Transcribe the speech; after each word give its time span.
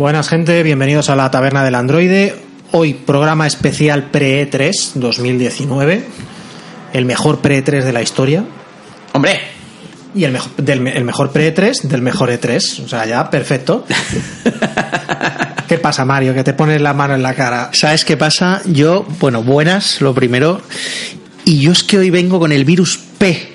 Buenas 0.00 0.30
gente, 0.30 0.62
bienvenidos 0.62 1.10
a 1.10 1.14
la 1.14 1.30
Taberna 1.30 1.62
del 1.62 1.74
Androide. 1.74 2.34
Hoy 2.72 2.94
programa 2.94 3.46
especial 3.46 4.04
pre-E3 4.04 4.94
2019. 4.94 6.04
El 6.94 7.04
mejor 7.04 7.42
pre-E3 7.42 7.82
de 7.82 7.92
la 7.92 8.00
historia. 8.00 8.42
¡Hombre! 9.12 9.38
Y 10.14 10.24
el 10.24 10.32
mejor, 10.32 10.56
del, 10.56 10.86
el 10.86 11.04
mejor 11.04 11.32
pre-E3 11.32 11.82
del 11.82 12.00
mejor 12.00 12.30
E3. 12.30 12.82
O 12.82 12.88
sea, 12.88 13.04
ya, 13.04 13.28
perfecto. 13.28 13.84
¿Qué 15.68 15.76
pasa, 15.76 16.06
Mario? 16.06 16.32
Que 16.32 16.44
te 16.44 16.54
pones 16.54 16.80
la 16.80 16.94
mano 16.94 17.14
en 17.14 17.22
la 17.22 17.34
cara. 17.34 17.68
¿Sabes 17.74 18.06
qué 18.06 18.16
pasa? 18.16 18.62
Yo, 18.64 19.04
bueno, 19.20 19.42
buenas, 19.42 20.00
lo 20.00 20.14
primero. 20.14 20.62
Y 21.44 21.60
yo 21.60 21.72
es 21.72 21.82
que 21.82 21.98
hoy 21.98 22.08
vengo 22.08 22.40
con 22.40 22.52
el 22.52 22.64
virus 22.64 22.98
P. 23.18 23.52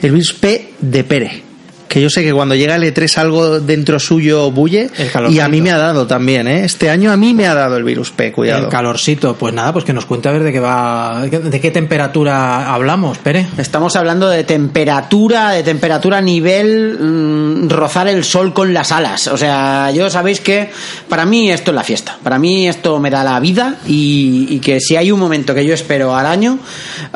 El 0.00 0.12
virus 0.12 0.32
P 0.32 0.72
de 0.80 1.04
Pere. 1.04 1.45
Que 1.88 2.00
yo 2.00 2.10
sé 2.10 2.22
que 2.22 2.32
cuando 2.32 2.54
llega 2.54 2.76
el 2.76 2.82
E3 2.82 3.18
algo 3.18 3.60
dentro 3.60 3.98
suyo 3.98 4.50
bulle. 4.50 4.90
Y 5.30 5.38
a 5.40 5.48
mí 5.48 5.60
me 5.60 5.70
ha 5.70 5.78
dado 5.78 6.06
también, 6.06 6.48
¿eh? 6.48 6.64
Este 6.64 6.90
año 6.90 7.12
a 7.12 7.16
mí 7.16 7.34
me 7.34 7.46
ha 7.46 7.54
dado 7.54 7.76
el 7.76 7.84
virus 7.84 8.10
P, 8.10 8.32
cuidado. 8.32 8.64
El 8.64 8.68
calorcito. 8.70 9.34
Pues 9.36 9.54
nada, 9.54 9.72
pues 9.72 9.84
que 9.84 9.92
nos 9.92 10.06
cuente 10.06 10.28
a 10.28 10.32
ver 10.32 10.42
de 10.42 10.52
qué 10.52 10.60
va. 10.60 11.26
de 11.26 11.60
qué 11.60 11.70
temperatura 11.70 12.72
hablamos, 12.72 13.18
Pere. 13.18 13.46
Estamos 13.58 13.96
hablando 13.96 14.28
de 14.28 14.44
temperatura, 14.44 15.50
de 15.50 15.62
temperatura 15.62 16.18
a 16.18 16.22
nivel 16.22 16.98
mm, 16.98 17.68
rozar 17.68 18.08
el 18.08 18.24
sol 18.24 18.52
con 18.52 18.72
las 18.74 18.92
alas. 18.92 19.28
O 19.28 19.36
sea, 19.36 19.90
yo 19.92 20.10
sabéis 20.10 20.40
que 20.40 20.70
para 21.08 21.26
mí 21.26 21.50
esto 21.50 21.70
es 21.70 21.74
la 21.74 21.84
fiesta. 21.84 22.18
Para 22.22 22.38
mí 22.38 22.68
esto 22.68 22.98
me 22.98 23.10
da 23.10 23.22
la 23.24 23.38
vida 23.40 23.76
y, 23.86 24.46
y 24.50 24.58
que 24.60 24.80
si 24.80 24.96
hay 24.96 25.10
un 25.10 25.20
momento 25.20 25.54
que 25.54 25.64
yo 25.64 25.74
espero 25.74 26.14
al 26.14 26.26
año 26.26 26.58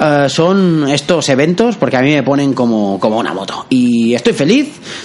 eh, 0.00 0.26
son 0.28 0.88
estos 0.88 1.28
eventos 1.28 1.76
porque 1.76 1.96
a 1.96 2.00
mí 2.02 2.12
me 2.12 2.22
ponen 2.22 2.52
como, 2.52 2.98
como 2.98 3.18
una 3.18 3.32
moto. 3.34 3.66
Y 3.68 4.14
estoy 4.14 4.32
feliz. 4.32 4.59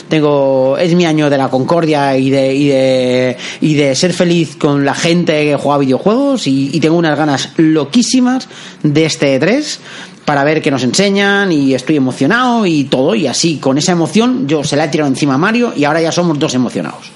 Tengo 0.08 0.78
es 0.78 0.94
mi 0.95 1.06
año 1.06 1.30
de 1.30 1.38
la 1.38 1.50
concordia 1.50 2.17
y 2.17 2.30
de 2.30 2.53
y 2.53 2.67
de, 2.67 3.38
y 3.61 3.73
de 3.75 3.95
ser 3.95 4.14
feliz 4.14 4.56
con 4.56 4.86
la 4.86 4.94
gente 4.94 5.44
que 5.44 5.56
juega 5.56 5.78
videojuegos 5.80 6.48
y, 6.48 6.72
y 6.73 6.80
tengo 6.80 6.98
unas 6.98 7.17
ganas 7.17 7.50
loquísimas 7.58 8.48
de 8.83 9.06
este 9.06 9.39
E3 9.39 9.80
para 10.26 10.44
ver 10.44 10.61
qué 10.61 10.72
nos 10.72 10.83
enseñan 10.83 11.52
y 11.52 11.73
estoy 11.73 11.98
emocionado 11.98 12.66
y 12.66 12.86
todo 12.86 13.16
y 13.16 13.28
así 13.28 13.58
con 13.58 13.78
esa 13.78 13.92
emoción 13.92 14.48
yo 14.48 14.64
se 14.64 14.76
la 14.76 14.86
he 14.86 14.88
tirado 14.88 15.08
encima 15.08 15.36
a 15.36 15.38
Mario 15.38 15.73
y 15.76 15.83
ahora 15.83 16.02
ya 16.02 16.11
somos 16.11 16.38
dos 16.39 16.53
emocionados. 16.56 17.11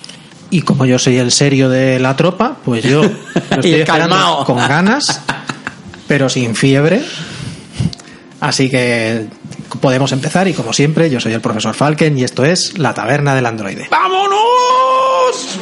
Y 0.52 0.62
como 0.62 0.86
yo 0.86 0.98
soy 0.98 1.18
el 1.18 1.32
serio 1.32 1.70
de 1.70 2.00
la 2.00 2.16
tropa, 2.16 2.58
pues 2.64 2.84
yo 2.84 3.04
lo 3.04 3.10
estoy 3.52 3.74
esperando 3.76 4.44
con 4.46 4.58
ganas, 4.58 5.22
pero 6.08 6.30
sin 6.30 6.56
fiebre. 6.56 7.04
Así 8.40 8.70
que 8.70 9.28
podemos 9.82 10.12
empezar 10.12 10.48
y 10.48 10.54
como 10.54 10.74
siempre, 10.74 11.10
yo 11.10 11.20
soy 11.20 11.34
el 11.34 11.42
profesor 11.42 11.74
Falken 11.74 12.18
y 12.18 12.24
esto 12.24 12.46
es 12.46 12.78
La 12.78 12.94
Taberna 12.94 13.36
del 13.36 13.46
Androide. 13.46 13.88
¡Vámonos! 13.92 15.60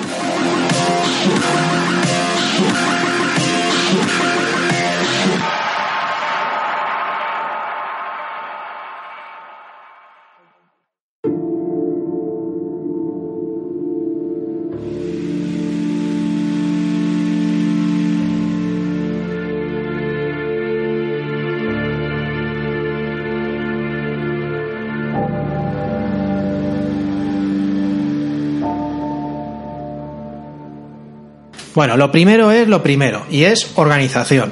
Bueno, 31.78 31.96
lo 31.96 32.12
primero 32.12 32.52
es 32.52 32.68
lo 32.68 32.82
primero 32.82 33.28
y 33.30 33.44
es 33.44 33.74
organización. 33.76 34.52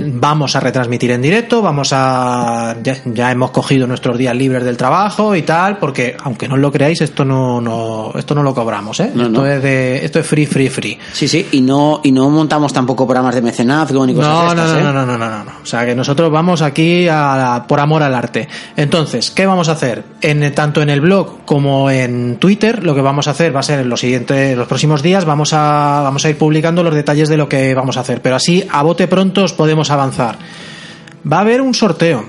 Vamos 0.00 0.56
a 0.56 0.60
retransmitir 0.60 1.10
en 1.10 1.22
directo, 1.22 1.62
vamos 1.62 1.90
a 1.92 2.76
ya, 2.82 2.96
ya 3.04 3.30
hemos 3.30 3.50
cogido 3.50 3.86
nuestros 3.86 4.16
días 4.18 4.34
libres 4.36 4.64
del 4.64 4.76
trabajo 4.76 5.34
y 5.34 5.42
tal, 5.42 5.78
porque 5.78 6.16
aunque 6.22 6.48
no 6.48 6.56
lo 6.56 6.70
creáis, 6.70 7.00
esto 7.00 7.24
no, 7.24 7.60
no 7.60 8.12
esto 8.14 8.34
no 8.34 8.42
lo 8.42 8.54
cobramos, 8.54 9.00
¿eh? 9.00 9.10
No, 9.14 9.26
esto 9.26 9.40
no. 9.42 9.46
es 9.46 9.62
de 9.62 10.04
esto 10.04 10.20
es 10.20 10.26
free 10.26 10.46
free 10.46 10.68
free. 10.68 10.98
Sí, 11.12 11.28
sí, 11.28 11.46
y 11.52 11.60
no 11.60 12.00
y 12.02 12.12
no 12.12 12.28
montamos 12.30 12.72
tampoco 12.72 13.06
programas 13.06 13.34
de 13.34 13.42
mecenazgo 13.42 14.06
ni 14.06 14.14
cosas 14.14 14.32
No, 14.32 14.48
estas, 14.50 14.72
no, 14.72 14.78
¿eh? 14.78 14.82
no, 14.82 14.92
no, 14.92 15.06
no, 15.06 15.18
no, 15.18 15.44
no. 15.44 15.52
O 15.62 15.66
sea 15.66 15.84
que 15.86 15.94
nosotros 15.94 16.30
vamos 16.30 16.62
aquí 16.62 17.06
a 17.08 17.64
por 17.68 17.80
amor 17.80 18.02
al 18.02 18.14
arte. 18.14 18.48
Entonces, 18.76 19.30
¿qué 19.30 19.46
vamos 19.46 19.68
a 19.68 19.72
hacer? 19.72 20.04
En, 20.20 20.52
tanto 20.54 20.82
en 20.82 20.90
el 20.90 21.00
blog 21.00 21.44
como 21.44 21.90
en 21.90 22.36
Twitter, 22.36 22.84
lo 22.84 22.94
que 22.94 23.00
vamos 23.00 23.28
a 23.28 23.32
hacer 23.32 23.54
va 23.54 23.60
a 23.60 23.64
ser 23.64 23.80
en 23.80 23.88
los 23.88 24.00
siguientes, 24.00 24.56
los 24.56 24.68
próximos 24.68 25.02
días, 25.02 25.24
vamos 25.24 25.52
a, 25.52 26.00
vamos 26.02 26.24
a 26.24 26.30
ir 26.30 26.38
publicando 26.38 26.82
los 26.82 26.94
detalles 26.94 27.28
de 27.28 27.36
lo 27.36 27.48
que 27.48 27.74
vamos 27.74 27.96
a 27.96 28.00
hacer. 28.00 28.22
Pero 28.22 28.36
así, 28.36 28.64
a 28.70 28.82
bote 28.82 29.08
pronto, 29.08 29.44
os 29.44 29.52
podemos 29.52 29.81
avanzar. 29.90 30.38
Va 31.30 31.38
a 31.38 31.40
haber 31.40 31.60
un 31.60 31.74
sorteo. 31.74 32.24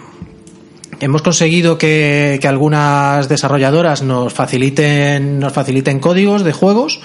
Hemos 1.00 1.22
conseguido 1.22 1.78
que, 1.78 2.38
que 2.42 2.48
algunas 2.48 3.28
desarrolladoras 3.28 4.04
nos 4.04 4.32
faciliten, 4.34 5.40
nos 5.40 5.52
faciliten 5.52 6.00
códigos 6.00 6.44
de 6.44 6.54
juegos. 6.54 7.00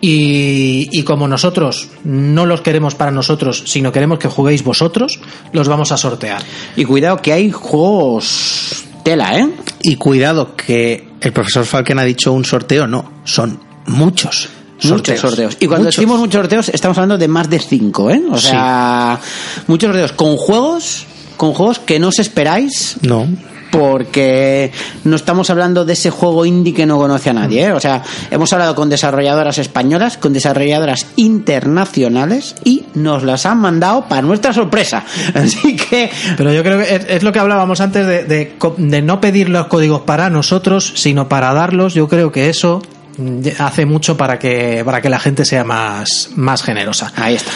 Y, 0.00 0.88
y 0.90 1.04
como 1.04 1.28
nosotros 1.28 1.88
no 2.02 2.44
los 2.44 2.60
queremos 2.60 2.96
para 2.96 3.12
nosotros, 3.12 3.62
sino 3.66 3.92
queremos 3.92 4.18
que 4.18 4.26
juguéis 4.26 4.64
vosotros, 4.64 5.20
los 5.52 5.68
vamos 5.68 5.92
a 5.92 5.96
sortear. 5.96 6.42
Y 6.74 6.84
cuidado 6.84 7.18
que 7.18 7.32
hay 7.32 7.52
juegos 7.52 8.84
tela, 9.02 9.38
¿eh? 9.38 9.48
Y 9.82 9.96
cuidado, 9.96 10.56
que 10.56 11.08
el 11.20 11.32
profesor 11.32 11.64
Falken 11.64 11.98
ha 11.98 12.04
dicho 12.04 12.32
un 12.32 12.44
sorteo, 12.44 12.86
no, 12.86 13.12
son 13.24 13.60
muchos. 13.86 14.48
Muchos 14.84 15.20
sorteos. 15.20 15.56
Y 15.60 15.66
cuando 15.66 15.84
Muchos. 15.86 15.96
decimos 15.96 16.18
muchos 16.18 16.40
sorteos, 16.40 16.68
estamos 16.70 16.96
hablando 16.98 17.18
de 17.18 17.28
más 17.28 17.48
de 17.50 17.58
cinco, 17.58 18.10
¿eh? 18.10 18.22
O 18.30 18.38
sea, 18.38 19.18
muchos 19.66 19.88
sorteos 19.88 20.12
con 20.12 20.36
juegos, 20.36 21.06
con 21.36 21.52
juegos 21.54 21.78
que 21.78 21.98
no 21.98 22.08
os 22.08 22.18
esperáis, 22.18 22.96
No. 23.02 23.26
porque 23.70 24.70
no 25.04 25.16
estamos 25.16 25.48
hablando 25.48 25.86
de 25.86 25.94
ese 25.94 26.10
juego 26.10 26.44
indie 26.44 26.74
que 26.74 26.84
no 26.84 26.98
conoce 26.98 27.30
a 27.30 27.32
nadie, 27.32 27.64
¿eh? 27.64 27.72
O 27.72 27.80
sea, 27.80 28.02
hemos 28.30 28.52
hablado 28.52 28.74
con 28.74 28.90
desarrolladoras 28.90 29.56
españolas, 29.58 30.18
con 30.18 30.32
desarrolladoras 30.34 31.06
internacionales 31.16 32.54
y 32.64 32.84
nos 32.94 33.22
las 33.22 33.46
han 33.46 33.58
mandado 33.58 34.04
para 34.08 34.22
nuestra 34.22 34.52
sorpresa. 34.52 35.04
Así 35.34 35.76
que 35.76 36.10
Pero 36.36 36.52
yo 36.52 36.62
creo 36.62 36.78
que 36.78 36.94
es, 36.94 37.06
es 37.08 37.22
lo 37.22 37.32
que 37.32 37.38
hablábamos 37.38 37.80
antes 37.80 38.06
de, 38.06 38.24
de 38.24 38.52
de 38.76 39.02
no 39.02 39.20
pedir 39.20 39.48
los 39.48 39.66
códigos 39.68 40.02
para 40.02 40.28
nosotros, 40.30 40.92
sino 40.96 41.28
para 41.28 41.52
darlos. 41.54 41.94
Yo 41.94 42.08
creo 42.08 42.30
que 42.30 42.48
eso 42.50 42.82
hace 43.58 43.86
mucho 43.86 44.16
para 44.16 44.38
que, 44.38 44.82
para 44.84 45.00
que 45.00 45.08
la 45.08 45.18
gente 45.18 45.44
sea 45.44 45.64
más, 45.64 46.30
más 46.36 46.62
generosa. 46.62 47.12
ahí 47.16 47.34
está. 47.34 47.52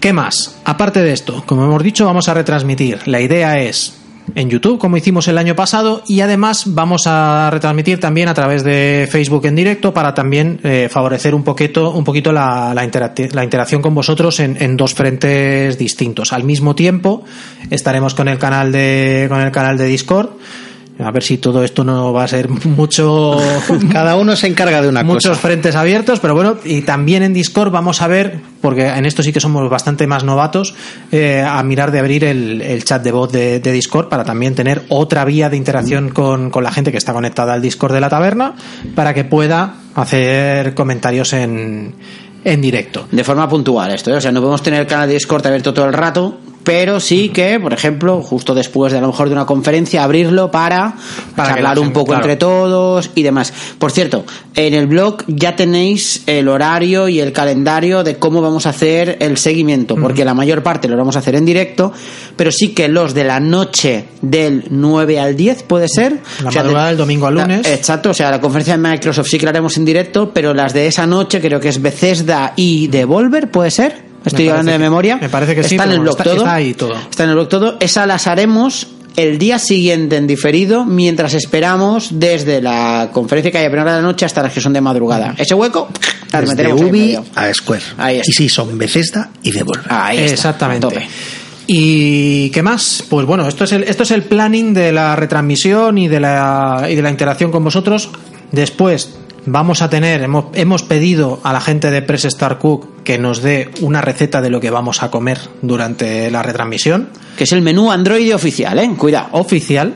¿Qué 0.00 0.12
más? 0.12 0.56
Aparte 0.64 1.02
de 1.02 1.12
esto, 1.12 1.42
como 1.46 1.64
hemos 1.64 1.82
dicho, 1.82 2.04
vamos 2.04 2.28
a 2.28 2.34
retransmitir. 2.34 3.08
La 3.08 3.20
idea 3.20 3.58
es 3.60 3.94
en 4.34 4.50
YouTube, 4.50 4.78
como 4.78 4.96
hicimos 4.96 5.28
el 5.28 5.38
año 5.38 5.54
pasado, 5.54 6.02
y 6.06 6.20
además 6.20 6.64
vamos 6.66 7.06
a 7.06 7.50
retransmitir 7.50 8.00
también 8.00 8.28
a 8.28 8.34
través 8.34 8.64
de 8.64 9.08
Facebook 9.10 9.46
en 9.46 9.54
directo 9.54 9.92
para 9.94 10.14
también 10.14 10.60
eh, 10.62 10.88
favorecer 10.90 11.34
un 11.34 11.42
poquito, 11.42 11.90
un 11.90 12.04
poquito 12.04 12.32
la, 12.32 12.74
la, 12.74 13.12
la 13.32 13.44
interacción 13.44 13.82
con 13.82 13.94
vosotros 13.94 14.40
en, 14.40 14.60
en 14.60 14.76
dos 14.76 14.94
frentes 14.94 15.78
distintos. 15.78 16.32
Al 16.32 16.44
mismo 16.44 16.74
tiempo, 16.74 17.24
estaremos 17.70 18.14
con 18.14 18.28
el 18.28 18.38
canal 18.38 18.72
de, 18.72 19.26
con 19.28 19.40
el 19.40 19.50
canal 19.50 19.78
de 19.78 19.86
Discord. 19.86 20.30
A 20.96 21.10
ver 21.10 21.24
si 21.24 21.38
todo 21.38 21.64
esto 21.64 21.82
no 21.82 22.12
va 22.12 22.22
a 22.22 22.28
ser 22.28 22.48
mucho 22.48 23.36
Cada 23.92 24.14
uno 24.14 24.36
se 24.36 24.46
encarga 24.46 24.80
de 24.80 24.88
una 24.88 25.02
muchos 25.02 25.30
cosa. 25.30 25.40
frentes 25.40 25.74
abiertos, 25.74 26.20
pero 26.20 26.34
bueno, 26.34 26.56
y 26.64 26.82
también 26.82 27.24
en 27.24 27.34
Discord 27.34 27.72
vamos 27.72 28.00
a 28.00 28.06
ver, 28.06 28.38
porque 28.60 28.86
en 28.86 29.04
esto 29.04 29.22
sí 29.22 29.32
que 29.32 29.40
somos 29.40 29.68
bastante 29.68 30.06
más 30.06 30.22
novatos, 30.22 30.74
eh, 31.10 31.44
a 31.44 31.60
mirar 31.64 31.90
de 31.90 31.98
abrir 31.98 32.22
el, 32.24 32.62
el 32.62 32.84
chat 32.84 33.02
de 33.02 33.10
voz 33.10 33.32
de, 33.32 33.58
de 33.58 33.72
Discord 33.72 34.08
para 34.08 34.24
también 34.24 34.54
tener 34.54 34.82
otra 34.88 35.24
vía 35.24 35.50
de 35.50 35.56
interacción 35.56 36.10
con, 36.10 36.50
con 36.50 36.62
la 36.62 36.70
gente 36.70 36.92
que 36.92 36.98
está 36.98 37.12
conectada 37.12 37.54
al 37.54 37.62
Discord 37.62 37.92
de 37.92 38.00
la 38.00 38.08
taberna, 38.08 38.54
para 38.94 39.14
que 39.14 39.24
pueda 39.24 39.74
hacer 39.96 40.74
comentarios 40.74 41.32
en, 41.32 41.94
en 42.44 42.60
directo. 42.60 43.08
De 43.10 43.24
forma 43.24 43.48
puntual 43.48 43.90
esto, 43.92 44.12
¿eh? 44.12 44.16
o 44.16 44.20
sea, 44.20 44.30
no 44.30 44.40
podemos 44.40 44.62
tener 44.62 44.80
el 44.82 44.86
canal 44.86 45.08
de 45.08 45.14
Discord 45.14 45.44
abierto 45.46 45.74
todo 45.74 45.86
el 45.86 45.92
rato, 45.92 46.38
pero 46.64 46.98
sí 46.98 47.28
que, 47.28 47.60
por 47.60 47.72
ejemplo, 47.72 48.22
justo 48.22 48.54
después 48.54 48.90
de 48.92 48.98
a 48.98 49.00
lo 49.02 49.08
mejor 49.08 49.28
de 49.28 49.34
una 49.34 49.46
conferencia, 49.46 50.02
abrirlo 50.02 50.50
para, 50.50 50.94
Para 51.36 51.50
charlar 51.54 51.76
la 51.76 51.82
un 51.82 51.92
poco 51.92 52.06
claro. 52.06 52.24
entre 52.24 52.36
todos 52.36 53.10
y 53.14 53.22
demás. 53.22 53.52
Por 53.78 53.92
cierto, 53.92 54.24
en 54.56 54.74
el 54.74 54.86
blog 54.86 55.18
ya 55.26 55.54
tenéis 55.56 56.22
el 56.26 56.48
horario 56.48 57.08
y 57.08 57.20
el 57.20 57.32
calendario 57.32 58.02
de 58.02 58.16
cómo 58.16 58.40
vamos 58.40 58.66
a 58.66 58.70
hacer 58.70 59.18
el 59.20 59.36
seguimiento, 59.36 59.94
porque 59.96 60.24
la 60.24 60.34
mayor 60.34 60.62
parte 60.62 60.88
lo 60.88 60.96
vamos 60.96 61.16
a 61.16 61.18
hacer 61.20 61.34
en 61.34 61.44
directo, 61.44 61.92
pero 62.36 62.50
sí 62.50 62.70
que 62.74 62.88
los 62.88 63.14
de 63.14 63.24
la 63.24 63.40
noche 63.40 64.06
del 64.22 64.64
9 64.70 65.20
al 65.20 65.36
10 65.36 65.62
puede 65.64 65.88
ser. 65.88 66.20
La 66.42 66.48
O 66.48 66.52
sea, 66.52 66.62
madrugada 66.62 66.86
de- 66.86 66.90
del 66.92 66.98
domingo 66.98 67.26
al 67.26 67.34
la- 67.36 67.42
lunes. 67.42 67.66
Exacto, 67.68 68.10
o 68.10 68.14
sea, 68.14 68.30
la 68.30 68.40
conferencia 68.40 68.76
de 68.76 68.88
Microsoft 68.88 69.26
sí 69.28 69.38
que 69.38 69.44
la 69.44 69.50
haremos 69.50 69.76
en 69.76 69.84
directo, 69.84 70.32
pero 70.32 70.54
las 70.54 70.72
de 70.72 70.86
esa 70.86 71.06
noche 71.06 71.40
creo 71.40 71.60
que 71.60 71.68
es 71.68 71.82
Bethesda 71.82 72.52
y 72.56 72.86
Devolver, 72.88 73.50
¿puede 73.50 73.70
ser? 73.70 74.03
Estoy 74.24 74.48
hablando 74.48 74.72
de 74.72 74.78
memoria. 74.78 75.16
me 75.20 75.28
parece 75.28 75.54
que 75.54 75.62
sí, 75.64 75.74
Está 75.74 75.84
en 75.84 75.92
el 75.92 76.00
blog 76.00 76.12
está- 76.12 76.24
todo. 76.24 76.36
está 76.36 76.54
ahí 76.54 76.74
todo. 76.74 76.96
Está 76.96 77.24
en 77.24 77.28
el 77.30 77.34
blog 77.36 77.48
todo. 77.48 77.76
Esa 77.80 78.06
las 78.06 78.26
haremos 78.26 78.88
el 79.16 79.38
día 79.38 79.58
siguiente 79.60 80.16
en 80.16 80.26
diferido, 80.26 80.84
mientras 80.84 81.34
esperamos 81.34 82.08
desde 82.12 82.60
la 82.60 83.10
conferencia 83.12 83.52
que 83.52 83.58
haya 83.58 83.68
a 83.68 83.70
primera 83.70 83.94
de 83.96 84.02
la 84.02 84.06
noche 84.08 84.24
hasta 84.26 84.42
las 84.42 84.52
que 84.52 84.60
son 84.60 84.72
de 84.72 84.80
madrugada. 84.80 85.34
Ese 85.38 85.54
hueco 85.54 85.88
Las 86.32 86.56
Desde 86.56 86.72
Ubi 86.72 87.16
a 87.36 87.54
Square. 87.54 87.82
Ahí 87.98 88.16
está. 88.18 88.30
y 88.30 88.32
sí, 88.34 88.48
son 88.48 88.76
Bethesda 88.76 89.30
y 89.42 89.52
Devolver. 89.52 89.84
Ahí 89.88 90.18
está, 90.18 90.32
Exactamente. 90.32 90.86
tope. 90.88 91.06
¿Y 91.66 92.50
qué 92.50 92.62
más? 92.62 93.04
Pues 93.08 93.24
bueno, 93.26 93.46
esto 93.48 93.64
es 93.64 93.72
el, 93.72 93.84
esto 93.84 94.02
es 94.02 94.10
el 94.10 94.22
planning 94.24 94.74
de 94.74 94.92
la 94.92 95.16
retransmisión 95.16 95.96
y 95.96 96.08
de 96.08 96.20
la, 96.20 96.86
y 96.90 96.94
de 96.94 97.02
la 97.02 97.10
interacción 97.10 97.50
con 97.52 97.62
vosotros. 97.64 98.10
Después 98.52 99.14
vamos 99.46 99.82
a 99.82 99.90
tener, 99.90 100.22
hemos, 100.22 100.46
hemos 100.54 100.82
pedido 100.82 101.40
a 101.42 101.52
la 101.52 101.60
gente 101.60 101.90
de 101.90 102.02
Press 102.02 102.24
Star 102.26 102.58
Cook 102.58 103.02
que 103.04 103.18
nos 103.18 103.42
dé 103.42 103.70
una 103.80 104.00
receta 104.00 104.40
de 104.40 104.50
lo 104.50 104.60
que 104.60 104.70
vamos 104.70 105.02
a 105.02 105.10
comer 105.10 105.38
durante 105.62 106.30
la 106.30 106.42
retransmisión. 106.42 107.10
Que 107.36 107.44
es 107.44 107.52
el 107.52 107.62
menú 107.62 107.90
Android 107.90 108.34
oficial, 108.34 108.78
¿eh? 108.78 108.90
Cuidado. 108.96 109.28
oficial. 109.32 109.94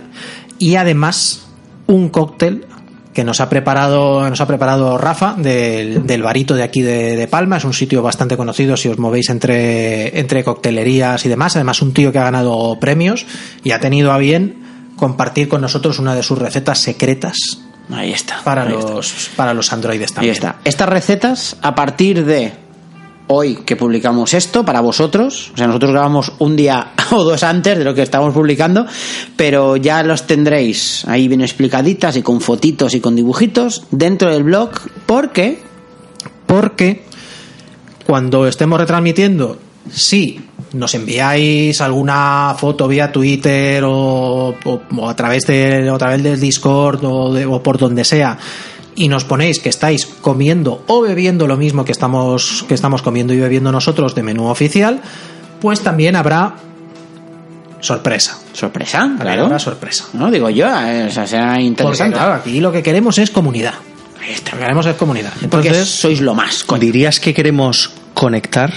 Y 0.58 0.76
además 0.76 1.46
un 1.86 2.08
cóctel 2.10 2.66
que 3.14 3.24
nos 3.24 3.40
ha 3.40 3.48
preparado 3.48 4.28
nos 4.28 4.40
ha 4.40 4.46
preparado 4.46 4.96
Rafa 4.96 5.34
del, 5.36 6.06
del 6.06 6.22
barito 6.22 6.54
de 6.54 6.62
aquí 6.62 6.82
de, 6.82 7.16
de 7.16 7.26
Palma. 7.26 7.56
Es 7.56 7.64
un 7.64 7.72
sitio 7.72 8.02
bastante 8.02 8.36
conocido 8.36 8.76
si 8.76 8.88
os 8.88 8.98
movéis 8.98 9.30
entre 9.30 10.18
entre 10.20 10.44
coctelerías 10.44 11.24
y 11.24 11.28
demás. 11.28 11.56
Además 11.56 11.82
un 11.82 11.92
tío 11.92 12.12
que 12.12 12.18
ha 12.18 12.24
ganado 12.24 12.78
premios 12.78 13.26
y 13.64 13.72
ha 13.72 13.80
tenido 13.80 14.12
a 14.12 14.18
bien 14.18 14.92
compartir 14.96 15.48
con 15.48 15.60
nosotros 15.60 15.98
una 15.98 16.14
de 16.14 16.22
sus 16.22 16.38
recetas 16.38 16.80
secretas 16.80 17.67
Ahí 17.90 18.12
está. 18.12 18.42
para 18.44 18.62
ahí 18.62 18.74
está. 18.74 18.92
los 18.92 19.30
para 19.36 19.54
los 19.54 19.72
androides 19.72 20.10
Ahí 20.10 20.14
también 20.14 20.32
está. 20.34 20.56
Estas 20.64 20.88
recetas, 20.88 21.56
a 21.62 21.74
partir 21.74 22.24
de 22.24 22.52
hoy 23.28 23.56
que 23.56 23.76
publicamos 23.76 24.34
esto, 24.34 24.64
para 24.64 24.80
vosotros, 24.80 25.50
o 25.54 25.56
sea, 25.56 25.66
nosotros 25.66 25.92
grabamos 25.92 26.32
un 26.38 26.56
día 26.56 26.92
o 27.10 27.24
dos 27.24 27.42
antes 27.42 27.78
de 27.78 27.84
lo 27.84 27.94
que 27.94 28.02
estamos 28.02 28.34
publicando, 28.34 28.86
pero 29.36 29.76
ya 29.76 30.02
los 30.02 30.26
tendréis 30.26 31.04
ahí 31.06 31.28
bien 31.28 31.40
explicaditas 31.40 32.16
y 32.16 32.22
con 32.22 32.40
fotitos 32.40 32.94
y 32.94 33.00
con 33.00 33.16
dibujitos 33.16 33.84
dentro 33.90 34.30
del 34.30 34.42
blog, 34.44 34.70
porque 35.06 35.60
porque 36.46 37.04
cuando 38.06 38.48
estemos 38.48 38.80
retransmitiendo, 38.80 39.58
si 39.90 40.40
nos 40.72 40.94
enviáis 40.94 41.80
alguna 41.80 42.54
foto 42.58 42.86
vía 42.88 43.10
Twitter 43.12 43.82
o, 43.84 44.54
o- 44.64 44.80
o 44.96 45.08
a 45.08 45.16
través 45.16 45.46
de 45.46 45.88
a 45.88 45.98
través 45.98 46.22
del 46.22 46.38
Discord 46.40 47.04
o, 47.04 47.32
de- 47.32 47.46
o 47.46 47.62
por 47.62 47.78
donde 47.78 48.04
sea 48.04 48.36
y 48.94 49.08
nos 49.08 49.24
ponéis 49.24 49.60
que 49.60 49.68
estáis 49.68 50.04
comiendo 50.06 50.82
o 50.88 51.00
bebiendo 51.02 51.46
lo 51.46 51.56
mismo 51.56 51.84
que 51.84 51.92
estamos 51.92 52.64
que 52.68 52.74
estamos 52.74 53.00
comiendo 53.02 53.32
y 53.32 53.38
bebiendo 53.38 53.70
nosotros 53.72 54.14
de 54.14 54.22
menú 54.22 54.46
oficial, 54.48 55.00
pues 55.60 55.80
también 55.80 56.16
habrá 56.16 56.54
sorpresa. 57.80 58.38
sorpresa, 58.52 59.08
claro. 59.20 59.44
Habrá 59.44 59.58
sorpresa. 59.58 60.06
No 60.12 60.30
digo 60.30 60.50
yo, 60.50 60.66
eh, 60.66 61.06
o 61.08 61.10
sea, 61.10 61.26
será 61.26 61.50
Porque 61.52 61.62
interesante. 61.64 62.16
claro, 62.16 62.34
aquí 62.34 62.60
lo 62.60 62.72
que 62.72 62.82
queremos 62.82 63.18
es 63.18 63.30
comunidad. 63.30 63.74
Lo 64.20 64.58
que 64.58 64.58
queremos 64.58 64.84
es 64.86 64.96
comunidad. 64.96 65.32
Porque 65.48 65.68
Entonces, 65.68 65.88
sois 65.88 66.20
lo 66.20 66.34
más, 66.34 66.64
coño. 66.64 66.80
¿Dirías 66.80 67.20
que 67.20 67.32
queremos 67.32 67.92
conectar? 68.14 68.72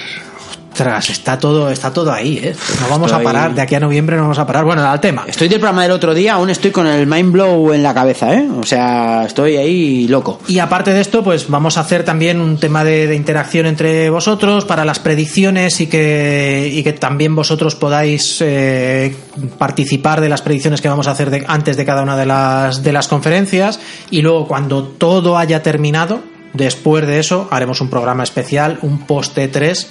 Ostras, 0.72 1.10
está 1.10 1.38
todo, 1.38 1.70
está 1.70 1.92
todo 1.92 2.14
ahí, 2.14 2.38
¿eh? 2.42 2.56
No 2.82 2.88
vamos 2.90 3.12
Estoy- 3.12 3.22
a 3.22 3.24
parar, 3.26 3.54
de 3.54 3.62
aquí 3.62 3.76
a 3.76 3.80
noviembre 3.82 4.16
no 4.16 4.22
vamos 4.24 4.40
a 4.40 4.48
parar. 4.48 4.64
Bueno, 4.64 4.82
al 4.90 5.02
tema. 5.02 5.26
Estoy 5.28 5.50
del 5.50 5.60
programa 5.60 5.84
del 5.84 5.92
otro 5.92 6.14
día, 6.14 6.36
aún 6.36 6.50
estoy 6.50 6.72
con 6.72 6.88
el 6.88 7.06
mind 7.08 7.34
blow 7.34 7.74
en 7.74 7.84
la 7.84 7.94
cabeza, 7.94 8.34
¿eh? 8.34 8.48
O 8.58 8.64
sea, 8.64 9.26
estoy 9.26 9.58
ahí 9.58 10.08
loco. 10.08 10.40
Y 10.48 10.60
aparte 10.60 10.94
de 10.94 11.02
esto, 11.02 11.24
pues 11.26 11.50
vamos 11.50 11.78
a 11.78 11.82
hacer 11.82 12.04
también 12.06 12.40
un 12.40 12.58
tema 12.58 12.86
de, 12.86 13.06
de 13.08 13.16
interacción 13.16 13.66
entre 13.66 14.10
vosotros 14.10 14.64
para 14.64 14.86
las 14.86 15.00
predicciones 15.00 15.82
y 15.82 15.88
que, 15.88 16.70
y 16.74 16.84
que 16.84 16.94
también 16.94 17.36
vosotros 17.36 17.76
podáis 17.76 18.38
eh, 18.40 19.14
participar 19.58 20.22
de 20.22 20.30
las 20.30 20.42
predicciones 20.42 20.80
que 20.82 20.88
vamos 20.88 21.08
a 21.08 21.12
hacer 21.12 21.30
de- 21.32 21.44
antes 21.48 21.76
de 21.76 21.86
cada 21.86 22.02
una 22.02 22.16
de 22.16 22.26
las, 22.26 22.82
de 22.82 22.94
las 22.94 23.10
conferencias. 23.10 23.80
Y 24.10 24.22
luego, 24.22 24.48
cuando 24.48 24.84
todo 24.86 25.38
haya 25.38 25.62
terminado, 25.62 26.22
después 26.54 27.06
de 27.06 27.20
eso, 27.20 27.50
haremos 27.52 27.82
un 27.82 27.90
programa 27.90 28.24
especial, 28.24 28.80
un 28.84 29.00
post 29.06 29.38
3 29.52 29.90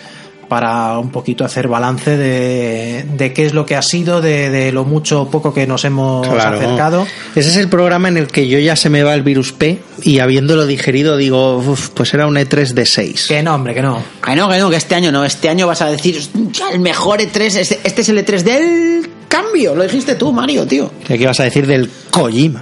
para 0.50 0.98
un 0.98 1.10
poquito 1.10 1.44
hacer 1.44 1.68
balance 1.68 2.18
de, 2.18 3.06
de 3.16 3.32
qué 3.32 3.46
es 3.46 3.54
lo 3.54 3.64
que 3.64 3.76
ha 3.76 3.82
sido, 3.82 4.20
de, 4.20 4.50
de 4.50 4.72
lo 4.72 4.84
mucho 4.84 5.22
o 5.22 5.30
poco 5.30 5.54
que 5.54 5.66
nos 5.66 5.84
hemos 5.84 6.26
acercado. 6.28 7.06
Ese 7.36 7.48
es 7.50 7.56
el 7.56 7.68
programa 7.68 8.08
en 8.08 8.16
el 8.18 8.26
que 8.26 8.48
yo 8.48 8.58
ya 8.58 8.74
se 8.74 8.90
me 8.90 9.02
va 9.04 9.14
el 9.14 9.22
virus 9.22 9.52
P 9.52 9.80
y 10.02 10.18
habiéndolo 10.18 10.66
digerido 10.66 11.16
digo, 11.16 11.58
"Uf, 11.58 11.90
pues 11.90 12.12
era 12.12 12.26
un 12.26 12.34
E3 12.36 12.74
de 12.74 12.84
6. 12.84 13.26
Que 13.28 13.42
no, 13.42 13.54
hombre, 13.54 13.74
que 13.74 13.82
no. 13.82 14.02
Que 14.22 14.34
no, 14.34 14.48
que 14.48 14.58
no, 14.58 14.68
que 14.68 14.76
este 14.76 14.96
año 14.96 15.12
no. 15.12 15.24
Este 15.24 15.48
año 15.48 15.68
vas 15.68 15.80
a 15.82 15.86
decir, 15.86 16.16
"Hostia, 16.18 16.66
el 16.72 16.80
mejor 16.80 17.20
E3, 17.20 17.56
este, 17.56 17.80
este 17.84 18.02
es 18.02 18.08
el 18.08 18.18
E3 18.18 18.42
del 18.42 19.08
cambio. 19.28 19.76
Lo 19.76 19.84
dijiste 19.84 20.16
tú, 20.16 20.32
Mario, 20.32 20.66
tío. 20.66 20.90
¿Qué 21.06 21.14
ibas 21.14 21.38
a 21.38 21.44
decir 21.44 21.64
del 21.66 21.88
Kojima? 22.10 22.60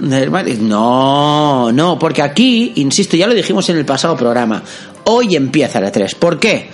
No, 0.59 1.71
no, 1.71 1.97
porque 1.97 2.21
aquí, 2.21 2.73
insisto, 2.75 3.17
ya 3.17 3.25
lo 3.25 3.33
dijimos 3.33 3.67
en 3.69 3.77
el 3.77 3.85
pasado 3.85 4.15
programa. 4.15 4.61
Hoy 5.05 5.35
empieza 5.35 5.79
el 5.79 5.85
E3. 5.85 6.15
¿Por 6.15 6.39
qué? 6.39 6.69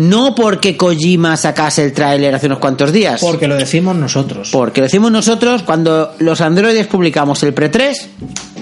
No 0.00 0.34
porque 0.34 0.78
Kojima 0.78 1.36
sacase 1.36 1.84
el 1.84 1.92
tráiler 1.92 2.34
hace 2.34 2.46
unos 2.46 2.58
cuantos 2.58 2.90
días. 2.90 3.20
Porque 3.20 3.46
lo 3.46 3.54
decimos 3.54 3.94
nosotros. 3.94 4.48
Porque 4.50 4.80
lo 4.80 4.86
decimos 4.86 5.12
nosotros 5.12 5.62
cuando 5.62 6.14
los 6.20 6.40
androides 6.40 6.86
publicamos 6.86 7.42
el 7.42 7.52
pre-3, 7.52 8.06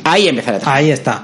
ahí 0.02 0.26
E3. 0.26 0.62
Ahí 0.64 0.90
está. 0.90 1.23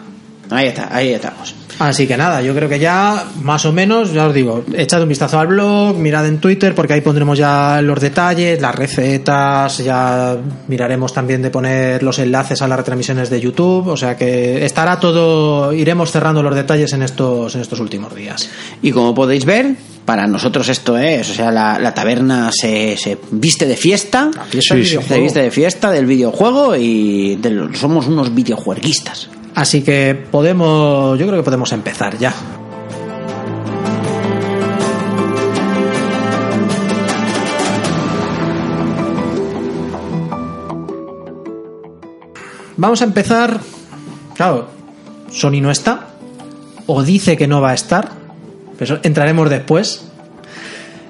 Ahí 0.50 0.68
está, 0.68 0.94
ahí 0.94 1.12
estamos. 1.12 1.54
Así 1.80 2.06
que 2.06 2.16
nada, 2.16 2.40
yo 2.42 2.54
creo 2.54 2.68
que 2.68 2.78
ya 2.78 3.24
más 3.42 3.64
o 3.66 3.72
menos, 3.72 4.12
ya 4.12 4.28
os 4.28 4.34
digo, 4.34 4.62
echad 4.74 5.02
un 5.02 5.08
vistazo 5.08 5.40
al 5.40 5.48
blog, 5.48 5.96
mirad 5.96 6.24
en 6.28 6.38
Twitter 6.38 6.72
porque 6.76 6.92
ahí 6.92 7.00
pondremos 7.00 7.36
ya 7.36 7.82
los 7.82 7.98
detalles, 7.98 8.60
las 8.60 8.76
recetas, 8.76 9.78
ya 9.78 10.36
miraremos 10.68 11.12
también 11.12 11.42
de 11.42 11.50
poner 11.50 12.04
los 12.04 12.20
enlaces 12.20 12.62
a 12.62 12.68
las 12.68 12.78
retransmisiones 12.78 13.28
de 13.30 13.40
YouTube, 13.40 13.88
o 13.88 13.96
sea 13.96 14.16
que 14.16 14.64
estará 14.64 15.00
todo, 15.00 15.72
iremos 15.72 16.12
cerrando 16.12 16.44
los 16.44 16.54
detalles 16.54 16.92
en 16.92 17.02
estos, 17.02 17.52
en 17.56 17.62
estos 17.62 17.80
últimos 17.80 18.14
días. 18.14 18.48
Y 18.80 18.92
como 18.92 19.12
podéis 19.12 19.44
ver, 19.44 19.74
para 20.04 20.26
nosotros 20.26 20.68
esto 20.68 20.98
es, 20.98 21.30
o 21.30 21.34
sea, 21.34 21.50
la, 21.50 21.78
la 21.78 21.94
taberna 21.94 22.50
se, 22.52 22.96
se 22.96 23.18
viste 23.30 23.66
de 23.66 23.76
fiesta. 23.76 24.30
se 24.60 24.74
viste 25.18 25.42
de 25.42 25.50
fiesta 25.50 25.90
del 25.90 26.06
videojuego 26.06 26.76
y 26.76 27.36
de 27.36 27.68
somos 27.74 28.06
unos 28.06 28.34
videojueguistas. 28.34 29.28
Así 29.54 29.82
que 29.82 30.14
podemos, 30.30 31.18
yo 31.18 31.26
creo 31.26 31.38
que 31.38 31.44
podemos 31.44 31.72
empezar 31.72 32.18
ya. 32.18 32.34
Vamos 42.76 43.00
a 43.00 43.04
empezar. 43.04 43.60
Claro, 44.34 44.68
Sony 45.30 45.60
no 45.62 45.70
está. 45.70 46.08
O 46.86 47.02
dice 47.02 47.36
que 47.36 47.46
no 47.46 47.60
va 47.60 47.70
a 47.70 47.74
estar. 47.74 48.23
Eso 48.84 48.98
entraremos 49.02 49.50
después. 49.50 50.04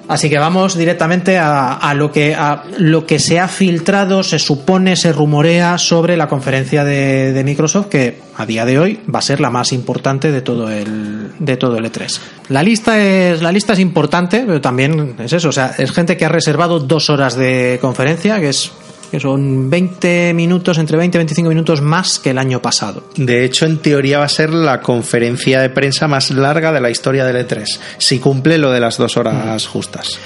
Así 0.06 0.28
que 0.28 0.38
vamos 0.38 0.76
directamente 0.76 1.38
a, 1.38 1.72
a 1.72 1.94
lo 1.94 2.12
que 2.12 2.34
a 2.34 2.64
lo 2.76 3.06
que 3.06 3.18
se 3.18 3.40
ha 3.40 3.48
filtrado, 3.48 4.22
se 4.22 4.38
supone, 4.38 4.96
se 4.96 5.12
rumorea 5.12 5.78
sobre 5.78 6.18
la 6.18 6.28
conferencia 6.28 6.84
de, 6.84 7.32
de 7.32 7.44
Microsoft, 7.44 7.86
que 7.86 8.18
a 8.36 8.44
día 8.44 8.66
de 8.66 8.78
hoy 8.78 9.00
va 9.12 9.20
a 9.20 9.22
ser 9.22 9.40
la 9.40 9.48
más 9.48 9.72
importante 9.72 10.30
de 10.30 10.42
todo 10.42 10.70
el 10.70 11.30
de 11.38 11.56
todo 11.56 11.78
el 11.78 11.90
E3. 11.90 12.18
La 12.50 12.62
lista 12.62 13.02
es 13.02 13.40
la 13.40 13.50
lista 13.50 13.72
es 13.72 13.78
importante, 13.78 14.44
pero 14.46 14.60
también 14.60 15.14
es 15.20 15.32
eso, 15.32 15.48
o 15.48 15.52
sea, 15.52 15.74
es 15.78 15.90
gente 15.92 16.18
que 16.18 16.26
ha 16.26 16.28
reservado 16.28 16.80
dos 16.80 17.08
horas 17.08 17.34
de 17.34 17.78
conferencia, 17.80 18.38
que 18.40 18.50
es 18.50 18.72
que 19.14 19.20
son 19.20 19.70
20 19.70 20.34
minutos, 20.34 20.76
entre 20.76 20.96
20 20.96 21.16
y 21.16 21.20
25 21.20 21.48
minutos 21.48 21.80
más 21.80 22.18
que 22.18 22.30
el 22.30 22.38
año 22.38 22.60
pasado. 22.60 23.04
De 23.14 23.44
hecho, 23.44 23.64
en 23.64 23.78
teoría 23.78 24.18
va 24.18 24.24
a 24.24 24.28
ser 24.28 24.50
la 24.50 24.80
conferencia 24.80 25.60
de 25.60 25.70
prensa 25.70 26.08
más 26.08 26.32
larga 26.32 26.72
de 26.72 26.80
la 26.80 26.90
historia 26.90 27.24
del 27.24 27.46
E3, 27.46 27.64
si 27.98 28.18
cumple 28.18 28.58
lo 28.58 28.72
de 28.72 28.80
las 28.80 28.98
dos 28.98 29.16
horas 29.16 29.68
justas. 29.68 30.18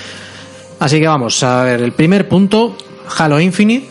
Así 0.79 1.01
que 1.01 1.07
vamos 1.07 1.43
a 1.43 1.65
ver, 1.65 1.83
el 1.83 1.93
primer 1.93 2.31
punto, 2.31 2.79
Halo 3.19 3.39
Infinite, 3.39 3.87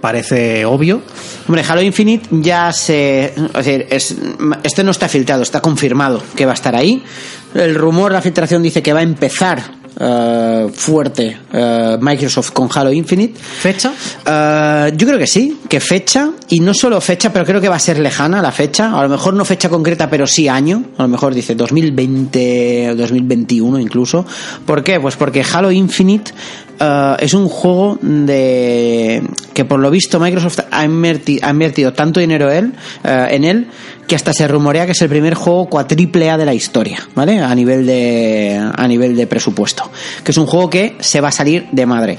parece 0.00 0.64
obvio, 0.64 1.02
Hombre, 1.46 1.62
Halo 1.68 1.82
Infinite 1.82 2.26
ya 2.30 2.72
se. 2.72 3.34
Es 3.34 3.52
decir, 3.52 3.86
es, 3.90 4.16
este 4.62 4.82
no 4.82 4.92
está 4.92 5.10
filtrado, 5.10 5.42
está 5.42 5.60
confirmado 5.60 6.22
que 6.34 6.46
va 6.46 6.52
a 6.52 6.54
estar 6.54 6.74
ahí. 6.74 7.02
El 7.52 7.74
rumor, 7.74 8.12
la 8.12 8.22
filtración 8.22 8.62
dice 8.62 8.82
que 8.82 8.94
va 8.94 9.00
a 9.00 9.02
empezar 9.02 9.79
eh, 9.98 10.68
fuerte 10.72 11.38
eh, 11.52 11.98
Microsoft 12.00 12.52
con 12.52 12.68
Halo 12.72 12.92
Infinite. 12.92 13.38
fecha, 13.38 13.92
Eh, 14.26 14.92
yo 14.96 15.06
creo 15.06 15.18
que 15.18 15.26
sí, 15.26 15.58
que 15.68 15.80
fecha, 15.80 16.30
y 16.48 16.60
no 16.60 16.74
solo 16.74 17.00
fecha, 17.00 17.32
pero 17.32 17.44
creo 17.44 17.60
que 17.60 17.68
va 17.68 17.76
a 17.76 17.80
ser 17.80 17.98
lejana 17.98 18.42
la 18.42 18.52
fecha, 18.52 18.98
a 18.98 19.02
lo 19.02 19.08
mejor 19.08 19.34
no 19.34 19.44
fecha 19.44 19.68
concreta, 19.68 20.08
pero 20.08 20.26
sí 20.26 20.48
año, 20.48 20.84
a 20.98 21.02
lo 21.02 21.08
mejor 21.08 21.34
dice 21.34 21.54
2020 21.54 22.90
o 22.90 22.96
2021 22.96 23.78
incluso. 23.78 24.24
¿Por 24.66 24.84
qué? 24.84 25.00
Pues 25.00 25.16
porque 25.16 25.44
Halo 25.52 25.70
Infinite 25.70 26.32
eh, 26.80 27.16
es 27.20 27.34
un 27.34 27.48
juego 27.48 27.98
de 28.00 29.22
que 29.54 29.64
por 29.64 29.78
lo 29.78 29.90
visto 29.90 30.18
Microsoft 30.18 30.60
ha, 30.70 30.84
inverti- 30.84 31.38
ha 31.42 31.50
invertido 31.50 31.92
tanto 31.92 32.18
dinero 32.20 32.50
él, 32.50 32.72
eh, 33.04 33.26
en 33.30 33.44
él 33.44 33.68
que 34.06 34.16
hasta 34.16 34.32
se 34.32 34.48
rumorea 34.48 34.86
que 34.86 34.92
es 34.92 35.02
el 35.02 35.08
primer 35.08 35.34
juego 35.34 35.66
cuatriple 35.66 36.30
A 36.30 36.36
de 36.36 36.44
la 36.44 36.54
historia, 36.54 36.98
¿vale? 37.14 37.40
A 37.40 37.54
nivel 37.54 37.86
de 37.86 38.60
a 38.74 38.88
nivel 38.88 39.14
de 39.16 39.26
presupuesto, 39.28 39.88
que 40.24 40.32
es 40.32 40.36
un 40.38 40.46
juego 40.46 40.68
que 40.68 40.96
se 41.00 41.20
va 41.20 41.28
a 41.28 41.32
salir 41.32 41.68
de 41.70 41.86
madre. 41.86 42.18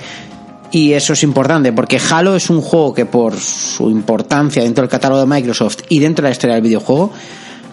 Y 0.74 0.94
eso 0.94 1.12
es 1.12 1.24
importante 1.24 1.74
porque 1.74 2.00
Halo 2.10 2.34
es 2.38 2.50
un 2.50 2.62
juego 2.62 2.94
que 2.94 3.06
por 3.06 3.36
su 3.38 3.90
importancia 3.90 4.64
dentro 4.64 4.84
del 4.84 4.90
catálogo 4.90 5.20
de 5.20 5.28
Microsoft 5.28 5.80
y 5.90 6.00
dentro 6.00 6.24
de 6.24 6.30
la 6.30 6.32
historia 6.32 6.54
del 6.56 6.64
videojuego 6.64 7.12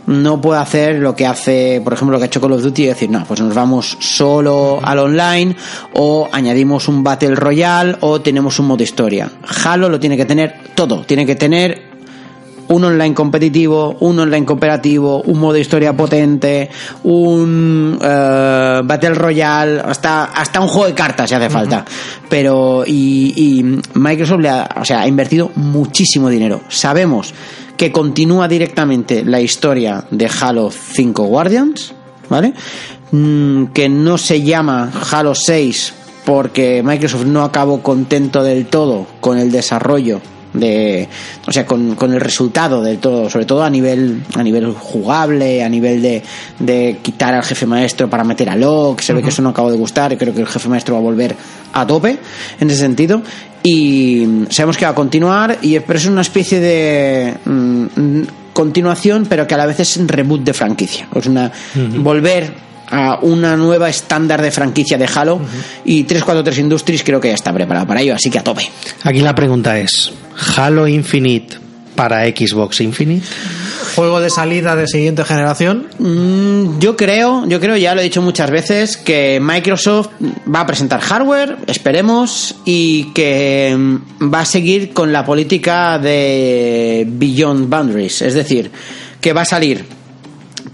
no 0.08 0.40
puede 0.40 0.60
hacer 0.60 0.96
lo 0.96 1.14
que 1.14 1.26
hace, 1.26 1.82
por 1.84 1.92
ejemplo, 1.92 2.14
lo 2.14 2.18
que 2.18 2.24
ha 2.24 2.26
hecho 2.28 2.40
Call 2.40 2.52
of 2.52 2.62
Duty 2.62 2.82
y 2.82 2.86
decir, 2.86 3.10
no, 3.10 3.24
pues 3.24 3.40
nos 3.42 3.54
vamos 3.54 3.98
solo 4.00 4.80
al 4.82 4.98
online 4.98 5.54
o 5.92 6.28
añadimos 6.32 6.88
un 6.88 7.04
Battle 7.04 7.34
Royale 7.34 7.96
o 8.00 8.20
tenemos 8.20 8.58
un 8.58 8.68
modo 8.68 8.82
historia. 8.82 9.30
Halo 9.64 9.90
lo 9.90 10.00
tiene 10.00 10.16
que 10.16 10.24
tener 10.24 10.54
todo, 10.74 11.04
tiene 11.04 11.26
que 11.26 11.36
tener 11.36 11.88
un 12.68 12.84
online 12.84 13.14
competitivo, 13.14 13.96
un 14.00 14.18
online 14.18 14.46
cooperativo, 14.46 15.22
un 15.22 15.38
modo 15.38 15.58
historia 15.58 15.94
potente, 15.94 16.70
un 17.04 17.98
eh, 18.00 18.80
Battle 18.84 19.14
Royale, 19.14 19.80
hasta, 19.80 20.24
hasta 20.24 20.60
un 20.60 20.68
juego 20.68 20.86
de 20.86 20.94
cartas 20.94 21.28
si 21.28 21.34
hace 21.34 21.50
falta. 21.50 21.84
Pero, 22.30 22.84
y, 22.86 23.34
y 23.36 23.80
Microsoft 23.98 24.40
le 24.40 24.48
ha, 24.48 24.68
o 24.80 24.84
sea, 24.84 25.02
ha 25.02 25.08
invertido 25.08 25.50
muchísimo 25.54 26.30
dinero. 26.30 26.62
Sabemos 26.68 27.34
que 27.78 27.92
continúa 27.92 28.49
directamente 28.49 29.25
la 29.25 29.40
historia 29.40 30.04
de 30.11 30.28
Halo 30.28 30.70
5 30.70 31.25
Guardians, 31.25 31.94
¿vale? 32.28 32.52
Mm, 33.12 33.66
que 33.66 33.88
no 33.88 34.18
se 34.18 34.42
llama 34.42 34.92
Halo 35.11 35.35
6 35.35 35.94
porque 36.26 36.82
Microsoft 36.85 37.25
no 37.25 37.42
acabó 37.44 37.82
contento 37.82 38.42
del 38.42 38.66
todo 38.66 39.06
con 39.20 39.38
el 39.38 39.50
desarrollo 39.50 40.20
de 40.52 41.08
o 41.46 41.52
sea 41.52 41.66
con, 41.66 41.94
con 41.94 42.12
el 42.12 42.20
resultado 42.20 42.82
del 42.82 42.98
todo 42.98 43.28
sobre 43.28 43.44
todo 43.44 43.62
a 43.62 43.70
nivel 43.70 44.22
a 44.34 44.42
nivel 44.42 44.72
jugable 44.72 45.62
a 45.62 45.68
nivel 45.68 46.00
de, 46.00 46.22
de 46.58 46.98
quitar 47.02 47.34
al 47.34 47.44
jefe 47.44 47.66
maestro 47.66 48.08
para 48.08 48.24
meter 48.24 48.48
a 48.48 48.56
Locke 48.56 49.02
se 49.02 49.12
ve 49.12 49.22
que 49.22 49.28
eso 49.28 49.42
no 49.42 49.50
acabó 49.50 49.70
de 49.70 49.76
gustar 49.76 50.12
y 50.12 50.16
creo 50.16 50.34
que 50.34 50.40
el 50.40 50.46
jefe 50.46 50.68
maestro 50.68 50.94
va 50.94 51.00
a 51.00 51.02
volver 51.02 51.36
a 51.72 51.86
tope 51.86 52.18
en 52.60 52.70
ese 52.70 52.80
sentido. 52.80 53.22
Y 53.62 54.26
sabemos 54.50 54.76
que 54.76 54.84
va 54.84 54.92
a 54.92 54.94
continuar 54.94 55.58
y 55.62 55.78
pero 55.80 55.98
es 55.98 56.06
una 56.06 56.20
especie 56.20 56.60
de 56.60 57.34
mm, 57.44 58.22
continuación 58.52 59.26
pero 59.28 59.46
que 59.46 59.54
a 59.54 59.58
la 59.58 59.66
vez 59.66 59.80
es 59.80 59.96
un 59.96 60.08
reboot 60.08 60.42
de 60.42 60.54
franquicia. 60.54 61.08
Es 61.14 61.26
una 61.26 61.50
volver 61.96 62.68
a 62.90 63.18
una 63.20 63.56
nueva 63.56 63.90
estándar 63.90 64.40
de 64.40 64.50
franquicia 64.50 64.96
de 64.96 65.06
Halo 65.12 65.40
y 65.84 66.04
343 66.04 66.58
Industries 66.58 67.02
creo 67.02 67.20
que 67.20 67.28
ya 67.28 67.34
está 67.34 67.52
preparado 67.52 67.86
para 67.86 68.00
ello 68.00 68.14
así 68.14 68.30
que 68.30 68.38
a 68.38 68.44
tope. 68.44 68.70
Aquí 69.02 69.20
la 69.20 69.34
pregunta 69.34 69.78
es, 69.78 70.12
¿Halo 70.57 70.87
Infinite 70.87 71.59
para 71.95 72.25
Xbox 72.26 72.80
Infinite? 72.80 73.26
Juego 73.97 74.21
de 74.21 74.30
salida 74.30 74.76
de 74.76 74.87
siguiente 74.87 75.25
generación. 75.25 75.88
Mm, 75.99 76.78
yo 76.78 76.97
creo, 76.97 77.45
yo 77.49 77.59
creo, 77.59 77.76
ya 77.76 77.95
lo 77.95 78.00
he 78.00 78.04
dicho 78.04 78.23
muchas 78.23 78.50
veces, 78.50 78.97
que 78.97 79.40
Microsoft 79.42 80.11
va 80.54 80.61
a 80.61 80.66
presentar 80.66 81.00
hardware, 81.00 81.57
esperemos, 81.66 82.54
y 82.64 83.12
que 83.14 83.75
mm, 83.76 84.33
va 84.33 84.40
a 84.40 84.45
seguir 84.45 84.92
con 84.92 85.12
la 85.12 85.25
política 85.25 85.99
de 85.99 87.04
Beyond 87.09 87.68
Boundaries. 87.68 88.23
Es 88.23 88.35
decir, 88.35 88.71
que 89.21 89.33
va 89.33 89.40
a 89.40 89.47
salir 89.47 89.85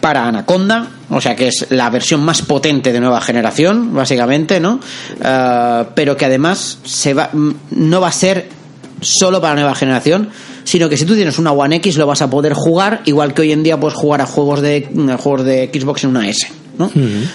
para 0.01 0.27
Anaconda, 0.27 0.89
o 1.09 1.21
sea 1.23 1.35
que 1.35 1.49
es 1.49 1.67
la 1.71 1.89
versión 1.89 2.23
más 2.23 2.43
potente 2.43 2.93
de 2.93 3.01
nueva 3.01 3.23
generación, 3.23 3.95
básicamente, 3.95 4.61
¿no? 4.61 4.81
Eh, 5.23 5.85
pero 5.95 6.15
que 6.19 6.27
además 6.27 6.81
se 6.85 7.15
va, 7.15 7.31
mm, 7.33 7.55
no 7.71 8.03
va 8.03 8.09
a 8.09 8.13
ser 8.13 8.64
solo 9.05 9.41
para 9.41 9.55
nueva 9.55 9.75
generación, 9.75 10.31
sino 10.65 10.89
que 10.89 10.97
si 10.97 11.05
tú 11.05 11.15
tienes 11.15 11.39
una 11.39 11.53
One 11.53 11.77
X 11.77 11.97
lo 11.97 12.07
vas 12.07 12.23
a 12.23 12.31
poder 12.31 12.55
jugar, 12.55 13.03
igual 13.05 13.35
que 13.35 13.43
hoy 13.43 13.53
en 13.53 13.63
día 13.63 13.79
puedes 13.79 13.97
jugar 13.97 14.21
a 14.21 14.27
juegos 14.27 14.61
de 14.61 14.89
a 15.11 15.17
juegos 15.17 15.45
de 15.45 15.71
Xbox 15.73 16.05
en 16.05 16.11
una 16.11 16.29
S. 16.29 16.47
¿no? 16.79 16.91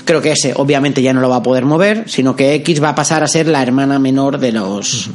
Creo 0.06 0.22
que 0.22 0.32
ese 0.32 0.54
obviamente 0.56 1.02
ya 1.02 1.14
no 1.14 1.22
lo 1.22 1.30
va 1.30 1.38
a 1.38 1.44
poder 1.44 1.66
mover, 1.66 2.04
sino 2.08 2.36
que 2.36 2.56
X 2.56 2.84
va 2.84 2.90
a 2.90 2.96
pasar 2.96 3.24
a 3.24 3.28
ser 3.28 3.48
la 3.48 3.62
hermana 3.62 4.00
menor 4.00 4.38
de 4.38 4.52
los 4.52 5.10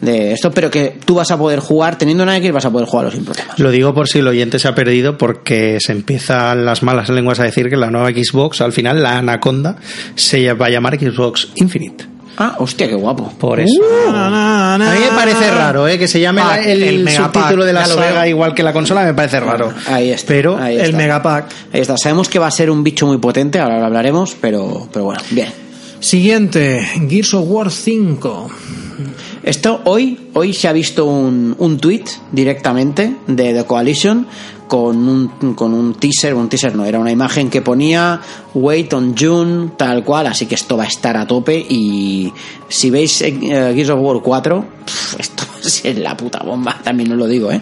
de 0.00 0.32
esto, 0.32 0.50
pero 0.50 0.70
que 0.70 0.98
tú 1.04 1.16
vas 1.16 1.30
a 1.30 1.38
poder 1.38 1.60
jugar 1.60 1.98
teniendo 1.98 2.24
una 2.24 2.36
X 2.38 2.52
vas 2.52 2.64
a 2.64 2.70
poder 2.70 2.86
jugarlo 2.88 3.10
sin 3.10 3.24
problemas. 3.24 3.58
Lo 3.58 3.70
digo 3.70 3.94
por 3.94 4.08
si 4.08 4.20
el 4.20 4.28
oyente 4.28 4.58
se 4.58 4.68
ha 4.68 4.74
perdido 4.74 5.18
porque 5.18 5.78
se 5.80 5.92
empiezan 5.92 6.64
las 6.64 6.82
malas 6.82 7.08
lenguas 7.08 7.40
a 7.40 7.44
decir 7.44 7.68
que 7.68 7.76
la 7.76 7.90
nueva 7.90 8.10
Xbox, 8.10 8.60
al 8.60 8.72
final 8.72 9.02
la 9.02 9.18
Anaconda, 9.18 9.76
se 10.14 10.52
va 10.52 10.66
a 10.66 10.70
llamar 10.70 10.98
Xbox 10.98 11.48
Infinite. 11.56 12.15
Ah, 12.38 12.56
hostia, 12.58 12.86
qué 12.88 12.94
guapo. 12.94 13.32
Por 13.38 13.60
eso. 13.60 13.80
A 14.08 14.76
mí 14.78 15.00
me 15.00 15.16
parece 15.16 15.50
raro, 15.50 15.88
¿eh? 15.88 15.98
Que 15.98 16.06
se 16.06 16.20
llame 16.20 16.42
Pack, 16.42 16.64
la- 16.66 16.72
el, 16.72 17.08
subtítulo 17.08 17.64
de 17.64 17.72
la 17.72 17.86
saga 17.86 18.28
igual 18.28 18.54
que 18.54 18.62
la 18.62 18.72
consola, 18.72 19.04
me 19.04 19.14
parece 19.14 19.40
raro. 19.40 19.72
Ahí 19.86 20.10
está. 20.10 20.28
Pero 20.28 20.56
ahí 20.58 20.76
El. 20.78 20.94
Megapack. 20.94 21.46
Ahí 21.72 21.80
está. 21.80 21.96
Sabemos 21.96 22.28
que 22.28 22.38
va 22.38 22.46
a 22.46 22.50
ser 22.50 22.70
un 22.70 22.84
bicho 22.84 23.06
muy 23.06 23.18
potente, 23.18 23.58
ahora 23.58 23.78
lo 23.78 23.86
hablaremos, 23.86 24.36
pero, 24.40 24.86
pero 24.92 25.06
bueno, 25.06 25.20
bien. 25.30 25.48
Siguiente, 26.00 26.86
Gears 27.08 27.34
of 27.34 27.44
War 27.48 27.70
5. 27.70 28.50
Esto 29.42 29.80
hoy, 29.84 30.30
hoy 30.34 30.52
se 30.52 30.68
ha 30.68 30.72
visto 30.72 31.04
un, 31.06 31.54
un 31.58 31.78
tweet 31.78 32.04
directamente 32.32 33.16
de 33.26 33.54
The 33.54 33.64
Coalition 33.64 34.26
con 34.66 35.08
un, 35.08 35.54
con 35.54 35.72
un 35.72 35.94
teaser, 35.94 36.34
un 36.34 36.48
teaser 36.48 36.74
no, 36.74 36.84
era 36.84 36.98
una 36.98 37.10
imagen 37.10 37.50
que 37.50 37.62
ponía 37.62 38.20
Wait 38.54 38.92
on 38.92 39.14
June, 39.16 39.70
tal 39.76 40.04
cual, 40.04 40.26
así 40.26 40.46
que 40.46 40.54
esto 40.54 40.76
va 40.76 40.84
a 40.84 40.88
estar 40.88 41.16
a 41.16 41.26
tope 41.26 41.58
y 41.58 42.32
si 42.68 42.90
veis 42.90 43.22
eh, 43.22 43.32
Gears 43.40 43.90
of 43.90 44.00
War 44.00 44.20
4, 44.22 44.64
pf, 44.84 45.20
esto 45.20 45.45
ser 45.70 45.98
la 45.98 46.16
puta 46.16 46.40
bomba, 46.40 46.78
también 46.82 47.12
os 47.12 47.18
lo 47.18 47.26
digo, 47.26 47.50
¿eh? 47.50 47.60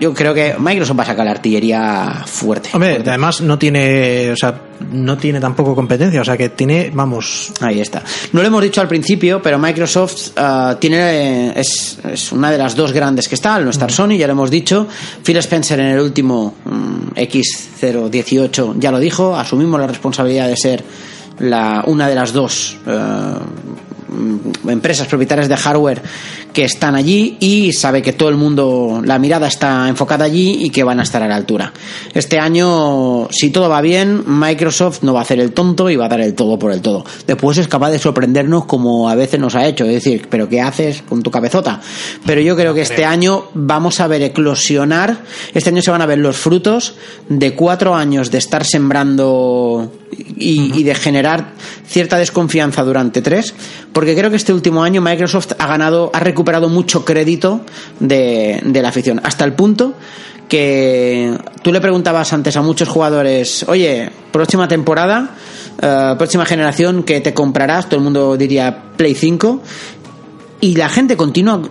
Yo, 0.00 0.12
creo 0.14 0.34
que 0.34 0.54
Microsoft 0.58 0.98
va 0.98 1.02
a 1.02 1.06
sacar 1.06 1.24
la 1.24 1.32
artillería 1.32 2.24
fuerte. 2.26 2.70
Hombre, 2.72 2.94
fuerte. 2.94 3.10
además 3.10 3.40
no 3.40 3.58
tiene, 3.58 4.30
o 4.32 4.36
sea, 4.36 4.60
no 4.92 5.16
tiene 5.16 5.40
tampoco 5.40 5.74
competencia, 5.74 6.20
o 6.20 6.24
sea 6.24 6.36
que 6.36 6.50
tiene, 6.50 6.90
vamos, 6.92 7.52
Ahí 7.60 7.80
está. 7.80 8.02
No 8.32 8.42
lo 8.42 8.48
hemos 8.48 8.62
dicho 8.62 8.80
al 8.80 8.88
principio, 8.88 9.40
pero 9.42 9.58
Microsoft 9.58 10.30
ah, 10.36 10.76
tiene 10.78 11.58
es, 11.58 11.98
es 12.10 12.32
una 12.32 12.50
de 12.50 12.58
las 12.58 12.76
dos 12.76 12.92
grandes 12.92 13.28
que 13.28 13.34
está, 13.34 13.54
al 13.54 13.64
no 13.64 13.70
estar 13.70 13.90
Sony, 13.90 14.16
ya 14.16 14.26
lo 14.26 14.32
hemos 14.32 14.50
dicho. 14.50 14.86
Phil 15.22 15.36
Spencer 15.38 15.80
en 15.80 15.86
el 15.86 16.00
último 16.00 16.54
mm, 16.64 17.14
X018 17.14 18.74
ya 18.78 18.90
lo 18.90 18.98
dijo, 18.98 19.36
asumimos 19.36 19.80
la 19.80 19.86
responsabilidad 19.86 20.48
de 20.48 20.56
ser 20.56 20.84
la, 21.38 21.84
una 21.86 22.08
de 22.08 22.14
las 22.14 22.32
dos 22.32 22.76
eh, 22.86 22.90
mm, 22.90 23.75
empresas 24.68 25.06
propietarias 25.06 25.48
de 25.48 25.56
hardware 25.56 26.02
que 26.52 26.64
están 26.64 26.94
allí 26.94 27.36
y 27.40 27.72
sabe 27.72 28.02
que 28.02 28.12
todo 28.12 28.28
el 28.28 28.36
mundo, 28.36 29.02
la 29.04 29.18
mirada 29.18 29.46
está 29.46 29.88
enfocada 29.88 30.24
allí 30.24 30.64
y 30.64 30.70
que 30.70 30.84
van 30.84 31.00
a 31.00 31.02
estar 31.02 31.22
a 31.22 31.28
la 31.28 31.36
altura. 31.36 31.72
Este 32.14 32.38
año, 32.38 33.28
si 33.30 33.50
todo 33.50 33.68
va 33.68 33.80
bien, 33.80 34.22
Microsoft 34.26 35.02
no 35.02 35.12
va 35.12 35.20
a 35.20 35.22
hacer 35.22 35.38
el 35.38 35.52
tonto 35.52 35.90
y 35.90 35.96
va 35.96 36.06
a 36.06 36.08
dar 36.08 36.20
el 36.20 36.34
todo 36.34 36.58
por 36.58 36.72
el 36.72 36.80
todo. 36.80 37.04
Después 37.26 37.58
es 37.58 37.68
capaz 37.68 37.90
de 37.90 37.98
sorprendernos 37.98 38.64
como 38.64 39.08
a 39.08 39.14
veces 39.14 39.38
nos 39.38 39.54
ha 39.54 39.66
hecho, 39.66 39.84
es 39.84 39.92
decir, 39.92 40.28
pero 40.30 40.48
¿qué 40.48 40.60
haces 40.60 41.02
con 41.02 41.22
tu 41.22 41.30
cabezota? 41.30 41.80
Pero 42.24 42.40
yo 42.40 42.56
creo 42.56 42.74
que 42.74 42.82
este 42.82 43.04
año 43.04 43.48
vamos 43.54 44.00
a 44.00 44.06
ver 44.06 44.22
eclosionar, 44.22 45.18
este 45.54 45.70
año 45.70 45.82
se 45.82 45.90
van 45.90 46.02
a 46.02 46.06
ver 46.06 46.18
los 46.18 46.36
frutos 46.36 46.94
de 47.28 47.54
cuatro 47.54 47.94
años 47.94 48.30
de 48.30 48.38
estar 48.38 48.64
sembrando 48.64 49.92
y, 50.36 50.78
y 50.78 50.82
de 50.84 50.94
generar 50.94 51.52
cierta 51.86 52.18
desconfianza 52.18 52.82
durante 52.82 53.22
tres, 53.22 53.54
porque 53.92 54.14
creo 54.14 54.30
que 54.30 54.36
este 54.36 54.52
último 54.52 54.82
año 54.82 55.00
Microsoft 55.00 55.52
ha 55.58 55.66
ganado, 55.66 56.10
ha 56.12 56.20
recuperado 56.20 56.68
mucho 56.68 57.04
crédito 57.04 57.60
de, 58.00 58.60
de 58.64 58.82
la 58.82 58.88
afición, 58.88 59.20
hasta 59.24 59.44
el 59.44 59.52
punto 59.54 59.94
que 60.48 61.36
tú 61.62 61.72
le 61.72 61.80
preguntabas 61.80 62.32
antes 62.32 62.56
a 62.56 62.62
muchos 62.62 62.88
jugadores, 62.88 63.64
oye, 63.68 64.10
próxima 64.30 64.68
temporada, 64.68 65.30
eh, 65.80 66.14
próxima 66.16 66.44
generación, 66.44 67.02
que 67.02 67.20
te 67.20 67.34
comprarás? 67.34 67.86
Todo 67.86 67.96
el 67.96 68.04
mundo 68.04 68.36
diría 68.36 68.92
Play 68.96 69.14
5, 69.14 69.62
y 70.60 70.76
la 70.76 70.88
gente 70.88 71.16
continúa 71.16 71.62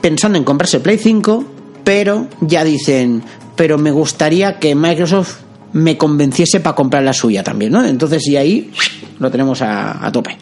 pensando 0.00 0.38
en 0.38 0.44
comprarse 0.44 0.80
Play 0.80 0.98
5, 0.98 1.44
pero 1.84 2.26
ya 2.40 2.64
dicen, 2.64 3.22
pero 3.56 3.78
me 3.78 3.90
gustaría 3.90 4.58
que 4.58 4.74
Microsoft 4.74 5.38
me 5.72 5.96
convenciese 5.96 6.60
para 6.60 6.76
comprar 6.76 7.02
la 7.02 7.12
suya 7.12 7.42
también, 7.42 7.72
¿no? 7.72 7.84
Entonces, 7.84 8.26
y 8.28 8.36
ahí 8.36 8.70
lo 9.18 9.30
tenemos 9.30 9.60
a, 9.62 10.04
a 10.04 10.12
tope. 10.12 10.36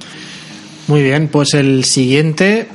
Muy 0.89 1.03
bien, 1.03 1.29
pues 1.29 1.55
el 1.55 1.85
siguiente, 1.85 2.69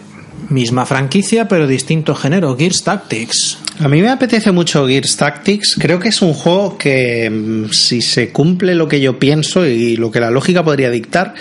misma 0.50 0.86
franquicia, 0.86 1.48
pero 1.48 1.68
distinto 1.68 2.16
género, 2.16 2.56
Gears 2.58 2.84
Tactics. 2.84 3.60
A 3.80 3.88
mí 3.88 4.02
me 4.02 4.10
apetece 4.10 4.52
mucho 4.52 4.88
Gears 4.88 5.18
Tactics. 5.18 5.76
Creo 5.78 6.00
que 6.00 6.10
es 6.10 6.22
un 6.22 6.34
juego 6.34 6.78
que, 6.78 7.30
mm, 7.30 7.72
si 7.72 8.02
se 8.02 8.30
cumple 8.30 8.76
lo 8.76 8.88
que 8.88 9.00
yo 9.00 9.20
pienso 9.20 9.66
y 9.66 9.98
lo 9.98 10.12
que 10.12 10.20
la 10.20 10.32
lógica 10.32 10.64
podría 10.64 10.90
dictar, 10.90 11.36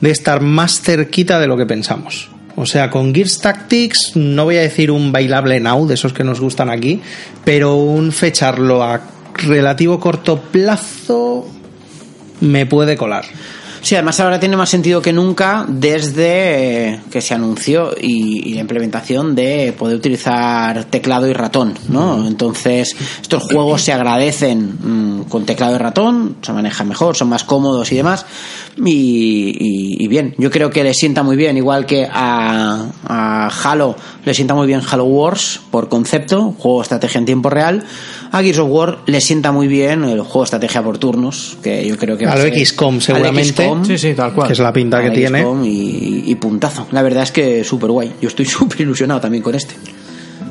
de 0.00 0.10
estar 0.10 0.40
más 0.42 0.80
cerquita 0.80 1.40
de 1.40 1.46
lo 1.46 1.56
que 1.56 1.66
pensamos. 1.66 2.30
O 2.56 2.66
sea, 2.66 2.90
con 2.90 3.14
Gears 3.14 3.40
Tactics, 3.40 4.16
no 4.16 4.44
voy 4.44 4.56
a 4.56 4.62
decir 4.62 4.90
un 4.90 5.12
bailable 5.12 5.60
now, 5.60 5.86
de 5.86 5.94
esos 5.94 6.12
que 6.12 6.24
nos 6.24 6.40
gustan 6.40 6.68
aquí, 6.68 7.00
pero 7.44 7.76
un 7.76 8.10
fecharlo 8.10 8.82
a 8.82 9.00
relativo 9.34 10.00
corto 10.00 10.40
plazo 10.40 11.48
me 12.40 12.66
puede 12.66 12.96
colar. 12.96 13.24
Sí, 13.80 13.94
además 13.94 14.20
ahora 14.20 14.40
tiene 14.40 14.56
más 14.56 14.68
sentido 14.68 15.00
que 15.00 15.12
nunca 15.12 15.64
desde 15.68 16.88
eh, 16.88 17.00
que 17.10 17.20
se 17.20 17.34
anunció 17.34 17.94
y, 18.00 18.48
y 18.50 18.54
la 18.54 18.60
implementación 18.60 19.34
de 19.34 19.74
poder 19.76 19.96
utilizar 19.96 20.84
teclado 20.84 21.26
y 21.26 21.32
ratón, 21.32 21.74
¿no? 21.88 22.26
Entonces, 22.26 22.96
estos 23.20 23.44
juegos 23.44 23.82
se 23.82 23.92
agradecen 23.92 24.78
mm, 25.20 25.24
con 25.24 25.46
teclado 25.46 25.76
y 25.76 25.78
ratón, 25.78 26.36
se 26.42 26.52
manejan 26.52 26.88
mejor, 26.88 27.16
son 27.16 27.28
más 27.28 27.44
cómodos 27.44 27.90
y 27.92 27.96
demás, 27.96 28.26
Y, 28.84 29.56
y- 29.58 30.04
y 30.04 30.08
bien, 30.08 30.34
yo 30.38 30.50
creo 30.50 30.70
que 30.70 30.84
le 30.84 30.94
sienta 30.94 31.22
muy 31.24 31.36
bien, 31.36 31.56
igual 31.56 31.84
que 31.84 32.06
a, 32.10 32.86
a 33.04 33.48
Halo 33.48 33.96
le 34.24 34.34
sienta 34.34 34.54
muy 34.54 34.66
bien 34.68 34.80
Halo 34.88 35.04
Wars 35.04 35.60
por 35.70 35.88
concepto, 35.88 36.54
juego 36.56 36.78
de 36.78 36.82
estrategia 36.84 37.18
en 37.18 37.24
tiempo 37.24 37.50
real. 37.50 37.82
A 38.30 38.40
Gears 38.42 38.58
of 38.58 38.68
War 38.70 38.98
le 39.06 39.20
sienta 39.20 39.50
muy 39.50 39.66
bien 39.66 40.04
el 40.04 40.20
juego 40.20 40.40
de 40.40 40.44
estrategia 40.44 40.82
por 40.82 40.98
turnos, 40.98 41.56
que 41.62 41.86
yo 41.88 41.96
creo 41.96 42.16
que 42.16 42.26
va 42.26 42.32
A 42.32 42.36
lo 42.36 42.42
ser- 42.42 42.54
XCOM, 42.66 42.94
al 42.96 43.00
seguramente. 43.02 43.62
XCOM, 43.64 43.84
Sí, 43.84 43.98
sí, 43.98 44.14
tal 44.14 44.32
cual. 44.32 44.46
Que 44.46 44.52
es 44.52 44.58
la 44.60 44.72
pinta 44.72 45.00
que 45.00 45.08
al 45.08 45.14
tiene. 45.14 45.40
XCOM 45.40 45.64
Y, 45.64 46.22
y 46.26 46.34
puntazo. 46.36 46.86
La 46.92 47.02
verdad 47.02 47.24
es 47.24 47.32
que 47.32 47.64
súper 47.64 47.90
guay. 47.90 48.12
Yo 48.22 48.28
estoy 48.28 48.44
súper 48.46 48.82
ilusionado 48.82 49.20
también 49.20 49.42
con 49.42 49.54
este. 49.54 49.74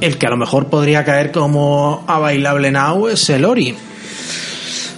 El 0.02 0.18
que 0.18 0.28
a 0.28 0.30
lo 0.32 0.38
mejor 0.38 0.68
podría 0.68 1.06
caer 1.06 1.32
como 1.32 2.04
a 2.08 2.20
bailable 2.20 2.72
now 2.72 3.08
es 3.08 3.30
el 3.30 3.46
Ori. 3.46 3.74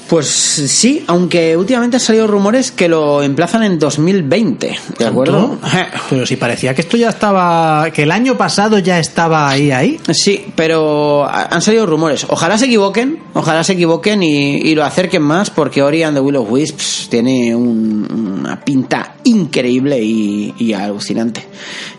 Pues 0.10 0.25
sí, 0.28 1.04
aunque 1.06 1.56
últimamente 1.56 1.98
han 1.98 2.01
salido 2.01 2.25
rumores 2.25 2.72
que 2.72 2.88
lo 2.89 3.22
emplazan 3.22 3.62
en 3.63 3.78
2020, 3.78 4.75
¿de 4.98 5.06
acuerdo? 5.06 5.60
¿Tanto? 5.62 5.98
Pero 6.10 6.25
si 6.25 6.36
parecía 6.36 6.74
que 6.74 6.82
esto 6.82 6.98
ya 6.98 7.10
estaba. 7.10 7.92
que 7.94 8.04
el 8.04 8.12
año 8.12 8.36
pasado 8.36 8.80
ya 8.80 8.98
estaba 8.98 9.48
ahí, 9.48 9.70
ahí. 9.72 10.00
Sí, 10.12 10.48
pero 10.56 11.25
ha- 11.25 11.50
han 11.51 11.62
salido 11.62 11.86
rumores. 11.86 12.25
Ojalá 12.28 12.58
se 12.58 12.66
equivoquen, 12.66 13.20
ojalá 13.36 13.63
se 13.63 13.74
equivoquen 13.74 14.24
y, 14.24 14.56
y 14.58 14.74
lo 14.74 14.84
acerquen 14.84 15.22
más, 15.22 15.51
porque 15.51 15.84
Ori 15.84 16.01
and 16.01 16.18
the 16.18 16.22
Will 16.22 16.38
of 16.38 16.50
Wisps 16.51 17.08
tiene 17.12 17.56
un- 17.56 18.39
una 18.39 18.60
pinta 18.62 19.16
increíble 19.25 20.01
y, 20.01 20.56
y 20.58 20.74
alucinante. 20.74 21.46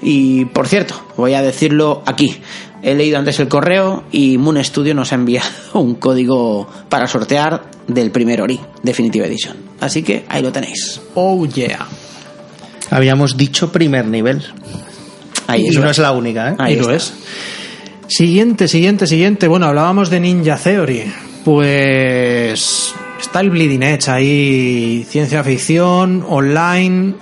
Y 0.02 0.46
por 0.46 0.66
cierto, 0.66 0.94
voy 1.16 1.34
a 1.34 1.42
decirlo 1.42 2.02
aquí. 2.06 2.40
He 2.82 2.94
leído 2.94 3.18
antes 3.18 3.38
el 3.40 3.48
correo 3.48 4.04
y 4.10 4.38
Moon 4.38 4.62
Studio 4.64 4.94
nos 4.94 5.12
ha 5.12 5.16
enviado 5.16 5.48
un 5.74 5.96
código 5.96 6.68
para 6.88 7.06
sortear 7.06 7.62
del 7.86 8.10
primer 8.10 8.40
Ori 8.40 8.60
Definitive 8.82 9.26
Edition. 9.26 9.56
Así 9.80 10.02
que 10.02 10.24
ahí 10.28 10.42
lo 10.42 10.52
tenéis. 10.52 11.00
Oh 11.14 11.46
yeah. 11.46 11.86
Habíamos 12.90 13.36
dicho 13.36 13.70
primer 13.70 14.06
nivel. 14.06 14.42
Ahí 15.46 15.66
y 15.66 15.76
no 15.76 15.90
es 15.90 15.98
la 15.98 16.12
única, 16.12 16.50
¿eh? 16.50 16.54
Ahí 16.58 16.74
y 16.74 16.76
lo 16.76 16.90
es. 16.90 17.12
Siguiente, 18.06 18.68
siguiente, 18.68 19.06
siguiente. 19.06 19.48
Bueno, 19.48 19.66
hablábamos 19.66 20.10
de 20.10 20.20
Ninja 20.20 20.56
Theory. 20.56 21.04
Pues 21.44 22.94
está 23.20 23.40
el 23.40 23.50
Bleeding 23.50 23.82
Edge 23.82 24.08
ahí, 24.08 25.06
ciencia 25.08 25.44
ficción, 25.44 26.24
online. 26.28 27.14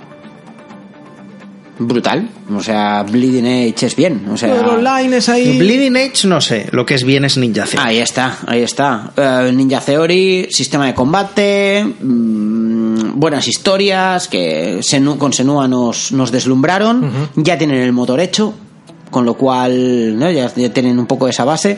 Brutal. 1.79 2.29
O 2.55 2.61
sea, 2.61 3.03
Bleeding 3.03 3.45
Edge 3.45 3.85
es 3.85 3.95
bien. 3.95 4.27
O 4.31 4.37
sea, 4.37 4.53
online 4.67 5.17
es 5.17 5.29
ahí. 5.29 5.57
Bleeding 5.57 5.95
Edge, 5.95 6.25
no 6.27 6.41
sé. 6.41 6.67
Lo 6.71 6.85
que 6.85 6.95
es 6.95 7.03
bien 7.03 7.23
es 7.25 7.37
Ninja 7.37 7.63
Theory. 7.65 7.87
Ahí 7.87 7.97
está, 7.99 8.37
ahí 8.45 8.61
está. 8.61 9.11
Eh, 9.15 9.51
Ninja 9.53 9.79
Theory, 9.79 10.47
sistema 10.51 10.87
de 10.87 10.93
combate, 10.93 11.83
mm, 11.83 13.19
buenas 13.19 13.47
historias 13.47 14.27
que 14.27 14.79
Senu- 14.81 15.17
con 15.17 15.31
Senua 15.33 15.67
nos, 15.67 16.11
nos 16.11 16.31
deslumbraron. 16.31 17.29
Ya 17.35 17.57
tienen 17.57 17.77
el 17.81 17.93
motor 17.93 18.19
hecho, 18.19 18.53
con 19.09 19.25
lo 19.25 19.35
cual 19.35 20.17
¿no? 20.17 20.29
ya, 20.31 20.51
ya 20.53 20.73
tienen 20.73 20.99
un 20.99 21.05
poco 21.05 21.27
esa 21.27 21.45
base. 21.45 21.77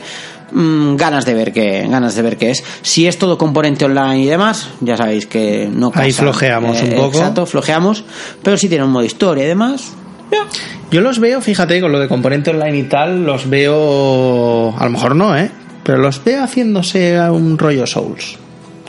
Mm, 0.52 0.96
ganas 0.96 1.24
de 1.24 1.32
ver 1.32 1.52
qué 1.52 1.86
ganas 1.88 2.14
de 2.14 2.22
ver 2.22 2.36
qué 2.36 2.50
es. 2.50 2.62
Si 2.82 3.06
es 3.06 3.18
todo 3.18 3.38
componente 3.38 3.84
online 3.84 4.20
y 4.20 4.26
demás, 4.26 4.68
ya 4.80 4.96
sabéis 4.96 5.26
que 5.26 5.70
no 5.72 5.90
casa. 5.90 6.04
Ahí 6.04 6.12
flojeamos 6.12 6.82
un 6.82 6.90
poco. 6.90 7.18
Exacto, 7.18 7.46
flojeamos. 7.46 8.04
Pero 8.42 8.56
si 8.58 8.68
tiene 8.68 8.84
un 8.84 8.90
modo 8.90 9.04
historia 9.04 9.44
y 9.44 9.48
demás, 9.48 9.92
ya. 10.30 10.46
Yo 10.90 11.00
los 11.00 11.18
veo, 11.18 11.40
fíjate, 11.40 11.80
con 11.80 11.90
lo 11.90 11.98
de 11.98 12.08
componente 12.08 12.50
online 12.50 12.78
y 12.78 12.82
tal, 12.82 13.24
los 13.24 13.48
veo. 13.48 14.74
A 14.76 14.84
lo 14.84 14.90
mejor 14.90 15.16
no, 15.16 15.36
¿eh? 15.36 15.50
Pero 15.84 15.98
los 15.98 16.22
veo 16.22 16.42
haciéndose 16.42 17.16
a 17.16 17.32
un 17.32 17.56
rollo 17.56 17.86
Souls. 17.86 18.38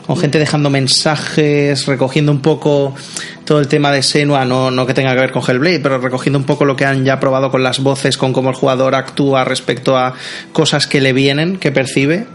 Con 0.06 0.18
gente 0.18 0.38
dejando 0.38 0.68
mensajes, 0.68 1.86
recogiendo 1.86 2.30
un 2.30 2.40
poco 2.40 2.94
todo 3.44 3.60
el 3.60 3.68
tema 3.68 3.90
de 3.92 4.02
Senua, 4.02 4.44
no, 4.44 4.70
no 4.70 4.86
que 4.86 4.94
tenga 4.94 5.12
que 5.14 5.20
ver 5.20 5.32
con 5.32 5.42
Hellblade, 5.46 5.80
pero 5.80 5.98
recogiendo 5.98 6.38
un 6.38 6.44
poco 6.46 6.64
lo 6.64 6.76
que 6.76 6.84
han 6.84 7.04
ya 7.04 7.20
probado 7.20 7.50
con 7.50 7.62
las 7.62 7.80
voces, 7.80 8.16
con 8.16 8.32
cómo 8.32 8.50
el 8.50 8.56
jugador 8.56 8.94
actúa 8.94 9.44
respecto 9.44 9.96
a 9.96 10.14
cosas 10.52 10.86
que 10.86 11.00
le 11.00 11.12
vienen, 11.12 11.58
que 11.58 11.70
percibe. 11.72 12.26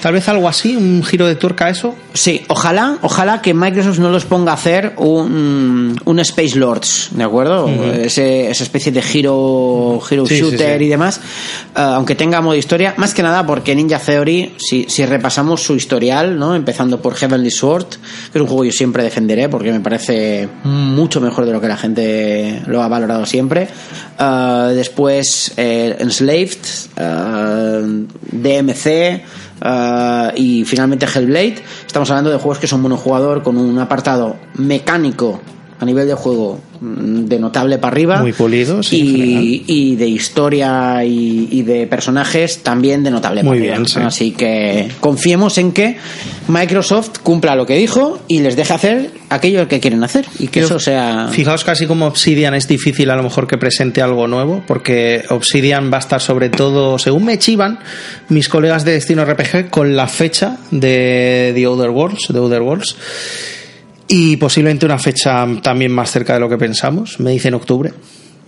Tal 0.00 0.12
vez 0.14 0.28
algo 0.28 0.48
así, 0.48 0.76
un 0.76 1.02
giro 1.04 1.26
de 1.26 1.34
tuerca 1.34 1.66
a 1.66 1.70
eso. 1.70 1.94
Sí, 2.14 2.42
ojalá, 2.48 2.98
ojalá 3.02 3.42
que 3.42 3.52
Microsoft 3.52 3.98
no 3.98 4.10
los 4.10 4.24
ponga 4.24 4.52
a 4.52 4.54
hacer 4.54 4.94
un, 4.96 6.00
un 6.04 6.18
Space 6.20 6.56
Lords, 6.56 7.08
¿de 7.12 7.24
acuerdo? 7.24 7.68
Ese- 7.68 8.50
esa 8.50 8.62
especie 8.64 8.92
de 8.92 9.02
giro, 9.02 10.00
giro 10.08 10.24
Sí, 10.26 10.40
shooter 10.40 10.78
sí. 10.78 10.84
y 10.84 10.88
demás, 10.88 11.18
eh, 11.76 11.80
aunque 11.80 12.14
tenga 12.14 12.40
modo 12.40 12.54
historia, 12.56 12.94
más 12.96 13.12
que 13.14 13.22
nada 13.22 13.44
porque 13.46 13.74
Ninja 13.74 13.98
Theory, 13.98 14.54
si, 14.56 14.86
si 14.88 15.04
repasamos 15.04 15.62
su 15.62 15.74
historial, 15.76 16.38
¿no? 16.38 16.54
Empezando 16.54 17.00
por 17.02 17.14
Heavenly 17.14 17.50
Sword, 17.50 17.86
que 18.32 18.38
es 18.38 18.40
un 18.40 18.46
juego 18.46 18.62
que 18.62 18.68
yo 18.68 18.72
siempre 18.72 19.02
defenderé 19.02 19.48
porque 19.48 19.72
me 19.72 19.80
parece 19.80 20.45
mucho 20.64 21.20
mejor 21.20 21.46
de 21.46 21.52
lo 21.52 21.60
que 21.60 21.68
la 21.68 21.76
gente 21.76 22.62
lo 22.66 22.82
ha 22.82 22.88
valorado 22.88 23.26
siempre. 23.26 23.68
Eh, 24.18 24.72
después 24.74 25.52
eh, 25.56 25.96
Enslaved, 25.98 26.58
eh, 26.96 28.06
DMC, 28.32 29.22
eh, 29.60 30.32
y 30.36 30.64
finalmente 30.64 31.06
Hellblade. 31.06 31.62
Estamos 31.86 32.10
hablando 32.10 32.30
de 32.30 32.38
juegos 32.38 32.58
que 32.58 32.66
son 32.66 32.82
monojugador 32.82 33.42
con 33.42 33.56
un 33.56 33.78
apartado 33.78 34.36
mecánico 34.54 35.40
a 35.78 35.84
nivel 35.84 36.06
de 36.08 36.14
juego 36.14 36.58
mm, 36.80 37.24
de 37.26 37.38
notable 37.38 37.78
para 37.78 37.92
arriba. 37.92 38.20
Muy 38.20 38.32
pulido, 38.32 38.82
sí, 38.82 39.64
y, 39.66 39.90
y 39.92 39.96
de 39.96 40.06
historia 40.08 41.04
y, 41.04 41.48
y 41.50 41.62
de 41.62 41.86
personajes 41.86 42.62
también 42.62 43.02
de 43.04 43.10
notable 43.10 43.42
Muy 43.42 43.58
para 43.58 43.74
arriba. 43.74 43.76
bien, 43.78 43.88
sí. 43.88 44.00
Así 44.02 44.30
que 44.32 44.88
confiemos 45.00 45.58
en 45.58 45.72
que 45.72 45.96
Microsoft 46.48 47.18
cumpla 47.22 47.54
lo 47.56 47.66
que 47.66 47.76
dijo 47.76 48.18
y 48.28 48.40
les 48.40 48.56
deje 48.56 48.72
hacer 48.72 49.10
aquello 49.28 49.66
que 49.68 49.80
quieren 49.80 50.02
hacer 50.04 50.24
y 50.38 50.48
que 50.48 50.60
Yo- 50.60 50.66
eso 50.66 50.78
sea. 50.78 51.28
Fijaos 51.30 51.64
casi 51.64 51.86
como 51.86 52.06
Obsidian 52.06 52.54
es 52.54 52.68
difícil 52.68 53.10
a 53.10 53.16
lo 53.16 53.22
mejor 53.22 53.46
que 53.46 53.58
presente 53.58 54.00
algo 54.00 54.26
nuevo, 54.28 54.62
porque 54.66 55.24
Obsidian 55.30 55.90
va 55.92 55.96
a 55.96 56.00
estar 56.00 56.20
sobre 56.20 56.48
todo, 56.48 56.98
según 56.98 57.24
me 57.24 57.38
chivan, 57.38 57.78
mis 58.28 58.48
colegas 58.48 58.84
de 58.84 58.92
Destino 58.92 59.24
RPG 59.24 59.68
con 59.70 59.96
la 59.96 60.06
fecha 60.08 60.56
de 60.70 61.52
The 61.54 61.66
Other 61.66 61.90
Worlds, 61.90 62.28
The 62.32 62.38
Other 62.38 62.62
Worlds, 62.62 62.96
y 64.08 64.36
posiblemente 64.36 64.86
una 64.86 64.98
fecha 64.98 65.46
también 65.62 65.92
más 65.92 66.10
cerca 66.10 66.34
de 66.34 66.40
lo 66.40 66.48
que 66.48 66.58
pensamos, 66.58 67.18
me 67.20 67.30
dicen 67.32 67.54
octubre. 67.54 67.92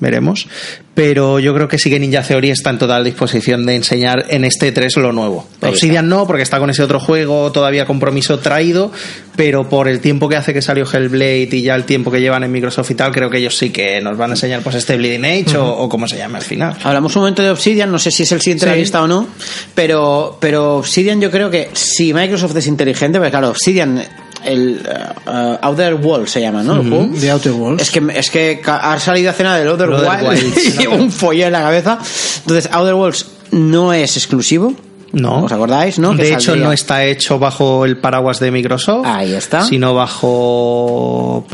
Veremos, 0.01 0.47
pero 0.94 1.40
yo 1.40 1.53
creo 1.53 1.66
que 1.66 1.77
sí 1.77 1.90
que 1.90 1.99
Ninja 1.99 2.23
Theory 2.23 2.51
está 2.51 2.71
en 2.71 2.79
total 2.79 3.03
disposición 3.03 3.66
de 3.66 3.75
enseñar 3.75 4.27
en 4.29 4.44
este 4.44 4.71
3 4.71 4.97
lo 4.99 5.11
nuevo. 5.12 5.49
Ahí 5.61 5.71
Obsidian 5.71 6.09
no, 6.09 6.25
porque 6.25 6.44
está 6.44 6.61
con 6.61 6.71
ese 6.71 6.85
otro 6.85 7.01
juego, 7.01 7.51
todavía 7.51 7.85
compromiso 7.85 8.38
traído, 8.38 8.92
pero 9.35 9.68
por 9.68 9.88
el 9.88 9.99
tiempo 9.99 10.29
que 10.29 10.37
hace 10.37 10.55
que 10.55 10.62
salió 10.62 10.85
Hellblade 10.88 11.49
y 11.51 11.62
ya 11.62 11.75
el 11.75 11.83
tiempo 11.83 12.12
que 12.12 12.21
llevan 12.21 12.44
en 12.44 12.53
Microsoft 12.53 12.92
y 12.92 12.94
tal, 12.94 13.11
creo 13.11 13.29
que 13.29 13.38
ellos 13.38 13.57
sí 13.59 13.71
que 13.71 14.01
nos 14.01 14.16
van 14.16 14.31
a 14.31 14.35
enseñar 14.35 14.62
pues 14.62 14.77
este 14.77 14.97
Bleeding 14.97 15.25
Edge 15.25 15.57
o, 15.57 15.66
o 15.68 15.88
como 15.88 16.07
se 16.07 16.16
llame 16.16 16.38
al 16.38 16.44
final. 16.44 16.77
Hablamos 16.85 17.16
un 17.16 17.23
momento 17.23 17.42
de 17.42 17.51
Obsidian, 17.51 17.90
no 17.90 17.99
sé 17.99 18.12
si 18.12 18.23
es 18.23 18.31
el 18.31 18.40
siguiente 18.40 18.66
de 18.66 18.71
la 18.71 18.75
Sí. 18.77 18.81
lista 18.83 19.03
o 19.03 19.09
no, 19.09 19.27
pero, 19.75 20.38
pero 20.40 20.77
Obsidian 20.77 21.21
yo 21.21 21.33
creo 21.33 21.51
que 21.51 21.71
si 21.73 22.14
Microsoft 22.14 22.55
es 22.57 22.68
inteligente, 22.68 23.18
porque 23.18 23.33
claro, 23.33 23.49
Obsidian, 23.51 24.01
el 24.44 24.81
uh, 25.27 25.57
Outer 25.62 25.94
World 25.94 26.27
se 26.29 26.40
llama, 26.40 26.62
¿no? 26.62 26.81
El 26.81 26.88
juego. 26.88 27.09
The 27.18 27.31
Outer 27.31 27.53
Worlds. 27.53 27.83
Es 27.83 27.90
que, 27.90 28.03
es 28.14 28.31
que 28.31 28.62
ha 28.66 28.98
salido 29.01 29.31
a 29.31 29.33
cenar 29.33 29.59
del 29.59 29.68
Outer, 29.68 29.90
Outer 29.90 30.29
Wild 30.29 30.59
y 30.59 30.70
llevo 30.79 30.96
un 30.96 31.11
follón 31.11 31.48
en 31.48 31.53
la 31.53 31.62
cabeza. 31.62 31.98
Entonces, 32.40 32.70
Outer 32.72 32.94
Worlds 32.94 33.27
no 33.51 33.92
es 33.92 34.16
exclusivo. 34.16 34.74
No. 35.12 35.44
¿Os 35.44 35.53
acordáis, 35.53 35.99
no? 35.99 36.14
Que 36.14 36.23
De 36.23 36.29
hecho, 36.35 36.40
saldría- 36.53 36.64
no 36.66 36.73
está 36.73 37.05
hecho 37.05 37.38
bajo 37.38 37.85
el 37.87 37.97
paraguas 37.97 38.40
de 38.40 38.51
Microsoft. 38.51 39.07
Ahí 39.07 39.33
está. 39.33 39.62
Sino 39.62 39.94
bajo. 39.94 41.44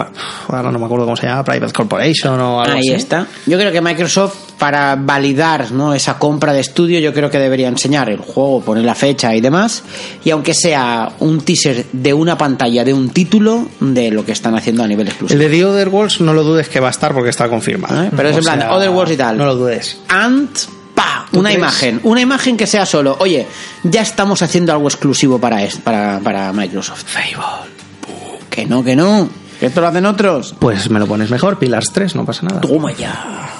Ahora 0.48 0.70
no 0.72 0.78
me 0.78 0.86
acuerdo 0.86 1.04
cómo 1.04 1.16
se 1.16 1.26
llama, 1.26 1.44
Private 1.44 1.72
Corporation 1.72 2.40
o 2.40 2.60
algo 2.60 2.74
Ahí 2.74 2.80
así. 2.88 2.92
está. 2.94 3.26
Yo 3.46 3.56
creo 3.58 3.70
que 3.72 3.80
Microsoft, 3.80 4.34
para 4.58 4.96
validar 4.96 5.70
¿no? 5.72 5.94
esa 5.94 6.18
compra 6.18 6.52
de 6.52 6.60
estudio, 6.60 6.98
yo 7.00 7.12
creo 7.14 7.30
que 7.30 7.38
debería 7.38 7.68
enseñar 7.68 8.08
el 8.10 8.18
juego, 8.18 8.60
poner 8.60 8.84
la 8.84 8.94
fecha 8.94 9.34
y 9.34 9.40
demás. 9.40 9.82
Y 10.24 10.30
aunque 10.30 10.54
sea 10.54 11.12
un 11.20 11.40
teaser 11.40 11.86
de 11.92 12.12
una 12.12 12.36
pantalla, 12.36 12.84
de 12.84 12.92
un 12.94 13.10
título, 13.10 13.66
de 13.80 14.10
lo 14.10 14.24
que 14.24 14.32
están 14.32 14.54
haciendo 14.56 14.82
a 14.82 14.88
nivel 14.88 15.06
El 15.06 15.12
exclusivo. 15.12 15.38
de 15.40 15.48
The 15.48 15.64
Other 15.64 15.88
Worlds 15.88 16.20
no 16.20 16.32
lo 16.34 16.42
dudes 16.42 16.68
que 16.68 16.80
va 16.80 16.88
a 16.88 16.90
estar 16.90 17.14
porque 17.14 17.30
está 17.30 17.48
confirmado. 17.48 18.02
¿Eh? 18.04 18.10
Pero 18.16 18.28
es 18.30 18.36
en 18.36 18.42
plan, 18.42 18.58
sea, 18.60 18.72
Other 18.74 18.90
Worlds 18.90 19.12
y 19.14 19.16
tal. 19.16 19.38
No 19.38 19.46
lo 19.46 19.54
dudes. 19.54 19.98
And, 20.08 20.48
pa, 20.58 20.68
una 21.38 21.48
crees? 21.50 21.58
imagen. 21.58 22.00
Una 22.04 22.20
imagen 22.20 22.56
que 22.56 22.66
sea 22.66 22.86
solo, 22.86 23.16
oye, 23.20 23.46
ya 23.82 24.02
estamos 24.02 24.42
haciendo 24.42 24.72
algo 24.72 24.88
exclusivo 24.88 25.38
para, 25.38 25.62
es- 25.62 25.76
para, 25.76 26.20
para 26.20 26.52
Microsoft. 26.52 27.04
Fable. 27.06 27.70
Que 28.50 28.66
no, 28.66 28.82
que 28.84 28.94
no. 28.96 29.28
Que 29.60 29.66
esto 29.66 29.80
lo 29.80 29.86
hacen 29.88 30.06
otros. 30.06 30.54
Pues 30.58 30.90
me 30.90 30.98
lo 30.98 31.06
pones 31.06 31.30
mejor, 31.30 31.58
Pillars 31.58 31.90
3, 31.92 32.14
no 32.16 32.24
pasa 32.24 32.46
nada. 32.46 32.60
Toma 32.60 32.92
ya. 32.92 33.50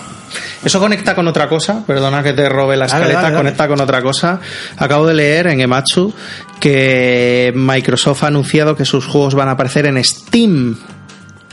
Eso 0.65 0.81
conecta 0.81 1.15
con 1.15 1.29
otra 1.29 1.47
cosa, 1.49 1.85
perdona 1.87 2.23
que 2.23 2.33
te 2.33 2.49
robe 2.49 2.77
la 2.77 2.87
Dale, 2.87 2.97
escaleta, 3.03 3.21
dale, 3.21 3.33
dale. 3.35 3.37
conecta 3.37 3.69
con 3.69 3.81
otra 3.83 4.01
cosa. 4.03 4.41
Acabo 4.79 5.07
de 5.07 5.13
leer 5.15 5.49
en 5.49 5.61
Ematsu 5.61 6.13
que 6.59 7.53
Microsoft 7.55 8.25
ha 8.25 8.29
anunciado 8.29 8.75
que 8.75 8.87
sus 8.87 9.05
juegos 9.07 9.35
van 9.35 9.49
a 9.49 9.53
aparecer 9.53 9.85
en 9.87 10.03
Steam. 10.03 10.79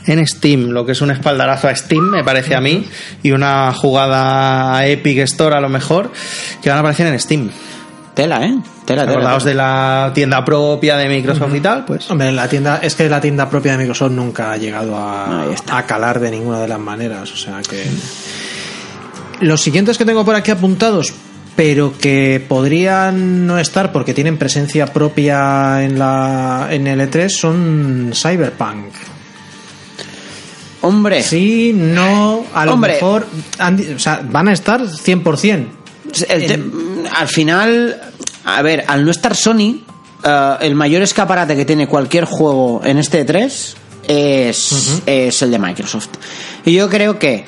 En 0.06 0.26
Steam, 0.26 0.70
lo 0.70 0.84
que 0.84 0.92
es 0.92 1.00
un 1.00 1.10
espaldarazo 1.10 1.68
a 1.68 1.76
Steam, 1.76 2.10
me 2.10 2.24
parece 2.24 2.54
a 2.54 2.60
mí, 2.60 2.88
y 3.22 3.30
una 3.30 3.72
jugada 3.72 4.76
a 4.76 4.86
Epic 4.86 5.18
Store 5.18 5.56
a 5.56 5.60
lo 5.60 5.68
mejor, 5.68 6.10
que 6.60 6.68
van 6.70 6.78
a 6.78 6.80
aparecer 6.80 7.06
en 7.06 7.18
Steam. 7.20 7.50
Tela, 8.14 8.44
¿eh? 8.44 8.58
Tela, 8.84 9.02
tela. 9.02 9.12
Acordaos 9.12 9.44
tela. 9.44 9.50
de 9.50 10.08
la 10.08 10.12
tienda 10.14 10.44
propia 10.44 10.96
de 10.96 11.08
Microsoft 11.08 11.54
y 11.54 11.60
tal, 11.60 11.84
pues. 11.84 12.10
Hombre, 12.10 12.30
la 12.32 12.48
tienda, 12.48 12.80
es 12.82 12.94
que 12.94 13.08
la 13.08 13.20
tienda 13.20 13.48
propia 13.48 13.72
de 13.72 13.78
Microsoft 13.78 14.12
nunca 14.12 14.52
ha 14.52 14.56
llegado 14.56 14.96
a, 14.96 15.46
a 15.70 15.86
calar 15.86 16.20
de 16.20 16.30
ninguna 16.30 16.60
de 16.60 16.68
las 16.68 16.80
maneras. 16.80 17.32
O 17.32 17.36
sea 17.36 17.60
que. 17.62 17.84
Los 19.40 19.62
siguientes 19.62 19.96
que 19.96 20.04
tengo 20.04 20.24
por 20.24 20.34
aquí 20.34 20.50
apuntados, 20.50 21.14
pero 21.56 21.96
que 21.96 22.44
podrían 22.46 23.46
no 23.46 23.58
estar 23.58 23.92
porque 23.92 24.14
tienen 24.14 24.36
presencia 24.36 24.86
propia 24.86 25.82
en 25.82 25.98
la 25.98 26.68
en 26.70 26.86
el 26.86 27.00
E3 27.00 27.28
son 27.28 28.10
Cyberpunk. 28.14 28.92
Hombre, 30.82 31.22
Sí, 31.22 31.72
no, 31.74 32.44
a 32.54 32.66
lo 32.66 32.74
Hombre. 32.74 32.94
mejor 32.94 33.26
han 33.58 33.76
di- 33.76 33.92
o 33.94 33.98
sea, 33.98 34.20
van 34.28 34.48
a 34.48 34.52
estar 34.52 34.80
100%. 34.86 35.68
el 36.28 36.46
te- 36.46 36.62
al 37.16 37.28
final, 37.28 38.00
a 38.44 38.62
ver, 38.62 38.84
al 38.88 39.04
no 39.04 39.10
estar 39.10 39.34
Sony, 39.34 39.80
eh, 40.24 40.54
el 40.60 40.74
mayor 40.74 41.02
escaparate 41.02 41.56
que 41.56 41.64
tiene 41.64 41.86
cualquier 41.86 42.24
juego 42.24 42.80
en 42.84 42.98
este 42.98 43.24
E3 43.26 43.74
es, 44.08 45.02
es 45.06 45.42
el 45.42 45.50
de 45.50 45.58
Microsoft. 45.58 46.08
Y 46.64 46.74
yo 46.74 46.88
creo 46.90 47.18
que, 47.18 47.44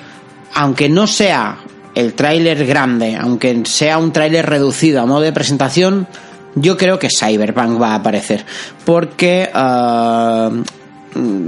aunque 0.55 0.89
no 0.89 1.07
sea 1.07 1.59
el 1.95 2.15
tráiler 2.15 2.65
grande, 2.67 3.17
aunque 3.17 3.63
sea 3.65 3.99
un 3.99 4.13
tráiler 4.13 4.47
reducido 4.49 5.01
a 5.03 5.07
modo 5.07 5.21
de 5.23 5.33
presentación, 5.33 6.07
yo 6.55 6.77
creo 6.77 6.99
que 7.01 7.09
Cyberpunk 7.11 7.81
va 7.83 7.91
a 7.93 7.95
aparecer. 7.97 8.45
Porque 8.85 9.51
eh, 9.53 10.49
mm, 10.53 10.63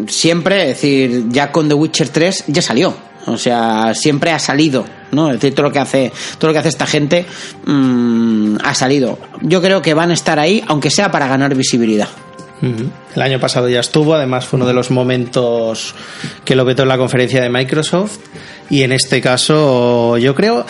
siempre, 0.08 0.62
es 0.62 0.68
decir, 0.68 1.24
ya 1.28 1.52
con 1.52 1.68
The 1.68 1.74
Witcher 1.74 2.08
3 2.08 2.44
ya 2.48 2.62
salió. 2.62 2.94
O 3.26 3.36
sea, 3.36 3.92
siempre 3.94 4.30
ha 4.30 4.38
salido, 4.38 4.84
¿no? 5.10 5.28
Es 5.28 5.40
decir, 5.40 5.54
todo 5.54 5.66
lo 5.66 5.72
que 5.72 5.80
hace, 5.80 6.12
todo 6.38 6.48
lo 6.48 6.52
que 6.52 6.60
hace 6.60 6.68
esta 6.68 6.86
gente 6.86 7.26
mm, 7.64 8.58
ha 8.62 8.74
salido. 8.74 9.18
Yo 9.42 9.60
creo 9.60 9.82
que 9.82 9.94
van 9.94 10.10
a 10.10 10.14
estar 10.14 10.38
ahí, 10.38 10.62
aunque 10.68 10.90
sea 10.90 11.10
para 11.10 11.26
ganar 11.26 11.54
visibilidad. 11.54 12.08
El 12.62 13.22
año 13.22 13.38
pasado 13.38 13.68
ya 13.68 13.80
estuvo, 13.80 14.14
además 14.14 14.46
fue 14.46 14.56
uno 14.56 14.66
de 14.66 14.72
los 14.72 14.90
momentos 14.90 15.94
que 16.44 16.54
lo 16.54 16.64
vetó 16.64 16.84
en 16.84 16.88
la 16.88 16.96
conferencia 16.96 17.42
de 17.42 17.50
Microsoft. 17.50 18.18
Y 18.70 18.82
en 18.82 18.92
este 18.92 19.20
caso, 19.20 20.16
yo 20.18 20.34
creo. 20.34 20.64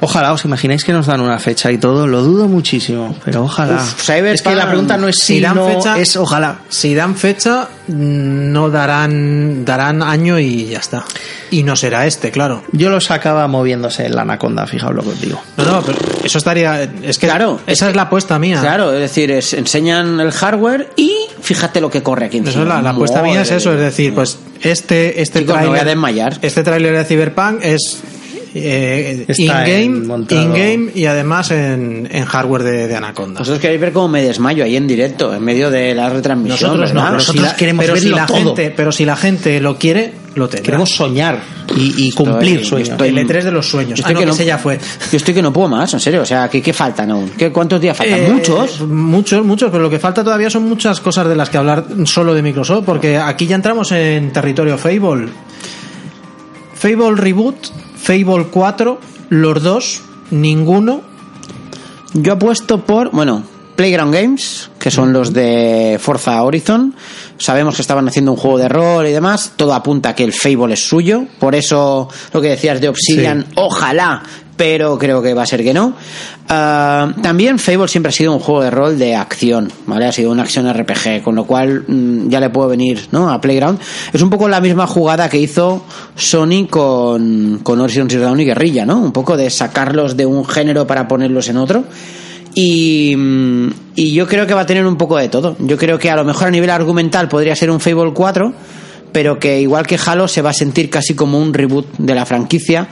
Ojalá, 0.00 0.32
os 0.32 0.44
imagináis 0.44 0.84
que 0.84 0.92
nos 0.92 1.06
dan 1.06 1.20
una 1.20 1.38
fecha 1.38 1.70
y 1.72 1.78
todo, 1.78 2.06
lo 2.06 2.22
dudo 2.22 2.46
muchísimo, 2.48 3.16
pero 3.24 3.44
ojalá. 3.44 3.76
Uf, 3.76 4.00
Cyberpunk, 4.02 4.34
es 4.34 4.42
que 4.42 4.54
la 4.54 4.68
pregunta 4.68 4.96
no 4.96 5.08
es 5.08 5.16
si, 5.18 5.34
si 5.34 5.40
dan 5.40 5.56
no, 5.56 5.66
fecha- 5.66 5.98
es 5.98 6.16
ojalá. 6.16 6.58
Si 6.68 6.94
dan 6.94 7.16
fecha, 7.16 7.68
no 7.88 8.70
darán 8.70 9.64
darán 9.64 10.02
año 10.02 10.38
y 10.38 10.66
ya 10.66 10.78
está. 10.78 11.04
Y 11.50 11.62
no 11.62 11.76
será 11.76 12.06
este, 12.06 12.30
claro. 12.30 12.62
Yo 12.72 12.90
lo 12.90 13.00
sacaba 13.00 13.46
moviéndose 13.48 14.06
en 14.06 14.14
la 14.14 14.22
anaconda, 14.22 14.66
fijaos 14.66 14.94
lo 14.94 15.02
que 15.02 15.08
os 15.10 15.20
digo. 15.20 15.40
No, 15.56 15.64
no, 15.64 15.82
pero 15.82 15.98
eso 16.22 16.38
estaría. 16.38 16.82
Es 17.02 17.18
que 17.18 17.26
Claro, 17.26 17.60
esa 17.66 17.88
es, 17.88 17.96
la 17.96 18.02
apuesta 18.02 18.38
mía. 18.38 18.60
Claro, 18.60 18.92
es 18.92 19.00
decir, 19.00 19.30
es, 19.30 19.52
enseñan 19.54 20.20
el 20.20 20.30
hardware 20.32 20.90
y 20.96 21.12
fíjate 21.40 21.80
lo 21.80 21.90
que 21.90 22.02
corre 22.02 22.26
aquí 22.26 22.36
encima. 22.38 22.50
Eso 22.52 22.62
es 22.62 22.68
la, 22.68 22.82
la 22.82 22.90
apuesta 22.90 23.22
mía 23.22 23.40
es 23.42 23.48
Madre 23.48 23.56
eso, 23.56 23.72
es 23.72 23.80
decir, 23.80 24.14
pues 24.14 24.38
este 24.60 25.22
este 25.22 25.40
Chicos, 25.40 25.54
me 25.56 25.62
tráiler 25.62 25.70
voy 25.70 25.78
a 25.80 25.84
desmayar. 25.84 26.38
este 26.42 26.62
tráiler 26.62 26.96
de 26.96 27.04
Cyberpunk 27.04 27.60
es 27.62 27.98
eh, 28.54 29.26
in-game 29.36 30.24
in-game 30.30 30.90
y 30.94 31.04
además 31.06 31.50
en, 31.50 32.08
en 32.10 32.24
hardware 32.24 32.62
de, 32.62 32.88
de 32.88 32.96
Anaconda. 32.96 33.40
Vosotros 33.40 33.60
queréis 33.60 33.80
ver 33.80 33.92
cómo 33.92 34.08
me 34.08 34.22
desmayo 34.22 34.64
ahí 34.64 34.76
en 34.76 34.86
directo, 34.86 35.34
en 35.34 35.42
medio 35.44 35.70
de 35.70 35.94
la 35.94 36.08
retransmisión. 36.08 36.70
Nosotros 36.70 36.94
no, 36.94 37.10
Nosotros 37.12 37.36
si 37.36 37.38
la, 37.42 37.56
queremos 37.56 37.84
pero 37.84 37.96
si 37.96 38.04
verlo 38.04 38.16
la 38.16 38.26
todo. 38.26 38.36
gente, 38.38 38.72
pero 38.76 38.92
si 38.92 39.04
la 39.04 39.16
gente 39.16 39.60
lo 39.60 39.78
quiere, 39.78 40.12
lo 40.34 40.48
tendrá. 40.48 40.64
Queremos 40.64 40.90
soñar 40.90 41.40
y, 41.76 42.06
y 42.08 42.12
cumplir 42.12 42.60
Estoy- 42.60 42.64
sueños. 42.68 42.88
estoy- 42.90 43.08
el 43.08 43.18
E3 43.18 43.42
de 43.42 43.50
los 43.50 43.66
sueños. 43.68 43.98
Yo 43.98 44.04
Ah, 44.06 44.08
estoy 44.10 44.14
no, 44.14 44.20
que 44.20 44.24
que 44.24 44.28
no- 44.28 44.34
ese 44.34 44.44
ya 44.44 44.58
fue. 44.58 44.78
Yo 45.10 45.16
estoy 45.16 45.34
que 45.34 45.42
no 45.42 45.52
puedo 45.52 45.68
más, 45.68 45.92
en 45.94 46.00
serio. 46.00 46.22
O 46.22 46.26
sea, 46.26 46.48
¿qué, 46.48 46.62
qué 46.62 46.72
faltan 46.72 47.10
aún? 47.10 47.30
¿Qué, 47.36 47.50
¿Cuántos 47.52 47.80
días 47.80 47.96
faltan? 47.96 48.18
Eh, 48.20 48.30
¿Muchos? 48.32 48.80
Muchos, 48.80 49.44
muchos, 49.44 49.70
pero 49.70 49.82
lo 49.82 49.90
que 49.90 49.98
falta 49.98 50.24
todavía 50.24 50.48
son 50.50 50.62
muchas 50.64 51.00
cosas 51.00 51.28
de 51.28 51.36
las 51.36 51.50
que 51.50 51.58
hablar 51.58 51.84
solo 52.04 52.34
de 52.34 52.42
Microsoft, 52.42 52.84
porque 52.86 53.16
aquí 53.18 53.46
ya 53.46 53.56
entramos 53.56 53.92
en 53.92 54.32
territorio 54.32 54.78
Fable. 54.78 55.28
Fable 56.74 57.16
Reboot, 57.16 57.56
Fable 58.00 58.46
4, 58.50 58.98
los 59.30 59.62
dos, 59.62 60.02
ninguno. 60.30 61.02
Yo 62.14 62.32
apuesto 62.32 62.84
por, 62.84 63.10
bueno, 63.10 63.42
Playground 63.76 64.12
Games, 64.12 64.70
que 64.78 64.90
son 64.90 65.12
los 65.12 65.32
de 65.32 65.98
Forza 66.00 66.42
Horizon. 66.42 66.94
Sabemos 67.36 67.76
que 67.76 67.82
estaban 67.82 68.08
haciendo 68.08 68.32
un 68.32 68.36
juego 68.36 68.58
de 68.58 68.68
rol 68.68 69.06
y 69.06 69.12
demás. 69.12 69.52
Todo 69.56 69.72
apunta 69.74 70.08
a 70.08 70.14
que 70.14 70.24
el 70.24 70.32
Fable 70.32 70.74
es 70.74 70.88
suyo. 70.88 71.26
Por 71.38 71.54
eso 71.54 72.08
lo 72.32 72.40
que 72.40 72.48
decías 72.48 72.80
de 72.80 72.88
Obsidian, 72.88 73.46
ojalá, 73.54 74.22
pero 74.58 74.98
creo 74.98 75.22
que 75.22 75.32
va 75.34 75.44
a 75.44 75.46
ser 75.46 75.62
que 75.62 75.72
no. 75.72 75.94
Ah, 76.48 77.14
también 77.22 77.60
Fable 77.60 77.86
siempre 77.86 78.10
ha 78.10 78.12
sido 78.12 78.32
un 78.32 78.40
juego 78.40 78.62
de 78.62 78.70
rol 78.70 78.98
de 78.98 79.14
acción, 79.14 79.72
¿vale? 79.86 80.06
Ha 80.06 80.12
sido 80.12 80.32
una 80.32 80.42
acción 80.42 80.70
RPG, 80.70 81.22
con 81.22 81.36
lo 81.36 81.44
cual 81.44 81.84
mm, 81.86 82.28
ya 82.28 82.40
le 82.40 82.50
puedo 82.50 82.68
venir, 82.68 83.06
¿no? 83.12 83.30
A 83.30 83.40
Playground. 83.40 83.78
Es 84.12 84.20
un 84.20 84.28
poco 84.28 84.48
la 84.48 84.60
misma 84.60 84.88
jugada 84.88 85.28
que 85.28 85.38
hizo 85.38 85.84
Sony 86.16 86.66
con, 86.68 87.60
con 87.62 87.80
Horizon 87.80 88.10
Zero 88.10 88.24
Dawn 88.24 88.40
y 88.40 88.44
Guerrilla, 88.46 88.84
¿no? 88.84 88.98
Un 88.98 89.12
poco 89.12 89.36
de 89.36 89.48
sacarlos 89.48 90.16
de 90.16 90.26
un 90.26 90.44
género 90.44 90.88
para 90.88 91.06
ponerlos 91.06 91.48
en 91.48 91.56
otro. 91.56 91.84
Y, 92.52 93.14
mm, 93.16 93.68
y 93.94 94.12
yo 94.12 94.26
creo 94.26 94.44
que 94.48 94.54
va 94.54 94.62
a 94.62 94.66
tener 94.66 94.84
un 94.84 94.96
poco 94.96 95.16
de 95.18 95.28
todo. 95.28 95.56
Yo 95.60 95.78
creo 95.78 96.00
que 96.00 96.10
a 96.10 96.16
lo 96.16 96.24
mejor 96.24 96.48
a 96.48 96.50
nivel 96.50 96.70
argumental 96.70 97.28
podría 97.28 97.54
ser 97.54 97.70
un 97.70 97.78
Fable 97.78 98.12
4, 98.12 98.52
pero 99.12 99.38
que 99.38 99.60
igual 99.60 99.86
que 99.86 99.96
Halo 100.04 100.26
se 100.26 100.42
va 100.42 100.50
a 100.50 100.54
sentir 100.54 100.90
casi 100.90 101.14
como 101.14 101.38
un 101.38 101.54
reboot 101.54 101.86
de 101.98 102.14
la 102.16 102.26
franquicia, 102.26 102.88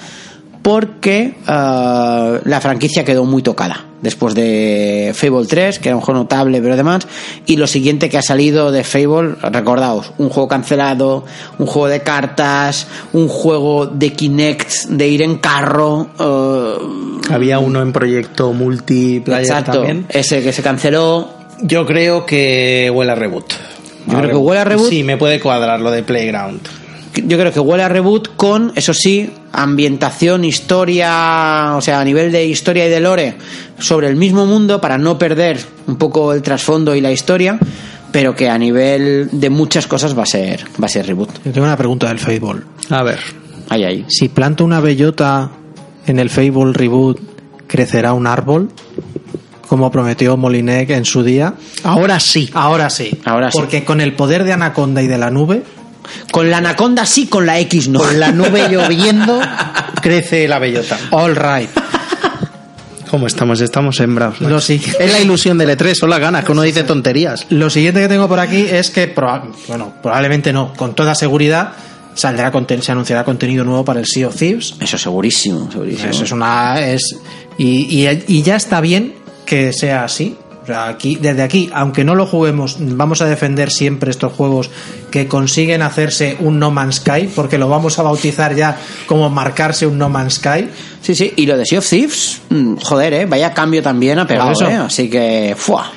porque 0.67 1.35
ah, 1.47 2.41
la 2.45 2.61
franquicia 2.61 3.05
quedó 3.05 3.25
muy 3.25 3.41
tocada 3.41 3.85
después 4.03 4.35
de 4.35 5.13
Fable 5.15 5.47
3, 5.47 5.79
que 5.79 5.91
era 5.91 5.95
un 5.95 6.03
juego 6.03 6.19
notable, 6.23 6.61
pero 6.61 6.77
demás, 6.77 7.07
y 7.47 7.57
lo 7.57 7.69
siguiente 7.69 8.09
que 8.09 8.19
ha 8.19 8.23
salido 8.23 8.73
de 8.73 8.83
Fable, 8.83 9.37
recordaos, 9.43 10.13
un 10.19 10.29
juego 10.29 10.49
cancelado, 10.49 11.25
un 11.61 11.67
juego 11.67 11.87
de 11.87 12.01
cartas, 12.01 12.89
un 13.13 13.29
juego 13.29 13.87
de 13.87 14.13
Kinect, 14.13 14.87
de 14.89 15.07
ir 15.07 15.23
en 15.23 15.39
carro, 15.39 16.09
eh, 16.19 17.31
Había 17.31 17.61
uno 17.61 17.81
en 17.81 17.93
proyecto 17.93 18.53
multiplayer 18.53 19.43
Exacto, 19.43 19.73
también. 19.75 20.07
ese 20.09 20.43
que 20.43 20.53
se 20.53 20.63
canceló. 20.63 21.29
Yo 21.63 21.87
creo 21.87 22.27
que 22.27 22.91
huele 22.93 23.13
a 23.13 23.15
reboot. 23.15 23.53
Yo 24.09 24.19
creo 24.19 24.31
que 24.31 24.37
huele 24.37 24.63
a 24.63 24.65
reboot. 24.65 24.91
Sí, 24.91 25.05
me 25.05 25.17
puede 25.17 25.39
cuadrar 25.39 25.79
lo 25.79 25.93
de 25.93 26.03
Playground. 26.03 26.61
Yo 27.25 27.39
creo 27.39 27.53
que 27.53 27.61
huele 27.61 27.85
a 27.85 27.89
reboot 27.89 28.35
con, 28.37 28.73
eso 28.75 28.93
sí, 28.93 29.31
ambientación, 29.57 30.45
historia, 30.45 31.73
o 31.77 31.81
sea, 31.81 32.01
a 32.01 32.05
nivel 32.05 32.31
de 32.31 32.45
historia 32.45 32.87
y 32.87 32.91
de 32.91 33.01
lore 33.01 33.37
sobre 33.79 34.09
el 34.09 34.17
mismo 34.17 34.45
mundo 34.45 34.81
para 34.81 34.99
no 34.99 35.19
perder 35.19 35.59
un 35.87 35.97
poco 35.97 36.33
el 36.35 36.43
trasfondo 36.43 36.95
y 36.95 37.01
la 37.01 37.11
historia, 37.11 37.59
pero 38.13 38.35
que 38.35 38.51
a 38.51 38.59
nivel 38.59 39.29
de 39.33 39.51
muchas 39.51 39.87
cosas 39.87 40.17
va 40.17 40.25
a 40.25 40.27
ser, 40.27 40.65
va 40.81 40.87
a 40.87 40.89
ser 40.89 41.07
reboot. 41.07 41.31
Yo 41.45 41.53
tengo 41.53 41.67
una 41.67 41.77
pregunta 41.77 42.09
del 42.09 42.19
Fable. 42.19 42.63
A 42.91 43.03
ver. 43.03 43.19
Ahí, 43.69 43.85
ahí. 43.85 44.05
Si 44.09 44.29
planto 44.29 44.65
una 44.65 44.81
bellota 44.81 45.51
en 46.07 46.19
el 46.19 46.31
Fable 46.31 46.73
Reboot, 46.73 47.19
¿crecerá 47.67 48.13
un 48.13 48.27
árbol? 48.27 48.71
Como 49.69 49.91
prometió 49.91 50.37
Molinek 50.37 50.91
en 50.91 51.05
su 51.05 51.25
día. 51.25 51.55
Ahora 51.83 52.21
sí. 52.21 52.49
Ahora 52.53 52.89
sí. 52.91 53.11
Ahora 53.25 53.51
sí. 53.51 53.59
Porque 53.59 53.85
con 53.85 54.01
el 54.01 54.13
poder 54.13 54.45
de 54.45 54.53
Anaconda 54.53 55.03
y 55.03 55.09
de 55.09 55.19
la 55.19 55.31
nube, 55.31 55.65
Con 56.33 56.51
la 56.51 56.59
anaconda 56.59 57.07
sí, 57.07 57.27
con 57.27 57.47
la 57.47 57.59
X 57.61 57.89
no. 57.89 58.01
Con 58.01 58.19
la 58.21 58.33
nube 58.33 58.69
lloviendo, 58.71 59.41
crece 60.03 60.47
la 60.49 60.59
bellota. 60.59 60.99
all 61.11 61.35
right. 61.37 61.71
¿Cómo 63.11 63.29
estamos? 63.29 63.61
Estamos 63.61 63.97
sembrados. 63.97 64.41
Lo. 64.41 64.59
Es 64.59 65.13
la 65.13 65.21
ilusión 65.21 65.57
del 65.59 65.71
E3, 65.71 65.95
son 65.95 66.11
las 66.11 66.19
ganas, 66.19 66.45
que 66.45 66.53
uno 66.53 66.63
dice 66.63 66.83
tonterías. 66.83 67.47
Lo 67.51 67.71
siguiente 67.71 68.01
que 68.01 68.09
tengo 68.09 68.27
por 68.29 68.41
aquí 68.41 68.67
es 68.69 68.91
que, 68.91 69.15
proba- 69.15 69.45
bueno, 69.69 69.95
probablemente 70.03 70.53
no, 70.53 70.73
con 70.75 70.95
toda 70.95 71.15
seguridad, 71.15 71.73
saldrá 72.15 72.51
conten- 72.53 72.81
se 72.81 72.91
anunciará 72.91 73.23
contenido 73.25 73.65
nuevo 73.65 73.85
para 73.85 74.01
el 74.01 74.07
Sea 74.07 74.27
of 74.27 74.37
Thieves. 74.37 74.75
Eso 74.81 74.99
segurísimo, 74.99 75.71
segurísimo. 75.71 76.11
Eso 76.11 76.25
es 76.25 76.33
una. 76.33 76.81
Es, 76.81 77.17
y, 77.59 78.05
y, 78.05 78.25
y 78.27 78.43
ya 78.43 78.57
está 78.57 78.81
bien 78.81 79.15
que 79.47 79.73
sea 79.73 80.03
así. 80.05 80.37
O 80.67 80.69
sea, 80.69 80.89
aquí, 80.89 81.15
desde 81.15 81.43
aquí, 81.43 81.71
aunque 81.73 82.03
no 82.03 82.17
lo 82.17 82.27
juguemos, 82.27 82.77
vamos 82.81 83.23
a 83.23 83.27
defender 83.27 83.71
siempre 83.71 84.11
estos 84.11 84.33
juegos 84.33 84.69
que 85.13 85.29
consiguen 85.29 85.81
hacerse 85.81 86.37
un 86.41 86.59
No 86.59 86.73
Man's 86.73 86.97
Sky, 86.97 87.31
porque 87.33 87.57
lo 87.57 87.69
vamos 87.69 88.01
a 88.01 88.03
bautizar 88.03 88.53
ya 88.57 88.77
como 89.07 89.31
marcarse 89.31 89.87
un 89.87 89.97
No 89.97 90.09
Man's 90.09 90.35
Sky. 90.35 90.69
Sí, 91.01 91.15
sí, 91.15 91.33
y 91.37 91.47
lo 91.47 91.57
de 91.57 91.65
Sea 91.67 91.79
of 91.79 91.89
Thieves, 91.89 92.41
mm, 92.51 92.75
joder, 92.83 93.15
eh, 93.15 93.27
vaya 93.27 93.55
cambio 93.55 93.81
también 93.81 94.19
ha 94.19 94.27
pegado, 94.27 94.51
eso. 94.51 94.69
eh, 94.69 94.75
así 94.75 95.09
que, 95.09 95.55
¡fua! 95.57 95.89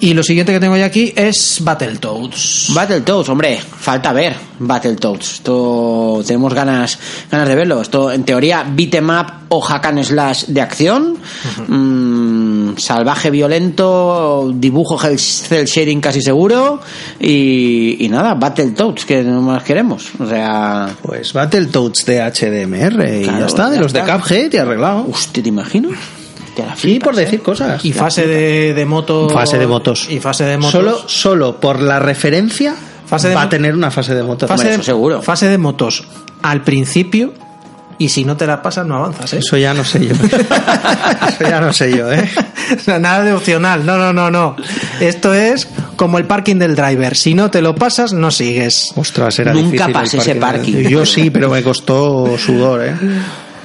Y 0.00 0.12
lo 0.12 0.22
siguiente 0.22 0.52
que 0.52 0.60
tengo 0.60 0.76
ya 0.76 0.84
aquí 0.86 1.12
es 1.16 1.58
Battletoads. 1.62 2.72
Battletoads, 2.74 3.28
hombre, 3.30 3.58
falta 3.58 4.12
ver 4.12 4.36
Battletoads. 4.58 5.34
Esto 5.34 6.22
tenemos 6.26 6.52
ganas, 6.52 6.98
ganas 7.30 7.48
de 7.48 7.54
verlo. 7.54 7.80
Esto, 7.80 8.12
en 8.12 8.24
teoría, 8.24 8.64
beat'em 8.68 9.08
up 9.08 9.26
o 9.48 9.60
hack 9.60 9.86
and 9.86 10.02
slash 10.02 10.44
de 10.46 10.60
acción. 10.60 11.16
Mm, 11.68 12.76
salvaje, 12.76 13.30
violento, 13.30 14.50
dibujo 14.54 14.98
cel 14.98 15.18
cel 15.18 15.66
shading 15.66 16.00
casi 16.00 16.20
seguro. 16.20 16.80
Y, 17.20 18.04
y 18.04 18.08
nada, 18.08 18.34
Battletoads, 18.34 19.04
que 19.06 19.22
no 19.22 19.40
más 19.42 19.62
queremos. 19.62 20.10
O 20.18 20.26
sea, 20.26 20.90
Pues 21.02 21.32
Battletoads 21.32 22.04
de 22.04 22.20
HDMR 22.20 23.20
y 23.20 23.22
Claro, 23.24 23.38
ya 23.40 23.46
está, 23.46 23.70
de 23.70 23.76
ya 23.76 23.82
los 23.82 23.92
de. 23.92 24.00
Cuphead 24.00 24.52
y 24.52 24.56
arreglado. 24.58 25.06
hostia, 25.10 25.42
¿te 25.42 25.48
imaginas? 25.48 25.92
Hostia, 26.54 26.66
la 26.66 27.04
por 27.04 27.14
¿eh? 27.14 27.24
decir 27.24 27.42
cosas. 27.42 27.84
Y 27.84 27.92
fase 27.92 28.26
de, 28.26 28.74
de 28.74 28.84
moto. 28.86 29.28
Fase 29.28 29.58
de 29.58 29.66
motos. 29.66 30.06
Y 30.10 30.20
fase 30.20 30.44
de 30.44 30.56
motos. 30.56 30.72
Solo, 30.72 31.08
solo 31.08 31.60
por 31.60 31.80
la 31.80 31.98
referencia 31.98 32.74
Fase 33.06 33.28
de 33.28 33.34
va 33.34 33.42
a 33.42 33.48
tener 33.48 33.74
una 33.74 33.90
fase 33.90 34.14
de 34.14 34.22
motos. 34.22 34.48
fase, 34.48 34.62
Hombre, 34.62 34.68
de, 34.70 34.74
eso 34.76 34.84
seguro. 34.84 35.22
fase 35.22 35.48
de 35.48 35.58
motos 35.58 36.04
al 36.42 36.62
principio. 36.62 37.32
Y 37.96 38.08
si 38.08 38.24
no 38.24 38.36
te 38.36 38.44
la 38.44 38.60
pasas, 38.60 38.84
no 38.86 38.96
avanzas, 38.96 39.34
¿eh? 39.34 39.38
Eso 39.38 39.56
ya 39.56 39.72
no 39.72 39.84
sé 39.84 40.04
yo. 40.04 40.14
Eso 41.28 41.44
ya 41.48 41.60
no 41.60 41.72
sé 41.72 41.96
yo, 41.96 42.10
¿eh? 42.10 42.28
O 42.76 42.80
sea, 42.80 42.98
nada 42.98 43.22
de 43.22 43.32
opcional. 43.32 43.86
No, 43.86 43.96
no, 43.96 44.12
no, 44.12 44.32
no. 44.32 44.56
Esto 44.98 45.32
es 45.32 45.68
como 45.94 46.18
el 46.18 46.24
parking 46.24 46.56
del 46.56 46.74
driver. 46.74 47.14
Si 47.14 47.34
no 47.34 47.52
te 47.52 47.62
lo 47.62 47.76
pasas, 47.76 48.12
no 48.12 48.32
sigues. 48.32 48.90
Ostras, 48.96 49.38
era 49.38 49.52
Nunca 49.52 49.86
difícil 49.86 49.86
el 49.86 49.92
pasé 49.92 50.18
ese 50.18 50.34
parking. 50.34 50.88
Yo 50.88 51.06
sí, 51.06 51.30
pero 51.30 51.48
me 51.50 51.62
costó 51.62 52.36
sudor, 52.36 52.84
¿eh? 52.84 52.94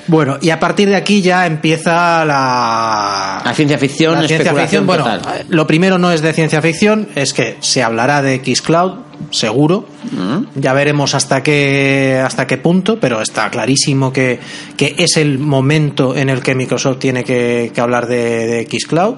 Bueno, 0.09 0.39
y 0.41 0.49
a 0.49 0.59
partir 0.59 0.89
de 0.89 0.95
aquí 0.95 1.21
ya 1.21 1.45
empieza 1.45 2.25
la. 2.25 3.43
La 3.45 3.53
ciencia 3.53 3.77
ficción, 3.77 4.13
la 4.13 4.27
ciencia 4.27 4.37
especulación 4.37 4.85
ficción. 4.85 4.87
Bueno, 4.87 5.03
total. 5.03 5.41
eh, 5.41 5.45
lo 5.49 5.67
primero 5.67 5.99
no 5.99 6.11
es 6.11 6.23
de 6.23 6.33
ciencia 6.33 6.63
ficción, 6.63 7.07
es 7.13 7.31
que 7.31 7.57
se 7.59 7.83
hablará 7.83 8.23
de 8.23 8.41
Xcloud, 8.43 8.93
seguro. 9.29 9.85
Mm. 10.11 10.59
Ya 10.59 10.73
veremos 10.73 11.13
hasta 11.13 11.43
qué, 11.43 12.19
hasta 12.25 12.47
qué 12.47 12.57
punto, 12.57 12.99
pero 12.99 13.21
está 13.21 13.51
clarísimo 13.51 14.11
que, 14.11 14.39
que 14.77 14.95
es 14.97 15.15
el 15.17 15.37
momento 15.37 16.15
en 16.15 16.29
el 16.29 16.41
que 16.41 16.55
Microsoft 16.55 16.97
tiene 16.97 17.23
que, 17.23 17.71
que 17.71 17.79
hablar 17.79 18.07
de, 18.07 18.47
de 18.47 18.79
Xcloud 18.79 19.15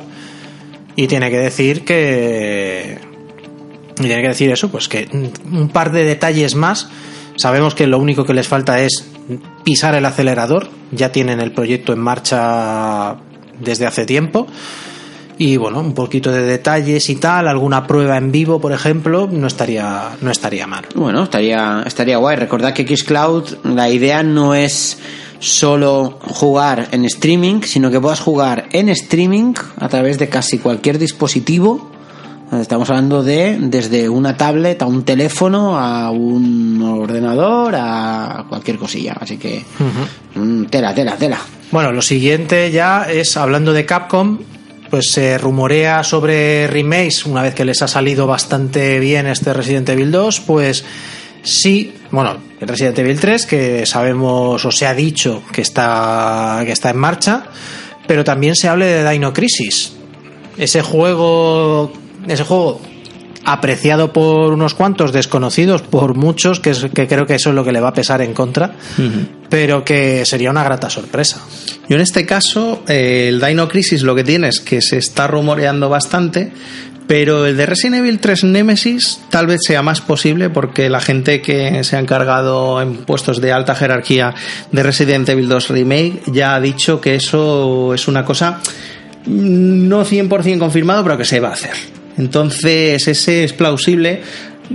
y 0.97 1.07
tiene 1.07 1.31
que 1.31 1.37
decir 1.37 1.85
que. 1.85 2.99
Y 3.97 4.03
tiene 4.03 4.21
que 4.23 4.27
decir 4.27 4.51
eso, 4.51 4.69
pues 4.69 4.89
que 4.89 5.07
un 5.13 5.69
par 5.69 5.93
de 5.93 6.03
detalles 6.03 6.55
más. 6.55 6.89
Sabemos 7.37 7.75
que 7.75 7.87
lo 7.87 7.97
único 7.97 8.25
que 8.25 8.33
les 8.33 8.47
falta 8.47 8.81
es 8.81 9.05
pisar 9.63 9.95
el 9.95 10.05
acelerador. 10.05 10.69
Ya 10.91 11.11
tienen 11.11 11.39
el 11.39 11.51
proyecto 11.51 11.93
en 11.93 11.99
marcha 11.99 13.17
desde 13.59 13.85
hace 13.85 14.05
tiempo. 14.05 14.47
Y 15.37 15.57
bueno, 15.57 15.79
un 15.79 15.93
poquito 15.93 16.31
de 16.31 16.43
detalles 16.43 17.09
y 17.09 17.15
tal, 17.15 17.47
alguna 17.47 17.87
prueba 17.87 18.17
en 18.17 18.31
vivo, 18.31 18.61
por 18.61 18.73
ejemplo, 18.73 19.27
no 19.31 19.47
estaría, 19.47 20.09
no 20.21 20.29
estaría 20.29 20.67
mal. 20.67 20.85
Bueno, 20.93 21.23
estaría, 21.23 21.83
estaría 21.85 22.17
guay. 22.17 22.35
Recordad 22.35 22.73
que 22.73 22.85
Xcloud, 22.95 23.45
la 23.63 23.89
idea 23.89 24.21
no 24.21 24.53
es 24.53 24.99
solo 25.39 26.19
jugar 26.21 26.89
en 26.91 27.05
streaming, 27.05 27.61
sino 27.63 27.89
que 27.89 27.99
puedas 27.99 28.19
jugar 28.19 28.69
en 28.71 28.89
streaming 28.89 29.55
a 29.77 29.89
través 29.89 30.19
de 30.19 30.29
casi 30.29 30.59
cualquier 30.59 30.99
dispositivo. 30.99 31.90
Estamos 32.59 32.89
hablando 32.89 33.23
de 33.23 33.57
desde 33.61 34.09
una 34.09 34.35
tablet 34.35 34.81
a 34.81 34.85
un 34.85 35.03
teléfono, 35.03 35.79
a 35.79 36.11
un 36.11 36.81
ordenador, 36.81 37.75
a 37.77 38.45
cualquier 38.49 38.77
cosilla. 38.77 39.13
Así 39.19 39.37
que, 39.37 39.63
mm, 40.35 40.65
tela, 40.65 40.93
tela, 40.93 41.15
tela. 41.15 41.39
Bueno, 41.71 41.93
lo 41.93 42.01
siguiente 42.01 42.69
ya 42.69 43.03
es, 43.09 43.37
hablando 43.37 43.71
de 43.71 43.85
Capcom, 43.85 44.39
pues 44.89 45.11
se 45.11 45.37
rumorea 45.37 46.03
sobre 46.03 46.67
remakes, 46.67 47.25
una 47.25 47.41
vez 47.41 47.55
que 47.55 47.63
les 47.63 47.81
ha 47.81 47.87
salido 47.87 48.27
bastante 48.27 48.99
bien 48.99 49.25
este 49.27 49.53
Resident 49.53 49.87
Evil 49.87 50.11
2, 50.11 50.41
pues 50.41 50.83
sí, 51.43 51.93
bueno, 52.11 52.35
el 52.59 52.67
Resident 52.67 52.99
Evil 52.99 53.17
3, 53.17 53.45
que 53.45 53.85
sabemos 53.85 54.65
o 54.65 54.71
se 54.71 54.85
ha 54.85 54.93
dicho 54.93 55.41
que 55.53 55.61
está, 55.61 56.61
que 56.65 56.73
está 56.73 56.89
en 56.89 56.97
marcha, 56.97 57.45
pero 58.05 58.25
también 58.25 58.57
se 58.57 58.67
hable 58.67 58.85
de 58.87 59.09
Dino 59.09 59.31
Crisis. 59.31 59.93
Ese 60.57 60.81
juego, 60.81 61.93
ese 62.27 62.43
juego 62.43 62.81
apreciado 63.43 64.13
por 64.13 64.53
unos 64.53 64.73
cuantos, 64.73 65.11
desconocidos 65.11 65.81
por 65.81 66.15
muchos, 66.15 66.59
que, 66.59 66.71
es, 66.71 66.85
que 66.93 67.07
creo 67.07 67.25
que 67.25 67.35
eso 67.35 67.49
es 67.49 67.55
lo 67.55 67.63
que 67.63 67.71
le 67.71 67.79
va 67.79 67.89
a 67.89 67.93
pesar 67.93 68.21
en 68.21 68.33
contra, 68.33 68.75
pero 69.49 69.83
que 69.83 70.25
sería 70.25 70.51
una 70.51 70.63
grata 70.63 70.89
sorpresa. 70.89 71.41
Yo 71.89 71.95
en 71.95 72.01
este 72.01 72.25
caso, 72.25 72.83
eh, 72.87 73.27
el 73.29 73.41
Dino 73.41 73.67
Crisis 73.67 74.03
lo 74.03 74.15
que 74.15 74.23
tiene 74.23 74.49
es 74.49 74.59
que 74.59 74.81
se 74.81 74.97
está 74.97 75.27
rumoreando 75.27 75.89
bastante, 75.89 76.51
pero 77.07 77.45
el 77.45 77.57
de 77.57 77.65
Resident 77.65 78.05
Evil 78.05 78.19
3 78.19 78.45
Nemesis 78.45 79.19
tal 79.29 79.47
vez 79.47 79.61
sea 79.65 79.81
más 79.81 80.01
posible 80.01 80.49
porque 80.49 80.89
la 80.89 81.01
gente 81.01 81.41
que 81.41 81.83
se 81.83 81.97
ha 81.97 81.99
encargado 81.99 82.81
en 82.81 82.97
puestos 82.97 83.41
de 83.41 83.51
alta 83.51 83.75
jerarquía 83.75 84.33
de 84.71 84.83
Resident 84.83 85.27
Evil 85.27 85.49
2 85.49 85.69
Remake 85.69 86.21
ya 86.27 86.55
ha 86.55 86.61
dicho 86.61 87.01
que 87.01 87.15
eso 87.15 87.93
es 87.93 88.07
una 88.07 88.23
cosa 88.23 88.61
mm, 89.25 89.89
no 89.89 90.05
100% 90.05 90.59
confirmado, 90.59 91.03
pero 91.03 91.17
que 91.17 91.25
se 91.25 91.39
va 91.39 91.49
a 91.49 91.53
hacer. 91.53 92.00
Entonces, 92.17 93.07
ese 93.07 93.43
es 93.43 93.53
plausible. 93.53 94.21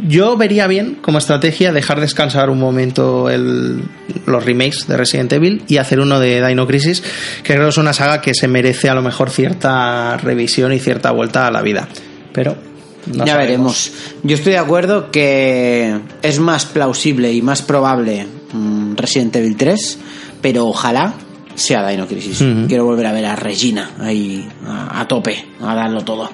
Yo 0.06 0.36
vería 0.36 0.66
bien 0.66 0.96
como 1.00 1.16
estrategia 1.18 1.72
dejar 1.72 2.00
descansar 2.00 2.50
un 2.50 2.58
momento 2.58 3.30
el- 3.30 3.82
los 4.26 4.44
remakes 4.44 4.86
de 4.86 4.96
Resident 4.96 5.32
Evil 5.32 5.62
y 5.68 5.78
hacer 5.78 6.00
uno 6.00 6.20
de 6.20 6.46
Dino 6.46 6.66
Crisis, 6.66 7.02
que 7.42 7.54
creo 7.54 7.64
que 7.64 7.70
es 7.70 7.78
una 7.78 7.94
saga 7.94 8.20
que 8.20 8.34
se 8.34 8.46
merece 8.46 8.90
a 8.90 8.94
lo 8.94 9.00
mejor 9.02 9.30
cierta 9.30 10.18
revisión 10.18 10.72
y 10.74 10.80
cierta 10.80 11.12
vuelta 11.12 11.46
a 11.46 11.50
la 11.50 11.62
vida. 11.62 11.88
Pero 12.34 12.56
no 13.06 13.24
ya 13.24 13.32
sabemos. 13.34 13.38
veremos. 13.38 13.92
Yo 14.22 14.34
estoy 14.36 14.52
de 14.52 14.58
acuerdo 14.58 15.10
que 15.10 15.98
es 16.22 16.40
más 16.40 16.66
plausible 16.66 17.32
y 17.32 17.40
más 17.40 17.62
probable 17.62 18.26
mm, 18.52 18.96
Resident 18.96 19.34
Evil 19.36 19.56
3, 19.56 19.98
pero 20.42 20.66
ojalá 20.66 21.14
sea 21.54 21.88
Dino 21.88 22.06
Crisis. 22.06 22.44
Quiero 22.68 22.84
volver 22.84 23.06
a 23.06 23.12
ver 23.12 23.24
a 23.24 23.34
Regina 23.36 23.92
ahí 23.98 24.46
a, 24.66 25.00
a 25.00 25.08
tope, 25.08 25.42
a 25.62 25.74
darlo 25.74 26.02
todo. 26.04 26.28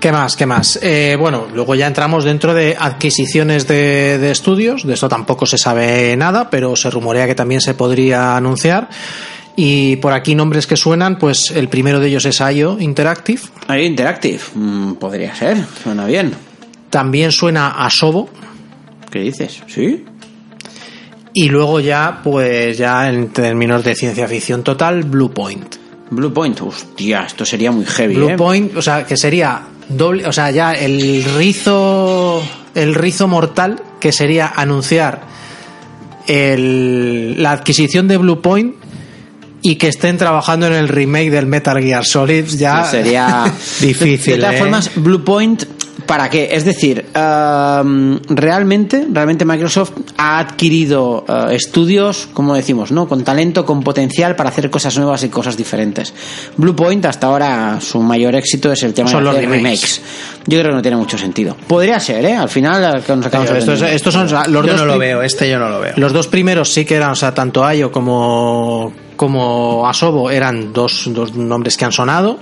¿Qué 0.00 0.12
más? 0.12 0.36
¿Qué 0.36 0.46
más? 0.46 0.78
Eh, 0.80 1.16
bueno, 1.18 1.48
luego 1.52 1.74
ya 1.74 1.86
entramos 1.86 2.24
dentro 2.24 2.54
de 2.54 2.76
adquisiciones 2.78 3.66
de, 3.66 4.18
de 4.18 4.30
estudios. 4.30 4.86
De 4.86 4.94
esto 4.94 5.08
tampoco 5.08 5.44
se 5.44 5.58
sabe 5.58 6.16
nada, 6.16 6.50
pero 6.50 6.76
se 6.76 6.88
rumorea 6.90 7.26
que 7.26 7.34
también 7.34 7.60
se 7.60 7.74
podría 7.74 8.36
anunciar. 8.36 8.88
Y 9.56 9.96
por 9.96 10.12
aquí 10.12 10.36
nombres 10.36 10.68
que 10.68 10.76
suenan, 10.76 11.18
pues 11.18 11.50
el 11.50 11.68
primero 11.68 11.98
de 11.98 12.06
ellos 12.06 12.24
es 12.26 12.40
IO 12.40 12.78
Interactive. 12.78 13.40
Ahí 13.66 13.86
Interactive, 13.86 14.38
mm, 14.54 14.92
podría 14.94 15.34
ser, 15.34 15.56
suena 15.82 16.06
bien. 16.06 16.32
También 16.90 17.32
suena 17.32 17.84
Asobo. 17.84 18.30
¿Qué 19.10 19.18
dices? 19.18 19.60
¿Sí? 19.66 20.04
Y 21.34 21.48
luego 21.48 21.80
ya, 21.80 22.20
pues 22.22 22.78
ya 22.78 23.08
en 23.08 23.30
términos 23.30 23.82
de 23.82 23.96
ciencia 23.96 24.28
ficción 24.28 24.62
total, 24.62 25.02
Blue 25.02 25.32
Point. 25.32 25.74
Blue 26.10 26.32
Point, 26.32 26.60
hostia, 26.60 27.24
esto 27.24 27.44
sería 27.44 27.72
muy 27.72 27.84
heavy, 27.84 28.14
Blue 28.14 28.30
¿eh? 28.30 28.36
Point, 28.36 28.76
o 28.76 28.82
sea, 28.82 29.04
que 29.04 29.16
sería 29.16 29.60
doble, 29.88 30.26
o 30.26 30.32
sea, 30.32 30.50
ya 30.50 30.72
el 30.74 31.24
rizo, 31.36 32.42
el 32.74 32.94
rizo 32.94 33.28
mortal 33.28 33.82
que 34.00 34.12
sería 34.12 34.46
anunciar 34.54 35.22
el- 36.26 37.42
la 37.42 37.52
adquisición 37.52 38.08
de 38.08 38.16
Blue 38.18 38.40
Point 38.42 38.74
y 39.62 39.76
que 39.76 39.88
estén 39.88 40.18
trabajando 40.18 40.66
en 40.66 40.74
el 40.74 40.88
remake 40.88 41.30
del 41.30 41.46
Metal 41.46 41.82
Gear 41.82 42.04
Solid 42.04 42.44
ya 42.46 42.84
sería 42.84 43.44
Difícil, 43.80 44.34
De, 44.34 44.38
todas 44.40 44.54
¿eh? 44.54 44.58
formas, 44.58 44.90
Blue 44.96 45.24
Point, 45.24 45.64
¿para 46.08 46.30
qué? 46.30 46.48
Es 46.50 46.64
decir, 46.64 47.04
um, 47.14 48.18
realmente, 48.30 49.06
realmente 49.12 49.44
Microsoft 49.44 49.92
ha 50.16 50.38
adquirido 50.38 51.26
uh, 51.28 51.50
estudios, 51.50 52.28
como 52.32 52.54
decimos, 52.54 52.90
¿no? 52.90 53.06
Con 53.06 53.22
talento, 53.22 53.66
con 53.66 53.82
potencial 53.82 54.34
para 54.34 54.48
hacer 54.48 54.70
cosas 54.70 54.96
nuevas 54.96 55.22
y 55.22 55.28
cosas 55.28 55.56
diferentes. 55.56 56.14
Blue 56.56 56.74
Point, 56.74 57.04
hasta 57.04 57.26
ahora, 57.26 57.78
su 57.82 58.00
mayor 58.00 58.34
éxito 58.34 58.72
es 58.72 58.82
el 58.84 58.94
tema 58.94 59.10
Son 59.10 59.20
de 59.20 59.24
los 59.26 59.36
hacer 59.36 59.50
remakes. 59.50 60.00
Yo 60.46 60.58
creo 60.58 60.70
que 60.70 60.76
no 60.76 60.82
tiene 60.82 60.96
mucho 60.96 61.18
sentido. 61.18 61.54
Podría 61.66 62.00
ser, 62.00 62.24
¿eh? 62.24 62.34
Al 62.34 62.48
final, 62.48 62.82
al 62.82 63.04
que 63.04 63.14
nos 63.14 63.26
acabamos 63.26 63.52
de 63.52 63.58
estos, 63.58 63.82
estos 63.82 64.14
son 64.14 64.22
los 64.22 64.66
Yo 64.66 64.72
dos 64.72 64.80
no 64.80 64.86
lo 64.86 64.98
veo, 64.98 65.22
este 65.22 65.50
yo 65.50 65.58
no 65.58 65.68
lo 65.68 65.80
veo. 65.80 65.92
Los 65.96 66.14
dos 66.14 66.26
primeros 66.26 66.72
sí 66.72 66.86
que 66.86 66.94
eran, 66.94 67.10
o 67.10 67.16
sea, 67.16 67.34
tanto 67.34 67.62
Ayo 67.62 67.92
como, 67.92 68.94
como 69.14 69.86
Asobo 69.86 70.30
eran 70.30 70.72
dos, 70.72 71.04
dos 71.12 71.34
nombres 71.34 71.76
que 71.76 71.84
han 71.84 71.92
sonado. 71.92 72.38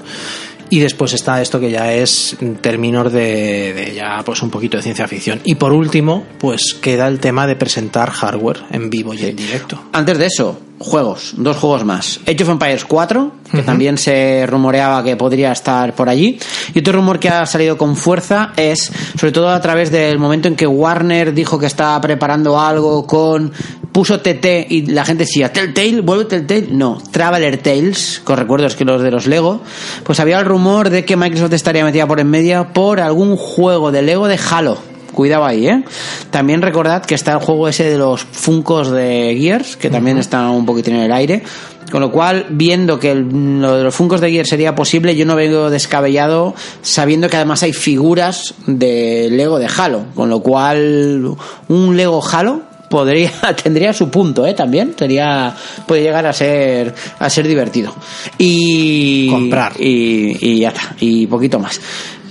Y 0.70 0.80
después 0.80 1.12
está 1.12 1.40
esto 1.40 1.60
que 1.60 1.70
ya 1.70 1.92
es 1.92 2.36
términos 2.60 3.12
de, 3.12 3.72
de 3.72 3.94
ya 3.94 4.22
pues 4.24 4.42
un 4.42 4.50
poquito 4.50 4.76
de 4.76 4.82
ciencia 4.82 5.06
ficción. 5.06 5.40
Y 5.44 5.54
por 5.56 5.72
último, 5.72 6.24
pues 6.38 6.74
queda 6.80 7.08
el 7.08 7.20
tema 7.20 7.46
de 7.46 7.56
presentar 7.56 8.10
hardware 8.10 8.62
en 8.70 8.90
vivo 8.90 9.14
y 9.14 9.24
en 9.24 9.36
directo. 9.36 9.80
Antes 9.92 10.18
de 10.18 10.26
eso, 10.26 10.58
juegos, 10.78 11.34
dos 11.36 11.56
juegos 11.56 11.84
más. 11.84 12.20
Age 12.26 12.42
of 12.42 12.50
Empires 12.50 12.84
4, 12.84 13.32
que 13.50 13.62
también 13.62 13.98
se 13.98 14.46
rumoreaba 14.46 15.02
que 15.02 15.16
podría 15.16 15.52
estar 15.52 15.94
por 15.94 16.08
allí. 16.08 16.38
Y 16.74 16.80
otro 16.80 16.94
rumor 16.94 17.18
que 17.18 17.28
ha 17.28 17.46
salido 17.46 17.78
con 17.78 17.96
fuerza 17.96 18.52
es, 18.56 18.92
sobre 19.18 19.32
todo 19.32 19.48
a 19.50 19.60
través 19.60 19.90
del 19.90 20.18
momento 20.18 20.48
en 20.48 20.56
que 20.56 20.66
Warner 20.66 21.32
dijo 21.32 21.58
que 21.58 21.66
estaba 21.66 22.00
preparando 22.00 22.58
algo 22.58 23.06
con. 23.06 23.52
Puso 23.96 24.20
TT 24.20 24.66
y 24.68 24.82
la 24.88 25.06
gente 25.06 25.24
decía, 25.24 25.50
Telltale, 25.50 26.02
vuelve 26.02 26.26
Telltale. 26.26 26.66
No, 26.70 26.98
Traveler 27.10 27.56
Tales, 27.56 28.20
que 28.26 28.30
os 28.34 28.38
recuerdo 28.38 28.66
es 28.66 28.76
que 28.76 28.84
los 28.84 29.00
de 29.00 29.10
los 29.10 29.26
Lego. 29.26 29.62
Pues 30.04 30.20
había 30.20 30.38
el 30.38 30.44
rumor 30.44 30.90
de 30.90 31.06
que 31.06 31.16
Microsoft 31.16 31.54
estaría 31.54 31.82
metida 31.82 32.06
por 32.06 32.20
en 32.20 32.28
medio 32.28 32.74
por 32.74 33.00
algún 33.00 33.38
juego 33.38 33.92
de 33.92 34.02
Lego 34.02 34.28
de 34.28 34.38
Halo. 34.50 34.76
Cuidado 35.14 35.46
ahí, 35.46 35.66
¿eh? 35.66 35.82
También 36.30 36.60
recordad 36.60 37.06
que 37.06 37.14
está 37.14 37.32
el 37.32 37.38
juego 37.38 37.68
ese 37.68 37.84
de 37.84 37.96
los 37.96 38.20
Funcos 38.22 38.90
de 38.90 39.34
Gears, 39.40 39.78
que 39.78 39.88
también 39.88 40.18
está 40.18 40.50
un 40.50 40.66
poquitín 40.66 40.96
en 40.96 41.04
el 41.04 41.12
aire. 41.12 41.42
Con 41.90 42.00
lo 42.02 42.10
cual, 42.12 42.46
viendo 42.50 42.98
que 42.98 43.12
el- 43.12 43.60
lo 43.62 43.78
de 43.78 43.84
los 43.84 43.94
Funcos 43.94 44.20
de 44.20 44.30
Gears 44.30 44.50
sería 44.50 44.74
posible, 44.74 45.16
yo 45.16 45.24
no 45.24 45.36
vengo 45.36 45.70
descabellado 45.70 46.54
sabiendo 46.82 47.30
que 47.30 47.36
además 47.36 47.62
hay 47.62 47.72
figuras 47.72 48.52
de 48.66 49.28
Lego 49.30 49.58
de 49.58 49.68
Halo. 49.74 50.04
Con 50.14 50.28
lo 50.28 50.40
cual, 50.40 51.34
un 51.68 51.96
Lego 51.96 52.22
Halo 52.30 52.62
podría 52.88 53.30
tendría 53.62 53.92
su 53.92 54.08
punto, 54.10 54.46
¿eh? 54.46 54.54
También 54.54 54.94
sería 54.98 55.54
puede 55.86 56.02
llegar 56.02 56.26
a 56.26 56.32
ser 56.32 56.94
a 57.18 57.28
ser 57.30 57.46
divertido 57.46 57.94
y 58.38 59.28
Comprar. 59.30 59.72
y, 59.78 60.36
y 60.40 60.58
ya 60.60 60.68
está 60.68 60.94
y 61.00 61.26
poquito 61.26 61.58
más. 61.58 61.80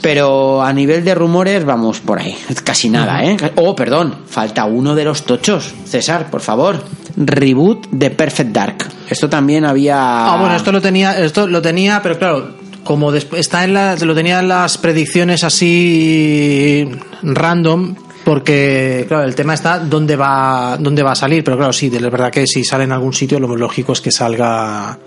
Pero 0.01 0.61
a 0.61 0.71
nivel 0.71 1.03
de 1.03 1.15
rumores 1.15 1.65
vamos 1.65 1.99
por 1.99 2.19
ahí, 2.19 2.37
casi 2.63 2.89
nada, 2.89 3.23
¿eh? 3.23 3.37
Oh, 3.55 3.75
perdón, 3.75 4.15
falta 4.27 4.65
uno 4.65 4.93
de 4.93 5.03
los 5.03 5.23
tochos, 5.23 5.73
César, 5.85 6.29
por 6.29 6.41
favor. 6.41 6.83
Reboot 7.17 7.87
de 7.89 8.11
Perfect 8.11 8.51
Dark. 8.51 8.85
Esto 9.09 9.27
también 9.29 9.65
había. 9.65 9.97
Ah, 9.97 10.37
bueno, 10.39 10.55
esto 10.55 10.71
lo 10.71 10.79
tenía, 10.81 11.17
esto 11.17 11.47
lo 11.47 11.59
tenía, 11.59 12.01
pero 12.03 12.19
claro, 12.19 12.55
como 12.83 13.11
está 13.15 13.63
en 13.63 13.73
las, 13.73 14.03
lo 14.03 14.13
tenía 14.13 14.39
en 14.41 14.49
las 14.49 14.77
predicciones 14.77 15.43
así 15.43 16.87
random, 17.23 17.95
porque 18.25 19.05
claro, 19.07 19.23
el 19.23 19.35
tema 19.35 19.53
está 19.53 19.79
dónde 19.79 20.15
va, 20.15 20.77
dónde 20.79 21.03
va 21.03 21.11
a 21.11 21.15
salir, 21.15 21.43
pero 21.43 21.55
claro, 21.55 21.71
sí, 21.71 21.89
de 21.89 22.01
la 22.01 22.09
verdad 22.09 22.31
que 22.31 22.47
si 22.47 22.63
sale 22.63 22.83
en 22.83 22.91
algún 22.91 23.13
sitio, 23.13 23.39
lo 23.39 23.55
lógico 23.55 23.93
es 23.93 24.01
que 24.01 24.11
salga 24.11 24.97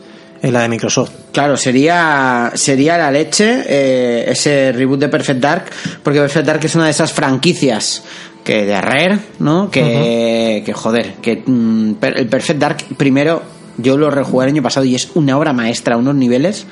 en 0.40 0.52
la 0.52 0.62
de 0.62 0.68
Microsoft. 0.68 1.10
Claro, 1.32 1.56
sería, 1.56 2.52
sería 2.54 2.96
la 2.96 3.10
leche 3.10 3.64
eh, 3.66 4.30
ese 4.30 4.70
reboot 4.72 5.00
de 5.00 5.08
Perfect 5.08 5.40
Dark, 5.40 5.64
porque 6.02 6.20
Perfect 6.20 6.46
Dark 6.46 6.64
es 6.64 6.74
una 6.76 6.84
de 6.84 6.92
esas 6.92 7.12
franquicias 7.12 8.04
que 8.44 8.64
de 8.64 8.80
Rare, 8.80 9.18
¿no? 9.40 9.68
Que, 9.68 10.62
que 10.64 10.72
joder, 10.72 11.14
que 11.14 11.42
mm, 11.44 11.94
el 12.00 12.28
Perfect 12.28 12.60
Dark 12.60 12.84
primero 12.96 13.42
yo 13.78 13.96
lo 13.96 14.10
rejugué 14.10 14.46
el 14.46 14.52
año 14.52 14.62
pasado 14.62 14.86
y 14.86 14.94
es 14.94 15.10
una 15.14 15.36
obra 15.36 15.52
maestra, 15.52 15.96
unos 15.96 16.14
niveles 16.14 16.66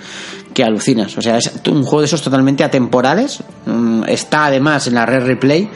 que 0.57 0.64
alucinas. 0.64 1.19
O 1.19 1.21
sea, 1.21 1.37
es 1.37 1.53
un 1.69 1.83
juego 1.83 2.01
de 2.01 2.07
esos 2.07 2.23
totalmente 2.23 2.64
atemporales. 2.64 3.42
Mm, 3.66 4.05
Está 4.09 4.47
además 4.47 4.87
en 4.87 4.95
la 4.95 5.05
Rare 5.05 5.21
Replay, 5.21 5.69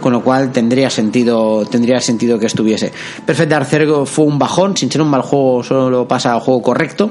con 0.00 0.12
lo 0.12 0.22
cual 0.22 0.52
tendría 0.52 0.90
sentido, 0.90 1.66
tendría 1.66 2.00
sentido 2.00 2.38
que 2.38 2.46
estuviese. 2.46 2.92
Perfect 3.26 3.50
Dark 3.50 3.66
Zero 3.68 4.06
fue 4.06 4.26
un 4.26 4.38
bajón, 4.38 4.76
sin 4.76 4.92
ser 4.92 5.02
un 5.02 5.08
mal 5.08 5.22
juego, 5.22 5.64
solo 5.64 6.06
pasa 6.06 6.34
al 6.34 6.40
juego 6.40 6.62
correcto. 6.62 7.10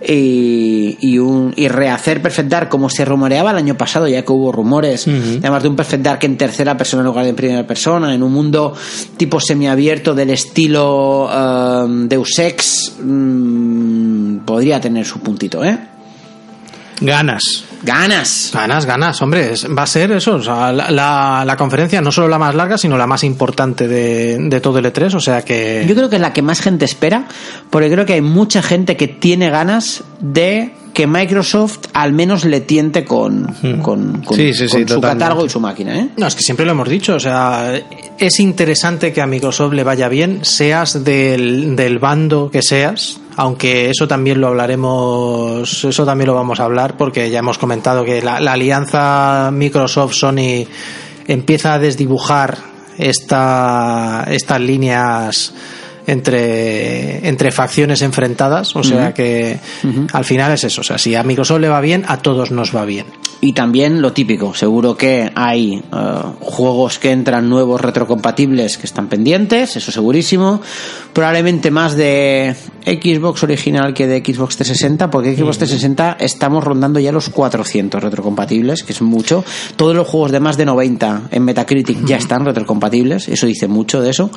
Y, 0.00 0.96
y, 1.02 1.18
un, 1.18 1.52
y 1.56 1.68
rehacer 1.68 2.22
Perfect 2.22 2.48
Dark 2.48 2.68
como 2.70 2.88
se 2.88 3.04
rumoreaba 3.04 3.50
el 3.50 3.58
año 3.58 3.76
pasado, 3.76 4.08
ya 4.08 4.24
que 4.24 4.32
hubo 4.32 4.50
rumores, 4.50 5.06
además 5.06 5.62
de 5.62 5.68
un 5.68 5.76
Perfect 5.76 6.02
Dark 6.02 6.20
en 6.22 6.38
tercera 6.38 6.74
persona 6.74 7.02
en 7.02 7.06
lugar 7.06 7.24
de 7.24 7.30
en 7.30 7.36
primera 7.36 7.66
persona, 7.66 8.14
en 8.14 8.22
un 8.22 8.32
mundo 8.32 8.72
tipo 9.18 9.38
semiabierto 9.38 10.14
del 10.14 10.30
estilo 10.30 11.26
um, 11.26 12.08
Deus 12.08 12.38
Ex, 12.38 12.94
mm, 12.98 14.38
podría 14.38 14.80
tener 14.80 15.04
su 15.04 15.20
puntito, 15.20 15.62
¿eh? 15.62 15.91
Ganas. 17.04 17.64
Ganas. 17.82 18.50
Ganas, 18.54 18.86
ganas, 18.86 19.20
hombre, 19.22 19.52
va 19.76 19.82
a 19.82 19.86
ser 19.86 20.12
eso, 20.12 20.36
o 20.36 20.42
sea, 20.42 20.72
la, 20.72 20.90
la- 20.90 21.44
la 21.44 21.56
conferencia 21.56 22.00
no 22.00 22.12
solo 22.12 22.28
la 22.28 22.38
más 22.38 22.54
larga, 22.54 22.78
sino 22.78 22.96
la 22.96 23.06
más 23.06 23.24
importante 23.24 23.88
de, 23.88 24.38
de 24.38 24.60
todo 24.60 24.78
el 24.78 24.84
E3, 24.86 25.14
o 25.14 25.20
sea 25.20 25.42
que... 25.42 25.84
Yo 25.88 25.94
creo 25.94 26.08
que 26.08 26.16
es 26.16 26.22
la 26.22 26.32
que 26.32 26.42
más 26.42 26.60
gente 26.60 26.84
espera, 26.84 27.26
porque 27.70 27.90
creo 27.90 28.06
que 28.06 28.12
hay 28.14 28.20
mucha 28.20 28.62
gente 28.62 28.96
que 28.96 29.08
tiene 29.08 29.50
ganas 29.50 30.04
de 30.20 30.72
que 30.94 31.06
Microsoft 31.06 31.78
al 31.94 32.12
menos 32.12 32.44
le 32.44 32.60
tiente 32.60 33.04
con, 33.04 33.46
con, 33.82 34.20
con- 34.22 34.36
Sí, 34.36 34.52
sí, 34.52 34.68
sí, 34.68 34.80
con 34.84 34.88
su 34.88 35.00
catálogo 35.00 35.46
y 35.46 35.48
su 35.48 35.58
máquina, 35.58 35.98
¿eh? 35.98 36.08
No, 36.18 36.26
es 36.26 36.34
que 36.34 36.42
siempre 36.42 36.66
lo 36.66 36.72
hemos 36.72 36.88
dicho, 36.88 37.14
o 37.14 37.20
sea, 37.20 37.72
es 38.18 38.38
interesante 38.40 39.10
que 39.12 39.22
a 39.22 39.26
Microsoft 39.26 39.72
le 39.72 39.84
vaya 39.84 40.08
bien, 40.10 40.40
seas 40.44 41.02
del, 41.02 41.74
del 41.76 41.98
bando 41.98 42.50
que 42.50 42.60
seas, 42.60 43.18
aunque 43.36 43.90
eso 43.90 44.06
también 44.06 44.40
lo 44.40 44.48
hablaremos, 44.48 45.84
eso 45.84 46.04
también 46.04 46.28
lo 46.28 46.34
vamos 46.34 46.60
a 46.60 46.64
hablar, 46.64 46.96
porque 46.96 47.30
ya 47.30 47.38
hemos 47.38 47.58
comentado 47.58 48.04
que 48.04 48.22
la, 48.22 48.36
alianza 48.36 49.50
Microsoft-Sony 49.52 50.66
empieza 51.26 51.74
a 51.74 51.78
desdibujar 51.78 52.58
esta, 52.98 54.26
estas 54.28 54.60
líneas 54.60 55.54
entre, 56.06 57.26
entre 57.28 57.50
facciones 57.52 58.02
enfrentadas, 58.02 58.74
o 58.76 58.82
sea 58.82 59.14
que 59.14 59.58
al 60.12 60.24
final 60.24 60.52
es 60.52 60.64
eso, 60.64 60.80
o 60.80 60.84
sea, 60.84 60.98
si 60.98 61.14
a 61.14 61.22
Microsoft 61.22 61.60
le 61.60 61.68
va 61.68 61.80
bien, 61.80 62.04
a 62.08 62.18
todos 62.18 62.50
nos 62.50 62.74
va 62.74 62.84
bien. 62.84 63.06
Y 63.44 63.54
también 63.54 64.00
lo 64.00 64.12
típico, 64.12 64.54
seguro 64.54 64.96
que 64.96 65.32
hay 65.34 65.74
eh, 65.74 65.82
juegos 66.38 67.00
que 67.00 67.10
entran 67.10 67.48
nuevos 67.48 67.80
retrocompatibles 67.80 68.78
que 68.78 68.86
están 68.86 69.08
pendientes, 69.08 69.74
eso 69.74 69.90
segurísimo. 69.90 70.60
Probablemente 71.12 71.72
más 71.72 71.96
de 71.96 72.54
Xbox 72.86 73.42
original 73.42 73.94
que 73.94 74.06
de 74.06 74.20
Xbox 74.20 74.58
360, 74.58 75.10
porque 75.10 75.34
Xbox 75.34 75.58
360 75.58 76.18
estamos 76.20 76.62
rondando 76.62 77.00
ya 77.00 77.10
los 77.10 77.30
400 77.30 78.00
retrocompatibles, 78.00 78.84
que 78.84 78.92
es 78.92 79.02
mucho. 79.02 79.44
Todos 79.74 79.96
los 79.96 80.06
juegos 80.06 80.30
de 80.30 80.38
más 80.38 80.56
de 80.56 80.64
90 80.64 81.22
en 81.32 81.44
Metacritic 81.44 82.04
ya 82.04 82.18
están 82.18 82.44
retrocompatibles, 82.44 83.28
eso 83.28 83.48
dice 83.48 83.66
mucho 83.66 84.00
de 84.00 84.10
eso. 84.10 84.30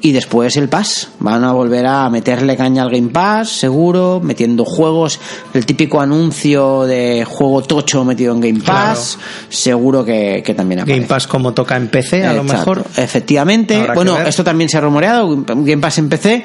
Y 0.00 0.12
después 0.12 0.56
el 0.56 0.70
Pass, 0.70 1.05
van 1.18 1.44
a 1.44 1.52
volver 1.52 1.86
a 1.86 2.08
meterle 2.10 2.56
caña 2.56 2.82
al 2.82 2.90
Game 2.90 3.08
Pass, 3.08 3.48
seguro, 3.48 4.20
metiendo 4.22 4.64
juegos, 4.64 5.18
el 5.54 5.64
típico 5.66 6.00
anuncio 6.00 6.84
de 6.84 7.24
juego 7.24 7.62
tocho 7.62 8.04
metido 8.04 8.34
en 8.34 8.40
Game 8.40 8.60
Pass, 8.60 9.18
seguro 9.48 10.04
que, 10.04 10.42
que 10.44 10.54
también 10.54 10.80
aparece. 10.80 11.00
Game 11.00 11.08
Pass 11.08 11.26
como 11.26 11.52
toca 11.52 11.76
en 11.76 11.88
PC, 11.88 12.26
a 12.26 12.32
lo 12.32 12.44
mejor. 12.44 12.84
Efectivamente. 12.96 13.76
Habrá 13.76 13.94
Bueno, 13.94 14.18
esto 14.18 14.44
también 14.44 14.68
se 14.68 14.78
ha 14.78 14.80
rumoreado, 14.80 15.44
Game 15.46 15.78
Pass 15.78 15.98
en 15.98 16.08
PC. 16.08 16.44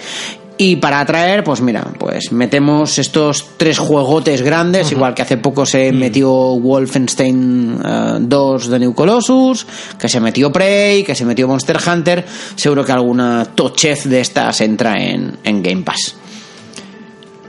Y 0.64 0.76
para 0.76 1.00
atraer, 1.00 1.44
pues 1.44 1.60
mira, 1.60 1.84
pues 1.98 2.32
metemos 2.32 3.00
estos 3.00 3.58
tres 3.58 3.80
juegotes 3.80 4.44
grandes, 4.44 4.92
igual 4.92 5.16
que 5.16 5.24
hace 5.24 5.38
poco 5.38 5.66
se 5.66 5.92
metió 5.92 6.30
Wolfenstein 6.30 7.80
eh, 7.84 8.18
2 8.20 8.68
de 8.68 8.78
New 8.78 8.94
Colossus, 8.94 9.66
que 9.98 10.08
se 10.08 10.20
metió 10.20 10.52
Prey, 10.52 11.04
que 11.04 11.16
se 11.16 11.26
metió 11.26 11.48
Monster 11.48 11.80
Hunter, 11.84 12.24
seguro 12.56 12.86
que 12.86 12.92
alguna 12.92 13.44
tochez 13.56 14.04
de 14.04 14.22
estas 14.22 14.62
entra 14.62 15.02
en, 15.02 15.40
en 15.44 15.64
Game 15.64 15.82
Pass. 15.82 16.14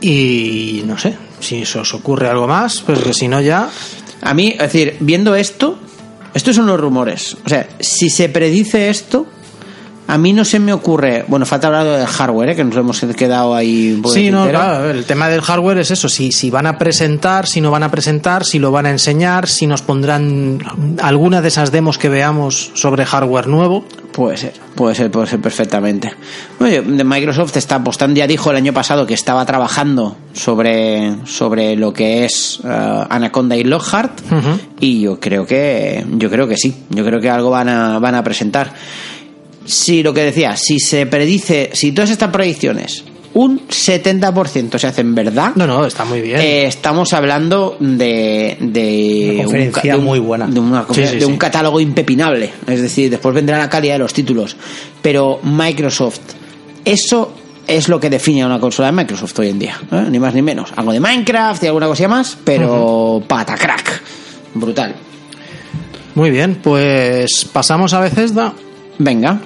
Y 0.00 0.82
no 0.86 0.96
sé, 0.96 1.14
si 1.38 1.66
se 1.66 1.80
os 1.80 1.92
ocurre 1.92 2.30
algo 2.30 2.46
más, 2.46 2.80
pues 2.80 2.98
que 3.00 3.12
si 3.12 3.28
no 3.28 3.42
ya... 3.42 3.68
A 4.22 4.32
mí, 4.32 4.52
es 4.52 4.72
decir, 4.72 4.96
viendo 5.00 5.34
esto, 5.34 5.78
estos 6.32 6.56
son 6.56 6.66
los 6.66 6.80
rumores. 6.80 7.36
O 7.44 7.48
sea, 7.50 7.68
si 7.78 8.08
se 8.08 8.30
predice 8.30 8.88
esto, 8.88 9.26
a 10.12 10.18
mí 10.18 10.34
no 10.34 10.44
se 10.44 10.58
me 10.58 10.74
ocurre. 10.74 11.24
Bueno, 11.26 11.46
falta 11.46 11.68
hablar 11.68 11.86
del 11.86 12.06
hardware, 12.06 12.50
¿eh? 12.50 12.56
que 12.56 12.64
nos 12.64 12.76
hemos 12.76 13.00
quedado 13.16 13.54
ahí. 13.54 13.98
Sí, 14.12 14.30
no, 14.30 14.46
claro, 14.46 14.90
el 14.90 15.06
tema 15.06 15.30
del 15.30 15.40
hardware 15.40 15.78
es 15.78 15.90
eso, 15.90 16.06
si, 16.10 16.32
si 16.32 16.50
van 16.50 16.66
a 16.66 16.76
presentar, 16.76 17.46
si 17.46 17.62
no 17.62 17.70
van 17.70 17.82
a 17.82 17.90
presentar, 17.90 18.44
si 18.44 18.58
lo 18.58 18.70
van 18.70 18.84
a 18.84 18.90
enseñar, 18.90 19.48
si 19.48 19.66
nos 19.66 19.80
pondrán 19.80 20.58
alguna 21.00 21.40
de 21.40 21.48
esas 21.48 21.72
demos 21.72 21.96
que 21.96 22.10
veamos 22.10 22.72
sobre 22.74 23.06
hardware 23.06 23.46
nuevo. 23.46 23.86
Puede 24.12 24.36
ser, 24.36 24.52
puede 24.74 24.94
ser, 24.94 25.10
puede 25.10 25.28
ser 25.28 25.40
perfectamente. 25.40 26.12
Oye, 26.60 26.82
Microsoft 26.82 27.56
está 27.56 27.76
apostando, 27.76 28.14
ya 28.14 28.26
dijo 28.26 28.50
el 28.50 28.56
año 28.58 28.74
pasado 28.74 29.06
que 29.06 29.14
estaba 29.14 29.46
trabajando 29.46 30.18
sobre, 30.34 31.24
sobre 31.24 31.74
lo 31.74 31.94
que 31.94 32.26
es 32.26 32.60
eh, 32.62 33.04
Anaconda 33.08 33.56
y 33.56 33.64
Lockhart 33.64 34.20
y 34.78 35.00
yo 35.00 35.18
creo 35.18 35.46
que 35.46 36.04
yo 36.10 36.28
creo 36.28 36.46
que 36.46 36.58
sí, 36.58 36.84
yo 36.90 37.02
creo 37.02 37.18
que 37.18 37.30
algo 37.30 37.48
van 37.48 37.70
a, 37.70 37.98
van 37.98 38.14
a 38.14 38.22
presentar. 38.22 38.74
Si 39.64 40.02
lo 40.02 40.12
que 40.12 40.22
decía, 40.24 40.56
si 40.56 40.78
se 40.80 41.06
predice, 41.06 41.70
si 41.72 41.92
todas 41.92 42.10
estas 42.10 42.30
predicciones, 42.30 43.04
un 43.34 43.66
70% 43.68 44.78
se 44.78 44.86
hacen 44.86 45.14
verdad, 45.14 45.52
No, 45.54 45.66
no, 45.66 45.86
está 45.86 46.04
muy 46.04 46.20
bien. 46.20 46.40
eh, 46.40 46.66
estamos 46.66 47.12
hablando 47.14 47.76
de, 47.80 48.56
de, 48.60 49.30
Una 49.34 49.42
conferencia 49.44 49.92
de 49.94 49.98
un- 49.98 50.04
muy 50.04 50.18
buena. 50.18 50.46
de, 50.46 50.60
una 50.60 50.86
confer- 50.86 51.06
Sí, 51.06 51.12
sí, 51.12 51.18
de 51.18 51.26
un 51.26 51.38
catálogo 51.38 51.80
impepinable. 51.80 52.50
Es 52.66 52.82
decir, 52.82 53.08
después 53.10 53.34
vendrá 53.34 53.56
la 53.58 53.70
calidad 53.70 53.94
de 53.94 54.00
los 54.00 54.12
títulos. 54.12 54.56
Pero 55.00 55.40
Microsoft, 55.42 56.20
eso 56.84 57.32
es 57.66 57.88
lo 57.88 57.98
que 58.00 58.10
define 58.10 58.42
a 58.42 58.46
una 58.46 58.58
consola 58.60 58.88
de 58.90 58.92
Microsoft 58.96 59.38
hoy 59.38 59.48
en 59.48 59.58
día. 59.60 59.80
¿eh? 59.90 60.04
Ni 60.10 60.18
más 60.18 60.34
ni 60.34 60.42
menos. 60.42 60.70
Algo 60.76 60.92
de 60.92 61.00
Minecraft 61.00 61.62
y 61.62 61.66
alguna 61.68 61.86
cosilla 61.86 62.08
más, 62.08 62.36
pero 62.44 63.22
patacrack. 63.26 64.02
Brutal. 64.54 64.94
Muy 66.14 66.30
bien, 66.30 66.58
pues 66.62 67.46
pasamos 67.50 67.94
a 67.94 68.00
Bethesda. 68.00 68.52
Venga, 68.98 69.38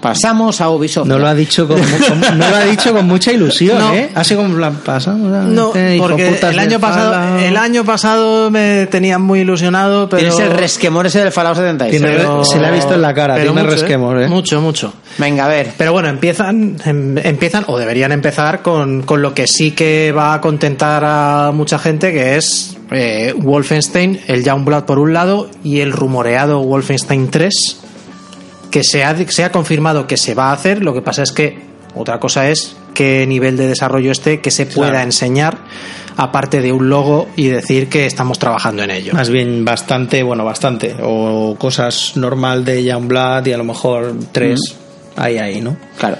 pasamos 0.00 0.60
a 0.60 0.70
Ubisoft. 0.70 1.06
No 1.08 1.18
lo 1.18 1.26
ha 1.26 1.34
dicho 1.34 1.66
con, 1.66 1.80
con- 1.80 2.20
no 2.38 2.48
lo 2.50 2.56
ha 2.56 2.64
dicho 2.64 2.92
con 2.92 3.06
mucha 3.06 3.32
ilusión, 3.32 3.78
No. 3.80 3.92
¿eh? 3.94 4.10
Así 4.14 4.34
como 4.36 4.56
la 4.58 4.70
pasamos. 4.70 5.32
a 5.32 5.40
No, 5.42 5.72
hijo 5.92 6.06
porque 6.06 6.28
el 6.40 6.58
año 6.58 6.78
pasado, 6.78 7.12
Fallout. 7.12 7.42
el 7.42 7.56
año 7.56 7.84
pasado 7.84 8.50
me 8.50 8.86
tenían 8.86 9.22
muy 9.22 9.40
ilusionado, 9.40 10.08
pero 10.08 10.20
Tienes 10.20 10.38
el 10.38 10.56
resquemor 10.56 11.06
ese 11.06 11.20
del 11.20 11.32
Fallout 11.32 11.56
76. 11.56 12.00
Tiene- 12.00 12.16
pero- 12.16 12.44
se 12.44 12.60
le 12.60 12.66
ha 12.66 12.70
visto 12.70 12.94
en 12.94 13.02
la 13.02 13.12
cara, 13.14 13.34
pero 13.34 13.52
tiene 13.52 13.62
mucho, 13.64 13.74
resquemor, 13.74 14.22
¿eh? 14.22 14.28
Mucho, 14.28 14.60
mucho. 14.60 14.92
Venga, 15.18 15.46
a 15.46 15.48
ver. 15.48 15.72
Pero 15.76 15.92
bueno, 15.92 16.08
empiezan, 16.08 16.76
em- 16.84 17.18
empiezan 17.18 17.64
o 17.66 17.78
deberían 17.78 18.12
empezar 18.12 18.62
con, 18.62 19.02
con 19.02 19.22
lo 19.22 19.34
que 19.34 19.46
sí 19.46 19.72
que 19.72 20.12
va 20.12 20.34
a 20.34 20.40
contentar 20.40 21.02
a 21.04 21.50
mucha 21.52 21.78
gente, 21.78 22.12
que 22.12 22.36
es 22.36 22.76
eh, 22.92 23.34
Wolfenstein, 23.36 24.20
el 24.28 24.44
Youngblood 24.44 24.84
por 24.84 24.98
un 25.00 25.12
lado 25.12 25.50
y 25.64 25.80
el 25.80 25.90
rumoreado 25.92 26.60
Wolfenstein 26.60 27.28
3, 27.30 27.80
que 28.70 28.82
se 28.84 29.04
ha, 29.04 29.16
se 29.28 29.44
ha 29.44 29.52
confirmado 29.52 30.06
que 30.06 30.16
se 30.16 30.34
va 30.34 30.50
a 30.50 30.52
hacer. 30.52 30.82
Lo 30.82 30.92
que 30.94 31.02
pasa 31.02 31.22
es 31.22 31.32
que 31.32 31.58
otra 31.94 32.18
cosa 32.20 32.48
es 32.50 32.76
qué 32.94 33.26
nivel 33.26 33.56
de 33.56 33.66
desarrollo 33.68 34.12
esté, 34.12 34.40
que 34.40 34.50
se 34.50 34.66
pueda 34.66 34.90
Claro. 34.90 35.04
enseñar, 35.06 35.58
aparte 36.16 36.60
de 36.60 36.72
un 36.72 36.88
logo 36.88 37.28
y 37.36 37.46
decir 37.48 37.88
que 37.88 38.06
estamos 38.06 38.38
trabajando 38.38 38.82
en 38.82 38.90
ello. 38.90 39.12
Más 39.14 39.30
bien 39.30 39.64
bastante, 39.64 40.22
bueno, 40.22 40.44
bastante. 40.44 40.94
O 41.02 41.56
cosas 41.58 42.12
normal 42.16 42.64
de 42.64 42.84
Youngblood 42.84 43.46
y 43.46 43.52
a 43.52 43.58
lo 43.58 43.64
mejor 43.64 44.14
tres 44.32 44.60
ahí, 45.16 45.38
ahí, 45.38 45.60
¿no? 45.60 45.76
Claro. 45.98 46.16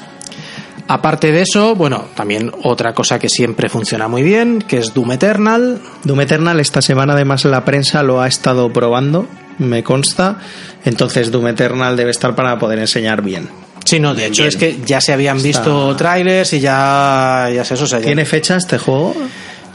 Aparte 0.88 1.32
de 1.32 1.42
eso, 1.42 1.74
bueno, 1.74 2.05
también 2.14 2.53
otra 2.62 2.94
cosa 2.94 3.18
que 3.18 3.28
siempre 3.28 3.68
funciona 3.68 4.07
muy 4.07 4.22
bien, 4.22 4.61
que 4.61 4.78
es 4.78 4.94
Doom 4.94 5.12
Eternal. 5.12 5.80
Doom 6.05 6.20
Eternal 6.20 6.61
esta 6.61 6.80
semana 6.80 7.14
además 7.14 7.44
la 7.44 7.64
prensa 7.64 8.05
lo 8.05 8.20
ha 8.20 8.28
estado 8.28 8.72
probando, 8.72 9.26
me 9.59 9.82
consta. 9.82 10.38
Entonces 10.84 11.30
Doom 11.30 11.48
Eternal 11.48 11.96
debe 11.96 12.11
estar 12.11 12.34
para 12.34 12.59
poder 12.59 12.78
enseñar 12.78 13.22
bien. 13.22 13.48
Sí, 13.84 14.00
no, 14.00 14.14
de 14.14 14.26
hecho 14.26 14.42
bien. 14.42 14.48
es 14.48 14.57
que 14.57 14.78
ya 14.84 15.00
se 15.00 15.12
habían 15.12 15.36
Está- 15.36 15.46
visto 15.48 15.96
trailers 15.96 16.52
y 16.54 16.61
ya, 16.61 17.48
ya 17.54 17.64
sé 17.64 17.74
eso. 17.74 17.84
o 17.84 17.86
sea, 17.86 18.00
ya- 18.00 18.07
¿Tiene 18.07 18.24
fecha 18.24 18.57
este 18.57 18.78
juego? 18.78 19.14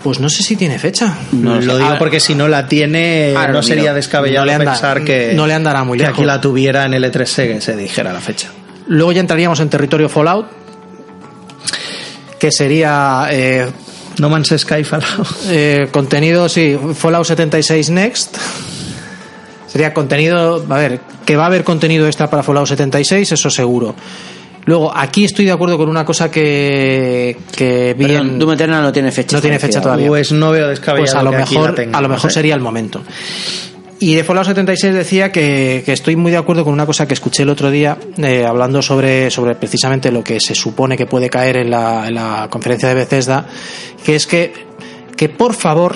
Pues 0.04 0.20
no 0.20 0.30
sé 0.30 0.42
si 0.44 0.56
tiene 0.56 0.80
fecha. 0.80 1.16
No 1.32 1.62
lo 1.62 1.76
digo 1.78 1.86
Ahora- 1.88 2.00
porque 2.00 2.20
si 2.20 2.34
no 2.36 2.48
la 2.48 2.68
tiene, 2.68 3.34
Ahora 3.38 3.54
no 3.54 3.62
sería 3.64 3.94
descabellado 3.94 4.46
No 4.48 4.52
anda- 4.52 4.72
pensar 4.72 5.04
que, 5.04 5.34
no 5.36 5.46
le 5.48 5.54
andará 5.54 5.84
muy 5.84 5.98
que 5.98 6.06
lejos. 6.06 6.18
aquí 6.18 6.26
la 6.26 6.42
tuviera 6.42 6.86
en 6.86 6.94
el 6.96 7.04
E3 7.06 7.36
que 7.54 7.62
se 7.62 7.76
dijera 7.76 8.12
la 8.12 8.20
fecha. 8.20 8.50
Luego 8.88 9.12
ya 9.12 9.22
entraríamos 9.22 9.60
en 9.60 9.70
territorio 9.70 10.10
Fallout, 10.10 10.48
que 12.40 12.52
sería 12.52 13.28
eh, 13.30 13.68
No 14.18 14.30
Man's 14.30 14.54
Sky 14.58 14.84
Fallout. 14.84 15.28
eh, 15.50 15.88
contenido, 15.92 16.50
sí, 16.50 16.78
Fallout 16.96 17.26
76 17.28 17.90
Next. 17.92 18.38
Sería 19.72 19.94
contenido, 19.94 20.66
a 20.70 20.78
ver, 20.78 21.00
que 21.26 21.36
va 21.38 21.44
a 21.44 21.46
haber 21.48 21.64
contenido 21.64 22.06
extra 22.06 22.30
para 22.30 22.44
Fallout 22.44 22.68
76, 22.68 23.32
eso 23.32 23.50
seguro. 23.50 23.96
Luego, 24.66 24.92
aquí 24.96 25.24
estoy 25.24 25.46
de 25.46 25.52
acuerdo 25.52 25.78
con 25.78 25.88
una 25.90 26.04
cosa 26.06 26.30
que, 26.30 27.38
que 27.56 27.96
vi 27.98 28.06
Perdón, 28.06 28.28
en- 28.32 28.40
Doom 28.40 28.52
Eternal 28.52 28.84
no 28.84 28.92
tiene 28.92 29.12
fecha. 29.12 29.38
No 29.38 29.42
tiene 29.42 29.58
fecha 29.60 29.82
todavía. 29.82 30.08
Pues 30.08 30.32
no 30.34 30.52
veo 30.52 30.68
descabellado 30.68 31.06
pues 31.14 31.16
a 31.16 31.24
lo 31.24 31.32
que 31.32 31.38
aquí 31.38 31.56
mejor, 31.56 31.70
la 31.70 31.76
tengamos, 31.76 31.98
a 31.98 32.02
lo 32.02 32.10
mejor 32.10 32.30
¿eh? 32.30 32.34
sería 32.34 32.54
el 32.56 32.62
momento. 32.62 33.02
Y 34.00 34.16
de 34.16 34.24
Fallout 34.24 34.48
76 34.48 34.94
decía 34.94 35.32
que, 35.32 35.84
que 35.86 35.94
estoy 35.94 36.16
muy 36.16 36.32
de 36.32 36.38
acuerdo 36.38 36.64
con 36.64 36.74
una 36.74 36.86
cosa 36.86 37.08
que 37.08 37.14
escuché 37.14 37.44
el 37.44 37.50
otro 37.50 37.72
día, 37.72 37.98
eh, 38.18 38.46
hablando 38.46 38.82
sobre, 38.82 39.30
sobre 39.32 39.56
precisamente 39.56 40.12
lo 40.12 40.24
que 40.24 40.40
se 40.40 40.54
supone 40.56 40.98
que 40.98 41.06
puede 41.06 41.30
caer 41.30 41.58
en 41.58 41.70
la, 41.70 42.08
en 42.08 42.16
la 42.16 42.48
conferencia 42.50 42.90
de 42.90 42.96
Bethesda, 42.96 43.46
que 44.04 44.16
es 44.16 44.26
que, 44.28 44.54
que 45.16 45.30
por 45.30 45.54
favor, 45.54 45.96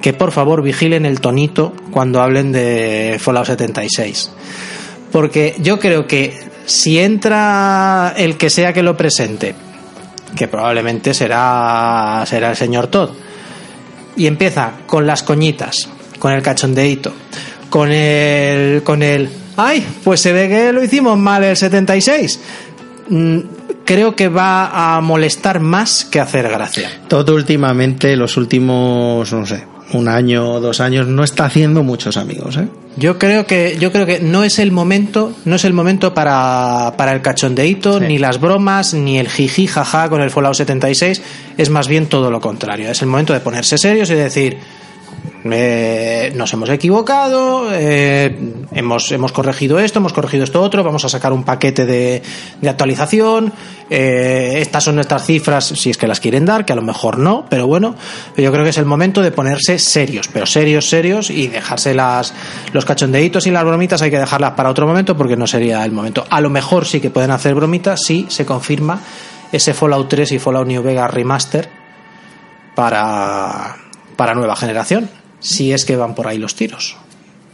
que 0.00 0.12
por 0.12 0.32
favor 0.32 0.62
vigilen 0.62 1.04
el 1.04 1.20
tonito 1.20 1.72
cuando 1.90 2.20
hablen 2.20 2.52
de 2.52 3.18
Fallout 3.20 3.46
76. 3.46 4.30
Porque 5.12 5.56
yo 5.60 5.78
creo 5.78 6.06
que 6.06 6.38
si 6.66 6.98
entra 6.98 8.14
el 8.16 8.36
que 8.36 8.50
sea 8.50 8.72
que 8.72 8.82
lo 8.82 8.96
presente, 8.96 9.54
que 10.36 10.48
probablemente 10.48 11.14
será, 11.14 12.24
será 12.26 12.50
el 12.50 12.56
señor 12.56 12.86
Todd, 12.86 13.10
y 14.16 14.26
empieza 14.26 14.72
con 14.86 15.06
las 15.06 15.22
coñitas, 15.22 15.88
con 16.18 16.32
el 16.32 16.42
cachondeíto, 16.42 17.12
con 17.68 17.90
el, 17.90 18.82
con 18.82 19.02
el, 19.02 19.30
ay, 19.56 19.86
pues 20.04 20.20
se 20.20 20.32
ve 20.32 20.48
que 20.48 20.72
lo 20.72 20.82
hicimos 20.82 21.18
mal 21.18 21.44
el 21.44 21.56
76. 21.56 22.40
Mm, 23.08 23.38
Creo 23.90 24.14
que 24.14 24.28
va 24.28 24.96
a 24.96 25.00
molestar 25.00 25.58
más 25.58 26.04
que 26.04 26.20
hacer 26.20 26.48
gracia. 26.48 26.88
Todo 27.08 27.34
últimamente, 27.34 28.14
los 28.14 28.36
últimos, 28.36 29.32
no 29.32 29.44
sé, 29.44 29.64
un 29.92 30.08
año 30.08 30.48
o 30.54 30.60
dos 30.60 30.80
años, 30.80 31.06
no 31.08 31.24
está 31.24 31.46
haciendo 31.46 31.82
muchos 31.82 32.16
amigos, 32.16 32.56
¿eh? 32.56 32.68
Yo 32.96 33.18
creo 33.18 33.46
que, 33.46 33.76
yo 33.80 33.92
creo 33.92 34.04
que 34.06 34.20
no 34.20 34.42
es 34.44 34.58
el 34.58 34.72
momento, 34.72 35.32
no 35.44 35.56
es 35.56 35.64
el 35.64 35.72
momento 35.72 36.12
para, 36.12 36.94
para 36.96 37.12
el 37.12 37.22
cachondeíto, 37.22 37.98
Sí. 37.98 38.04
ni 38.06 38.18
las 38.18 38.40
bromas, 38.40 38.94
ni 38.94 39.18
el 39.18 39.28
jiji 39.28 39.66
jaja 39.66 40.08
con 40.08 40.20
el 40.22 40.30
Fallout 40.30 40.54
76. 40.56 41.22
Es 41.56 41.70
más 41.70 41.86
bien 41.88 42.06
todo 42.06 42.30
lo 42.30 42.40
contrario. 42.40 42.90
Es 42.90 43.00
el 43.02 43.08
momento 43.08 43.32
de 43.32 43.40
ponerse 43.40 43.78
serios 43.78 44.10
y 44.10 44.14
decir, 44.14 44.58
eh, 45.44 46.32
nos 46.36 46.52
hemos 46.52 46.68
equivocado, 46.68 47.68
eh, 47.72 48.36
hemos, 48.72 49.10
hemos 49.10 49.32
corregido 49.32 49.78
esto, 49.78 49.98
hemos 49.98 50.12
corregido 50.12 50.44
esto 50.44 50.60
otro, 50.60 50.84
vamos 50.84 51.04
a 51.04 51.08
sacar 51.08 51.32
un 51.32 51.44
paquete 51.44 51.86
de, 51.86 52.22
actualización, 52.68 53.52
eh, 53.88 54.58
estas 54.60 54.84
son 54.84 54.96
nuestras 54.96 55.24
cifras, 55.24 55.64
si 55.64 55.90
es 55.90 55.96
que 55.96 56.06
las 56.06 56.20
quieren 56.20 56.44
dar, 56.44 56.66
que 56.66 56.74
a 56.74 56.76
lo 56.76 56.82
mejor 56.82 57.18
no, 57.18 57.46
pero 57.48 57.66
bueno, 57.66 57.94
yo 58.36 58.52
creo 58.52 58.64
que 58.64 58.70
es 58.70 58.78
el 58.78 58.84
momento 58.84 59.22
de 59.22 59.32
ponerse 59.32 59.78
serios, 59.78 60.28
pero 60.28 60.44
serios, 60.44 60.88
serios, 60.88 61.30
y 61.30 61.46
dejarse 61.46 61.94
las, 61.94 62.34
los 62.72 62.84
cachondeitos 62.84 63.46
y 63.46 63.50
las 63.50 63.64
bromitas, 63.64 64.02
hay 64.02 64.10
que 64.10 64.18
dejarlas 64.18 64.52
para 64.52 64.68
otro 64.68 64.86
momento 64.86 65.16
porque 65.16 65.36
no 65.36 65.46
sería 65.46 65.84
el 65.84 65.92
momento. 65.92 66.26
A 66.28 66.40
lo 66.42 66.50
mejor 66.50 66.84
sí 66.84 67.00
que 67.00 67.10
pueden 67.10 67.30
hacer 67.30 67.54
bromitas 67.54 68.02
si 68.04 68.26
se 68.28 68.44
confirma 68.44 69.00
ese 69.52 69.72
Fallout 69.72 70.08
3 70.08 70.32
y 70.32 70.38
Fallout 70.38 70.66
New 70.66 70.82
Vegas 70.82 71.10
Remaster 71.10 71.68
para, 72.74 73.76
para 74.16 74.34
nueva 74.34 74.54
generación, 74.54 75.10
si 75.40 75.72
es 75.72 75.84
que 75.84 75.96
van 75.96 76.14
por 76.14 76.28
ahí 76.28 76.38
los 76.38 76.54
tiros. 76.54 76.96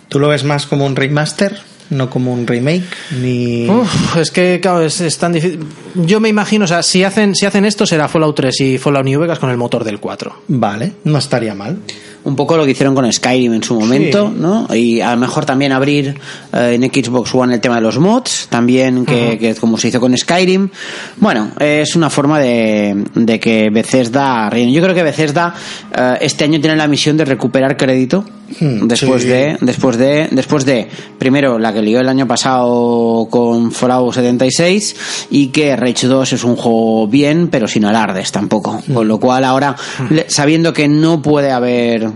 ¿Tú 0.09 0.19
lo 0.19 0.29
ves 0.29 0.45
más 0.45 0.67
como 0.67 0.87
un 0.87 0.95
remaster, 0.95 1.59
no 1.91 2.11
como 2.11 2.33
un 2.33 2.47
remake? 2.47 2.85
Ni... 3.21 3.69
Uf, 3.69 4.17
es 4.17 4.31
que 4.31 4.61
claro, 4.61 4.83
es, 4.83 5.01
es 5.01 5.19
tan 5.19 5.33
difícil. 5.33 5.61
Yo 5.95 6.21
me 6.21 6.29
imagino, 6.29 6.65
o 6.65 6.69
sea, 6.69 6.83
si 6.83 7.03
hacen, 7.03 7.35
si 7.35 7.47
hacen 7.47 7.65
esto 7.65 7.87
será 7.87 8.09
Fallout 8.09 8.37
3 8.37 8.61
y 8.61 8.79
Fallout 8.79 9.05
New 9.05 9.21
Vegas 9.21 9.39
con 9.39 9.51
el 9.51 9.57
motor 9.57 9.83
del 9.85 9.99
4. 9.99 10.43
Vale, 10.49 10.93
no 11.05 11.19
estaría 11.19 11.55
mal. 11.55 11.79
Un 12.27 12.37
poco 12.37 12.57
lo 12.57 12.65
que 12.65 12.73
hicieron 12.73 12.95
con 12.95 13.11
Skyrim 13.11 13.55
en 13.55 13.63
su 13.63 13.79
momento, 13.79 14.31
Sí. 14.35 14.41
¿no? 14.41 14.67
Y 14.75 15.01
a 15.01 15.13
lo 15.13 15.17
mejor 15.19 15.45
también 15.47 15.73
abrir 15.73 16.19
eh, 16.53 16.79
en 16.81 16.83
Xbox 16.83 17.35
One 17.35 17.55
el 17.55 17.61
tema 17.61 17.77
de 17.77 17.81
los 17.83 17.99
mods, 17.99 18.49
también 18.51 19.07
que, 19.07 19.39
que 19.39 19.55
como 19.55 19.79
se 19.79 19.89
hizo 19.89 20.01
con 20.01 20.17
Skyrim. 20.17 20.69
Bueno, 21.17 21.53
es 21.59 21.97
una 21.97 22.11
forma 22.11 22.39
de, 22.39 23.05
de 23.15 23.41
que 23.41 23.71
Bethesda 23.71 24.51
ríen. 24.51 24.73
Yo 24.73 24.83
creo 24.83 24.95
que 24.95 25.03
Bethesda 25.03 25.55
eh, 25.97 26.15
este 26.21 26.45
año 26.45 26.61
tiene 26.61 26.77
la 26.77 26.89
misión 26.89 27.17
de 27.17 27.25
recuperar 27.25 27.77
crédito 27.77 28.25
Hmm, 28.61 28.87
después 28.87 29.23
sí. 29.23 29.29
de 29.29 29.57
después 29.61 29.99
de 29.99 30.29
después 30.31 30.65
de 30.65 30.89
primero 31.19 31.59
la 31.59 31.73
que 31.73 31.83
lió 31.83 31.99
el 31.99 32.09
año 32.09 32.29
pasado 32.29 33.27
con 33.29 33.73
Fallout 33.73 34.15
76 34.15 35.27
y 35.31 35.49
que 35.49 35.75
Rage 35.75 36.07
2 36.07 36.33
es 36.35 36.45
un 36.45 36.55
juego 36.55 37.09
bien 37.09 37.49
pero 37.49 37.67
sin 37.67 37.85
alardes 37.85 38.31
tampoco 38.31 38.81
con 38.95 39.09
lo 39.09 39.19
cual 39.19 39.43
ahora 39.43 39.75
le- 40.11 40.31
sabiendo 40.31 40.73
que 40.73 40.87
no 40.87 41.21
puede 41.23 41.51
haber 41.51 42.09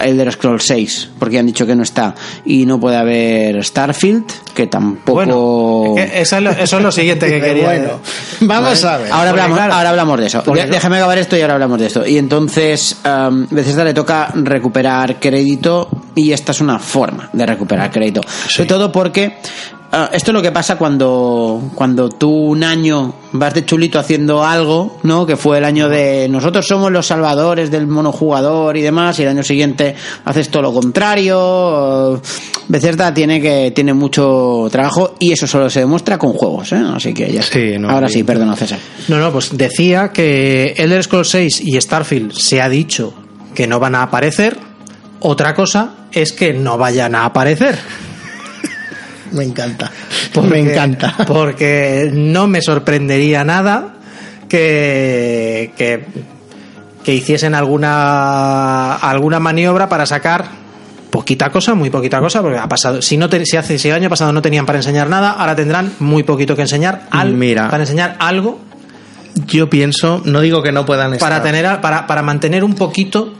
Elder 0.00 0.32
Scrolls 0.32 0.64
6 0.66 1.10
porque 1.18 1.38
han 1.38 1.46
dicho 1.46 1.66
que 1.66 1.74
no 1.76 1.82
está 1.82 2.14
y 2.44 2.66
no 2.66 2.78
puede 2.80 2.96
haber 2.96 3.62
Starfield 3.64 4.24
que 4.54 4.66
tampoco 4.66 5.14
Bueno, 5.14 5.94
es 6.02 6.10
que 6.10 6.20
eso, 6.22 6.36
es 6.36 6.42
lo, 6.42 6.50
eso 6.50 6.76
es 6.78 6.82
lo 6.82 6.92
siguiente 6.92 7.26
que 7.28 7.40
quería. 7.40 7.64
Bueno, 7.66 8.00
vamos 8.40 8.84
a 8.84 8.98
ver. 8.98 9.12
Ahora 9.12 9.30
hablamos, 9.30 9.56
claro, 9.58 9.74
ahora 9.74 9.90
hablamos 9.90 10.20
de 10.20 10.26
eso. 10.26 10.42
porque- 10.44 10.66
Déjame 10.66 10.96
acabar 10.96 11.18
esto 11.18 11.36
y 11.36 11.40
ahora 11.42 11.54
hablamos 11.54 11.78
de 11.80 11.86
esto. 11.86 12.06
Y 12.06 12.18
entonces, 12.18 12.96
um, 13.04 13.46
Bethesda 13.50 13.84
le 13.84 13.94
toca 13.94 14.28
recuperar 14.34 15.20
crédito 15.20 15.88
y 16.14 16.32
esta 16.32 16.52
es 16.52 16.60
una 16.60 16.78
forma 16.78 17.30
de 17.32 17.46
recuperar 17.46 17.90
crédito. 17.90 18.20
Sobre 18.48 18.66
todo 18.68 18.90
porque 18.90 19.36
esto 19.90 20.30
es 20.30 20.34
lo 20.34 20.42
que 20.42 20.52
pasa 20.52 20.76
cuando, 20.76 21.70
cuando 21.74 22.10
tú 22.10 22.30
un 22.30 22.62
año 22.62 23.14
vas 23.32 23.54
de 23.54 23.64
chulito 23.64 23.98
haciendo 23.98 24.44
algo, 24.44 24.98
¿no? 25.02 25.24
Que 25.24 25.36
fue 25.36 25.58
el 25.58 25.64
año 25.64 25.88
de 25.88 26.28
nosotros 26.28 26.66
somos 26.66 26.92
los 26.92 27.06
salvadores 27.06 27.70
del 27.70 27.86
monojugador 27.86 28.76
y 28.76 28.82
demás, 28.82 29.18
y 29.18 29.22
el 29.22 29.28
año 29.28 29.42
siguiente 29.42 29.94
haces 30.26 30.50
todo 30.50 30.62
lo 30.62 30.74
contrario. 30.74 32.20
Bethesda 32.68 33.14
tiene 33.14 33.40
que 33.40 33.72
tiene 33.74 33.94
mucho 33.94 34.68
trabajo 34.70 35.14
y 35.18 35.32
eso 35.32 35.46
solo 35.46 35.70
se 35.70 35.80
demuestra 35.80 36.18
con 36.18 36.34
juegos, 36.34 36.72
¿eh? 36.72 36.82
Así 36.94 37.14
que 37.14 37.32
ya. 37.32 37.42
Sí, 37.42 37.78
no, 37.78 37.88
Ahora 37.88 38.08
sí, 38.08 38.24
perdona 38.24 38.56
César. 38.56 38.78
No, 39.08 39.18
no, 39.18 39.32
pues 39.32 39.56
decía 39.56 40.10
que 40.12 40.74
Elder 40.76 41.02
Scrolls 41.02 41.30
6 41.30 41.62
y 41.64 41.80
Starfield 41.80 42.32
se 42.32 42.60
ha 42.60 42.68
dicho 42.68 43.14
que 43.54 43.66
no 43.66 43.80
van 43.80 43.94
a 43.94 44.02
aparecer. 44.02 44.58
Otra 45.20 45.54
cosa 45.54 45.94
es 46.12 46.32
que 46.32 46.52
no 46.52 46.76
vayan 46.76 47.14
a 47.14 47.24
aparecer. 47.24 47.78
Me 49.32 49.44
encanta. 49.44 49.90
Porque- 50.34 50.50
Me 50.50 50.58
encanta. 50.60 51.14
Porque 51.26 52.10
no 52.12 52.46
me 52.46 52.60
sorprendería 52.62 53.44
nada 53.44 53.94
que, 54.48 55.72
que, 55.76 56.04
que 57.04 57.14
hiciesen 57.14 57.54
alguna, 57.54 58.94
alguna 58.96 59.38
maniobra 59.40 59.88
para 59.88 60.06
sacar 60.06 60.44
poquita 61.10 61.50
cosa, 61.50 61.74
muy 61.74 61.88
poquita 61.90 62.20
cosa, 62.20 62.42
porque 62.42 62.58
ha 62.58 62.68
pasado. 62.68 63.00
Si, 63.02 63.16
no 63.16 63.28
te- 63.28 63.44
si, 63.46 63.56
hace, 63.56 63.78
si 63.78 63.88
el 63.88 63.94
año 63.94 64.10
pasado 64.10 64.32
no 64.32 64.42
tenían 64.42 64.66
para 64.66 64.78
enseñar 64.78 65.08
nada, 65.08 65.32
ahora 65.32 65.56
tendrán 65.56 65.92
muy 66.00 66.22
poquito 66.22 66.54
que 66.54 66.62
enseñar. 66.62 67.06
al- 67.10 67.32
Mira. 67.32 67.70
Para 67.70 67.82
enseñar 67.84 68.16
algo 68.18 68.60
Yo 69.46 69.70
pienso, 69.70 70.20
no 70.24 70.40
digo 70.40 70.62
que 70.62 70.72
no 70.72 70.84
puedan 70.84 71.14
estar. 71.14 71.28
para, 71.30 71.42
tener, 71.42 71.80
para, 71.80 72.06
para 72.06 72.22
mantener 72.22 72.64
un 72.64 72.74
poquito. 72.74 73.34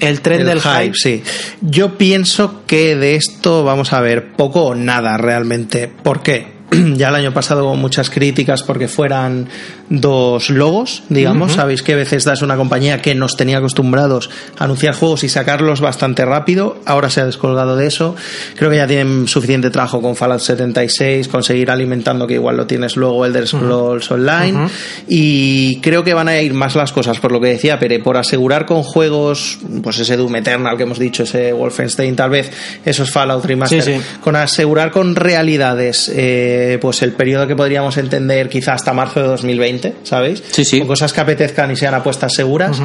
El 0.00 0.20
tren 0.20 0.40
El 0.40 0.46
del 0.46 0.60
hype. 0.60 0.92
sí. 0.94 1.22
Yo 1.60 1.96
pienso 1.98 2.62
que 2.66 2.96
de 2.96 3.16
esto 3.16 3.64
vamos 3.64 3.92
a 3.92 4.00
ver 4.00 4.32
poco 4.32 4.64
o 4.66 4.74
nada 4.74 5.16
realmente. 5.16 5.90
¿Por 6.02 6.22
qué? 6.22 6.56
Ya 6.96 7.08
el 7.08 7.14
año 7.14 7.32
pasado 7.32 7.64
hubo 7.64 7.76
muchas 7.76 8.10
críticas 8.10 8.62
porque 8.62 8.88
fueran 8.88 9.48
dos 9.88 10.50
logos, 10.50 11.02
digamos. 11.08 11.52
Sabéis 11.52 11.82
que 11.82 11.94
Bethesda 11.94 12.32
es 12.32 12.42
una 12.42 12.56
compañía 12.56 13.00
que 13.00 13.14
nos 13.14 13.36
tenía 13.36 13.58
acostumbrados 13.58 14.30
a 14.58 14.64
anunciar 14.64 14.94
juegos 14.94 15.24
y 15.24 15.28
sacarlos 15.28 15.80
bastante 15.80 16.24
rápido. 16.24 16.78
Ahora 16.84 17.10
se 17.10 17.20
ha 17.20 17.26
descolgado 17.26 17.76
de 17.76 17.86
eso. 17.86 18.16
Creo 18.56 18.70
que 18.70 18.76
ya 18.76 18.86
tienen 18.86 19.28
suficiente 19.28 19.70
trabajo 19.70 20.02
con 20.02 20.16
Fallout 20.16 20.40
76, 20.40 21.28
conseguir 21.28 21.70
alimentando 21.70 22.26
que 22.26 22.34
igual 22.34 22.56
lo 22.56 22.66
tienes 22.66 22.96
luego 22.96 23.24
Elder 23.24 23.46
Scrolls 23.46 24.10
Online. 24.10 24.68
Y 25.06 25.80
creo 25.80 26.02
que 26.02 26.14
van 26.14 26.28
a 26.28 26.40
ir 26.40 26.54
más 26.54 26.74
las 26.74 26.92
cosas, 26.92 27.20
por 27.20 27.32
lo 27.32 27.40
que 27.40 27.48
decía 27.48 27.78
Pere, 27.78 28.00
por 28.00 28.16
asegurar 28.16 28.66
con 28.66 28.82
juegos, 28.82 29.58
pues 29.82 29.98
ese 29.98 30.16
Doom 30.16 30.36
Eternal 30.36 30.76
que 30.76 30.82
hemos 30.82 30.98
dicho, 30.98 31.22
ese 31.22 31.52
Wolfenstein, 31.52 32.16
tal 32.16 32.30
vez 32.30 32.50
esos 32.84 33.10
Fallout 33.10 33.44
Remaster, 33.44 34.00
con 34.20 34.36
asegurar 34.36 34.90
con 34.90 35.14
realidades, 35.14 36.10
eh, 36.14 36.78
pues 36.80 37.02
el 37.02 37.12
periodo 37.12 37.46
que 37.46 37.54
podríamos 37.54 37.96
entender 37.96 38.48
quizá 38.48 38.74
hasta 38.74 38.92
marzo 38.92 39.20
de 39.20 39.28
2020 39.28 39.75
¿sabéis? 40.02 40.42
Sí, 40.50 40.64
sí. 40.64 40.78
Con 40.78 40.88
cosas 40.88 41.12
que 41.12 41.20
apetezcan 41.20 41.70
y 41.70 41.76
sean 41.76 41.94
apuestas 41.94 42.34
seguras. 42.34 42.80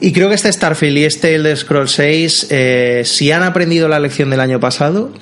Y 0.00 0.12
creo 0.12 0.28
que 0.28 0.34
este 0.34 0.50
Starfield 0.52 0.98
y 0.98 1.04
este 1.04 1.34
Elder 1.34 1.56
Scroll 1.56 1.88
6, 1.88 2.46
eh, 2.50 3.02
si 3.04 3.30
han 3.32 3.42
aprendido 3.42 3.86
la 3.88 4.00
lección 4.00 4.30
del 4.30 4.40
año 4.40 4.58
pasado, 4.58 5.12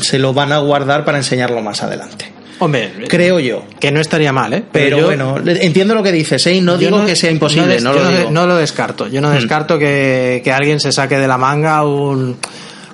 se 0.00 0.18
lo 0.18 0.34
van 0.34 0.52
a 0.52 0.58
guardar 0.58 1.04
para 1.04 1.18
enseñarlo 1.18 1.62
más 1.62 1.82
adelante. 1.82 2.32
Hombre, 2.58 2.92
creo 3.08 3.40
yo. 3.40 3.64
Que 3.80 3.90
no 3.92 4.00
estaría 4.00 4.32
mal, 4.32 4.52
¿eh? 4.52 4.64
Pero, 4.72 5.04
bueno, 5.04 5.36
entiendo 5.44 5.94
lo 5.94 6.02
que 6.02 6.12
dices, 6.12 6.46
¿eh? 6.46 6.60
No 6.60 6.78
digo 6.78 7.04
que 7.04 7.16
sea 7.16 7.30
imposible, 7.30 7.80
no, 7.80 7.92
lo, 7.92 8.08
digo. 8.08 8.30
no 8.30 8.46
lo 8.46 8.56
descarto. 8.56 9.06
Yo 9.08 9.20
no 9.20 9.30
mm. 9.30 9.34
descarto 9.34 9.78
que, 9.78 10.40
que, 10.42 10.52
alguien 10.52 10.80
se 10.80 10.92
saque 10.92 11.18
de 11.18 11.28
la 11.28 11.36
manga 11.36 11.84
un 11.84 12.36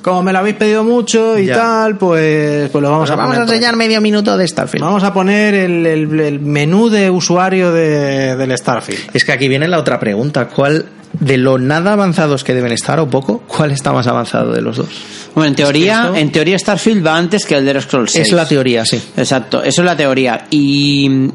como 0.02 0.22
me 0.22 0.32
lo 0.32 0.38
habéis 0.38 0.56
pedido 0.56 0.84
mucho 0.84 1.38
y 1.38 1.46
tal, 1.46 1.96
pues, 1.96 2.70
pues 2.70 2.82
lo 2.82 2.90
vamos 2.90 3.10
a 3.10 3.16
Vamos 3.16 3.36
a 3.36 3.42
enseñar 3.42 3.76
medio 3.76 4.00
minuto 4.00 4.36
de 4.36 4.46
Starfield. 4.46 4.84
Vamos 4.84 5.02
a 5.04 5.12
poner 5.12 5.54
el, 5.54 6.40
menú 6.40 6.88
de 6.88 7.10
usuario 7.10 7.72
de, 7.72 8.36
del 8.36 8.56
Starfield. 8.56 9.10
Es 9.14 9.24
que 9.24 9.32
aquí 9.32 9.48
viene 9.48 9.68
la 9.68 9.78
otra 9.78 9.98
pregunta. 10.00 10.48
¿Cuál 10.48 10.86
de 11.12 11.36
lo 11.36 11.58
nada 11.58 11.92
avanzados 11.92 12.44
que 12.44 12.54
deben 12.54 12.72
estar 12.72 13.00
o 13.00 13.08
poco, 13.08 13.42
cuál 13.46 13.72
está 13.72 13.92
más 13.92 14.06
avanzado 14.06 14.52
de 14.52 14.62
los 14.62 14.76
dos? 14.76 14.88
Bueno, 15.34 15.48
en 15.48 15.54
teoría, 15.54 16.12
en 16.14 16.32
teoría 16.32 16.58
Starfield 16.58 17.06
va 17.06 17.16
antes 17.16 17.44
que 17.44 17.56
el 17.56 17.64
de 17.64 17.80
Scrolls 17.80 18.12
6. 18.12 18.26
Es 18.26 18.32
la 18.32 18.46
teoría, 18.46 18.84
sí. 18.84 19.00
Exacto, 19.16 19.62
eso 19.62 19.82
es 19.82 19.86
la 19.86 19.96
teoría. 19.96 20.46
Y, 20.50 21.30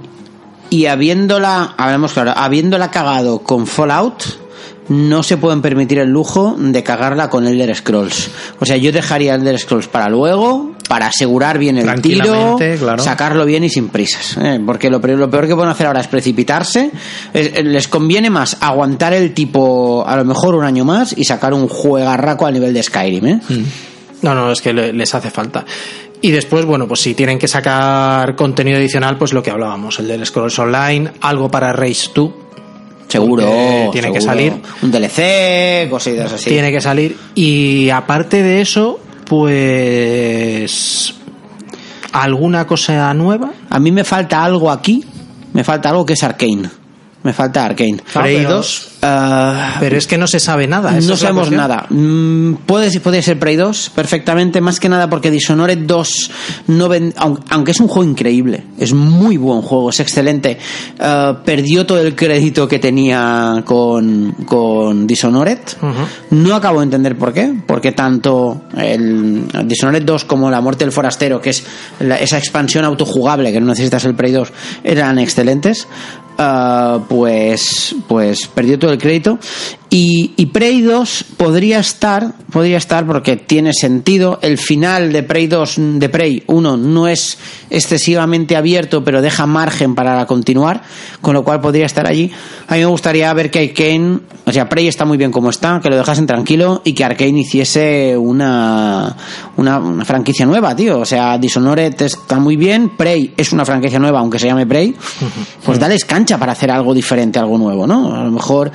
y 0.70 0.86
habiéndola, 0.86 1.76
hablemos 1.78 2.13
claro, 2.13 2.34
habiéndola 2.36 2.89
cagado 2.91 3.39
con 3.39 3.68
Fallout, 3.68 4.44
no 4.88 5.23
se 5.23 5.38
pueden 5.38 5.61
permitir 5.61 5.99
el 5.99 6.09
lujo 6.09 6.55
de 6.57 6.83
cagarla 6.83 7.29
con 7.29 7.47
Elder 7.47 7.75
Scrolls. 7.75 8.29
O 8.59 8.65
sea, 8.65 8.77
yo 8.77 8.91
dejaría 8.91 9.36
Elder 9.36 9.57
Scrolls 9.57 9.88
para 9.88 10.09
luego, 10.09 10.73
para 10.88 11.07
asegurar 11.07 11.57
bien 11.57 11.77
el 11.77 12.01
tiro, 12.01 12.57
sacarlo 12.97 13.45
bien 13.45 13.63
y 13.63 13.69
sin 13.69 13.89
prisas. 13.89 14.38
¿eh? 14.38 14.59
Porque 14.65 14.89
lo, 14.89 14.99
lo, 14.99 15.29
peor 15.29 15.47
que 15.47 15.55
pueden 15.55 15.71
hacer 15.71 15.88
ahora 15.88 16.01
es 16.01 16.07
precipitarse. 16.07 16.91
les 17.33 17.88
conviene 17.88 18.29
más 18.29 18.57
aguantar 18.61 19.13
el 19.13 19.33
tipo 19.33 20.05
a 20.07 20.15
lo 20.17 20.25
mejor 20.25 20.55
un 20.55 20.63
año 20.63 20.86
más 20.86 21.13
y 21.17 21.25
sacar 21.25 21.53
un 21.53 21.67
juegarraco 21.67 22.45
a 22.45 22.51
nivel 22.51 22.73
de 22.73 22.83
Skyrim. 22.83 23.25
¿eh? 23.25 23.41
Mm. 23.47 23.63
No, 24.21 24.33
no, 24.33 24.51
es 24.51 24.61
que 24.61 24.73
les 24.73 25.13
hace 25.13 25.29
falta. 25.29 25.65
Y 26.21 26.31
después, 26.31 26.65
bueno, 26.65 26.88
pues 26.88 27.01
si 27.01 27.13
tienen 27.13 27.38
que 27.38 27.47
sacar 27.47 28.36
contenido 28.36 28.77
adicional, 28.77 29.17
pues 29.17 29.33
lo 29.33 29.43
que 29.43 29.51
hablábamos, 29.51 29.99
el 29.99 30.07
del 30.07 30.25
Scrolls 30.25 30.57
Online, 30.57 31.11
algo 31.21 31.51
para 31.51 31.71
Race 31.73 32.09
2, 32.15 32.31
Seguro. 33.08 33.89
Tiene 33.91 34.12
que 34.12 34.22
salir. 34.22 34.53
Un 34.82 34.91
DLC, 34.91 35.89
cositas 35.89 36.34
así. 36.34 36.49
Tiene 36.49 36.72
que 36.72 36.82
salir. 36.82 37.18
Y 37.36 37.89
aparte 37.89 38.43
de 38.43 38.62
eso, 38.62 38.99
pues. 39.26 41.14
¿Alguna 42.12 42.66
cosa 42.66 43.14
nueva? 43.14 43.51
A 43.70 43.80
mí 43.80 43.91
me 43.91 44.03
falta 44.03 44.43
algo 44.43 44.72
aquí. 44.72 45.03
Me 45.53 45.64
falta 45.64 45.89
algo 45.89 46.06
que 46.06 46.14
es 46.14 46.24
Arcane. 46.24 46.70
Me 47.24 47.34
falta 47.34 47.66
Arcane. 47.66 47.97
Prey 48.14 48.43
2. 48.43 48.88
Ah, 49.08 49.78
pero 49.80 49.97
es 49.97 50.08
que 50.08 50.18
no 50.18 50.26
se 50.26 50.39
sabe 50.39 50.68
nada. 50.68 50.91
No 50.91 51.16
sabemos 51.16 51.51
nada. 51.51 51.86
Mm, 51.89 52.56
puede, 52.66 52.99
puede 52.99 53.22
ser 53.22 53.38
Prey 53.38 53.56
2 53.56 53.91
perfectamente, 53.93 54.62
más 54.62 54.80
que 54.80 54.89
nada 54.89 55.10
porque 55.10 55.30
Dishonored 55.30 55.78
2, 55.80 56.32
no 56.68 56.89
aunque 57.49 57.72
es 57.72 57.80
un 57.80 57.88
juego 57.88 58.10
increíble, 58.10 58.64
es 58.80 58.93
muy 58.93 59.38
buen 59.38 59.62
juego, 59.62 59.89
es 59.89 59.99
excelente, 59.99 60.58
ah, 60.99 61.39
perdió 61.45 61.86
todo 61.86 62.01
el 62.01 62.16
crédito 62.16 62.68
que 62.68 62.80
tenía 62.80 63.62
con, 63.66 64.32
con 64.45 65.06
Dishonored. 65.06 65.60
No 66.32 66.56
acabo 66.56 66.80
de 66.80 66.86
entender 66.86 67.16
por 67.18 67.32
qué, 67.32 67.53
porque 67.66 67.91
tanto 67.91 68.64
el 68.76 69.47
Dishonored 69.66 70.03
2 70.03 70.26
como 70.26 70.49
La 70.49 70.62
Muerte 70.62 70.84
del 70.84 70.91
Forastero, 70.91 71.39
que 71.39 71.51
es 71.51 71.64
esa 71.99 72.38
expansión 72.38 72.86
autojugable 72.86 73.51
que 73.51 73.60
no 73.60 73.68
necesitas 73.68 74.06
el 74.06 74.16
Prey 74.16 74.32
2, 74.32 74.51
eran 74.84 75.20
excelentes. 75.20 75.88
Ah, 76.38 76.99
pues, 77.07 77.95
pues 78.07 78.47
perdió 78.47 78.77
todo 78.77 78.91
el 78.91 78.97
crédito. 78.97 79.39
Y, 79.97 80.33
y, 80.35 80.47
Prey 80.47 80.81
2 80.81 81.23
podría 81.37 81.79
estar, 81.79 82.33
podría 82.51 82.75
estar 82.75 83.05
porque 83.05 83.37
tiene 83.37 83.71
sentido. 83.71 84.39
El 84.41 84.57
final 84.57 85.13
de 85.13 85.23
Prey 85.23 85.47
2, 85.47 85.75
de 85.77 86.09
Prey 86.09 86.43
1 86.47 86.75
no 86.75 87.07
es 87.07 87.37
excesivamente 87.69 88.57
abierto, 88.57 89.05
pero 89.05 89.21
deja 89.21 89.45
margen 89.45 89.95
para 89.95 90.25
continuar, 90.25 90.81
con 91.21 91.33
lo 91.33 91.45
cual 91.45 91.61
podría 91.61 91.85
estar 91.85 92.07
allí. 92.07 92.29
A 92.67 92.73
mí 92.73 92.81
me 92.81 92.87
gustaría 92.87 93.33
ver 93.33 93.49
que 93.49 93.59
Arkane, 93.59 94.19
o 94.45 94.51
sea, 94.51 94.67
Prey 94.67 94.89
está 94.89 95.05
muy 95.05 95.17
bien 95.17 95.31
como 95.31 95.49
está, 95.49 95.79
que 95.81 95.89
lo 95.89 95.95
dejasen 95.95 96.27
tranquilo 96.27 96.81
y 96.83 96.91
que 96.91 97.05
Arkane 97.05 97.39
hiciese 97.39 98.17
una, 98.17 99.15
una, 99.55 100.03
franquicia 100.03 100.45
nueva, 100.45 100.75
tío. 100.75 100.99
O 100.99 101.05
sea, 101.05 101.37
Dishonored 101.37 102.01
está 102.01 102.37
muy 102.37 102.57
bien, 102.57 102.97
Prey 102.97 103.33
es 103.37 103.53
una 103.53 103.63
franquicia 103.63 103.97
nueva, 103.97 104.19
aunque 104.19 104.39
se 104.39 104.47
llame 104.47 104.65
Prey. 104.65 104.93
Pues 105.65 105.79
dale 105.79 105.97
cancha 106.05 106.37
para 106.37 106.51
hacer 106.51 106.69
algo 106.69 106.93
diferente, 106.93 107.39
algo 107.39 107.57
nuevo, 107.57 107.87
¿no? 107.87 108.13
A 108.13 108.23
lo 108.25 108.31
mejor 108.31 108.71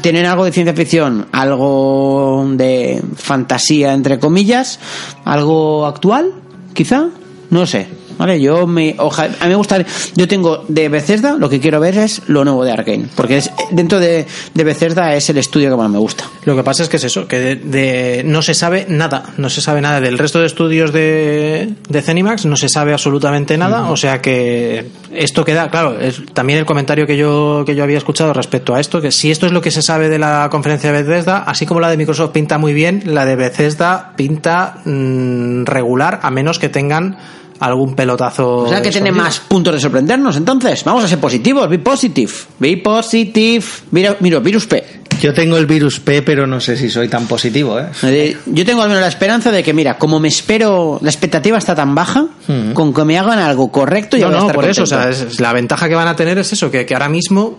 tener 0.00 0.24
algo 0.24 0.44
de 0.44 0.52
ciencia 0.58 0.74
ficción, 0.74 1.28
algo 1.30 2.44
de 2.54 3.00
fantasía, 3.14 3.92
entre 3.92 4.18
comillas, 4.18 4.80
algo 5.24 5.86
actual, 5.86 6.32
quizá, 6.74 7.10
no 7.50 7.64
sé. 7.64 7.86
¿Vale? 8.18 8.40
Yo 8.40 8.66
me, 8.66 8.96
a 8.98 9.28
mí 9.44 9.48
me 9.48 9.54
gusta, 9.54 9.84
yo 10.14 10.28
tengo 10.28 10.64
de 10.68 10.88
Bethesda, 10.88 11.36
lo 11.38 11.48
que 11.48 11.60
quiero 11.60 11.80
ver 11.80 11.96
es 11.96 12.22
lo 12.26 12.44
nuevo 12.44 12.64
de 12.64 12.72
Arkane, 12.72 13.06
porque 13.14 13.38
es, 13.38 13.50
dentro 13.70 14.00
de, 14.00 14.26
de 14.54 14.64
Bethesda 14.64 15.14
es 15.14 15.30
el 15.30 15.38
estudio 15.38 15.70
que 15.70 15.76
más 15.76 15.90
me 15.90 15.98
gusta. 15.98 16.24
Lo 16.44 16.56
que 16.56 16.62
pasa 16.62 16.82
es 16.82 16.88
que 16.88 16.96
es 16.96 17.04
eso, 17.04 17.26
que 17.26 17.56
de, 17.56 18.22
no 18.24 18.42
se 18.42 18.54
sabe 18.54 18.86
nada, 18.88 19.32
no 19.36 19.48
se 19.48 19.60
sabe 19.60 19.80
nada 19.80 20.00
del 20.00 20.18
resto 20.18 20.40
de 20.40 20.46
estudios 20.46 20.92
de, 20.92 21.74
de 21.88 22.02
Zenimax, 22.02 22.44
no 22.44 22.56
se 22.56 22.68
sabe 22.68 22.92
absolutamente 22.92 23.56
nada, 23.56 23.90
o 23.90 23.96
sea 23.96 24.20
que 24.20 24.86
esto 25.12 25.44
queda, 25.44 25.70
claro, 25.70 25.98
es 25.98 26.22
también 26.34 26.58
el 26.58 26.66
comentario 26.66 27.06
que 27.06 27.16
yo, 27.16 27.62
que 27.64 27.74
yo 27.74 27.84
había 27.84 27.98
escuchado 27.98 28.32
respecto 28.32 28.74
a 28.74 28.80
esto, 28.80 29.00
que 29.00 29.12
si 29.12 29.30
esto 29.30 29.46
es 29.46 29.52
lo 29.52 29.60
que 29.60 29.70
se 29.70 29.82
sabe 29.82 30.08
de 30.08 30.18
la 30.18 30.48
conferencia 30.50 30.92
de 30.92 31.02
Bethesda, 31.02 31.38
así 31.38 31.66
como 31.66 31.80
la 31.80 31.90
de 31.90 31.96
Microsoft 31.96 32.32
pinta 32.32 32.58
muy 32.58 32.72
bien, 32.72 33.02
la 33.06 33.24
de 33.24 33.36
Bethesda 33.36 34.12
pinta 34.16 34.78
mm, 34.84 35.64
regular, 35.64 36.20
a 36.22 36.30
menos 36.30 36.58
que 36.58 36.68
tengan 36.68 37.16
algún 37.60 37.94
pelotazo. 37.94 38.58
O 38.58 38.68
sea 38.68 38.82
que 38.82 38.90
tiene 38.90 39.12
más 39.12 39.40
puntos 39.40 39.74
de 39.74 39.80
sorprendernos, 39.80 40.36
entonces. 40.36 40.84
Vamos 40.84 41.04
a 41.04 41.08
ser 41.08 41.18
positivos, 41.18 41.68
be 41.68 41.78
positive. 41.78 42.32
Be 42.58 42.76
positive. 42.78 43.64
Mira, 43.90 44.16
mira, 44.20 44.38
virus 44.40 44.66
P. 44.66 44.84
Yo 45.20 45.34
tengo 45.34 45.56
el 45.56 45.66
virus 45.66 45.98
P, 45.98 46.22
pero 46.22 46.46
no 46.46 46.60
sé 46.60 46.76
si 46.76 46.88
soy 46.90 47.08
tan 47.08 47.26
positivo, 47.26 47.80
¿eh? 47.80 47.86
eh 48.04 48.36
yo 48.46 48.64
tengo 48.64 48.82
al 48.82 48.88
menos 48.88 49.00
la 49.00 49.08
esperanza 49.08 49.50
de 49.50 49.64
que, 49.64 49.72
mira, 49.72 49.98
como 49.98 50.20
me 50.20 50.28
espero, 50.28 51.00
la 51.02 51.10
expectativa 51.10 51.58
está 51.58 51.74
tan 51.74 51.94
baja, 51.94 52.28
mm. 52.46 52.72
con 52.72 52.94
que 52.94 53.04
me 53.04 53.18
hagan 53.18 53.40
algo 53.40 53.72
correcto, 53.72 54.16
y 54.16 54.20
no, 54.20 54.30
no, 54.30 54.46
por 54.48 54.64
eso, 54.64 54.84
o 54.84 54.86
sea, 54.86 55.10
la 55.38 55.52
ventaja 55.52 55.88
que 55.88 55.96
van 55.96 56.06
a 56.06 56.14
tener 56.14 56.38
es 56.38 56.52
eso, 56.52 56.70
que, 56.70 56.86
que 56.86 56.94
ahora 56.94 57.08
mismo 57.08 57.58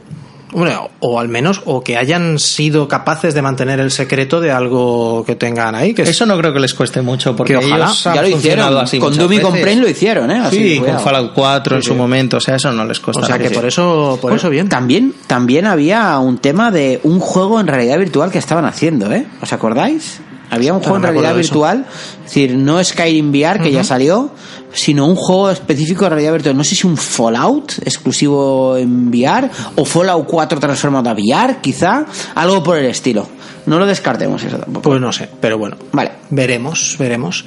bueno, 0.51 0.89
o 0.99 1.19
al 1.19 1.29
menos, 1.29 1.61
o 1.65 1.83
que 1.83 1.97
hayan 1.97 2.39
sido 2.39 2.87
capaces 2.87 3.33
de 3.33 3.41
mantener 3.41 3.79
el 3.79 3.91
secreto 3.91 4.41
de 4.41 4.51
algo 4.51 5.23
que 5.25 5.35
tengan 5.35 5.75
ahí. 5.75 5.93
Que 5.93 6.03
Eso 6.03 6.25
no 6.25 6.37
creo 6.37 6.53
que 6.53 6.59
les 6.59 6.73
cueste 6.73 7.01
mucho, 7.01 7.35
porque 7.35 7.55
ojalá, 7.57 7.91
ya 7.93 8.21
lo 8.21 8.27
hicieron. 8.27 8.77
Así 8.77 8.99
con 8.99 9.15
Doom 9.15 9.33
y 9.33 9.39
con 9.39 9.53
lo 9.59 9.87
hicieron, 9.87 10.31
¿eh? 10.31 10.41
sí, 10.49 10.79
con 10.79 10.99
Fallout 10.99 11.33
4 11.33 11.75
en 11.77 11.83
su 11.83 11.95
momento, 11.95 12.37
o 12.37 12.39
sea, 12.39 12.55
eso 12.55 12.71
no 12.71 12.85
les 12.85 12.99
cuesta. 12.99 13.23
O 13.23 13.25
sea, 13.25 13.37
que 13.37 13.51
por 13.51 13.65
eso, 13.65 14.17
por 14.21 14.33
eso 14.33 14.49
bien. 14.49 14.69
También, 14.69 15.13
también 15.27 15.67
había 15.67 16.17
un 16.19 16.37
tema 16.37 16.71
de 16.71 16.99
un 17.03 17.19
juego 17.19 17.59
en 17.59 17.67
realidad 17.67 17.99
virtual 17.99 18.31
que 18.31 18.39
estaban 18.39 18.65
haciendo, 18.65 19.11
¿eh? 19.11 19.25
¿Os 19.41 19.53
acordáis? 19.53 20.21
Había 20.51 20.73
un 20.73 20.79
juego 20.79 20.97
en 20.97 21.03
realidad 21.03 21.35
virtual, 21.35 21.85
es 22.17 22.23
decir, 22.23 22.55
no 22.55 22.83
Skyrim 22.83 23.29
VR, 23.29 23.61
que 23.61 23.71
ya 23.71 23.83
salió, 23.83 24.31
sino 24.73 25.05
un 25.05 25.15
juego 25.15 25.49
específico 25.49 26.05
de 26.05 26.09
realidad 26.09 26.33
virtual. 26.33 26.57
No 26.57 26.63
sé 26.63 26.75
si 26.75 26.87
un 26.87 26.97
Fallout 26.97 27.73
exclusivo 27.83 28.77
en 28.77 29.09
VR 29.09 29.49
o 29.75 29.85
Fallout 29.85 30.27
4 30.27 30.59
transformado 30.59 31.09
a 31.09 31.13
VR, 31.13 31.57
quizá, 31.61 32.05
algo 32.35 32.63
por 32.63 32.77
el 32.77 32.85
estilo. 32.85 33.27
No 33.65 33.77
lo 33.77 33.85
descartemos 33.85 34.43
eso 34.43 34.57
tampoco. 34.57 34.89
Pues 34.89 35.01
no 35.01 35.11
sé, 35.11 35.29
pero 35.39 35.57
bueno. 35.57 35.77
Vale. 35.91 36.11
Veremos, 36.29 36.95
veremos. 36.97 37.45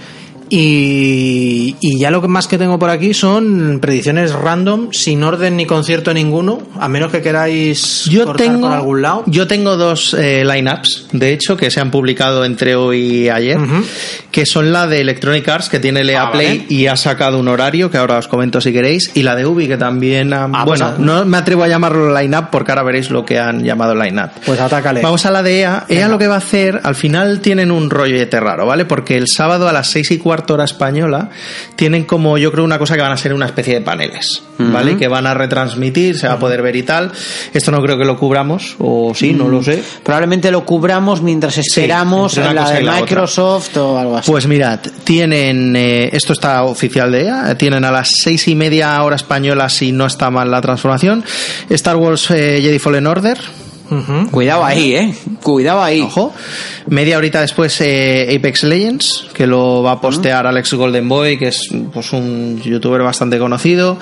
Y, 0.54 1.76
y 1.80 1.98
ya 1.98 2.10
lo 2.10 2.20
que 2.20 2.28
más 2.28 2.46
que 2.46 2.58
tengo 2.58 2.78
por 2.78 2.90
aquí 2.90 3.14
son 3.14 3.78
predicciones 3.80 4.32
random, 4.32 4.88
sin 4.92 5.22
orden 5.22 5.56
ni 5.56 5.64
concierto 5.66 6.12
ninguno, 6.12 6.60
a 6.78 6.88
menos 6.88 7.10
que 7.10 7.22
queráis 7.22 8.04
Yo 8.10 8.24
cortar 8.26 8.46
tengo, 8.46 8.68
por 8.68 8.76
algún 8.76 9.02
lado. 9.02 9.24
yo 9.26 9.46
tengo 9.46 9.76
dos 9.76 10.14
eh, 10.14 10.44
lineups, 10.44 11.06
de 11.12 11.32
hecho, 11.32 11.56
que 11.56 11.70
se 11.70 11.80
han 11.80 11.90
publicado 11.90 12.44
entre 12.44 12.76
hoy 12.76 12.98
y 13.24 13.28
ayer, 13.30 13.58
Ujú. 13.58 13.82
que 14.30 14.44
son 14.46 14.72
la 14.72 14.86
de 14.86 15.00
Electronic 15.00 15.48
Arts, 15.48 15.68
que 15.68 15.78
tiene 15.80 16.04
Lea 16.04 16.24
Ah, 16.24 16.32
Play 16.32 16.58
vale. 16.58 16.66
y 16.68 16.86
ha 16.86 16.96
sacado 16.96 17.38
un 17.38 17.48
horario, 17.48 17.90
que 17.90 17.96
ahora 17.98 18.18
os 18.18 18.28
comento 18.28 18.60
si 18.60 18.72
queréis, 18.72 19.10
y 19.14 19.22
la 19.22 19.34
de 19.34 19.46
Ubi, 19.46 19.68
que 19.68 19.76
también 19.78 20.32
ha- 20.32 20.44
Ah, 20.52 20.64
pues 20.66 20.80
bueno, 20.80 20.94
ah. 20.96 21.00
no 21.02 21.24
me 21.24 21.38
atrevo 21.38 21.62
a 21.64 21.68
llamarlo 21.68 22.14
lineup 22.18 22.50
porque 22.50 22.72
ahora 22.72 22.82
veréis 22.82 23.10
lo 23.10 23.24
que 23.24 23.38
han 23.38 23.64
llamado 23.64 23.94
lineup. 23.94 24.30
Pues 24.44 24.60
atácale. 24.60 25.00
Vamos 25.00 25.24
a 25.24 25.30
la 25.30 25.42
de 25.42 25.60
EA. 25.60 25.86
EA 25.88 26.08
lo 26.08 26.18
que 26.18 26.26
va 26.28 26.34
a 26.34 26.38
hacer, 26.38 26.80
al 26.82 26.94
final 26.94 27.40
tienen 27.40 27.70
un 27.70 27.88
rollete 27.90 28.38
raro, 28.38 28.66
¿vale? 28.66 28.84
Porque 28.84 29.16
el 29.16 29.28
sábado 29.28 29.68
a 29.68 29.72
las 29.72 29.88
seis 29.90 30.10
y 30.10 30.18
cuarto 30.18 30.41
hora 30.50 30.64
española 30.64 31.30
tienen 31.76 32.04
como, 32.04 32.38
yo 32.38 32.50
creo, 32.52 32.64
una 32.64 32.78
cosa 32.78 32.94
que 32.94 33.02
van 33.02 33.12
a 33.12 33.16
ser 33.16 33.32
una 33.32 33.46
especie 33.46 33.74
de 33.74 33.80
paneles, 33.80 34.42
¿vale? 34.58 34.96
Que 34.96 35.08
van 35.08 35.26
a 35.26 35.34
retransmitir, 35.34 36.18
se 36.18 36.26
va 36.26 36.34
a 36.34 36.38
poder 36.38 36.62
ver 36.62 36.76
y 36.76 36.82
tal. 36.82 37.12
Esto 37.52 37.70
no 37.70 37.80
creo 37.82 37.98
que 37.98 38.04
lo 38.04 38.18
cubramos, 38.18 38.76
o 38.78 39.12
sí, 39.14 39.32
no 39.32 39.48
lo 39.48 39.62
sé. 39.62 39.82
Probablemente 40.02 40.50
lo 40.50 40.64
cubramos 40.64 41.22
mientras 41.22 41.58
esperamos 41.58 42.36
una 42.36 42.52
la 42.52 42.70
de 42.70 42.82
otra. 42.82 43.00
Microsoft 43.00 43.76
o 43.76 43.98
algo 43.98 44.16
así. 44.16 44.30
Pues 44.30 44.46
mirad, 44.46 44.80
tienen, 45.04 45.74
eh, 45.76 46.10
esto 46.12 46.32
está 46.32 46.64
oficial 46.64 47.12
de 47.12 47.26
EA, 47.26 47.56
tienen 47.56 47.84
a 47.84 47.90
las 47.90 48.10
seis 48.22 48.48
y 48.48 48.54
media 48.54 49.02
hora 49.02 49.16
española, 49.16 49.68
si 49.68 49.92
no 49.92 50.06
está 50.06 50.30
mal 50.30 50.50
la 50.50 50.60
transformación, 50.60 51.24
Star 51.68 51.96
Wars 51.96 52.30
eh, 52.30 52.60
Jedi 52.62 52.78
Fallen 52.78 53.06
Order, 53.06 53.38
Cuidado 54.30 54.64
ahí, 54.64 54.94
eh. 54.94 55.14
Cuidado 55.42 55.82
ahí. 55.82 56.00
Ojo. 56.00 56.32
Media 56.86 57.18
horita 57.18 57.40
después 57.40 57.80
eh, 57.80 58.34
Apex 58.36 58.64
Legends, 58.64 59.26
que 59.32 59.46
lo 59.46 59.82
va 59.82 59.92
a 59.92 60.00
postear 60.00 60.46
Alex 60.46 60.74
Golden 60.74 61.08
Boy, 61.08 61.38
que 61.38 61.48
es 61.48 61.68
pues 61.92 62.12
un 62.12 62.60
youtuber 62.62 63.02
bastante 63.02 63.38
conocido. 63.38 63.98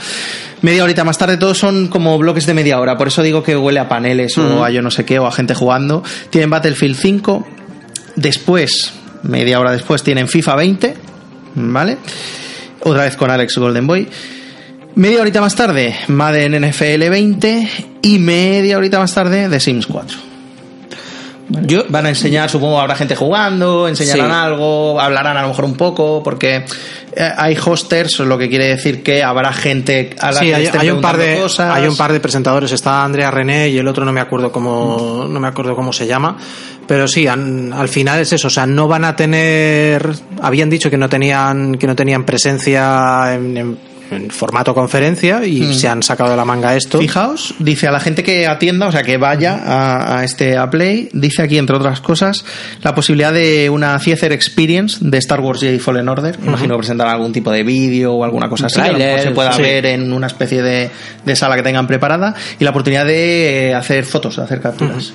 Media 0.62 0.84
horita 0.84 1.04
más 1.04 1.18
tarde, 1.18 1.36
todos 1.36 1.58
son 1.58 1.88
como 1.88 2.18
bloques 2.18 2.46
de 2.46 2.54
media 2.54 2.78
hora, 2.80 2.96
por 2.96 3.08
eso 3.08 3.22
digo 3.22 3.42
que 3.42 3.56
huele 3.56 3.80
a 3.80 3.88
paneles 3.88 4.36
o 4.38 4.64
a 4.64 4.70
yo 4.70 4.82
no 4.82 4.90
sé 4.90 5.04
qué, 5.04 5.18
o 5.18 5.26
a 5.26 5.32
gente 5.32 5.54
jugando. 5.54 6.02
Tienen 6.30 6.50
Battlefield 6.50 6.96
5, 6.96 7.46
después, 8.16 8.92
media 9.22 9.58
hora 9.58 9.72
después, 9.72 10.02
tienen 10.02 10.28
FIFA 10.28 10.56
20, 10.56 10.94
¿vale? 11.54 11.98
Otra 12.82 13.04
vez 13.04 13.16
con 13.16 13.30
Alex 13.30 13.56
Golden 13.58 13.86
Boy. 13.86 14.08
Media 14.96 15.20
horita 15.20 15.40
más 15.40 15.54
tarde, 15.54 15.94
Madden 16.08 16.60
NFL 16.68 17.08
20 17.08 17.68
y 18.02 18.18
media 18.18 18.76
horita 18.76 18.98
más 18.98 19.14
tarde, 19.14 19.48
The 19.48 19.60
Sims 19.60 19.86
4. 19.86 20.18
Yo, 21.66 21.84
Van 21.88 22.06
a 22.06 22.10
enseñar, 22.10 22.48
supongo, 22.48 22.80
habrá 22.80 22.94
gente 22.94 23.16
jugando, 23.16 23.88
enseñarán 23.88 24.26
Sí. 24.30 24.32
algo, 24.36 25.00
hablarán 25.00 25.36
a 25.36 25.42
lo 25.42 25.48
mejor 25.48 25.64
un 25.64 25.74
poco, 25.74 26.22
porque 26.22 26.64
eh, 27.16 27.28
hay 27.36 27.56
hosters, 27.64 28.20
lo 28.20 28.38
que 28.38 28.48
quiere 28.48 28.68
decir 28.68 29.02
que 29.02 29.24
habrá 29.24 29.52
gente 29.52 30.10
a 30.20 30.30
la 30.30 30.38
Sí, 30.38 30.46
que 30.46 30.54
hay, 30.78 30.90
un 30.90 31.00
par 31.00 31.16
de 31.16 31.40
cosas. 31.40 31.74
hay 31.74 31.88
un 31.88 31.96
par 31.96 32.12
de 32.12 32.20
presentadores. 32.20 32.70
Está 32.70 33.02
Andrea 33.02 33.32
René 33.32 33.68
y 33.68 33.78
el 33.78 33.88
otro 33.88 34.04
no 34.04 34.12
me 34.12 34.20
acuerdo 34.20 34.52
cómo 34.52 35.26
no 35.28 35.40
me 35.40 35.48
acuerdo 35.48 35.74
cómo 35.74 35.92
se 35.92 36.06
llama. 36.06 36.36
Pero 36.86 37.08
sí, 37.08 37.26
al 37.26 37.88
final 37.88 38.20
es 38.20 38.32
eso. 38.32 38.46
O 38.46 38.50
sea, 38.50 38.64
no 38.66 38.86
van 38.86 39.04
a 39.04 39.16
tener. 39.16 40.08
Habían 40.40 40.70
dicho 40.70 40.88
que 40.88 40.98
no 40.98 41.08
tenían 41.08 41.74
que 41.78 41.86
no 41.88 41.96
tenían 41.96 42.24
presencia 42.24 43.34
en, 43.34 43.56
en- 43.56 43.89
en 44.10 44.30
formato 44.30 44.74
conferencia 44.74 45.44
y 45.44 45.74
se 45.74 45.88
han 45.88 46.02
sacado 46.02 46.30
de 46.30 46.36
la 46.36 46.44
manga 46.44 46.74
esto. 46.74 46.98
Fijaos, 46.98 47.54
dice 47.58 47.86
a 47.88 47.92
la 47.92 48.00
gente 48.00 48.22
que 48.22 48.46
atienda, 48.46 48.88
o 48.88 48.92
sea, 48.92 49.02
que 49.02 49.16
vaya 49.16 49.54
a, 49.54 50.18
a 50.18 50.24
este 50.24 50.56
a 50.56 50.68
Play, 50.70 51.08
dice 51.12 51.42
aquí, 51.42 51.58
entre 51.58 51.76
otras 51.76 52.00
cosas, 52.00 52.44
la 52.82 52.94
posibilidad 52.94 53.32
de 53.32 53.70
una 53.70 53.98
Theater 53.98 54.32
Experience 54.32 54.98
de 55.00 55.18
Star 55.18 55.40
Wars 55.40 55.60
Jedi 55.60 55.78
Fallen 55.78 56.08
Order. 56.08 56.38
Imagino 56.44 56.74
que 56.74 56.78
presentarán 56.78 57.14
algún 57.14 57.32
tipo 57.32 57.50
de 57.50 57.62
vídeo 57.62 58.14
o 58.14 58.24
alguna 58.24 58.48
cosa 58.48 58.66
así, 58.66 58.80
que 58.80 58.88
a 58.88 58.92
lo 58.92 58.98
mejor 58.98 59.20
se 59.20 59.30
pueda 59.30 59.52
sí. 59.52 59.62
ver 59.62 59.86
en 59.86 60.12
una 60.12 60.26
especie 60.26 60.62
de, 60.62 60.90
de 61.24 61.36
sala 61.36 61.56
que 61.56 61.62
tengan 61.62 61.86
preparada, 61.86 62.34
y 62.58 62.64
la 62.64 62.70
oportunidad 62.70 63.04
de 63.04 63.70
eh, 63.70 63.74
hacer 63.74 64.04
fotos, 64.04 64.36
de 64.36 64.42
hacer 64.42 64.60
capturas. 64.60 65.12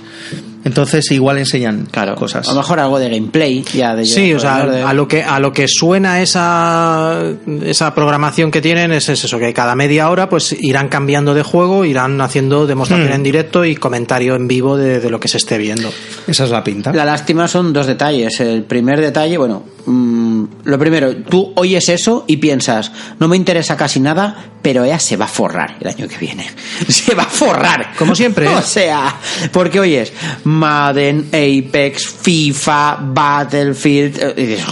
Entonces, 0.65 1.09
igual 1.11 1.37
enseñan 1.37 1.87
claro, 1.89 2.15
cosas. 2.15 2.45
a 2.47 2.51
lo 2.51 2.57
mejor 2.57 2.79
algo 2.81 2.99
de 2.99 3.09
gameplay 3.09 3.63
ya 3.73 3.95
de 3.95 4.03
Sí, 4.03 4.33
o 4.33 4.39
sea, 4.39 4.65
de- 4.65 4.81
a 4.81 4.91
lo 4.93 5.07
que 5.07 5.23
a 5.23 5.39
lo 5.39 5.53
que 5.53 5.67
suena 5.69 6.21
esa 6.21 7.21
esa 7.63 7.93
programación 7.95 8.51
que 8.51 8.61
tienen 8.61 8.91
es, 8.91 9.07
es 9.09 9.23
eso 9.23 9.39
que 9.39 9.53
cada 9.53 9.75
media 9.75 10.09
hora 10.09 10.27
pues 10.27 10.55
irán 10.59 10.89
cambiando 10.89 11.33
de 11.33 11.43
juego, 11.43 11.85
irán 11.85 12.19
haciendo 12.19 12.65
demostración 12.67 13.13
en 13.13 13.23
directo 13.23 13.63
y 13.63 13.75
comentario 13.75 14.35
en 14.35 14.47
vivo 14.47 14.75
de, 14.75 14.99
de 14.99 15.09
lo 15.09 15.19
que 15.19 15.27
se 15.27 15.37
esté 15.37 15.57
viendo. 15.57 15.89
Esa 16.27 16.43
es 16.45 16.49
la 16.49 16.63
pinta. 16.63 16.91
La 16.93 17.05
lástima 17.05 17.47
son 17.47 17.71
dos 17.71 17.85
detalles. 17.87 18.39
El 18.39 18.63
primer 18.63 18.99
detalle, 18.99 19.37
bueno, 19.37 19.63
mm, 19.85 20.43
lo 20.63 20.79
primero, 20.79 21.15
tú 21.15 21.53
oyes 21.55 21.89
eso 21.89 22.23
y 22.27 22.37
piensas, 22.37 22.91
no 23.19 23.27
me 23.27 23.37
interesa 23.37 23.77
casi 23.77 23.99
nada, 23.99 24.35
pero 24.61 24.83
ella 24.83 24.99
se 24.99 25.15
va 25.15 25.25
a 25.25 25.27
forrar 25.27 25.77
el 25.79 25.87
año 25.87 26.07
que 26.07 26.17
viene. 26.17 26.45
Se 26.87 27.13
va 27.13 27.23
a 27.23 27.27
forrar. 27.27 27.93
Como 27.99 28.15
siempre, 28.15 28.45
¿eh? 28.51 28.55
O 28.55 28.61
sea, 28.63 29.15
porque 29.51 29.79
oyes 29.79 30.11
Madden, 30.43 31.27
Apex, 31.27 32.07
FIFA, 32.07 32.97
Battlefield, 32.99 34.17
eh, 34.19 34.33
y 34.37 34.45
dices, 34.47 34.65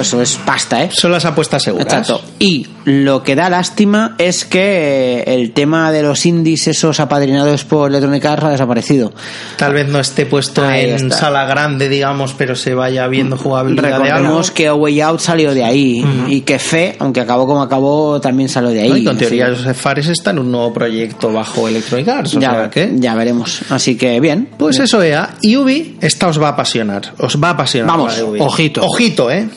eso 0.00 0.20
es 0.20 0.36
pasta, 0.36 0.82
¿eh? 0.82 0.90
Son 0.92 1.12
las 1.12 1.24
apuestas 1.24 1.62
seguras. 1.62 1.86
Exacto. 1.86 2.20
Y 2.40 2.66
lo 2.84 3.22
que 3.22 3.36
da 3.36 3.48
lástima 3.48 4.16
es 4.18 4.44
que 4.44 5.22
el 5.26 5.52
tema 5.52 5.92
de 5.92 6.02
los 6.02 6.26
indies 6.26 6.66
esos 6.66 6.98
apadrinados 6.98 7.64
por 7.64 7.90
Electronic 7.90 8.24
Arts 8.24 8.44
ha 8.44 8.50
desaparecido. 8.50 9.12
Tal 9.56 9.72
vez 9.74 9.86
no 9.88 10.00
esté 10.00 10.26
puesto 10.26 10.64
Ahí 10.64 10.90
en 10.90 11.06
está. 11.06 11.16
sala 11.16 11.44
grande, 11.44 11.88
digamos, 11.88 12.34
pero 12.36 12.56
se 12.56 12.74
vaya 12.74 13.06
viendo 13.06 13.36
jugabilidad 13.36 14.02
de 14.02 14.10
algo. 14.10 14.31
Que 14.50 14.68
A 14.68 14.74
Way 14.74 15.00
Out 15.00 15.20
salió 15.20 15.54
de 15.54 15.64
ahí 15.64 16.04
y 16.28 16.40
que 16.42 16.58
Fe, 16.58 16.96
aunque 16.98 17.20
acabó 17.20 17.46
como 17.46 17.62
acabó, 17.62 18.20
también 18.20 18.48
salió 18.48 18.70
de 18.70 18.82
ahí. 18.82 18.88
¿no? 18.90 18.96
Y 18.96 19.04
con 19.04 19.16
teoría 19.18 19.46
Así 19.46 19.56
Joseph 19.56 19.76
Fares 19.76 20.08
está 20.08 20.30
en 20.30 20.38
un 20.40 20.50
nuevo 20.50 20.72
proyecto 20.72 21.32
bajo 21.32 21.68
Electronic 21.68 22.08
Arts, 22.08 22.34
o 22.36 22.40
ya, 22.40 22.50
sea 22.50 22.70
que... 22.70 22.92
ya 22.96 23.14
veremos. 23.14 23.60
Así 23.70 23.96
que 23.96 24.18
bien. 24.20 24.48
Pues 24.58 24.78
eso, 24.78 25.02
EA. 25.02 25.34
Y 25.40 25.56
Ubi, 25.56 25.96
esta 26.00 26.28
os 26.28 26.40
va 26.40 26.48
a 26.48 26.50
apasionar. 26.50 27.14
Os 27.18 27.40
va 27.42 27.48
a 27.48 27.52
apasionar. 27.52 27.88
Vamos, 27.88 28.12
la 28.12 28.18
de 28.18 28.24
Ubi. 28.24 28.40
ojito. 28.40 28.82
Ojito, 28.84 29.30
¿eh? 29.30 29.48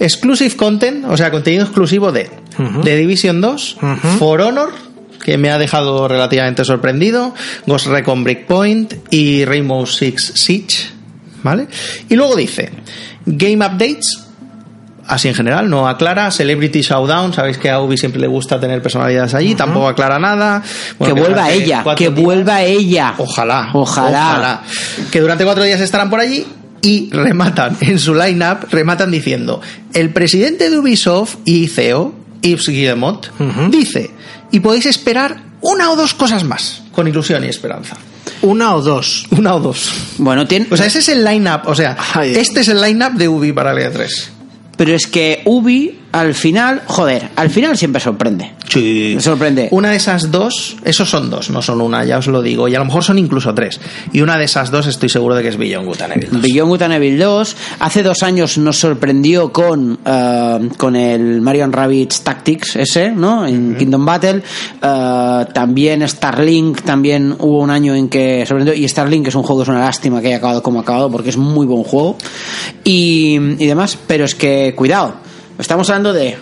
Exclusive 0.00 0.54
content, 0.56 1.04
o 1.08 1.16
sea, 1.16 1.30
contenido 1.30 1.64
exclusivo 1.64 2.12
de 2.12 2.30
Ujú. 2.58 2.82
The 2.82 2.96
Division 2.96 3.40
2, 3.40 3.76
Ujú. 3.82 4.08
For 4.18 4.40
Honor, 4.42 4.70
que 5.24 5.36
me 5.38 5.50
ha 5.50 5.58
dejado 5.58 6.06
relativamente 6.06 6.64
sorprendido, 6.64 7.34
Ghost 7.66 7.86
Recon 7.86 8.22
Breakpoint 8.22 8.94
y 9.10 9.44
Rainbow 9.44 9.84
Six 9.86 10.32
Siege, 10.36 10.90
¿vale? 11.42 11.66
Y 12.08 12.14
luego 12.16 12.36
dice, 12.36 12.70
Game 13.26 13.64
Updates, 13.64 14.24
así 15.06 15.28
en 15.28 15.34
general, 15.34 15.68
no 15.70 15.88
aclara, 15.88 16.30
Celebrity 16.30 16.80
Showdown, 16.82 17.32
sabéis 17.32 17.58
que 17.58 17.70
a 17.70 17.80
Ubi 17.80 17.96
siempre 17.96 18.20
le 18.20 18.26
gusta 18.26 18.60
tener 18.60 18.82
personalidades 18.82 19.34
allí, 19.34 19.54
tampoco 19.54 19.88
aclara 19.88 20.18
nada. 20.18 20.62
Bueno, 20.98 21.14
que 21.14 21.20
vuelva 21.20 21.50
ella, 21.50 21.82
que 21.96 22.10
días- 22.10 22.22
vuelva 22.22 22.62
ella. 22.62 23.14
Ojalá, 23.18 23.70
Ojalá. 23.72 24.62
Que 25.10 25.20
durante 25.20 25.44
cuatro 25.44 25.64
días 25.64 25.80
estarán 25.80 26.10
por 26.10 26.20
allí 26.20 26.46
y 26.82 27.10
rematan 27.10 27.76
en 27.80 27.98
su 27.98 28.14
line-up, 28.14 28.68
rematan 28.70 29.10
diciendo, 29.10 29.60
el 29.94 30.10
presidente 30.12 30.68
de 30.70 30.78
Ubisoft 30.78 31.36
y 31.44 31.68
CEO, 31.68 32.14
Yves 32.42 32.66
Guillemot, 32.68 33.30
dice, 33.70 34.10
y 34.52 34.60
podéis 34.60 34.86
esperar 34.86 35.42
una 35.60 35.90
o 35.90 35.96
dos 35.96 36.14
cosas 36.14 36.44
más, 36.44 36.82
con 36.92 37.08
ilusión 37.08 37.42
y 37.44 37.48
esperanza. 37.48 37.96
Una 38.42 38.74
o 38.74 38.82
dos. 38.82 39.26
Una 39.30 39.54
o 39.54 39.60
dos. 39.60 39.90
Bueno, 40.18 40.46
tiene, 40.46 40.66
O 40.70 40.76
sea, 40.76 40.86
ese 40.86 41.00
es 41.00 41.08
el 41.08 41.24
line-up, 41.24 41.62
o 41.64 41.74
sea, 41.74 41.96
Ay. 42.14 42.34
este 42.36 42.60
es 42.60 42.68
el 42.68 42.80
line-up 42.80 43.12
de 43.14 43.28
Ubi 43.28 43.52
para 43.52 43.72
el 43.72 43.78
E3. 43.78 44.08
pero 44.76 44.94
es 44.94 45.06
que 45.06 45.42
Ubi 45.44 45.98
al 46.18 46.34
final, 46.34 46.82
joder, 46.86 47.30
al 47.36 47.50
final 47.50 47.76
siempre 47.76 48.00
sorprende. 48.00 48.52
Sí. 48.68 49.12
Me 49.14 49.20
sorprende. 49.20 49.68
Una 49.70 49.90
de 49.90 49.96
esas 49.96 50.30
dos, 50.30 50.76
esos 50.84 51.08
son 51.08 51.30
dos, 51.30 51.50
no 51.50 51.62
son 51.62 51.80
una, 51.80 52.04
ya 52.04 52.18
os 52.18 52.26
lo 52.26 52.42
digo, 52.42 52.68
y 52.68 52.74
a 52.74 52.78
lo 52.78 52.84
mejor 52.84 53.04
son 53.04 53.18
incluso 53.18 53.54
tres. 53.54 53.80
Y 54.12 54.20
una 54.20 54.36
de 54.36 54.44
esas 54.44 54.70
dos 54.70 54.86
estoy 54.86 55.08
seguro 55.08 55.34
de 55.34 55.42
que 55.42 55.48
es 55.48 55.56
Beyond 55.56 55.86
Good 55.86 56.02
and 56.02 56.12
Evil 56.16 56.28
2. 56.32 56.42
Beyond 56.42 56.70
Good 56.70 56.82
and 56.82 56.94
Evil 56.94 57.18
2 57.18 57.56
hace 57.80 58.02
dos 58.02 58.22
años 58.22 58.58
nos 58.58 58.78
sorprendió 58.78 59.52
con 59.52 59.98
eh, 60.04 60.68
con 60.76 60.96
el 60.96 61.40
Marion 61.40 61.72
Rabbids 61.72 62.22
Tactics 62.22 62.76
ese, 62.76 63.10
¿no? 63.10 63.46
En 63.46 63.76
Kingdom 63.76 64.04
Battle. 64.04 64.42
Eh, 64.82 65.44
también 65.52 66.06
Starlink, 66.06 66.82
también 66.82 67.34
hubo 67.38 67.60
un 67.60 67.70
año 67.70 67.94
en 67.94 68.08
que 68.08 68.44
sorprendió. 68.46 68.74
Y 68.74 68.88
Starlink 68.88 69.28
es 69.28 69.34
un 69.34 69.42
juego, 69.42 69.62
es 69.62 69.68
una 69.68 69.80
lástima 69.80 70.20
que 70.20 70.28
haya 70.28 70.36
acabado 70.36 70.62
como 70.62 70.80
ha 70.80 70.82
acabado 70.82 71.10
porque 71.10 71.30
es 71.30 71.36
muy 71.36 71.66
buen 71.66 71.84
juego. 71.84 72.16
Y, 72.84 73.34
y 73.58 73.66
demás, 73.66 73.98
pero 74.06 74.24
es 74.24 74.34
que, 74.34 74.74
cuidado, 74.76 75.27
estamos 75.58 75.88
hablando 75.90 76.12
de. 76.12 76.36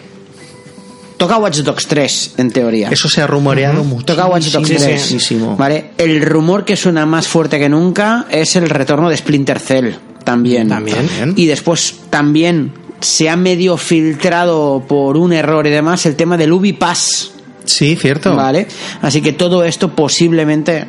Toca 1.17 1.39
Watch 1.39 1.59
Dogs 1.61 1.87
3, 1.87 2.35
en 2.37 2.51
teoría. 2.51 2.91
Eso 2.91 3.09
se 3.09 3.23
ha 3.23 3.27
rumoreado 3.27 3.83
mucho. 3.85 4.05
Toca 4.05 4.27
Watch 4.27 4.49
Dogs 4.49 4.69
3. 4.69 5.01
Muchísimo. 5.13 5.57
Vale, 5.57 5.93
el 5.97 6.21
rumor 6.21 6.65
que 6.67 6.77
suena 6.77 7.07
más 7.07 7.27
fuerte 7.27 7.59
que 7.59 7.71
nunca 7.71 8.27
es 8.31 8.55
el 8.57 8.69
retorno 8.69 9.09
de 9.09 9.17
Splinter 9.17 9.59
Cell 9.59 9.95
también. 10.25 10.69
También. 10.69 11.09
Y 11.37 11.47
después 11.47 11.95
también 12.11 12.73
se 13.01 13.31
ha 13.31 13.37
medio 13.37 13.79
filtrado 13.79 14.85
por 14.87 15.17
un 15.17 15.33
error 15.33 15.67
y 15.67 15.71
demás 15.71 16.05
el 16.05 16.17
tema 16.17 16.37
del 16.37 16.53
Ubi 16.53 16.75
Pass. 16.75 17.31
Sí, 17.65 17.97
cierto. 17.97 18.37
Vale, 18.37 18.69
así 19.03 19.21
que 19.23 19.33
todo 19.33 19.65
esto 19.65 19.93
posiblemente 19.97 20.87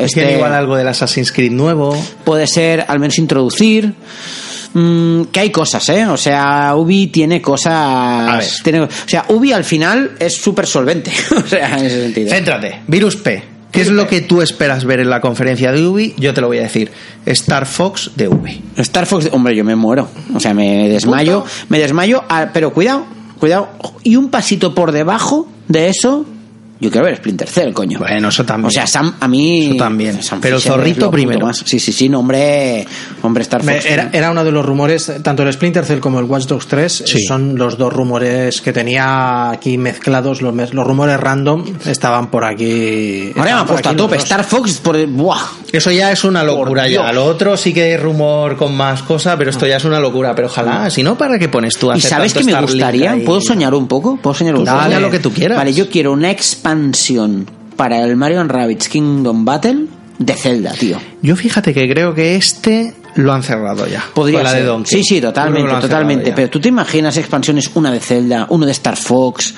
Es 0.00 0.12
que 0.14 0.22
esté- 0.22 0.36
igual 0.36 0.54
algo 0.54 0.74
del 0.74 0.88
Assassin's 0.88 1.30
Creed 1.32 1.52
nuevo. 1.52 1.94
puede 2.24 2.46
ser 2.46 2.84
al 2.88 2.98
menos 2.98 3.18
introducir. 3.18 3.94
Mm, 4.74 5.22
que 5.32 5.40
hay 5.40 5.50
cosas, 5.50 5.88
¿eh? 5.88 6.06
O 6.06 6.16
sea, 6.16 6.74
Ubi 6.76 7.08
tiene 7.08 7.40
cosas. 7.42 8.60
tiene- 8.62 8.82
o 8.82 8.88
sea, 9.06 9.24
Ubi 9.28 9.52
al 9.52 9.64
final 9.64 10.12
es 10.18 10.34
súper 10.36 10.66
solvente. 10.66 11.12
o 11.36 11.46
sea, 11.46 11.78
en 11.78 11.86
ese 11.86 12.02
sentido. 12.02 12.30
Céntrate, 12.30 12.80
Virus 12.86 13.16
P. 13.16 13.42
¿Qué 13.70 13.82
es 13.82 13.88
lo 13.90 14.08
que 14.08 14.20
tú 14.20 14.42
esperas 14.42 14.84
ver 14.84 14.98
en 14.98 15.08
la 15.10 15.20
conferencia 15.20 15.70
de 15.70 15.86
Ubi? 15.86 16.14
Yo 16.18 16.34
te 16.34 16.40
lo 16.40 16.48
voy 16.48 16.58
a 16.58 16.62
decir. 16.62 16.90
Star 17.24 17.66
Fox 17.66 18.10
de 18.16 18.26
Ubi. 18.26 18.60
Star 18.78 19.06
Fox, 19.06 19.28
hombre, 19.30 19.54
yo 19.54 19.62
me 19.64 19.76
muero. 19.76 20.08
O 20.34 20.40
sea, 20.40 20.52
me 20.54 20.88
desmayo. 20.88 21.44
Me 21.68 21.78
desmayo, 21.78 22.24
ah, 22.28 22.48
pero 22.52 22.72
cuidado, 22.72 23.06
cuidado. 23.38 23.68
Y 24.02 24.16
un 24.16 24.28
pasito 24.28 24.74
por 24.74 24.90
debajo 24.90 25.48
de 25.68 25.88
eso, 25.88 26.26
yo 26.80 26.90
quiero 26.90 27.04
ver 27.06 27.16
Splinter 27.16 27.48
Cell, 27.48 27.72
coño. 27.72 27.98
Bueno, 27.98 28.28
eso 28.28 28.44
también. 28.44 28.66
O 28.68 28.70
sea, 28.70 28.86
Sam, 28.86 29.14
a 29.20 29.28
mí. 29.28 29.68
Eso 29.68 29.76
también. 29.76 30.22
Sam 30.22 30.40
Pero 30.40 30.56
Fisher 30.56 30.72
Zorrito 30.72 31.10
primero. 31.10 31.46
más. 31.46 31.58
Sí, 31.64 31.78
sí, 31.78 31.92
sí, 31.92 32.08
no, 32.08 32.20
hombre. 32.20 32.86
Hombre, 33.22 33.42
Star 33.42 33.62
Fox. 33.62 33.84
Era, 33.84 34.10
era 34.12 34.30
uno 34.30 34.42
de 34.44 34.50
los 34.52 34.64
rumores, 34.64 35.12
tanto 35.22 35.42
el 35.42 35.52
Splinter 35.52 35.84
Cell 35.84 35.98
como 36.00 36.18
el 36.18 36.24
Watch 36.24 36.46
Dogs 36.46 36.66
3 36.66 37.02
Sí. 37.06 37.24
son 37.26 37.56
los 37.56 37.76
dos 37.76 37.92
rumores 37.92 38.60
que 38.62 38.72
tenía 38.72 39.50
aquí 39.50 39.76
mezclados, 39.78 40.40
los, 40.42 40.54
los 40.72 40.86
rumores 40.86 41.20
random 41.20 41.64
estaban 41.86 42.30
por 42.30 42.44
aquí. 42.44 43.32
Ahora 43.36 43.54
me 43.56 43.60
ha 43.60 43.64
puesto 43.66 43.88
a 43.90 43.96
tope. 43.96 44.16
Star 44.16 44.44
Fox, 44.44 44.78
por. 44.78 44.96
¡Buah! 45.06 45.38
Eso 45.72 45.90
ya 45.90 46.10
es 46.10 46.24
una 46.24 46.42
locura 46.42 46.88
ya. 46.88 47.12
Lo 47.12 47.26
otro 47.26 47.56
sí 47.56 47.72
que 47.74 47.94
es 47.94 48.00
rumor 48.02 48.56
con 48.56 48.74
más 48.74 49.02
cosas, 49.02 49.36
pero 49.36 49.50
esto 49.50 49.66
ya 49.66 49.76
es 49.76 49.84
una 49.84 50.00
locura. 50.00 50.34
Pero 50.34 50.48
ojalá, 50.48 50.88
si 50.90 51.02
no, 51.02 51.16
¿para 51.18 51.38
qué 51.38 51.48
pones 51.48 51.76
tú 51.76 51.90
a 51.90 51.94
¿Y 51.94 51.98
hacer 51.98 52.10
sabes 52.10 52.32
qué 52.32 52.42
me 52.44 52.52
Starlink 52.52 52.70
gustaría? 52.72 53.12
ahí? 53.12 53.20
¿Puedo 53.20 53.40
soñar 53.40 53.74
un 53.74 53.86
poco? 53.86 54.16
¿Puedo 54.16 54.34
soñar 54.34 54.54
un 54.56 54.64
poco? 54.64 54.80
soña 54.82 54.98
lo 54.98 55.10
que 55.10 55.18
tú 55.18 55.30
quieras. 55.32 55.58
Vale, 55.58 55.72
yo 55.74 55.88
quiero 55.90 56.12
una 56.12 56.30
expansión 56.30 56.69
para 57.76 58.04
el 58.04 58.16
Mario 58.16 58.44
Rabbids 58.44 58.88
Kingdom 58.88 59.44
Battle 59.44 59.86
de 60.18 60.34
Zelda, 60.34 60.72
tío. 60.72 60.98
Yo 61.22 61.34
fíjate 61.36 61.72
que 61.72 61.88
creo 61.90 62.14
que 62.14 62.36
este 62.36 62.94
lo 63.16 63.32
han 63.32 63.42
cerrado 63.42 63.86
ya. 63.86 64.04
Podría 64.14 64.42
la 64.42 64.50
ser. 64.50 64.60
de 64.60 64.66
Donkey. 64.66 64.98
Sí, 65.02 65.14
sí, 65.14 65.20
totalmente, 65.20 65.74
totalmente. 65.80 66.32
Pero 66.32 66.50
tú 66.50 66.60
te 66.60 66.68
imaginas 66.68 67.16
expansiones, 67.16 67.70
una 67.74 67.90
de 67.90 68.00
Zelda, 68.00 68.46
uno 68.50 68.66
de 68.66 68.72
Star 68.72 68.96
Fox. 68.96 69.54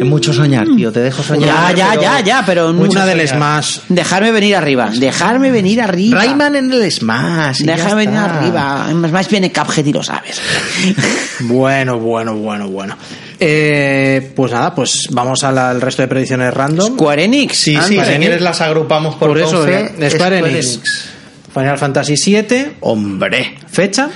Es 0.00 0.06
mucho 0.06 0.32
soñar, 0.32 0.66
tío. 0.76 0.90
Te 0.90 1.00
dejo 1.00 1.22
soñar. 1.22 1.74
Ya, 1.76 1.94
ya, 1.94 2.00
ya, 2.00 2.20
ya, 2.20 2.42
pero 2.46 2.70
Una 2.70 3.04
del. 3.04 3.28
Smash. 3.28 3.80
Dejarme 3.88 4.32
venir 4.32 4.56
arriba, 4.56 4.90
dejarme 4.94 5.50
venir 5.50 5.82
arriba. 5.82 6.18
Rayman 6.18 6.56
en 6.56 6.72
el 6.72 6.90
Smash. 6.90 7.60
Déjame 7.60 8.06
venir 8.06 8.18
arriba. 8.18 8.88
Más 8.94 9.28
viene 9.28 9.52
Cuphead 9.52 9.84
y 9.84 9.92
lo 9.92 10.02
sabes. 10.02 10.40
Bueno, 11.42 11.98
bueno, 11.98 12.34
bueno, 12.34 12.68
bueno. 12.68 12.96
Eh, 13.42 14.32
pues 14.36 14.52
nada, 14.52 14.74
pues 14.74 15.08
vamos 15.10 15.42
al 15.44 15.80
resto 15.80 16.02
de 16.02 16.08
predicciones 16.08 16.52
random. 16.52 16.94
Square 16.94 17.24
Enix. 17.24 17.56
Sí, 17.56 17.70
sí, 17.70 17.76
anda. 17.76 17.86
si 17.86 17.96
Enix. 18.12 18.18
quieres 18.18 18.40
las 18.42 18.60
agrupamos 18.60 19.14
por, 19.16 19.28
Por 19.28 19.38
eso, 19.38 19.66
eh, 19.66 20.10
Square 20.10 20.38
Enix. 20.40 20.78
Final 21.54 21.78
Fantasy 21.78 22.14
VII, 22.16 22.66
Hombre. 22.80 23.56
fecha. 23.66 24.10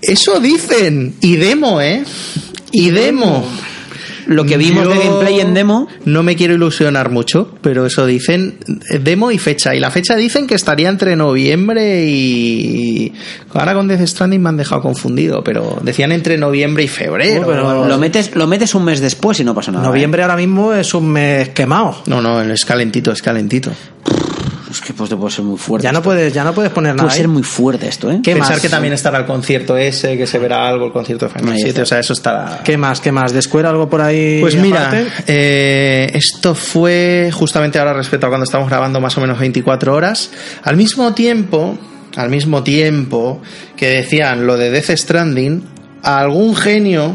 Eso 0.00 0.40
dicen. 0.40 1.16
Y 1.20 1.36
demo, 1.36 1.80
¿eh? 1.80 2.04
Y 2.70 2.90
demo. 2.90 3.44
Lo 4.26 4.44
que 4.44 4.56
vimos 4.56 4.88
de 4.88 4.98
gameplay 4.98 5.40
en 5.40 5.54
demo. 5.54 5.88
No 6.04 6.22
me 6.22 6.36
quiero 6.36 6.54
ilusionar 6.54 7.10
mucho, 7.10 7.50
pero 7.60 7.86
eso 7.86 8.06
dicen 8.06 8.58
eh, 8.90 8.98
demo 8.98 9.30
y 9.30 9.38
fecha. 9.38 9.74
Y 9.74 9.80
la 9.80 9.90
fecha 9.90 10.16
dicen 10.16 10.46
que 10.46 10.54
estaría 10.54 10.88
entre 10.88 11.16
noviembre 11.16 12.06
y. 12.06 13.12
Ahora 13.54 13.74
con 13.74 13.88
Death 13.88 14.06
Stranding 14.06 14.42
me 14.42 14.48
han 14.48 14.56
dejado 14.56 14.82
confundido, 14.82 15.42
pero 15.44 15.78
decían 15.82 16.12
entre 16.12 16.38
noviembre 16.38 16.84
y 16.84 16.88
febrero. 16.88 17.44
Bueno, 17.44 17.62
pero 17.66 17.88
Lo 17.88 17.98
metes, 17.98 18.34
lo 18.34 18.46
metes 18.46 18.74
un 18.74 18.84
mes 18.84 19.00
después 19.00 19.40
y 19.40 19.44
no 19.44 19.54
pasa 19.54 19.72
nada. 19.72 19.84
¿eh? 19.84 19.88
Noviembre 19.88 20.22
ahora 20.22 20.36
mismo 20.36 20.72
es 20.72 20.94
un 20.94 21.10
mes 21.10 21.50
quemado. 21.50 21.96
No, 22.06 22.20
no, 22.20 22.40
es 22.40 22.64
calentito, 22.64 23.12
es 23.12 23.22
calentito. 23.22 23.72
Que 24.84 24.92
pues, 24.92 25.10
puede 25.14 25.30
ser 25.30 25.44
muy 25.44 25.56
fuerte. 25.58 25.84
Ya 25.84 25.92
no 25.92 25.98
esto. 25.98 26.10
puedes, 26.10 26.32
ya 26.32 26.44
no 26.44 26.52
puedes 26.52 26.72
poner 26.72 26.94
nada. 26.94 27.06
Puede 27.08 27.16
ser 27.16 27.28
muy 27.28 27.42
fuerte 27.42 27.86
esto, 27.88 28.10
¿eh? 28.10 28.20
¿Qué 28.22 28.32
Pensar 28.34 28.52
más? 28.52 28.60
que 28.60 28.68
también 28.68 28.92
estará 28.94 29.18
el 29.18 29.26
concierto 29.26 29.76
ese, 29.76 30.16
que 30.16 30.26
se 30.26 30.38
verá 30.38 30.68
algo, 30.68 30.86
el 30.86 30.92
concierto 30.92 31.26
de 31.26 31.32
Final 31.32 31.52
Ahí 31.54 31.58
7, 31.58 31.68
está. 31.68 31.82
o 31.82 31.86
sea, 31.86 31.98
eso 32.00 32.12
estará. 32.12 32.60
¿Qué 32.64 32.76
más? 32.76 33.00
¿Qué 33.00 33.12
más? 33.12 33.32
¿De 33.32 33.40
Square 33.40 33.68
algo 33.68 33.88
por 33.88 34.00
ahí? 34.00 34.40
Pues 34.40 34.56
mira, 34.56 34.90
eh, 35.26 36.10
esto 36.14 36.54
fue 36.54 37.30
justamente 37.32 37.78
ahora 37.78 37.92
respecto 37.92 38.26
a 38.26 38.28
cuando 38.28 38.44
estamos 38.44 38.68
grabando 38.68 39.00
más 39.00 39.16
o 39.18 39.20
menos 39.20 39.38
24 39.38 39.94
horas. 39.94 40.30
Al 40.64 40.76
mismo 40.76 41.14
tiempo, 41.14 41.78
al 42.16 42.30
mismo 42.30 42.62
tiempo 42.62 43.40
que 43.76 43.88
decían 43.88 44.46
lo 44.46 44.56
de 44.56 44.70
Death 44.70 44.90
Stranding, 44.96 45.62
a 46.02 46.18
algún 46.18 46.56
genio 46.56 47.14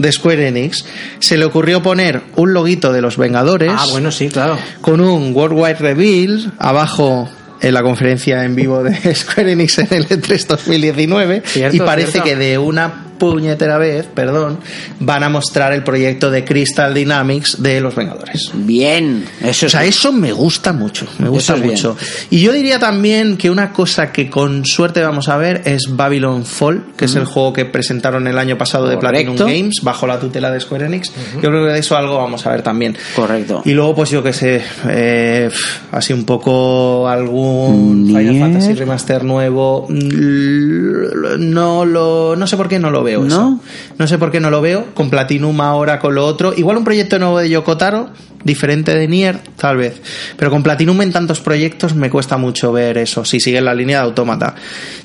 de 0.00 0.12
Square 0.12 0.48
Enix 0.48 0.84
se 1.18 1.36
le 1.36 1.44
ocurrió 1.44 1.82
poner 1.82 2.22
un 2.36 2.52
loguito 2.52 2.92
de 2.92 3.00
los 3.02 3.16
Vengadores 3.16 3.72
Ah, 3.74 3.86
bueno, 3.90 4.10
sí, 4.10 4.28
claro. 4.28 4.58
con 4.80 5.00
un 5.00 5.34
Worldwide 5.34 5.74
Reveal 5.78 6.52
abajo 6.58 7.28
en 7.60 7.74
la 7.74 7.82
conferencia 7.82 8.42
en 8.44 8.54
vivo 8.54 8.82
de 8.82 9.14
Square 9.14 9.52
Enix 9.52 9.78
en 9.78 9.88
el 9.90 10.08
E3 10.08 10.46
2019 10.46 11.42
Cierto, 11.44 11.76
y 11.76 11.80
parece 11.80 12.12
cierto. 12.12 12.28
que 12.30 12.36
de 12.36 12.58
una 12.58 13.04
puñetera 13.20 13.78
vez, 13.78 14.06
perdón, 14.12 14.58
van 14.98 15.22
a 15.22 15.28
mostrar 15.28 15.72
el 15.72 15.84
proyecto 15.84 16.30
de 16.32 16.44
Crystal 16.44 16.92
Dynamics 16.92 17.62
de 17.62 17.80
los 17.80 17.94
Vengadores. 17.94 18.50
Bien. 18.54 19.24
Eso 19.40 19.66
O 19.66 19.68
sea, 19.68 19.84
es. 19.84 19.90
eso 19.96 20.12
me 20.12 20.32
gusta 20.32 20.72
mucho, 20.72 21.06
me 21.20 21.28
gusta 21.28 21.54
es 21.54 21.60
bien. 21.60 21.74
mucho. 21.74 21.96
Y 22.30 22.40
yo 22.40 22.52
diría 22.52 22.80
también 22.80 23.36
que 23.36 23.48
una 23.50 23.72
cosa 23.72 24.10
que 24.10 24.28
con 24.28 24.64
suerte 24.64 25.00
vamos 25.02 25.28
a 25.28 25.36
ver 25.36 25.62
es 25.66 25.84
Babylon 25.90 26.44
Fall, 26.44 26.86
que 26.96 27.04
es 27.04 27.14
el 27.14 27.26
juego 27.26 27.52
que 27.52 27.64
presentaron 27.66 28.26
el 28.26 28.38
año 28.38 28.58
pasado 28.58 28.88
de. 28.88 28.96
Platinum 28.96 29.36
Games, 29.36 29.76
bajo 29.82 30.06
la 30.06 30.18
tutela 30.18 30.50
de 30.50 30.58
Square 30.60 30.86
Enix. 30.86 31.12
Yo 31.34 31.40
creo 31.50 31.66
que 31.66 31.72
de 31.74 31.78
eso 31.78 31.96
algo 31.96 32.16
vamos 32.16 32.46
a 32.46 32.50
ver 32.50 32.62
también. 32.62 32.96
Correcto. 33.14 33.62
Y 33.66 33.72
luego, 33.72 33.94
pues 33.94 34.10
yo 34.10 34.22
que 34.22 34.32
sé, 34.32 34.62
eh, 34.88 35.50
así 35.92 36.12
un 36.12 36.24
poco 36.24 37.06
algún 37.06 38.06
Final. 38.06 38.38
Fantasy 38.40 38.74
Remaster 38.74 39.24
nuevo. 39.24 39.86
mm, 39.88 41.50
No 41.50 41.84
lo, 41.84 42.36
no 42.36 42.46
sé 42.46 42.56
por 42.56 42.68
qué 42.68 42.78
no 42.78 42.90
lo 42.90 43.02
veo. 43.02 43.09
¿No? 43.18 43.24
eso. 43.24 43.60
No 43.98 44.06
sé 44.06 44.18
por 44.18 44.30
qué 44.30 44.40
no 44.40 44.50
lo 44.50 44.60
veo. 44.60 44.86
Con 44.94 45.10
Platinum 45.10 45.60
ahora, 45.60 45.98
con 45.98 46.14
lo 46.14 46.26
otro. 46.26 46.52
Igual 46.56 46.76
un 46.78 46.84
proyecto 46.84 47.18
nuevo 47.18 47.38
de 47.38 47.48
Yokotaro, 47.48 48.10
diferente 48.44 48.94
de 48.94 49.08
Nier, 49.08 49.38
tal 49.56 49.76
vez. 49.76 50.00
Pero 50.36 50.50
con 50.50 50.62
Platinum 50.62 51.00
en 51.02 51.12
tantos 51.12 51.40
proyectos 51.40 51.94
me 51.94 52.10
cuesta 52.10 52.36
mucho 52.36 52.72
ver 52.72 52.98
eso, 52.98 53.24
si 53.24 53.40
sigue 53.40 53.60
la 53.60 53.74
línea 53.74 53.98
de 53.98 54.04
Autómata. 54.04 54.54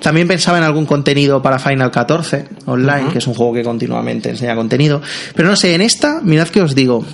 También 0.01 0.27
pensaba 0.27 0.57
en 0.57 0.63
algún 0.63 0.85
contenido 0.85 1.41
para 1.41 1.59
Final 1.59 1.91
14 1.91 2.45
online, 2.65 3.09
que 3.11 3.19
es 3.19 3.27
un 3.27 3.33
juego 3.33 3.53
que 3.53 3.63
continuamente 3.63 4.29
enseña 4.29 4.55
contenido. 4.55 5.01
Pero 5.35 5.49
no 5.49 5.55
sé, 5.55 5.75
en 5.75 5.81
esta, 5.81 6.21
mirad 6.21 6.47
que 6.47 6.61
os 6.61 6.75
digo. 6.75 7.05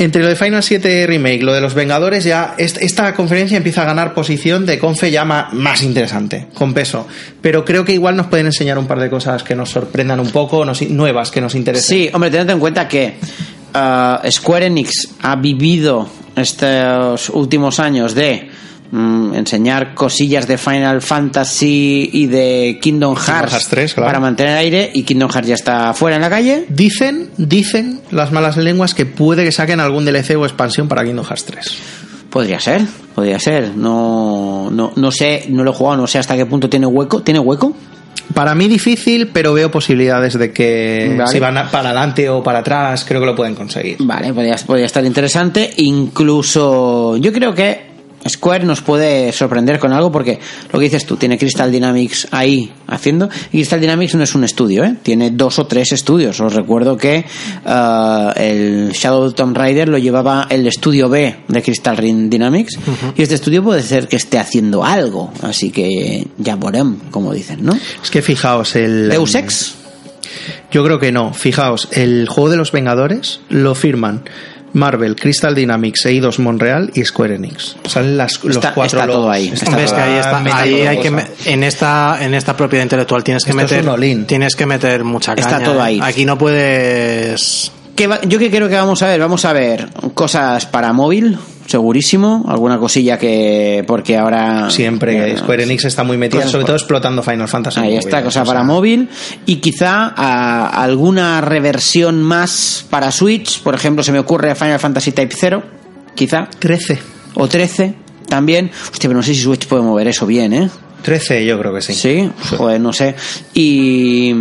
Entre 0.00 0.22
lo 0.22 0.28
de 0.28 0.34
Final 0.36 0.62
7 0.62 1.06
Remake, 1.06 1.42
lo 1.42 1.52
de 1.52 1.60
los 1.60 1.74
Vengadores, 1.74 2.24
ya 2.24 2.54
est- 2.56 2.78
esta 2.80 3.14
conferencia 3.14 3.58
empieza 3.58 3.82
a 3.82 3.84
ganar 3.84 4.14
posición 4.14 4.64
de 4.64 4.78
confe 4.78 5.10
ya 5.10 5.26
más 5.26 5.82
interesante, 5.82 6.46
con 6.54 6.72
peso. 6.72 7.06
Pero 7.42 7.66
creo 7.66 7.84
que 7.84 7.92
igual 7.92 8.16
nos 8.16 8.28
pueden 8.28 8.46
enseñar 8.46 8.78
un 8.78 8.86
par 8.86 8.98
de 8.98 9.10
cosas 9.10 9.42
que 9.42 9.54
nos 9.54 9.68
sorprendan 9.68 10.18
un 10.18 10.30
poco, 10.30 10.64
nuevas, 10.88 11.30
que 11.30 11.42
nos 11.42 11.54
interesen. 11.54 11.88
Sí, 11.88 12.10
hombre, 12.14 12.30
tened 12.30 12.48
en 12.48 12.58
cuenta 12.60 12.88
que 12.88 13.14
ah, 13.74 14.22
Square 14.30 14.66
Enix 14.66 14.90
ha 15.20 15.36
vivido 15.36 16.08
estos 16.34 17.28
últimos 17.28 17.78
años 17.78 18.14
de 18.14 18.48
mm, 18.90 19.34
enseñar 19.34 19.94
cosillas 19.94 20.46
de 20.46 20.58
Final 20.58 21.02
Fantasy 21.02 22.10
y 22.12 22.26
de 22.26 22.78
Kingdom 22.80 23.16
Hearts, 23.16 23.52
Hearts 23.52 23.68
3, 23.68 23.94
claro. 23.94 24.06
para 24.08 24.20
mantener 24.20 24.56
aire 24.56 24.90
y 24.92 25.02
Kingdom 25.02 25.30
Hearts 25.30 25.48
ya 25.48 25.54
está 25.54 25.94
fuera 25.94 26.16
en 26.16 26.22
la 26.22 26.30
calle. 26.30 26.66
Dicen, 26.68 27.30
dicen 27.36 28.00
las 28.10 28.32
malas 28.32 28.56
lenguas 28.56 28.94
que 28.94 29.06
puede 29.06 29.44
que 29.44 29.52
saquen 29.52 29.80
algún 29.80 30.04
DLC 30.04 30.36
o 30.36 30.44
expansión 30.44 30.88
para 30.88 31.04
Kingdom 31.04 31.24
Hearts 31.24 31.44
3. 31.44 31.78
Podría 32.30 32.60
ser, 32.60 32.82
podría 33.14 33.38
ser. 33.40 33.76
No, 33.76 34.70
no, 34.70 34.92
no 34.94 35.10
sé, 35.10 35.46
no 35.48 35.64
lo 35.64 35.72
he 35.72 35.74
jugado, 35.74 35.96
no 35.96 36.06
sé 36.06 36.18
hasta 36.18 36.36
qué 36.36 36.46
punto 36.46 36.70
tiene 36.70 36.86
hueco. 36.86 37.22
¿Tiene 37.22 37.40
hueco? 37.40 37.74
Para 38.34 38.54
mí 38.54 38.68
difícil, 38.68 39.28
pero 39.28 39.52
veo 39.52 39.70
posibilidades 39.70 40.38
de 40.38 40.52
que 40.52 41.16
Vale. 41.18 41.30
si 41.30 41.40
van 41.40 41.54
para 41.70 41.90
adelante 41.90 42.28
o 42.28 42.42
para 42.42 42.60
atrás, 42.60 43.04
creo 43.04 43.20
que 43.20 43.26
lo 43.26 43.34
pueden 43.34 43.56
conseguir. 43.56 43.96
Vale, 43.98 44.32
podría, 44.32 44.54
podría 44.64 44.86
estar 44.86 45.04
interesante. 45.04 45.68
Incluso 45.78 47.16
yo 47.16 47.32
creo 47.32 47.52
que 47.52 47.89
Square 48.30 48.64
nos 48.64 48.80
puede 48.80 49.32
sorprender 49.32 49.78
con 49.78 49.92
algo 49.92 50.10
porque 50.10 50.38
lo 50.72 50.78
que 50.78 50.84
dices 50.84 51.04
tú, 51.04 51.16
tiene 51.16 51.38
Crystal 51.38 51.70
Dynamics 51.70 52.28
ahí 52.30 52.72
haciendo. 52.86 53.28
Y 53.52 53.58
Crystal 53.58 53.80
Dynamics 53.80 54.14
no 54.14 54.22
es 54.22 54.34
un 54.34 54.44
estudio, 54.44 54.84
¿eh? 54.84 54.96
tiene 55.02 55.30
dos 55.30 55.58
o 55.58 55.66
tres 55.66 55.92
estudios. 55.92 56.40
Os 56.40 56.54
recuerdo 56.54 56.96
que 56.96 57.24
ah, 57.64 58.32
el 58.36 58.92
Shadow 58.92 59.24
of 59.24 59.34
Tomb 59.34 59.56
Raider 59.56 59.88
lo 59.88 59.98
llevaba 59.98 60.46
el 60.50 60.66
estudio 60.66 61.08
B 61.08 61.36
de 61.48 61.62
Crystal 61.62 61.96
Dynamics. 61.96 62.78
Y 63.16 63.22
este 63.22 63.34
estudio 63.34 63.62
puede 63.62 63.82
ser 63.82 64.08
que 64.08 64.16
esté 64.16 64.38
haciendo 64.38 64.84
algo. 64.84 65.32
Así 65.42 65.70
que 65.70 66.26
ya 66.38 66.56
veremos, 66.56 66.98
como 67.10 67.32
dicen, 67.32 67.64
¿no? 67.64 67.76
Es 68.02 68.10
que 68.10 68.22
fijaos, 68.22 68.76
el. 68.76 69.08
Deus 69.08 69.34
Ex. 69.34 69.74
Yo 70.70 70.84
creo 70.84 70.98
que 70.98 71.12
no. 71.12 71.34
Fijaos, 71.34 71.88
el 71.92 72.28
juego 72.28 72.50
de 72.50 72.56
los 72.56 72.72
Vengadores 72.72 73.40
lo 73.48 73.74
firman 73.74 74.22
Marvel, 74.72 75.16
Crystal 75.16 75.54
Dynamics, 75.54 76.06
Eidos 76.06 76.38
Montreal 76.38 76.90
y 76.94 77.04
Square 77.04 77.34
Enix. 77.36 77.76
Salen 77.86 78.16
las, 78.16 78.42
los 78.44 78.56
Está- 78.56 78.72
cuatro 78.74 78.98
está 79.00 79.06
todo 79.10 79.22
logos. 79.22 79.34
ahí, 79.34 79.48
está 79.48 79.66
Hombre, 79.66 79.84
es 79.84 79.92
que 79.92 80.00
ahí, 80.00 80.18
está, 80.18 80.58
ahí 80.58 80.80
hay 80.86 80.98
que 81.00 81.10
me- 81.10 81.26
en 81.46 81.64
esta 81.64 82.18
en 82.20 82.34
esta 82.34 82.56
propiedad 82.56 82.82
intelectual 82.84 83.24
tienes 83.24 83.44
que 83.44 83.50
Esto 83.50 83.62
es 83.62 83.70
meter 83.70 83.84
tienes 84.26 84.54
que 84.56 84.66
meter 84.66 85.04
mucha 85.04 85.34
caña. 85.34 85.46
Está 85.48 85.62
todo 85.64 85.78
¿eh? 85.80 85.82
ahí. 85.82 86.00
Aquí 86.02 86.24
no 86.24 86.38
puedes 86.38 87.72
¿Qué 87.96 88.06
va- 88.06 88.20
yo 88.22 88.38
que 88.38 88.50
creo 88.50 88.68
que 88.68 88.76
vamos 88.76 89.02
a 89.02 89.08
ver, 89.08 89.20
vamos 89.20 89.44
a 89.44 89.52
ver 89.52 89.88
cosas 90.14 90.64
para 90.66 90.92
móvil, 90.92 91.36
segurísimo. 91.70 92.44
Alguna 92.48 92.78
cosilla 92.78 93.18
que. 93.18 93.84
Porque 93.86 94.16
ahora. 94.18 94.68
Siempre 94.70 95.36
Square 95.38 95.62
Enix 95.62 95.84
está 95.84 96.04
muy 96.04 96.16
metida, 96.18 96.46
sobre 96.46 96.64
todo 96.64 96.76
explotando 96.76 97.22
Final 97.22 97.48
Fantasy. 97.48 97.80
Ahí 97.80 97.96
está, 97.96 98.22
cosa 98.22 98.42
o 98.42 98.44
sea, 98.44 98.52
para 98.52 98.62
móvil. 98.64 99.08
Y 99.46 99.56
quizá 99.56 100.12
a- 100.16 100.68
alguna 100.82 101.40
reversión 101.40 102.22
más 102.22 102.84
para 102.90 103.10
Switch. 103.12 103.62
Por 103.62 103.74
ejemplo, 103.74 104.02
se 104.02 104.12
me 104.12 104.18
ocurre 104.18 104.54
Final 104.54 104.78
Fantasy 104.78 105.12
Type 105.12 105.34
0. 105.38 105.62
Quizá. 106.14 106.48
13. 106.58 106.98
O 107.34 107.48
13 107.48 107.94
también. 108.28 108.70
Hostia, 108.92 109.08
pero 109.08 109.18
no 109.18 109.22
sé 109.22 109.34
si 109.34 109.40
Switch 109.42 109.66
puede 109.66 109.82
mover 109.82 110.08
eso 110.08 110.26
bien, 110.26 110.52
¿eh? 110.52 110.68
13 111.02 111.46
yo 111.46 111.58
creo 111.58 111.72
que 111.72 111.80
sí. 111.80 111.94
Sí, 111.94 112.30
pues 112.58 112.78
no 112.78 112.92
sé. 112.92 113.14
Y, 113.54 114.34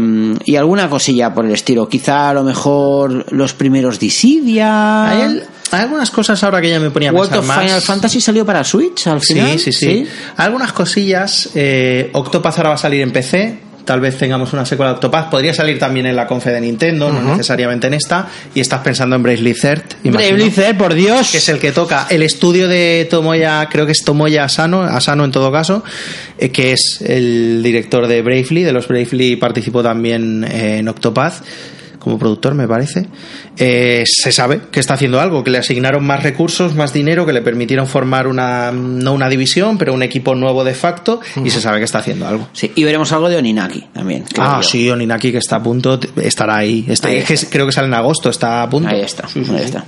y 0.45 0.55
alguna 0.57 0.89
cosilla 0.89 1.33
por 1.33 1.45
el 1.45 1.51
estilo. 1.51 1.87
Quizá 1.87 2.29
a 2.29 2.33
lo 2.33 2.43
mejor 2.43 3.31
los 3.31 3.53
primeros 3.53 3.97
Dissidia. 3.99 5.05
Hay, 5.71 5.81
algunas 5.81 6.11
cosas 6.11 6.43
ahora 6.43 6.61
que 6.61 6.69
ya 6.69 6.79
me 6.79 6.91
ponía 6.91 7.09
a 7.09 7.13
World 7.13 7.31
pensar 7.31 7.43
of 7.43 7.47
más. 7.47 7.65
Final 7.65 7.81
Fantasy 7.81 8.21
salió 8.21 8.45
para 8.45 8.63
Switch 8.63 9.07
al 9.07 9.21
final. 9.21 9.51
Sí, 9.59 9.71
sí, 9.71 9.73
sí, 9.73 10.07
Algunas 10.37 10.73
cosillas. 10.73 11.49
Eh, 11.55 12.09
Octopath 12.13 12.57
ahora 12.57 12.69
va 12.69 12.75
a 12.75 12.79
salir 12.79 13.01
en 13.01 13.11
PC. 13.11 13.69
Tal 13.85 14.01
vez 14.01 14.17
tengamos 14.17 14.53
una 14.53 14.65
secuela 14.65 14.91
de 14.91 14.95
Octopath. 14.95 15.31
Podría 15.31 15.53
salir 15.53 15.79
también 15.79 16.05
en 16.05 16.15
la 16.15 16.27
confe 16.27 16.51
de 16.51 16.61
Nintendo, 16.61 17.11
no 17.11 17.21
necesariamente 17.23 17.87
en 17.87 17.95
esta. 17.95 18.27
Y 18.53 18.59
estás 18.59 18.81
pensando 18.81 19.15
en 19.15 19.23
Bravely 19.23 19.53
Third. 19.53 19.83
Bravely 20.03 20.51
Third, 20.51 20.77
por 20.77 20.93
Dios. 20.93 21.31
que 21.31 21.39
es 21.39 21.49
el 21.49 21.57
que 21.57 21.71
toca 21.71 22.05
el 22.09 22.21
estudio 22.21 22.67
de 22.67 23.07
Tomoya, 23.09 23.67
creo 23.71 23.87
que 23.87 23.93
es 23.93 24.03
Tomoya 24.03 24.43
Asano, 24.43 24.81
Asano 24.81 25.25
en 25.25 25.31
todo 25.31 25.51
caso, 25.51 25.83
eh, 26.37 26.49
que 26.49 26.73
es 26.73 27.01
el 27.01 27.61
director 27.63 28.05
de 28.05 28.21
Bravely, 28.21 28.61
de 28.61 28.73
los 28.73 28.87
Bravely 28.87 29.37
participó 29.37 29.81
también 29.81 30.43
eh, 30.43 30.77
en 30.79 30.87
Octopath 30.87 31.43
como 31.99 32.17
productor, 32.17 32.55
me 32.55 32.67
parece. 32.67 33.05
Eh, 33.57 34.03
se 34.05 34.31
sabe 34.31 34.61
que 34.71 34.79
está 34.79 34.93
haciendo 34.95 35.19
algo, 35.19 35.43
que 35.43 35.51
le 35.51 35.57
asignaron 35.57 36.05
más 36.05 36.23
recursos, 36.23 36.75
más 36.75 36.93
dinero, 36.93 37.25
que 37.25 37.33
le 37.33 37.41
permitieron 37.41 37.87
formar 37.87 38.27
una, 38.27 38.71
no 38.71 39.13
una 39.13 39.29
división, 39.29 39.77
pero 39.77 39.93
un 39.93 40.01
equipo 40.01 40.33
nuevo 40.35 40.63
de 40.63 40.73
facto, 40.73 41.19
y 41.43 41.49
se 41.49 41.61
sabe 41.61 41.79
que 41.79 41.85
está 41.85 41.99
haciendo 41.99 42.27
algo. 42.27 42.47
Sí, 42.53 42.71
y 42.73 42.83
veremos 42.83 43.11
algo 43.11 43.29
de 43.29 43.37
Oninaki 43.37 43.85
también. 43.93 44.25
Ah, 44.37 44.59
yo. 44.61 44.67
sí, 44.67 44.89
Oninaki 44.89 45.31
que 45.31 45.37
está 45.39 45.57
a 45.57 45.63
punto, 45.63 45.99
estará 46.21 46.57
ahí. 46.57 46.85
Está, 46.87 47.09
Ahí 47.09 47.17
es 47.17 47.25
que 47.25 47.47
creo 47.47 47.65
que 47.65 47.71
sale 47.71 47.87
en 47.87 47.93
agosto, 47.93 48.29
está 48.29 48.63
a 48.63 48.69
punto. 48.69 48.89
Ahí 48.89 49.01
está, 49.01 49.27
Sí, 49.27 49.43
sí, 49.43 49.51
ahí 49.51 49.59
sí. 49.59 49.65
está. 49.65 49.85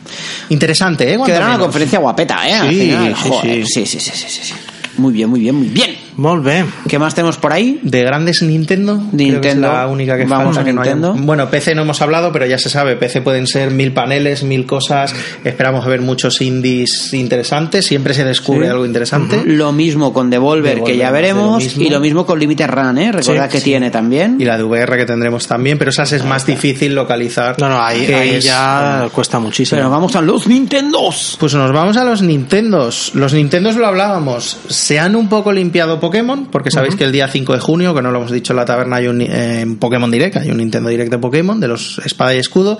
Interesante, 0.49 1.13
¿eh? 1.13 1.17
Quedará 1.25 1.47
una 1.47 1.59
conferencia 1.59 1.99
guapeta, 1.99 2.47
¿eh? 2.47 2.53
Al 2.53 2.69
final, 2.69 3.13
joder. 3.15 3.65
sí, 3.65 3.85
sí, 3.85 3.99
sí, 3.99 4.11
sí, 4.13 4.27
sí. 4.43 4.53
Muy 4.97 5.13
bien, 5.13 5.29
muy 5.29 5.39
bien, 5.39 5.55
muy 5.55 5.67
bien. 5.69 5.95
Molt 6.17 6.43
bé. 6.43 6.65
¿Qué 6.87 6.99
más 6.99 7.15
tenemos 7.15 7.37
por 7.37 7.53
ahí? 7.53 7.79
De 7.83 8.03
grandes 8.03 8.41
Nintendo, 8.41 8.95
creo 8.97 9.09
que 9.11 9.15
es 9.25 9.31
Nintendo. 9.55 9.67
la 9.71 9.87
única 9.87 10.17
que 10.17 10.25
Vamos 10.25 10.55
falta 10.55 10.61
a 10.61 10.63
que 10.65 10.73
no 10.73 10.81
haya- 10.81 10.93
Nintendo. 10.95 11.25
Bueno, 11.25 11.49
PC 11.49 11.73
no 11.75 11.83
hemos 11.83 12.01
hablado, 12.01 12.31
pero 12.31 12.45
ya 12.45 12.57
se 12.57 12.69
sabe, 12.69 12.95
PC 12.95 13.21
pueden 13.21 13.47
ser 13.47 13.71
mil 13.71 13.93
paneles, 13.93 14.43
mil 14.43 14.65
cosas. 14.65 15.13
Esperamos 15.43 15.85
ver 15.85 16.01
muchos 16.01 16.41
indies 16.41 17.13
interesantes. 17.13 17.85
Siempre 17.85 18.13
se 18.13 18.23
descubre 18.23 18.65
Sí. 18.65 18.71
algo 18.71 18.85
interesante. 18.85 19.41
Lo 19.45 19.71
mismo 19.71 20.13
con 20.13 20.29
Devolver, 20.29 20.75
Devolver, 20.75 20.91
que 20.93 20.97
ya 20.97 21.07
lo 21.07 21.13
veremos, 21.13 21.77
y 21.77 21.89
lo 21.89 21.99
mismo 21.99 22.25
con 22.25 22.39
Limited 22.39 22.67
Run, 22.67 22.97
¿eh? 22.97 23.11
Recordad 23.11 23.45
Sí, 23.45 23.51
que 23.51 23.57
sí. 23.59 23.63
tiene 23.65 23.89
también. 23.91 24.37
Y 24.39 24.45
la 24.45 24.57
de 24.57 24.63
VR 24.63 24.97
que 24.97 25.05
tendremos 25.05 25.47
también, 25.47 25.77
pero 25.77 25.91
esas 25.91 26.11
es 26.11 26.25
más 26.25 26.45
difícil 26.45 26.93
localizar. 26.93 27.55
No, 27.59 27.69
no, 27.69 27.81
ahí, 27.81 28.05
que 28.05 28.15
ahí 28.15 28.29
es- 28.31 28.43
ya 28.45 29.07
cuesta 29.13 29.39
muchísimo. 29.39 29.77
Pero 29.77 29.89
vamos 29.89 30.15
a 30.15 30.21
los 30.21 30.47
Nintendos. 30.47 31.37
Pues 31.39 31.53
nos 31.53 31.71
vamos 31.71 31.97
a 31.97 32.03
los 32.03 32.21
Nintendos. 32.21 33.11
Los 33.15 33.33
Nintendos 33.33 33.75
lo 33.75 33.87
hablábamos. 33.87 34.57
Se 34.67 34.99
han 34.99 35.15
un 35.15 35.29
poco 35.29 35.51
limpiado 35.51 35.99
Pokémon, 36.01 36.47
porque 36.51 36.69
sabéis 36.69 36.97
que 36.97 37.05
el 37.05 37.13
día 37.13 37.29
5 37.29 37.53
de 37.53 37.59
junio, 37.61 37.95
que 37.95 38.01
no 38.01 38.11
lo 38.11 38.17
hemos 38.17 38.31
dicho 38.31 38.51
en 38.51 38.57
la 38.57 38.65
taberna, 38.65 38.97
hay 38.97 39.07
un 39.07 39.21
eh, 39.21 39.65
Pokémon 39.79 40.11
Direct, 40.11 40.35
hay 40.35 40.51
un 40.51 40.57
Nintendo 40.57 40.89
Direct 40.89 41.09
de 41.09 41.17
Pokémon, 41.17 41.61
de 41.61 41.69
los 41.69 42.01
Espada 42.03 42.35
y 42.35 42.39
Escudo. 42.39 42.77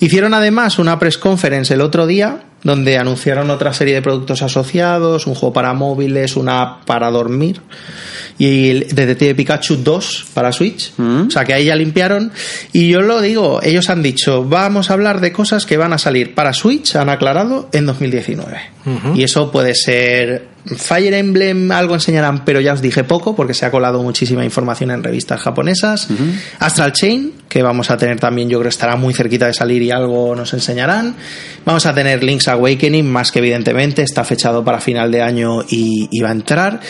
Hicieron 0.00 0.34
además 0.34 0.78
una 0.78 0.98
press 0.98 1.16
conference 1.16 1.72
el 1.72 1.80
otro 1.80 2.06
día, 2.06 2.42
donde 2.62 2.98
anunciaron 2.98 3.48
otra 3.48 3.72
serie 3.72 3.94
de 3.94 4.02
productos 4.02 4.42
asociados, 4.42 5.26
un 5.26 5.34
juego 5.34 5.54
para 5.54 5.72
móviles, 5.72 6.36
una 6.36 6.60
app 6.60 6.84
para 6.84 7.10
dormir 7.10 7.62
y 8.38 8.70
el 8.70 8.88
Detective 8.88 9.34
Pikachu 9.34 9.76
2 9.76 10.26
para 10.34 10.52
Switch. 10.52 10.92
Mm. 10.96 11.28
O 11.28 11.30
sea 11.30 11.44
que 11.44 11.54
ahí 11.54 11.66
ya 11.66 11.76
limpiaron. 11.76 12.32
Y 12.72 12.88
yo 12.88 13.00
lo 13.00 13.20
digo, 13.20 13.60
ellos 13.62 13.88
han 13.90 14.02
dicho, 14.02 14.44
vamos 14.44 14.90
a 14.90 14.94
hablar 14.94 15.20
de 15.20 15.32
cosas 15.32 15.66
que 15.66 15.76
van 15.76 15.92
a 15.92 15.98
salir 15.98 16.34
para 16.34 16.52
Switch, 16.52 16.96
han 16.96 17.08
aclarado, 17.08 17.68
en 17.72 17.86
2019. 17.86 18.74
Y 19.14 19.22
eso 19.22 19.50
puede 19.50 19.74
ser 19.74 20.48
Fire 20.66 21.14
Emblem, 21.14 21.70
algo 21.72 21.94
enseñarán, 21.94 22.44
pero 22.44 22.60
ya 22.60 22.74
os 22.74 22.82
dije 22.82 23.02
poco, 23.02 23.34
porque 23.34 23.54
se 23.54 23.64
ha 23.64 23.70
colado 23.70 24.02
muchísima 24.02 24.44
información 24.44 24.90
en 24.90 25.02
revistas 25.02 25.40
japonesas. 25.40 26.08
Astral 26.58 26.92
Chain, 26.92 27.32
que 27.48 27.62
vamos 27.62 27.90
a 27.90 27.96
tener 27.96 28.20
también, 28.20 28.50
yo 28.50 28.58
creo 28.58 28.68
que 28.68 28.74
estará 28.74 28.96
muy 28.96 29.14
cerquita 29.14 29.46
de 29.46 29.54
salir 29.54 29.80
y 29.82 29.90
algo 29.90 30.34
nos 30.34 30.52
enseñarán. 30.52 31.14
Vamos 31.64 31.86
a 31.86 31.94
tener 31.94 32.22
Link's 32.22 32.48
Awakening, 32.48 33.10
más 33.10 33.32
que 33.32 33.38
evidentemente, 33.38 34.02
está 34.02 34.22
fechado 34.24 34.64
para 34.64 34.80
final 34.80 35.10
de 35.10 35.22
año 35.22 35.62
y, 35.62 36.08
y 36.10 36.20
va 36.20 36.28
a 36.28 36.32
entrar. 36.32 36.80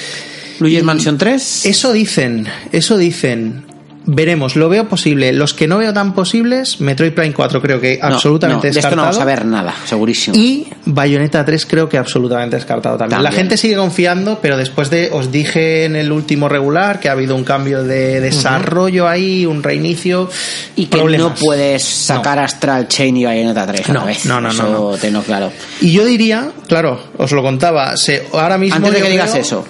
Luigi's 0.60 0.82
Mansion 0.82 1.18
3. 1.18 1.66
Eso 1.66 1.92
dicen, 1.92 2.46
eso 2.72 2.96
dicen. 2.96 3.64
Veremos, 4.06 4.54
lo 4.54 4.68
veo 4.68 4.86
posible. 4.86 5.32
Los 5.32 5.54
que 5.54 5.66
no 5.66 5.78
veo 5.78 5.94
tan 5.94 6.12
posibles, 6.14 6.78
Metroid 6.82 7.12
Prime 7.14 7.32
4 7.32 7.62
creo 7.62 7.80
que 7.80 7.98
No, 8.02 8.08
absolutamente 8.08 8.56
no, 8.58 8.62
de 8.64 8.68
esto 8.68 8.80
descartado. 8.80 8.96
no 8.96 9.02
vamos 9.04 9.18
a 9.18 9.24
ver 9.24 9.46
nada, 9.46 9.74
segurísimo. 9.86 10.36
Y 10.36 10.66
Bayonetta 10.84 11.42
3 11.42 11.64
creo 11.64 11.88
que 11.88 11.96
absolutamente 11.96 12.56
descartado 12.56 12.98
también. 12.98 13.22
La 13.22 13.32
gente 13.32 13.56
sigue 13.56 13.76
confiando, 13.76 14.40
pero 14.42 14.58
después 14.58 14.90
de, 14.90 15.08
os 15.10 15.32
dije 15.32 15.86
en 15.86 15.96
el 15.96 16.12
último 16.12 16.50
regular 16.50 17.00
que 17.00 17.08
ha 17.08 17.12
habido 17.12 17.34
un 17.34 17.44
cambio 17.44 17.82
de 17.82 18.20
desarrollo 18.20 19.08
ahí, 19.08 19.46
un 19.46 19.62
reinicio. 19.62 20.28
y 20.76 20.84
que 20.84 20.98
problemas. 20.98 21.30
no 21.30 21.34
puedes 21.36 21.82
sacar 21.82 22.38
Astral 22.38 22.88
Chain 22.88 23.16
y 23.16 23.24
Bayonetta 23.24 23.66
3 23.66 23.88
a 23.88 23.92
la 23.94 24.00
No, 24.00 24.04
vez. 24.06 24.26
no, 24.26 24.38
no, 24.38 24.50
Eso 24.50 24.68
no, 24.92 24.98
tenlo 24.98 25.22
claro. 25.22 25.50
Y 25.80 25.92
yo 25.92 26.04
diría, 26.04 26.50
claro, 26.68 27.00
os 27.16 27.32
lo 27.32 27.40
contaba, 27.42 27.96
se, 27.96 28.26
ahora 28.34 28.58
mismo. 28.58 28.76
Antes 28.76 28.92
de 28.92 29.00
que 29.00 29.08
digas 29.10 29.34
eso, 29.34 29.64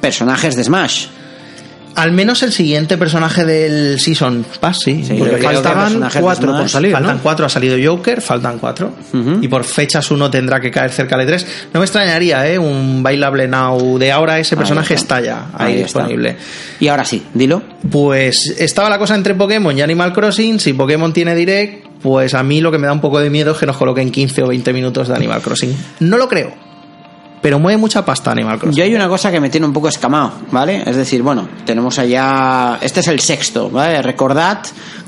personajes 0.00 0.56
de 0.56 0.64
Smash. 0.64 1.06
Al 1.94 2.12
menos 2.12 2.44
el 2.44 2.52
siguiente 2.52 2.96
personaje 2.96 3.44
del 3.44 3.98
Season 3.98 4.46
Pass, 4.60 4.82
sí. 4.84 5.02
Sí, 5.02 5.14
porque 5.18 5.38
faltaban 5.38 6.00
cuatro 6.20 6.52
por 6.56 6.68
salir, 6.68 6.92
Faltan 6.92 7.16
¿no? 7.16 7.22
cuatro, 7.24 7.44
ha 7.44 7.48
salido 7.48 7.76
Joker, 7.82 8.20
faltan 8.20 8.60
cuatro. 8.60 8.92
Y 9.40 9.48
por 9.48 9.64
fechas 9.64 10.08
uno 10.12 10.30
tendrá 10.30 10.60
que 10.60 10.70
caer 10.70 10.92
cerca 10.92 11.16
de 11.18 11.26
tres. 11.26 11.44
No 11.74 11.80
me 11.80 11.86
extrañaría, 11.86 12.48
¿eh? 12.48 12.56
Un 12.56 13.02
bailable 13.02 13.48
now 13.48 13.98
de 13.98 14.12
ahora 14.12 14.38
ese 14.38 14.56
personaje 14.56 14.94
está. 14.94 15.18
está. 15.18 15.26
ya 15.26 15.46
ahí, 15.54 15.72
Ahí 15.74 15.80
está. 15.80 16.00
disponible. 16.02 16.36
Y 16.78 16.86
ahora 16.86 17.04
sí, 17.04 17.24
dilo. 17.34 17.64
Pues 17.90 18.54
estaba 18.58 18.88
la 18.88 18.98
cosa 18.98 19.16
entre 19.16 19.34
Pokémon 19.34 19.76
y 19.76 19.82
Animal 19.82 20.12
Crossing. 20.12 20.60
Si 20.60 20.74
Pokémon 20.74 21.12
tiene 21.12 21.34
direct, 21.34 21.84
pues 22.00 22.32
a 22.34 22.44
mí 22.44 22.60
lo 22.60 22.70
que 22.70 22.78
me 22.78 22.86
da 22.86 22.92
un 22.92 23.00
poco 23.00 23.18
de 23.18 23.28
miedo 23.28 23.52
es 23.52 23.58
que 23.58 23.66
nos 23.66 23.76
coloquen 23.76 24.12
15 24.12 24.44
o 24.44 24.48
20 24.48 24.72
minutos 24.72 25.08
de 25.08 25.16
Animal 25.16 25.40
Crossing. 25.42 25.74
No 25.98 26.16
lo 26.16 26.28
creo. 26.28 26.67
Pero 27.48 27.58
mueve 27.58 27.78
mucha 27.78 28.04
pasta 28.04 28.30
Animal 28.30 28.58
Crossing. 28.58 28.76
Yo 28.76 28.84
hay 28.84 28.94
una 28.94 29.08
cosa 29.08 29.30
que 29.30 29.40
me 29.40 29.48
tiene 29.48 29.66
un 29.66 29.72
poco 29.72 29.88
escamado, 29.88 30.32
¿vale? 30.50 30.82
Es 30.84 30.96
decir, 30.96 31.22
bueno, 31.22 31.48
tenemos 31.64 31.98
allá. 31.98 32.78
Este 32.82 33.00
es 33.00 33.08
el 33.08 33.20
sexto, 33.20 33.70
¿vale? 33.70 34.02
Recordad 34.02 34.58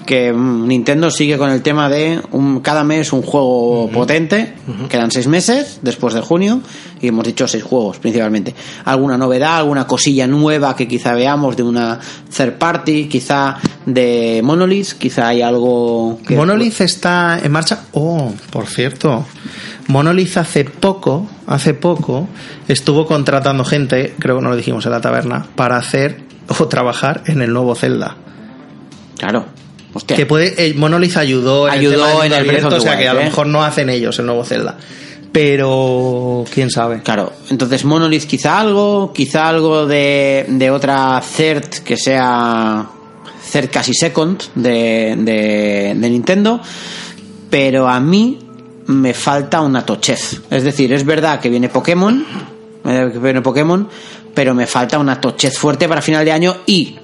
que 0.07 0.33
mm, 0.33 0.67
Nintendo 0.67 1.11
sigue 1.11 1.37
con 1.37 1.51
el 1.51 1.61
tema 1.61 1.91
de 1.91 2.19
un, 2.31 2.61
cada 2.61 2.83
mes 2.83 3.13
un 3.13 3.21
juego 3.21 3.91
potente. 3.93 4.55
Quedan 4.89 5.11
seis 5.11 5.27
meses 5.27 5.81
después 5.83 6.15
de 6.15 6.23
junio 6.23 6.63
y 7.03 7.09
hemos 7.09 7.27
dicho 7.27 7.47
seis 7.47 7.63
juegos 7.63 7.99
principalmente. 7.99 8.55
Alguna 8.87 9.19
novedad, 9.19 9.59
alguna 9.59 9.87
cosilla 9.87 10.27
nueva 10.27 10.75
que 10.75 10.89
quizá 10.89 11.13
veamos 11.13 11.59
de 11.59 11.63
una 11.63 12.01
third 12.35 12.55
party, 12.55 13.07
quizá 13.07 13.59
de 13.85 14.41
Monolith, 14.43 14.93
quizá 14.95 15.29
hay 15.29 15.43
algo 15.43 16.19
que. 16.27 16.37
Monolith 16.37 16.81
está 16.81 17.39
en 17.39 17.53
marcha. 17.53 17.83
Oh, 17.93 18.33
por 18.51 18.67
cierto. 18.67 19.27
Monolith 19.89 20.37
hace 20.37 20.65
poco, 20.65 21.29
hace 21.47 21.75
poco, 21.75 22.29
estuvo 22.69 23.07
contratando 23.07 23.65
gente, 23.65 24.15
creo 24.19 24.37
que 24.37 24.43
no 24.43 24.51
lo 24.51 24.57
dijimos 24.57 24.85
en 24.87 24.93
la 24.93 25.01
taberna, 25.01 25.47
para 25.57 25.77
hacer 25.77 26.23
o 26.59 26.69
trabajar 26.69 27.23
en 27.27 27.43
el 27.43 27.53
nuevo 27.53 27.75
Zelda. 27.75 28.17
Claro. 29.19 29.47
Hostia. 29.93 30.17
Que 30.17 30.25
puede, 30.25 30.55
eh, 30.65 30.75
Monolith 30.75 31.17
ayudó 31.17 31.67
en 31.67 31.75
Ayudó 31.75 31.95
el, 31.95 32.13
tema 32.13 32.27
en 32.27 32.33
el 32.33 32.45
Breath 32.45 32.65
abierto, 32.65 32.67
of 32.69 32.73
the 32.75 32.79
o 32.79 32.93
sea 32.93 32.99
que 32.99 33.09
a 33.09 33.15
lo 33.15 33.21
¿eh? 33.21 33.25
mejor 33.25 33.47
no 33.49 33.65
hacen 33.65 33.91
ellos 33.91 34.19
el 34.21 34.27
nuevo 34.27 34.45
Zelda. 34.45 34.77
Pero 35.33 36.45
quién 36.53 36.71
sabe. 36.71 37.03
Claro, 37.03 37.33
entonces 37.51 37.85
Monolith 37.85 38.25
quizá 38.25 38.61
algo, 38.61 39.13
quizá 39.13 39.49
algo 39.49 39.87
de, 39.87 40.47
de 40.49 40.71
otra 40.71 41.21
third 41.37 41.69
que 41.85 41.97
sea 41.97 42.89
third 43.53 43.71
casi 43.71 43.95
second 43.95 44.43
de, 44.55 45.17
de, 45.19 45.95
de 45.97 46.11
Nintendo, 46.11 46.61
pero 47.49 47.89
a 47.89 48.01
mí 48.01 48.40
me 48.91 49.15
falta 49.15 49.61
una 49.61 49.87
tochez. 49.87 50.43
Es 50.51 50.65
decir, 50.65 50.93
es 50.93 51.05
verdad 51.05 51.41
que 51.41 51.49
viene 51.49 51.69
Pokémon, 51.69 52.25
eh, 52.85 53.13
viene 53.23 53.41
Pokémon, 53.41 53.89
pero 54.35 54.55
me 54.55 54.67
falta 54.67 54.99
una 54.99 55.21
tochez 55.21 55.57
fuerte 55.57 55.89
para 55.89 56.03
final 56.03 56.25
de 56.25 56.33
año 56.33 56.57
y 56.67 56.97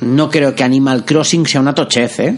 no 0.00 0.30
creo 0.30 0.54
que 0.54 0.64
Animal 0.64 1.04
Crossing 1.04 1.46
sea 1.46 1.60
una 1.60 1.74
tochez, 1.74 2.20
¿eh? 2.20 2.36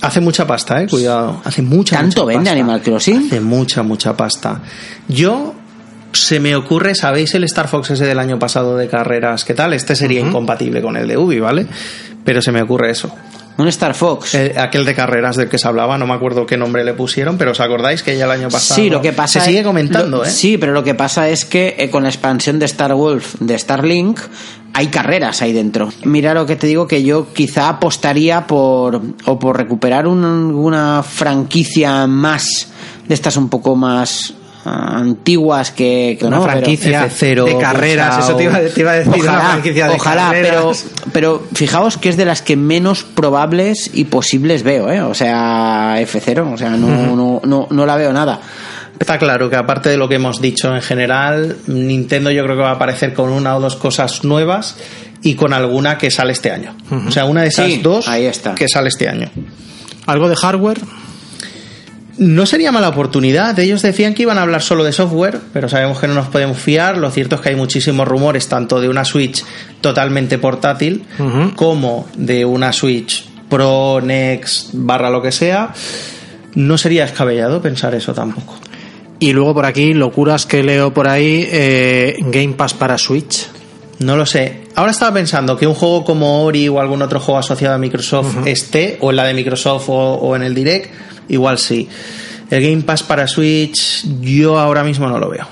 Hace 0.00 0.20
mucha 0.20 0.46
pasta, 0.46 0.82
eh, 0.82 0.88
cuidado. 0.88 1.40
Hace 1.44 1.62
mucha 1.62 1.96
¿Tanto 1.96 2.22
mucha 2.22 2.26
vende 2.26 2.50
pasta. 2.50 2.60
Animal 2.60 2.82
Crossing? 2.82 3.26
Hace 3.26 3.40
mucha, 3.40 3.82
mucha 3.82 4.16
pasta. 4.16 4.60
Yo 5.08 5.54
se 6.12 6.40
me 6.40 6.56
ocurre, 6.56 6.94
¿sabéis 6.94 7.34
el 7.34 7.44
Star 7.44 7.68
Fox 7.68 7.90
ese 7.90 8.04
del 8.04 8.18
año 8.18 8.38
pasado 8.38 8.76
de 8.76 8.88
carreras? 8.88 9.44
¿Qué 9.44 9.54
tal? 9.54 9.72
Este 9.72 9.94
sería 9.94 10.20
incompatible 10.20 10.82
con 10.82 10.96
el 10.96 11.06
de 11.06 11.16
Ubi, 11.16 11.38
¿vale? 11.38 11.66
Pero 12.24 12.42
se 12.42 12.50
me 12.50 12.60
ocurre 12.60 12.90
eso. 12.90 13.14
Un 13.56 13.68
Star 13.68 13.94
Fox. 13.94 14.34
Eh, 14.34 14.54
aquel 14.58 14.84
de 14.84 14.94
carreras 14.96 15.36
del 15.36 15.48
que 15.48 15.58
se 15.58 15.68
hablaba, 15.68 15.96
no 15.96 16.06
me 16.08 16.14
acuerdo 16.14 16.44
qué 16.44 16.56
nombre 16.56 16.84
le 16.84 16.92
pusieron, 16.94 17.38
pero 17.38 17.52
¿os 17.52 17.60
acordáis 17.60 18.02
que 18.02 18.16
ya 18.18 18.24
el 18.24 18.30
año 18.32 18.48
pasado 18.48 18.80
Sí, 18.80 18.90
lo 18.90 19.00
que 19.00 19.12
pasa 19.12 19.38
se 19.40 19.46
sigue 19.46 19.60
es- 19.60 19.64
comentando, 19.66 20.18
lo- 20.18 20.24
¿eh? 20.24 20.30
Sí, 20.30 20.58
pero 20.58 20.72
lo 20.72 20.82
que 20.82 20.94
pasa 20.94 21.28
es 21.28 21.44
que 21.44 21.76
eh, 21.78 21.88
con 21.88 22.02
la 22.02 22.08
expansión 22.08 22.58
de 22.58 22.64
Star 22.66 22.94
Wolf 22.94 23.36
de 23.38 23.56
Starlink 23.58 24.18
hay 24.72 24.88
carreras 24.88 25.40
ahí 25.40 25.52
dentro. 25.52 25.90
Mira 26.02 26.34
lo 26.34 26.46
que 26.46 26.56
te 26.56 26.66
digo 26.66 26.88
que 26.88 27.04
yo 27.04 27.32
quizá 27.32 27.68
apostaría 27.68 28.46
por 28.48 29.00
o 29.24 29.38
por 29.38 29.56
recuperar 29.56 30.08
un- 30.08 30.24
una 30.24 31.04
franquicia 31.04 32.06
más 32.08 32.68
de 33.06 33.14
estas 33.14 33.36
un 33.36 33.48
poco 33.48 33.76
más 33.76 34.34
antiguas 34.64 35.70
que, 35.70 36.16
que 36.18 36.26
Una 36.26 36.38
no, 36.38 36.42
pero- 36.44 36.52
franquicia 36.58 37.06
F0, 37.06 37.44
de 37.44 37.58
carreras, 37.58 38.24
eso 38.24 38.34
te 38.36 38.44
iba, 38.44 38.58
te 38.60 38.80
iba 38.80 38.92
a 38.92 38.94
decir, 38.94 39.12
una 39.14 39.22
Ojalá, 39.32 39.50
franquicia 39.50 39.88
de 39.88 39.94
ojalá, 39.94 40.28
pero, 40.32 40.48
carreras. 40.54 40.84
pero 41.12 41.42
fijaos 41.54 41.96
que 41.98 42.08
es 42.08 42.16
de 42.16 42.24
las 42.24 42.42
que 42.42 42.56
menos 42.56 43.04
probables 43.04 43.90
y 43.92 44.04
posibles 44.04 44.62
veo, 44.62 44.90
¿eh? 44.90 45.02
O 45.02 45.14
sea, 45.14 45.96
F0, 46.00 46.52
o 46.54 46.56
sea, 46.56 46.70
no, 46.70 47.14
no, 47.16 47.40
no, 47.44 47.66
no 47.70 47.86
la 47.86 47.96
veo 47.96 48.12
nada. 48.12 48.40
Está 48.98 49.18
claro 49.18 49.50
que 49.50 49.56
aparte 49.56 49.90
de 49.90 49.96
lo 49.96 50.08
que 50.08 50.14
hemos 50.14 50.40
dicho 50.40 50.74
en 50.74 50.80
general, 50.80 51.56
Nintendo 51.66 52.30
yo 52.30 52.44
creo 52.44 52.56
que 52.56 52.62
va 52.62 52.70
a 52.70 52.74
aparecer 52.74 53.12
con 53.12 53.30
una 53.30 53.56
o 53.56 53.60
dos 53.60 53.74
cosas 53.76 54.22
nuevas 54.24 54.76
y 55.20 55.34
con 55.34 55.52
alguna 55.52 55.98
que 55.98 56.10
sale 56.12 56.32
este 56.32 56.52
año. 56.52 56.76
O 57.06 57.10
sea, 57.10 57.24
una 57.24 57.42
de 57.42 57.48
esas 57.48 57.66
Sí, 57.66 57.80
dos 57.82 58.06
ahí 58.08 58.24
está. 58.26 58.54
que 58.54 58.68
sale 58.68 58.88
este 58.88 59.08
año. 59.08 59.28
Algo 60.06 60.28
de 60.28 60.36
hardware. 60.36 60.80
No 62.16 62.46
sería 62.46 62.70
mala 62.70 62.88
oportunidad. 62.88 63.58
Ellos 63.58 63.82
decían 63.82 64.14
que 64.14 64.22
iban 64.22 64.38
a 64.38 64.42
hablar 64.42 64.62
solo 64.62 64.84
de 64.84 64.92
software, 64.92 65.40
pero 65.52 65.68
sabemos 65.68 65.98
que 65.98 66.06
no 66.06 66.14
nos 66.14 66.28
podemos 66.28 66.58
fiar. 66.58 66.96
Lo 66.98 67.10
cierto 67.10 67.36
es 67.36 67.40
que 67.40 67.48
hay 67.48 67.56
muchísimos 67.56 68.06
rumores, 68.06 68.48
tanto 68.48 68.80
de 68.80 68.88
una 68.88 69.04
Switch 69.04 69.44
totalmente 69.80 70.38
portátil 70.38 71.04
como 71.56 72.06
de 72.16 72.44
una 72.44 72.72
Switch 72.72 73.28
Pro, 73.48 74.00
Next, 74.00 74.70
barra 74.72 75.10
lo 75.10 75.22
que 75.22 75.32
sea. 75.32 75.72
No 76.54 76.78
sería 76.78 77.02
descabellado 77.02 77.60
pensar 77.60 77.94
eso 77.94 78.14
tampoco. 78.14 78.54
Y 79.18 79.32
luego 79.32 79.54
por 79.54 79.66
aquí, 79.66 79.94
locuras 79.94 80.46
que 80.46 80.62
leo 80.62 80.92
por 80.94 81.08
ahí, 81.08 81.48
eh, 81.50 82.16
Game 82.26 82.54
Pass 82.54 82.74
para 82.74 82.98
Switch. 82.98 83.48
No 84.00 84.16
lo 84.16 84.26
sé. 84.26 84.64
Ahora 84.74 84.90
estaba 84.90 85.14
pensando 85.14 85.56
que 85.56 85.66
un 85.66 85.74
juego 85.74 86.04
como 86.04 86.44
Ori 86.44 86.68
o 86.68 86.80
algún 86.80 87.00
otro 87.02 87.20
juego 87.20 87.38
asociado 87.38 87.74
a 87.74 87.78
Microsoft 87.78 88.46
esté, 88.46 88.98
o 89.00 89.10
en 89.10 89.16
la 89.16 89.24
de 89.24 89.34
Microsoft 89.34 89.88
o, 89.88 90.14
o 90.14 90.36
en 90.36 90.42
el 90.42 90.54
Direct, 90.54 90.90
igual 91.28 91.58
sí. 91.58 91.88
El 92.50 92.62
Game 92.62 92.82
Pass 92.82 93.02
para 93.02 93.26
Switch, 93.26 94.04
yo 94.20 94.58
ahora 94.58 94.84
mismo 94.84 95.08
no 95.08 95.18
lo 95.18 95.28
veo. 95.28 95.46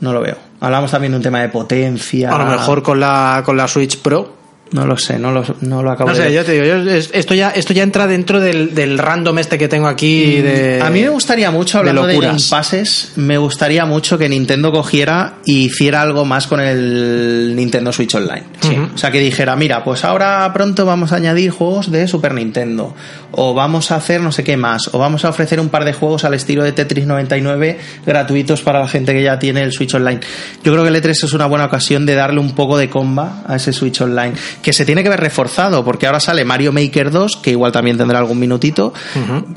No 0.00 0.12
lo 0.12 0.20
veo. 0.20 0.36
Hablamos 0.60 0.90
también 0.90 1.12
de 1.12 1.16
un 1.16 1.22
tema 1.22 1.40
de 1.40 1.48
potencia. 1.48 2.34
A 2.34 2.38
lo 2.38 2.50
mejor 2.50 2.82
con 2.82 3.00
la, 3.00 3.42
con 3.44 3.56
la 3.56 3.68
Switch 3.68 3.98
Pro. 3.98 4.35
No 4.72 4.84
lo 4.84 4.96
sé, 4.98 5.16
no 5.18 5.30
lo, 5.30 5.44
no 5.60 5.82
lo 5.82 5.92
acabo 5.92 6.10
No 6.10 6.16
de 6.16 6.22
sé, 6.22 6.28
ver. 6.28 6.34
yo 6.34 6.44
te 6.44 6.52
digo, 6.52 6.64
yo- 6.64 6.90
es- 6.90 7.10
esto, 7.14 7.34
ya, 7.34 7.50
esto 7.50 7.72
ya 7.72 7.84
entra 7.84 8.08
dentro 8.08 8.40
del, 8.40 8.74
del 8.74 8.98
random 8.98 9.38
este 9.38 9.58
que 9.58 9.68
tengo 9.68 9.86
aquí. 9.86 10.40
De, 10.42 10.80
A 10.82 10.90
mí 10.90 11.02
me 11.02 11.08
gustaría 11.08 11.52
mucho, 11.52 11.78
de 11.78 11.88
hablando 11.90 12.06
de, 12.06 12.14
locuras. 12.14 12.48
Passes, 12.48 13.12
me 13.14 13.38
gustaría 13.38 13.86
mucho 13.86 14.18
que 14.18 14.28
Nintendo 14.28 14.72
cogiera 14.72 15.34
y 15.44 15.66
hiciera 15.66 16.02
algo 16.02 16.24
más 16.24 16.48
con 16.48 16.60
el 16.60 17.54
Nintendo 17.54 17.92
Switch 17.92 18.14
Online. 18.16 18.42
Ujú. 18.64 18.88
O 18.94 18.98
sea, 18.98 19.12
que 19.12 19.20
dijera, 19.20 19.54
mira, 19.54 19.84
pues 19.84 20.04
ahora 20.04 20.50
pronto 20.52 20.84
vamos 20.84 21.12
a 21.12 21.16
añadir 21.16 21.50
juegos 21.52 21.92
de 21.92 22.08
Super 22.08 22.34
Nintendo, 22.34 22.92
o 23.30 23.54
vamos 23.54 23.92
a 23.92 23.96
hacer 23.96 24.20
no 24.20 24.32
sé 24.32 24.42
qué 24.42 24.56
más, 24.56 24.90
o 24.92 24.98
vamos 24.98 25.24
a 25.24 25.28
ofrecer 25.28 25.60
un 25.60 25.68
par 25.68 25.84
de 25.84 25.92
juegos 25.92 26.24
al 26.24 26.34
estilo 26.34 26.64
de 26.64 26.72
Tetris 26.72 27.06
99 27.06 27.78
gratuitos 28.04 28.62
para 28.62 28.80
la 28.80 28.88
gente 28.88 29.12
que 29.12 29.22
ya 29.22 29.38
tiene 29.38 29.62
el 29.62 29.72
Switch 29.72 29.94
Online. 29.94 30.20
Yo 30.64 30.72
creo 30.72 30.82
que 30.82 30.88
el 30.90 30.96
E3 30.96 31.10
es 31.10 31.32
una 31.32 31.46
buena 31.46 31.66
ocasión 31.66 32.04
de 32.04 32.16
darle 32.16 32.40
un 32.40 32.52
poco 32.54 32.76
de 32.76 32.90
comba 32.90 33.44
a 33.46 33.56
ese 33.56 33.72
Switch 33.72 34.00
Online, 34.00 34.32
que 34.66 34.72
se 34.72 34.84
tiene 34.84 35.04
que 35.04 35.08
ver 35.08 35.20
reforzado, 35.20 35.84
porque 35.84 36.06
ahora 36.08 36.18
sale 36.18 36.44
Mario 36.44 36.72
Maker 36.72 37.12
2, 37.12 37.36
que 37.36 37.52
igual 37.52 37.70
también 37.70 37.96
tendrá 37.96 38.18
algún 38.18 38.40
minutito. 38.40 38.92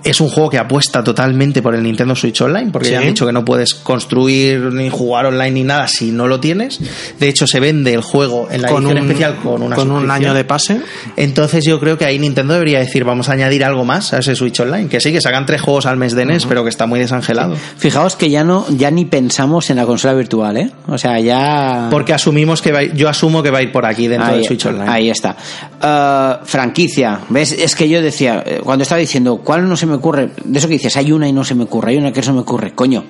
Es 0.03 0.21
un 0.21 0.29
juego 0.29 0.51
que 0.51 0.59
apuesta 0.59 1.03
totalmente 1.03 1.63
por 1.63 1.73
el 1.73 1.81
Nintendo 1.81 2.15
Switch 2.15 2.39
Online, 2.41 2.69
porque 2.71 2.91
ya 2.91 2.97
han 2.97 3.05
Sí. 3.05 3.09
dicho 3.09 3.25
que 3.25 3.31
no 3.31 3.43
puedes 3.43 3.73
construir 3.73 4.59
ni 4.71 4.91
jugar 4.91 5.25
online 5.25 5.49
ni 5.49 5.63
nada 5.63 5.87
si 5.87 6.11
no 6.11 6.27
lo 6.27 6.39
tienes. 6.39 6.79
De 7.19 7.27
hecho, 7.27 7.47
se 7.47 7.59
vende 7.59 7.91
el 7.91 8.01
juego 8.01 8.49
en 8.51 8.61
la 8.61 8.67
con 8.67 8.83
edición 8.83 8.97
un, 9.03 9.03
especial 9.09 9.35
con 9.37 9.63
una 9.63 9.75
con 9.75 9.89
un 9.89 10.11
año 10.11 10.35
de 10.35 10.43
pase. 10.43 10.79
Entonces 11.17 11.65
yo 11.65 11.79
creo 11.79 11.97
que 11.97 12.05
ahí 12.05 12.19
Nintendo 12.19 12.53
debería 12.53 12.77
decir, 12.77 13.03
vamos 13.03 13.29
a 13.29 13.33
añadir 13.33 13.63
algo 13.65 13.85
más 13.85 14.13
a 14.13 14.19
ese 14.19 14.35
Switch 14.35 14.59
Online. 14.59 14.89
Que 14.89 14.99
sí, 15.01 15.11
que 15.11 15.21
sacan 15.21 15.47
tres 15.47 15.61
juegos 15.61 15.87
al 15.87 15.97
mes 15.97 16.13
de 16.13 16.25
NES, 16.25 16.45
pero 16.45 16.63
que 16.63 16.69
está 16.69 16.85
muy 16.85 16.99
desangelado. 16.99 17.55
Fijaos 17.77 18.15
que 18.15 18.29
ya 18.29 18.43
no, 18.43 18.67
ya 18.69 18.91
ni 18.91 19.05
pensamos 19.05 19.71
en 19.71 19.77
la 19.77 19.87
consola 19.87 20.13
virtual, 20.13 20.55
¿eh? 20.57 20.69
O 20.87 20.99
sea, 20.99 21.19
ya. 21.19 21.87
Porque 21.89 22.13
asumimos 22.13 22.61
que 22.61 22.71
va 22.71 22.79
a 22.79 22.83
ir- 22.83 22.93
yo 22.93 23.09
asumo 23.09 23.41
que 23.41 23.49
va 23.49 23.57
a 23.57 23.61
ir 23.63 23.71
por 23.71 23.87
aquí 23.87 24.07
dentro 24.07 24.27
ahí, 24.29 24.35
del 24.37 24.45
Switch 24.45 24.65
Online. 24.67 24.89
ahí 24.89 24.98
está. 25.07 25.37
Eh, 25.81 26.45
franquicia. 26.45 27.21
¿Ves? 27.29 27.53
Es 27.53 27.75
que 27.75 27.87
yo 27.87 28.01
decía, 28.01 28.43
eh, 28.45 28.61
cuando 28.63 28.83
estaba 28.83 28.99
diciendo, 28.99 29.37
¿cuál 29.37 29.67
no 29.69 29.77
se 29.77 29.85
me 29.85 29.93
ocurre? 29.93 30.29
De 30.43 30.59
eso 30.59 30.67
que 30.67 30.73
dices, 30.73 30.97
hay 30.97 31.11
una 31.11 31.27
y 31.27 31.33
no 31.33 31.43
se 31.45 31.55
me 31.55 31.63
ocurre, 31.63 31.91
hay 31.91 31.97
una 31.97 32.11
que 32.11 32.19
no 32.19 32.25
se 32.25 32.33
me 32.33 32.39
ocurre. 32.39 32.73
Coño, 32.73 33.05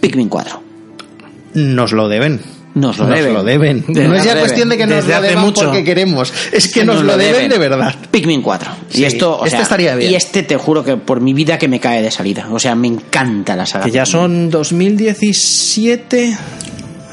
Pikmin 0.00 0.28
4. 0.28 0.62
Nos 1.54 1.92
lo 1.92 2.08
deben. 2.08 2.40
Nos 2.74 2.96
lo 2.98 3.06
deben. 3.06 3.44
deben. 3.44 3.84
Desde 3.86 4.08
no 4.08 4.14
es 4.14 4.24
ya 4.24 4.38
cuestión 4.38 4.68
de 4.68 4.78
que 4.78 4.86
nos 4.86 5.04
desde 5.04 5.14
lo 5.14 5.22
deban 5.22 5.44
mucho. 5.44 5.64
porque 5.64 5.84
queremos. 5.84 6.32
Es 6.52 6.72
que 6.72 6.84
nos, 6.84 7.02
lo 7.02 7.16
deben, 7.16 7.50
de 7.50 7.58
verdad. 7.58 7.94
Pikmin 8.10 8.40
4. 8.40 8.70
Sí, 8.88 9.02
y 9.02 9.04
esto, 9.04 9.36
o 9.36 9.44
este 9.44 9.56
sea, 9.56 9.62
estaría 9.62 9.94
bien. 9.94 10.12
Y 10.12 10.14
este 10.14 10.42
te 10.42 10.56
juro 10.56 10.82
que 10.82 10.96
por 10.96 11.20
mi 11.20 11.34
vida 11.34 11.58
que 11.58 11.68
me 11.68 11.80
cae 11.80 12.02
de 12.02 12.10
salida. 12.10 12.48
O 12.50 12.58
sea, 12.58 12.74
me 12.74 12.88
encanta 12.88 13.54
la 13.56 13.66
saga. 13.66 13.84
Que 13.84 13.90
ya 13.90 14.06
son 14.06 14.48
2017. 14.48 16.36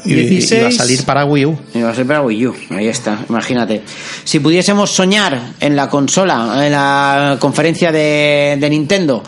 Y, 0.04 0.14
16. 0.14 0.52
y 0.52 0.62
va 0.62 0.68
a 0.68 0.72
salir 0.72 1.04
para 1.04 1.24
Wii 1.24 1.46
U. 1.46 1.58
Y 1.74 1.82
va 1.82 1.90
a 1.90 1.94
ser 1.94 2.06
para 2.06 2.22
Wii 2.22 2.46
U, 2.46 2.54
ahí 2.70 2.88
está, 2.88 3.18
imagínate. 3.28 3.82
Si 4.24 4.40
pudiésemos 4.40 4.90
soñar 4.90 5.38
en 5.60 5.76
la 5.76 5.88
consola, 5.88 6.66
en 6.66 6.72
la 6.72 7.36
conferencia 7.38 7.92
de, 7.92 8.56
de 8.58 8.70
Nintendo, 8.70 9.22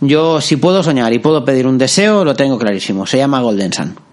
yo 0.00 0.40
si 0.40 0.56
puedo 0.56 0.82
soñar 0.82 1.12
y 1.12 1.18
puedo 1.18 1.44
pedir 1.44 1.66
un 1.66 1.78
deseo, 1.78 2.24
lo 2.24 2.34
tengo 2.34 2.58
clarísimo. 2.58 3.06
Se 3.06 3.18
llama 3.18 3.40
Golden 3.40 3.72
Sun. 3.72 4.06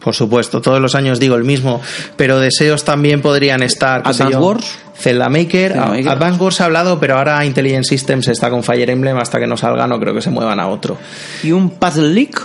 Por 0.00 0.14
supuesto, 0.14 0.60
todos 0.60 0.80
los 0.80 0.94
años 0.94 1.18
digo 1.18 1.34
el 1.34 1.44
mismo, 1.44 1.80
pero 2.16 2.38
deseos 2.38 2.84
también 2.84 3.20
podrían 3.20 3.62
estar. 3.62 4.00
Advance 4.00 4.32
yo, 4.32 4.40
Wars. 4.40 4.78
Zelda 4.96 5.28
Maker. 5.28 5.72
Zelda 5.72 5.86
Maker. 5.88 6.08
Advance 6.08 6.42
Wars 6.42 6.60
ha 6.60 6.64
hablado, 6.66 7.00
pero 7.00 7.18
ahora 7.18 7.44
Intelligent 7.44 7.84
Systems 7.84 8.28
está 8.28 8.48
con 8.48 8.62
Fire 8.62 8.88
Emblem 8.88 9.16
hasta 9.18 9.38
que 9.38 9.46
no 9.46 9.56
salga, 9.56 9.86
no 9.86 9.98
creo 9.98 10.14
que 10.14 10.22
se 10.22 10.30
muevan 10.30 10.60
a 10.60 10.68
otro. 10.68 10.96
¿Y 11.42 11.52
un 11.52 11.70
Puzzle 11.70 12.14
League? 12.14 12.38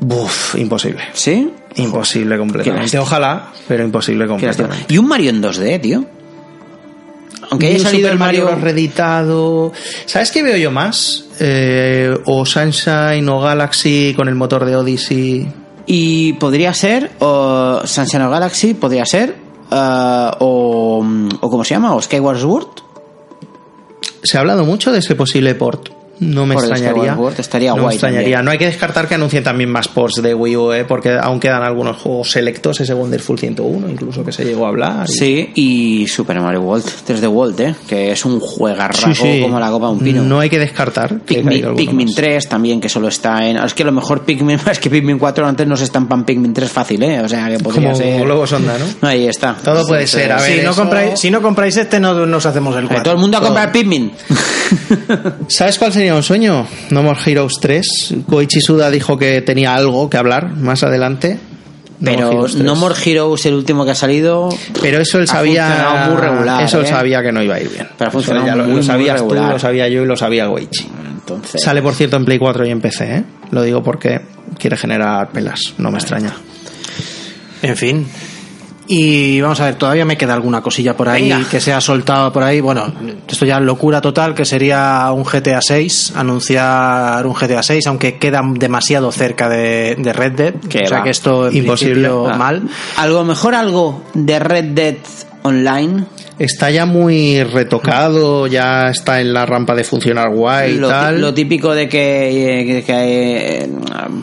Buf, 0.00 0.54
imposible. 0.56 1.02
¿Sí? 1.12 1.52
Imposible 1.76 2.38
completamente. 2.38 2.98
Ojalá, 2.98 3.50
pero 3.66 3.84
imposible 3.84 4.26
completamente. 4.26 4.92
Y 4.92 4.98
un 4.98 5.08
Mario 5.08 5.30
en 5.30 5.42
2D, 5.42 5.80
tío. 5.80 6.04
Aunque 7.50 7.68
haya 7.68 7.78
salido 7.78 8.08
Super 8.08 8.12
el 8.12 8.18
Mario... 8.18 8.46
Bros. 8.46 8.60
reeditado. 8.60 9.72
¿Sabes 10.06 10.30
qué 10.32 10.42
veo 10.42 10.56
yo 10.56 10.70
más? 10.70 11.24
Eh, 11.38 12.16
o 12.24 12.44
Sunshine 12.44 13.28
o 13.28 13.40
Galaxy 13.40 14.14
con 14.16 14.28
el 14.28 14.34
motor 14.34 14.64
de 14.64 14.76
Odyssey. 14.76 15.46
Y 15.86 16.32
podría 16.34 16.74
ser, 16.74 17.12
o 17.20 17.82
Sunshine 17.84 18.22
of 18.22 18.32
Galaxy, 18.32 18.74
podría 18.74 19.04
ser, 19.04 19.36
eh, 19.70 20.30
o, 20.40 21.04
o 21.40 21.50
¿cómo 21.50 21.64
se 21.64 21.74
llama? 21.74 21.94
O 21.94 22.02
Skyward 22.02 22.40
Sword. 22.40 22.68
Se 24.22 24.36
ha 24.36 24.40
hablado 24.40 24.64
mucho 24.64 24.90
de 24.90 24.98
ese 24.98 25.14
posible 25.14 25.54
port. 25.54 25.95
No 26.18 26.46
me 26.46 26.54
Por 26.54 26.64
extrañaría. 26.64 27.16
Estaría 27.38 27.70
no 27.70 27.76
me 27.76 27.82
guay 27.82 27.94
extrañaría. 27.96 28.24
también. 28.36 28.44
No 28.46 28.50
hay 28.50 28.58
que 28.58 28.66
descartar 28.66 29.06
que 29.06 29.14
anuncien 29.16 29.44
también 29.44 29.70
más 29.70 29.88
ports 29.88 30.22
de 30.22 30.34
Wii 30.34 30.56
U, 30.56 30.72
¿eh? 30.72 30.84
porque 30.86 31.16
aún 31.20 31.38
quedan 31.40 31.62
algunos 31.62 31.96
juegos 31.98 32.30
selectos, 32.30 32.80
ese 32.80 32.94
Wonderful 32.94 33.38
101, 33.38 33.88
incluso 33.90 34.24
que 34.24 34.32
se 34.32 34.44
llegó 34.44 34.64
a 34.66 34.68
hablar. 34.70 35.06
y- 35.08 35.12
Sí, 35.12 35.50
y 35.54 36.06
Super 36.08 36.40
Mario 36.40 36.62
World, 36.62 36.84
3D 37.06 37.28
World, 37.28 37.60
¿eh? 37.60 37.74
que 37.88 38.12
es 38.12 38.24
un 38.24 38.40
juegarraco 38.40 39.14
Sí, 39.14 39.14
sí. 39.14 39.40
como 39.42 39.60
la 39.60 39.70
copa 39.70 39.86
de 39.86 39.92
un 39.92 39.98
pino. 40.00 40.22
No 40.22 40.40
hay 40.40 40.48
que 40.48 40.58
descartar. 40.58 41.20
que 41.20 41.34
Pikmin, 41.36 41.44
caiga 41.48 41.66
alguno 41.68 41.84
Pikmin 41.86 42.06
más. 42.06 42.14
3 42.16 42.48
también, 42.48 42.80
que 42.80 42.88
solo 42.88 43.08
está 43.08 43.46
en. 43.46 43.58
Es 43.58 43.74
que 43.74 43.82
a 43.82 43.86
lo 43.86 43.92
mejor 43.92 44.24
Pikmin. 44.24 44.58
Es 44.70 44.78
que 44.78 44.88
Pikmin 44.90 45.18
4 45.18 45.46
antes 45.46 45.66
no 45.66 45.76
se 45.76 45.84
estampan 45.84 46.24
Pikmin 46.24 46.54
3 46.54 46.70
fácil, 46.70 47.02
¿eh? 47.02 47.20
O 47.20 47.28
sea, 47.28 47.48
que 47.48 47.58
podría 47.58 47.88
Como 47.92 47.96
ser. 47.96 48.22
globo 48.22 48.46
sonda, 48.46 48.74
¿no? 48.78 48.86
Ahí 49.08 49.26
está. 49.26 49.54
Todo 49.62 49.86
puede 49.86 50.06
ser, 50.06 50.32
a 50.32 50.40
ver. 50.40 50.58
si, 50.58 50.62
no 50.64 50.70
eso- 50.70 50.80
compráis, 50.80 51.20
si 51.20 51.30
no 51.30 51.42
compráis 51.42 51.76
este, 51.76 52.00
no 52.00 52.26
nos 52.26 52.46
hacemos 52.46 52.74
el 52.76 52.84
Eh, 52.84 52.88
4. 52.88 53.02
Todo 53.04 53.14
el 53.14 53.20
mundo 53.20 53.36
a 53.38 53.40
comprar 53.42 53.70
Pikmin. 53.70 54.12
¿Sabes 55.48 55.78
cuál 55.78 55.92
sería 55.92 56.05
un 56.14 56.22
sueño? 56.22 56.66
No 56.90 57.02
More 57.02 57.18
Heroes 57.24 57.54
3. 57.60 58.14
Koichi 58.28 58.60
Suda 58.60 58.90
dijo 58.90 59.18
que 59.18 59.40
tenía 59.42 59.74
algo 59.74 60.08
que 60.10 60.16
hablar 60.16 60.54
más 60.56 60.82
adelante. 60.82 61.38
No 61.98 62.10
More 62.10 62.16
Pero 62.16 62.30
Heroes 62.32 62.52
3. 62.52 62.64
No 62.64 62.74
More 62.76 62.94
Heroes, 63.04 63.46
el 63.46 63.54
último 63.54 63.84
que 63.84 63.90
ha 63.92 63.94
salido. 63.94 64.48
Pero 64.82 65.00
eso 65.00 65.18
él 65.18 65.26
sabía. 65.26 65.66
funcionado 65.66 66.10
muy 66.12 66.20
regular, 66.22 66.62
Eso 66.62 66.78
él 66.80 66.84
¿eh? 66.86 66.88
sabía 66.88 67.22
que 67.22 67.32
no 67.32 67.42
iba 67.42 67.54
a 67.54 67.60
ir 67.60 67.70
bien. 67.70 67.88
Pero 67.96 68.08
ha 68.08 68.12
funcionado 68.12 68.46
ya 68.46 68.54
lo, 68.54 68.64
muy, 68.64 68.70
lo 68.72 68.76
muy 68.76 68.86
sabías 68.86 69.16
tú, 69.22 69.30
regular. 69.30 69.52
lo 69.52 69.58
sabía 69.58 69.88
yo 69.88 70.02
y 70.02 70.06
lo 70.06 70.16
sabía 70.16 70.46
Goichi. 70.46 70.86
Entonces. 71.20 71.62
Sale, 71.62 71.82
por 71.82 71.94
cierto, 71.94 72.16
en 72.16 72.24
Play 72.24 72.38
4 72.38 72.66
y 72.66 72.70
en 72.70 72.80
PC, 72.80 73.04
¿eh? 73.16 73.24
Lo 73.50 73.62
digo 73.62 73.82
porque 73.82 74.20
quiere 74.58 74.76
generar 74.76 75.30
pelas, 75.30 75.74
no 75.78 75.90
me 75.90 75.98
extraña. 75.98 76.34
En 77.62 77.76
fin. 77.76 78.06
Y 78.88 79.40
vamos 79.40 79.60
a 79.60 79.64
ver, 79.66 79.74
todavía 79.74 80.04
me 80.04 80.16
queda 80.16 80.34
alguna 80.34 80.60
cosilla 80.62 80.96
por 80.96 81.08
ahí 81.08 81.28
Venga. 81.30 81.48
que 81.48 81.60
se 81.60 81.72
ha 81.72 81.80
soltado 81.80 82.32
por 82.32 82.42
ahí. 82.42 82.60
Bueno, 82.60 82.86
esto 83.26 83.44
ya 83.44 83.56
es 83.56 83.62
locura 83.62 84.00
total, 84.00 84.34
que 84.34 84.44
sería 84.44 85.10
un 85.12 85.24
GTA 85.24 85.60
6, 85.60 86.12
anunciar 86.16 87.26
un 87.26 87.34
GTA 87.34 87.62
6, 87.62 87.86
aunque 87.88 88.16
queda 88.18 88.42
demasiado 88.44 89.10
cerca 89.10 89.48
de, 89.48 89.96
de 89.98 90.12
Red 90.12 90.32
Dead. 90.32 90.54
Que 90.68 90.84
o 90.84 90.86
sea 90.86 90.98
va. 90.98 91.04
que 91.04 91.10
esto 91.10 91.48
en 91.48 91.56
Imposible. 91.56 92.08
mal. 92.36 92.62
A 92.96 93.06
lo 93.06 93.24
mejor 93.24 93.54
algo 93.54 94.02
de 94.14 94.38
Red 94.38 94.64
Dead 94.66 94.96
Online. 95.42 96.04
Está 96.38 96.70
ya 96.70 96.84
muy 96.86 97.42
retocado, 97.44 98.46
ya 98.46 98.90
está 98.90 99.20
en 99.20 99.32
la 99.32 99.46
rampa 99.46 99.74
de 99.74 99.84
funcionar 99.84 100.30
guay 100.30 100.72
y 100.74 100.78
lo, 100.78 100.88
tal. 100.88 101.20
lo 101.20 101.32
típico 101.34 101.74
de 101.74 101.88
que, 101.88 102.60
eh, 102.60 102.66
que- 102.66 102.84
que, 102.84 103.62
eh, 103.62 103.70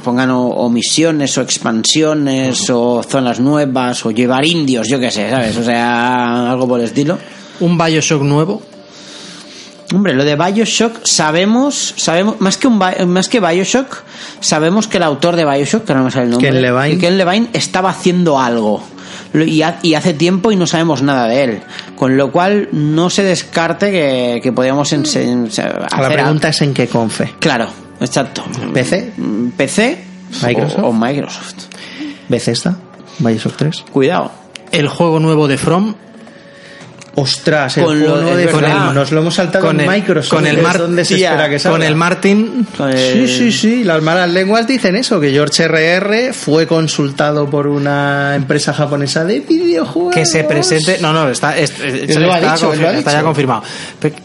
pongan 0.04 0.30
o- 0.32 0.48
omisiones 0.50 1.38
o 1.38 1.42
expansiones 1.42 2.70
o 2.70 3.02
zonas 3.04 3.40
nuevas 3.40 4.06
o 4.06 4.12
llevar 4.12 4.46
indios, 4.46 4.88
yo 4.88 5.00
qué 5.00 5.10
sé, 5.12 5.30
¿sabes? 5.30 5.58
O 5.58 5.64
sea, 5.64 6.52
algo 6.52 6.68
por 6.68 6.80
el 6.80 6.86
estilo. 6.86 7.18
Un 7.60 7.78
Bioshock 7.78 8.22
nuevo. 8.24 8.62
Hombre, 9.94 10.14
lo 10.16 10.24
de 10.24 10.36
Bioshock 10.36 11.06
sabemos, 11.06 11.94
sabemos 11.98 12.42
más 12.42 12.58
que 12.58 12.68
un 12.68 12.80
más 12.80 13.30
que 13.30 13.40
Bioshock, 13.40 14.04
sabemos 14.40 14.88
que 14.88 14.98
el 14.98 15.04
autor 15.04 15.36
de 15.36 15.46
Bioshock, 15.46 15.84
que 15.86 15.94
no 15.94 16.04
me 16.06 16.10
sale 16.12 16.26
el 16.26 16.32
nombre, 16.32 16.50
Ken 16.50 16.62
Levine. 16.62 16.98
Ken 16.98 17.18
Levine 17.18 17.50
estaba 17.54 17.92
haciendo 17.92 18.40
algo 18.40 18.84
y, 19.34 19.62
ha- 19.64 19.80
y 19.82 19.96
hace 19.96 20.14
tiempo 20.14 20.52
y 20.52 20.56
no 20.56 20.68
sabemos 20.68 21.02
nada 21.02 21.28
de 21.28 21.44
él, 21.44 21.62
con 21.96 22.18
lo 22.18 22.32
cual 22.32 22.70
no 22.72 23.10
se 23.10 23.24
descarte 23.24 23.92
que, 23.92 24.40
que 24.44 24.52
podríamos 24.52 24.92
ense- 24.94 25.48
hacer 25.48 25.90
la 26.00 26.10
pregunta 26.10 26.50
es 26.50 26.62
en 26.62 26.74
qué 26.74 26.88
confe. 26.88 27.34
claro, 27.40 27.68
exacto, 28.00 28.44
¿PC? 28.74 29.14
Mm, 29.18 29.50
PC 29.50 30.04
Microsoft. 30.46 30.80
o, 30.84 30.88
o 30.88 30.94
Microsoft. 30.94 31.54
¿Bethesda? 32.30 32.78
¿Bioshock 33.20 33.56
3? 33.58 33.86
Cuidado. 33.92 34.32
El 34.72 34.88
juego 34.88 35.20
nuevo 35.20 35.48
de 35.48 35.58
From. 35.58 35.94
Ostras, 37.16 37.78
el 37.78 37.84
Con 37.86 38.00
lo- 38.02 38.10
juego 38.10 38.30
es 38.32 38.38
de 38.38 38.46
verdad. 38.48 38.60
From, 38.86 38.96
nos 38.96 39.12
lo 39.12 39.22
hemos 39.22 39.36
saltado 39.36 39.66
Con 39.68 39.80
en 39.80 39.82
el- 39.88 39.96
Microsoft. 39.96 40.30
con 40.36 40.48
el 40.48 40.58
es 40.58 40.64
Mar- 40.64 40.80
donde 40.80 41.06
se 41.06 41.14
espera 41.16 41.48
que 41.48 41.60
Con 41.60 41.84
el 41.84 41.96
Martin. 41.96 42.66
Con 42.76 42.92
Sí, 42.92 42.98
el- 42.98 43.30
sí, 43.30 43.52
sí. 43.52 43.84
Las 43.84 44.02
malas 44.02 44.30
lenguas 44.32 44.66
dicen 44.66 44.96
eso, 44.96 45.20
que 45.20 45.30
George 45.32 45.64
R.R. 45.66 46.34
fue 46.34 46.66
consultado 46.66 47.48
por 47.48 47.68
una 47.68 48.34
empresa 48.36 48.74
japonesa 48.74 49.24
de 49.26 49.42
videojuegos. 49.42 50.14
Que 50.16 50.26
se 50.26 50.44
presente. 50.44 50.98
No, 51.02 51.14
no, 51.14 51.30
está, 51.30 51.56
es- 51.56 51.72
es- 51.80 52.16
Él 52.16 52.24
lo 52.24 52.34
ha 52.34 52.40
está, 52.40 52.54
dicho, 52.56 52.66
lo 52.74 52.88
ha 52.88 52.94
está 52.98 53.12
ya 53.12 53.18
dicho. 53.18 53.26
confirmado. 53.28 53.64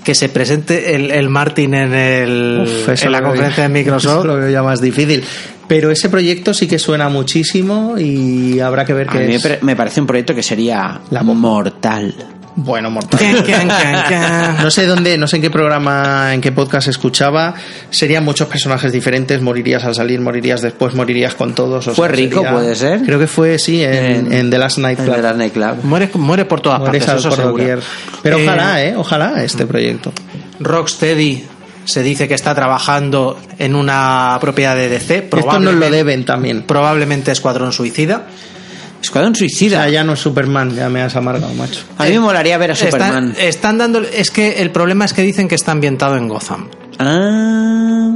Que 0.02 0.14
se 0.14 0.30
presente 0.30 0.94
el, 0.94 1.10
el 1.10 1.28
Martin 1.28 1.74
en, 1.74 1.92
el, 1.94 2.60
Uf, 2.64 2.88
eso 2.88 3.04
en 3.04 3.12
la 3.12 3.20
lo 3.20 3.26
conferencia 3.28 3.68
de 3.68 3.68
Eso 3.80 3.90
Microsoft. 3.90 4.24
lo 4.24 4.36
veo 4.36 4.48
ya 4.48 4.62
más 4.62 4.80
difícil. 4.80 5.22
Pero 5.68 5.90
ese 5.90 6.08
proyecto 6.08 6.54
sí 6.54 6.66
que 6.66 6.78
suena 6.78 7.10
muchísimo 7.10 7.96
y 7.98 8.58
habrá 8.60 8.86
que 8.86 8.94
ver 8.94 9.10
A 9.10 9.12
qué 9.12 9.18
mí 9.18 9.26
me 9.26 9.34
es. 9.34 9.42
pare- 9.42 9.58
me 9.60 9.76
parece 9.76 10.00
un 10.00 10.06
proyecto 10.06 10.34
que 10.34 10.42
sería 10.42 10.98
La 11.10 11.20
bomba. 11.20 11.48
mortal. 11.50 12.14
Bueno, 12.60 12.90
mortal. 12.90 13.20
Can, 13.20 13.44
can, 13.44 13.68
can, 13.68 14.04
can. 14.08 14.56
No 14.64 14.70
sé 14.72 14.84
dónde, 14.86 15.16
no 15.16 15.28
sé 15.28 15.36
en 15.36 15.42
qué 15.42 15.50
programa, 15.50 16.34
en 16.34 16.40
qué 16.40 16.50
podcast 16.50 16.88
escuchaba. 16.88 17.54
Serían 17.90 18.24
muchos 18.24 18.48
personajes 18.48 18.90
diferentes. 18.90 19.40
Morirías 19.40 19.84
al 19.84 19.94
salir, 19.94 20.20
morirías 20.20 20.60
después, 20.60 20.92
morirías 20.94 21.36
con 21.36 21.54
todos. 21.54 21.86
o 21.86 21.94
¿Fue 21.94 22.08
sea, 22.08 22.16
Rico, 22.16 22.44
puede 22.44 22.74
ser? 22.74 23.02
Creo 23.02 23.20
que 23.20 23.28
fue, 23.28 23.60
sí, 23.60 23.84
en, 23.84 23.94
En- 23.94 24.32
en 24.32 24.50
The 24.50 24.58
Last 24.58 24.78
Night 24.78 24.98
Club. 24.98 25.14
de 25.14 25.22
la 25.22 25.32
Nightclub. 25.34 25.84
Muere, 25.84 26.10
muere 26.14 26.44
por 26.46 26.60
todas 26.60 26.80
Mueres 26.80 27.04
partes, 27.04 27.24
al 27.26 27.32
eso 27.32 27.42
por 27.42 27.50
doquier. 27.52 27.80
seguro. 27.80 28.20
Pero 28.24 28.38
Eh, 28.38 28.42
ojalá, 28.44 28.84
¿eh? 28.84 28.94
Ojalá 28.96 29.44
este 29.44 29.64
proyecto. 29.64 30.12
Rocksteady 30.58 31.44
se 31.84 32.02
dice 32.02 32.26
que 32.28 32.34
está 32.34 32.54
trabajando 32.54 33.38
en 33.58 33.74
una 33.76 34.36
propiedad 34.40 34.74
de 34.74 34.88
DC. 34.88 35.14
Esto 35.18 35.36
nos 35.38 35.44
lo 35.44 35.50
Probablemente, 35.50 35.90
deben 35.96 36.24
también. 36.24 36.62
probablemente 36.62 37.30
Escuadrón 37.30 37.72
Suicida. 37.72 38.26
Escuadrón 39.00 39.32
O 39.32 39.36
Suicida. 39.36 39.82
sea, 39.82 39.88
ya 39.90 40.04
no 40.04 40.14
es 40.14 40.20
Superman, 40.20 40.74
ya 40.74 40.88
me 40.88 41.02
has 41.02 41.14
amargado, 41.16 41.52
macho. 41.54 41.80
A 41.98 42.04
mí 42.04 42.10
me 42.12 42.20
molaría 42.20 42.58
ver 42.58 42.72
a 42.72 42.74
Superman. 42.74 43.30
Están, 43.30 43.46
están 43.46 43.78
dando. 43.78 44.00
Es 44.00 44.30
que 44.30 44.60
el 44.60 44.70
problema 44.70 45.04
es 45.04 45.12
que 45.12 45.22
dicen 45.22 45.48
que 45.48 45.54
está 45.54 45.72
ambientado 45.72 46.16
en 46.16 46.28
Gotham. 46.28 46.68
Ah, 46.98 48.12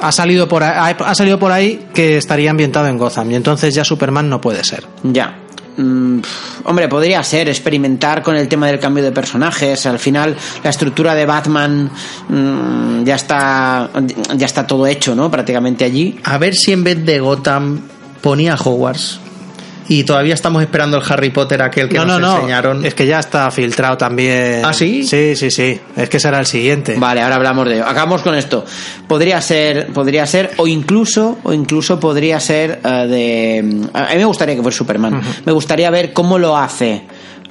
Ha 0.00 0.10
salido 0.12 0.48
por 0.48 0.62
ahí, 0.64 0.94
ha 0.98 1.14
salido 1.14 1.38
por 1.38 1.52
ahí 1.52 1.86
que 1.94 2.16
estaría 2.16 2.50
ambientado 2.50 2.88
en 2.88 2.98
Gotham 2.98 3.30
y 3.30 3.34
entonces 3.36 3.74
ya 3.74 3.84
Superman 3.84 4.28
no 4.28 4.40
puede 4.40 4.64
ser. 4.64 4.84
ya. 5.02 5.38
Mm, 5.74 6.20
hombre, 6.64 6.86
podría 6.86 7.22
ser 7.22 7.48
experimentar 7.48 8.22
con 8.22 8.36
el 8.36 8.46
tema 8.46 8.66
del 8.66 8.78
cambio 8.78 9.02
de 9.02 9.10
personajes. 9.10 9.86
Al 9.86 9.98
final, 9.98 10.36
la 10.62 10.68
estructura 10.68 11.14
de 11.14 11.24
Batman 11.24 11.90
mm, 12.28 13.04
ya 13.04 13.14
está 13.14 13.88
ya 14.36 14.44
está 14.44 14.66
todo 14.66 14.86
hecho, 14.86 15.14
¿no? 15.14 15.30
Prácticamente 15.30 15.86
allí. 15.86 16.20
A 16.24 16.36
ver 16.36 16.54
si 16.54 16.72
en 16.72 16.84
vez 16.84 17.02
de 17.06 17.20
Gotham 17.20 17.80
ponía 18.20 18.54
Hogwarts. 18.54 19.18
Y 19.88 20.04
todavía 20.04 20.34
estamos 20.34 20.62
esperando 20.62 20.96
el 20.96 21.02
Harry 21.08 21.30
Potter 21.30 21.62
aquel 21.62 21.88
que 21.88 21.98
no, 21.98 22.04
nos 22.04 22.20
no, 22.20 22.28
no. 22.28 22.36
enseñaron. 22.36 22.84
Es 22.84 22.94
que 22.94 23.06
ya 23.06 23.18
está 23.18 23.50
filtrado 23.50 23.96
también. 23.96 24.64
¿Ah, 24.64 24.72
sí? 24.72 25.04
Sí, 25.04 25.34
sí, 25.36 25.50
sí. 25.50 25.78
Es 25.96 26.08
que 26.08 26.20
será 26.20 26.38
el 26.38 26.46
siguiente. 26.46 26.96
Vale, 26.98 27.20
ahora 27.20 27.36
hablamos 27.36 27.68
de 27.68 27.74
ello. 27.74 27.86
Acabamos 27.86 28.22
con 28.22 28.34
esto. 28.34 28.64
Podría 29.06 29.40
ser, 29.40 29.88
podría 29.88 30.26
ser, 30.26 30.52
o 30.56 30.66
incluso, 30.66 31.38
o 31.42 31.52
incluso 31.52 31.98
podría 31.98 32.40
ser 32.40 32.80
eh, 32.84 33.06
de. 33.06 33.88
A 33.92 34.12
mí 34.12 34.18
me 34.18 34.24
gustaría 34.24 34.54
que 34.54 34.62
fuera 34.62 34.76
Superman. 34.76 35.20
Me 35.44 35.52
gustaría 35.52 35.90
ver 35.90 36.12
cómo 36.12 36.38
lo 36.38 36.56
hace 36.56 37.02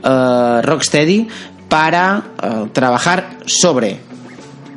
eh, 0.04 0.62
Rocksteady 0.64 1.28
para 1.68 2.24
eh, 2.42 2.68
trabajar 2.74 3.38
sobre 3.46 4.11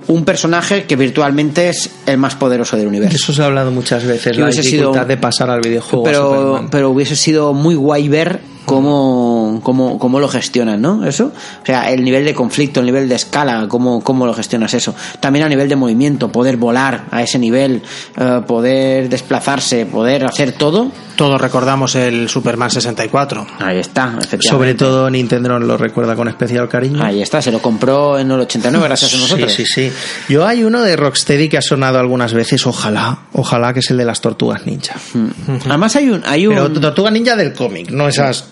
un 0.08 0.24
personaje 0.24 0.84
que 0.84 0.96
virtualmente 0.96 1.68
es 1.68 1.90
el 2.06 2.18
más 2.18 2.34
poderoso 2.34 2.76
del 2.76 2.86
universo. 2.88 3.16
Eso 3.16 3.32
se 3.32 3.42
ha 3.42 3.46
hablado 3.46 3.70
muchas 3.70 4.04
veces, 4.04 4.32
Que 4.34 4.40
la 4.40 4.48
dificultad 4.48 4.92
sido- 5.00 5.04
de 5.06 5.16
pasar 5.16 5.50
al 5.50 5.60
videojuego. 5.60 6.04
Pero, 6.04 6.66
pero 6.70 6.90
hubiese 6.90 7.16
sido 7.16 7.52
muy 7.54 7.74
guay 7.74 8.08
ver 8.08 8.40
cómo, 8.66 9.43
cómo, 9.60 9.98
cómo 9.98 10.20
lo 10.20 10.28
gestionan, 10.28 10.80
¿no? 10.80 11.06
Eso. 11.06 11.32
O 11.62 11.66
sea, 11.66 11.90
el 11.90 12.04
nivel 12.04 12.24
de 12.24 12.34
conflicto, 12.34 12.80
el 12.80 12.86
nivel 12.86 13.08
de 13.08 13.14
escala, 13.14 13.66
cómo, 13.68 14.02
cómo 14.02 14.26
lo 14.26 14.34
gestionas 14.34 14.74
eso. 14.74 14.94
También 15.20 15.44
a 15.44 15.48
nivel 15.48 15.68
de 15.68 15.76
movimiento, 15.76 16.30
poder 16.30 16.56
volar 16.56 17.06
a 17.10 17.22
ese 17.22 17.38
nivel, 17.38 17.82
eh, 18.16 18.40
poder 18.46 19.08
desplazarse, 19.08 19.86
poder 19.86 20.24
hacer 20.24 20.52
todo. 20.52 20.90
Todos 21.16 21.40
recordamos 21.40 21.94
el 21.94 22.28
Superman 22.28 22.70
64. 22.70 23.46
Ahí 23.60 23.78
está, 23.78 24.16
efectivamente. 24.18 24.48
Sobre 24.48 24.74
todo 24.74 25.08
Nintendo 25.10 25.48
nos 25.48 25.62
lo 25.62 25.76
recuerda 25.76 26.16
con 26.16 26.28
especial 26.28 26.68
cariño. 26.68 27.02
Ahí 27.02 27.22
está, 27.22 27.40
se 27.40 27.52
lo 27.52 27.60
compró 27.62 28.18
en 28.18 28.30
el 28.30 28.40
89 28.40 28.86
gracias 28.86 29.14
a 29.14 29.16
nosotros. 29.18 29.52
Sí, 29.52 29.64
sí, 29.64 29.88
sí. 29.88 29.92
Yo 30.28 30.46
hay 30.46 30.64
uno 30.64 30.82
de 30.82 30.96
Rocksteady 30.96 31.48
que 31.48 31.58
ha 31.58 31.62
sonado 31.62 31.98
algunas 31.98 32.34
veces, 32.34 32.66
ojalá, 32.66 33.20
ojalá 33.32 33.72
que 33.72 33.80
es 33.80 33.90
el 33.90 33.96
de 33.98 34.04
las 34.04 34.20
tortugas 34.20 34.66
ninja. 34.66 34.96
Mm. 35.14 35.28
Además 35.68 35.96
hay 35.96 36.10
un, 36.10 36.22
hay 36.26 36.46
un, 36.46 36.54
Pero 36.54 36.72
tortuga 36.80 37.10
ninja 37.10 37.36
del 37.36 37.52
cómic, 37.52 37.90
no 37.90 38.08
esas. 38.08 38.48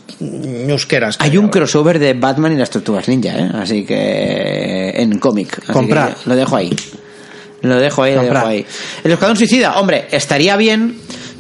Hay 1.19 1.37
un 1.37 1.49
crossover 1.49 1.99
de 1.99 2.15
Batman 2.15 2.53
y 2.53 2.57
las 2.57 2.71
tortugas 2.71 3.09
ninja, 3.09 3.39
¿eh? 3.39 3.51
Así 3.55 3.85
que 3.85 4.91
en 4.97 5.19
cómic. 5.19 5.65
Comprar. 5.73 6.15
que 6.15 6.31
Lo 6.31 6.37
dejo 6.37 6.57
ahí. 6.57 6.75
Lo 7.63 7.79
dejo 7.79 8.03
ahí, 8.03 8.15
lo 8.15 8.23
dejo 8.23 8.47
ahí. 8.47 8.67
El 9.05 9.13
Escuadrón 9.13 9.37
Suicida, 9.37 9.79
hombre, 9.79 10.07
estaría 10.11 10.57
bien, 10.57 10.97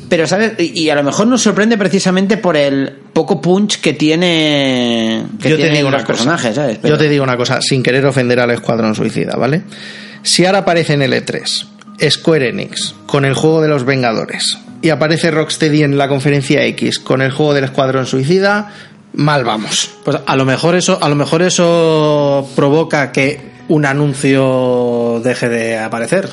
pero 0.09 0.27
¿sabes? 0.27 0.53
Y, 0.59 0.89
a 0.89 0.95
lo 0.95 1.03
mejor 1.03 1.27
nos 1.27 1.43
sorprende 1.43 1.77
precisamente 1.77 2.37
por 2.37 2.57
el 2.57 2.93
poco 3.13 3.41
punch 3.41 3.81
que 3.81 3.93
tiene, 3.93 5.25
que 5.41 5.51
Yo 5.51 5.57
te 5.57 5.63
tienen 5.63 5.85
una 5.87 5.97
los 5.99 6.03
cosa. 6.03 6.13
personajes, 6.13 6.55
¿sabes? 6.55 6.79
Pero- 6.81 6.95
Yo 6.95 6.99
te 6.99 7.09
digo 7.09 7.25
una 7.25 7.37
cosa, 7.37 7.61
sin 7.61 7.83
querer 7.83 8.07
ofender 8.07 8.39
al 8.39 8.51
Escuadrón 8.51 8.95
Suicida, 8.95 9.35
¿vale? 9.37 9.63
Si 10.23 10.45
ahora 10.47 10.59
aparece 10.59 10.93
en 10.95 11.03
el 11.03 11.13
E3 11.13 11.43
Square 12.09 12.49
Enix 12.51 12.95
con 13.07 13.25
el 13.25 13.35
juego 13.35 13.61
de 13.61 13.69
los 13.69 13.85
Vengadores 13.85 14.59
y 14.81 14.91
aparece 14.91 15.31
Rocksteady 15.31 15.83
en 15.83 15.99
la 15.99 16.09
conferencia 16.09 16.65
X 16.67 16.99
con 17.01 17.21
el 17.23 17.31
juego 17.33 17.55
del 17.55 17.65
Escuadrón 17.65 18.07
Suicida, 18.07 18.73
mal 19.15 19.45
vamos. 19.45 19.91
Pues 20.05 20.19
a 20.25 20.37
lo 20.37 20.45
mejor 20.45 20.75
eso, 20.75 20.99
a 21.01 21.09
lo 21.09 21.15
mejor 21.15 21.43
eso 21.43 22.49
provoca 22.57 23.13
que 23.13 23.53
un 23.69 23.85
anuncio 23.87 25.21
deje 25.25 25.49
de 25.49 25.79
aparecer. 25.79 26.29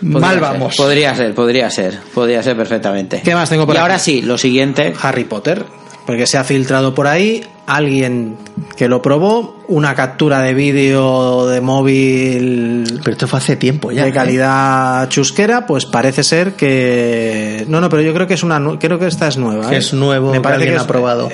Podría 0.00 0.20
mal 0.20 0.32
ser, 0.34 0.40
vamos. 0.40 0.76
Podría 0.76 1.14
ser, 1.14 1.34
podría 1.34 1.70
ser, 1.70 1.98
podría 2.14 2.42
ser 2.42 2.56
perfectamente. 2.56 3.20
¿Qué 3.22 3.34
más 3.34 3.50
tengo 3.50 3.66
por 3.66 3.74
Y 3.74 3.78
aquí? 3.78 3.82
ahora 3.82 3.98
sí, 3.98 4.22
lo 4.22 4.38
siguiente. 4.38 4.94
Harry 5.02 5.24
Potter, 5.24 5.64
porque 6.06 6.26
se 6.26 6.38
ha 6.38 6.44
filtrado 6.44 6.94
por 6.94 7.06
ahí 7.06 7.44
alguien 7.66 8.36
que 8.76 8.88
lo 8.88 9.02
probó, 9.02 9.62
una 9.68 9.94
captura 9.94 10.40
de 10.40 10.54
vídeo 10.54 11.46
de 11.46 11.60
móvil 11.60 12.84
Pero 13.04 13.12
esto 13.12 13.28
fue 13.28 13.38
hace 13.38 13.56
tiempo 13.56 13.92
ya. 13.92 14.04
de 14.04 14.08
¿eh? 14.08 14.12
calidad 14.12 15.08
chusquera, 15.08 15.66
pues 15.66 15.84
parece 15.86 16.24
ser 16.24 16.54
que 16.54 17.64
no, 17.68 17.80
no, 17.80 17.88
pero 17.90 18.02
yo 18.02 18.12
creo 18.14 18.26
que 18.26 18.34
es 18.34 18.42
una, 18.42 18.60
creo 18.78 18.98
que 18.98 19.06
esta 19.06 19.28
es 19.28 19.36
nueva. 19.36 19.68
Que 19.68 19.76
¿eh? 19.76 19.78
es 19.78 19.92
nuevo, 19.92 20.28
Me 20.30 20.38
que 20.38 20.40
parece 20.40 20.62
alguien 20.62 20.78
que 20.78 20.82
ha 20.82 20.86
probado. 20.86 21.28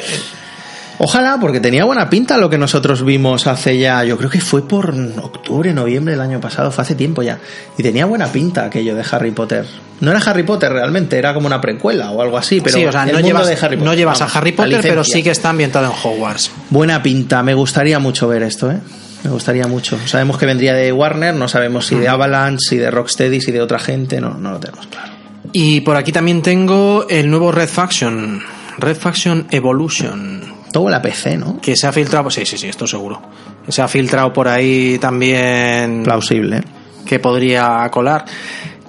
Ojalá, 0.99 1.39
porque 1.41 1.61
tenía 1.61 1.85
buena 1.85 2.09
pinta 2.09 2.39
lo 2.39 2.49
que 2.49 2.57
nosotros 2.57 3.05
vimos 3.05 3.47
hace 3.47 3.79
ya, 3.79 4.03
yo 4.05 4.17
creo 4.17 4.31
que 4.31 4.41
fue 4.41 4.67
por 4.67 4.95
octubre, 5.23 5.73
noviembre 5.75 6.13
del 6.13 6.21
año 6.21 6.41
pasado, 6.41 6.71
fue 6.71 6.83
hace 6.83 6.95
tiempo 6.95 7.23
ya. 7.23 7.39
Y 7.77 7.83
tenía 7.83 8.07
buena 8.07 8.27
pinta 8.29 8.65
aquello 8.65 8.95
de 8.95 9.05
Harry 9.11 9.31
Potter. 9.33 9.67
No 10.01 10.11
era 10.11 10.21
Harry 10.21 10.43
Potter 10.43 10.73
realmente, 10.73 11.19
era 11.19 11.35
como 11.35 11.47
una 11.47 11.61
precuela 11.61 12.11
o 12.11 12.23
algo 12.23 12.39
así, 12.39 12.61
pero 12.61 12.77
sí, 12.77 12.87
o 12.87 12.93
sea, 12.93 13.07
no 13.07 13.21
llevas, 13.21 13.47
de 13.47 13.55
Harry 13.55 13.77
Potter, 13.77 13.83
no 13.83 13.95
llevas 13.95 14.19
vamos, 14.19 14.35
a 14.35 14.39
Harry 14.39 14.53
Potter, 14.53 14.81
pero 14.83 15.05
sí 15.05 15.23
que 15.23 15.31
está 15.31 15.51
ambientado 15.51 15.87
en 15.87 15.93
Hogwarts. 15.93 16.51
Buena 16.71 17.03
pinta, 17.03 17.43
me 17.43 17.55
gustaría 17.55 17.99
mucho 17.99 18.29
ver 18.29 18.43
esto, 18.43 18.71
¿eh? 18.71 18.79
Me 19.25 19.31
gustaría 19.31 19.67
mucho. 19.67 19.99
Sabemos 20.07 20.39
que 20.39 20.47
vendría 20.47 20.75
de 20.75 20.93
Warner, 20.93 21.35
no 21.35 21.49
sabemos 21.49 21.87
si 21.87 21.97
de 21.97 22.09
Avalanche, 22.09 22.61
si 22.69 22.77
de 22.77 22.91
Rocksteady, 22.91 23.41
si 23.41 23.53
de 23.53 23.61
otra 23.61 23.79
gente, 23.79 24.21
no, 24.21 24.35
no 24.35 24.53
lo 24.53 24.61
tenemos 24.61 24.87
claro. 24.87 25.13
Y 25.53 25.81
por 25.81 25.97
aquí 25.97 26.13
también 26.13 26.43
tengo 26.43 27.07
el 27.09 27.31
nuevo 27.31 27.51
Red 27.51 27.69
Faction, 27.69 28.43
Red 28.79 28.97
Faction 28.97 29.47
Evolution. 29.51 30.56
Todo 30.77 30.91
la 30.91 31.01
PC, 31.01 31.39
¿no? 31.39 31.59
que 31.59 31.75
se 31.75 31.87
ha 31.87 31.93
filtrado, 31.93 32.31
sí, 32.31 32.45
sí, 32.45 32.59
sí, 32.59 32.69
esto 32.69 32.87
seguro. 32.87 33.23
Se 33.67 33.81
ha 33.81 33.89
filtrado 33.89 34.31
por 34.31 34.47
ahí 34.47 34.99
también 34.99 36.03
Plausible. 36.03 36.63
que 37.07 37.19
podría 37.19 37.89
colar. 37.91 38.27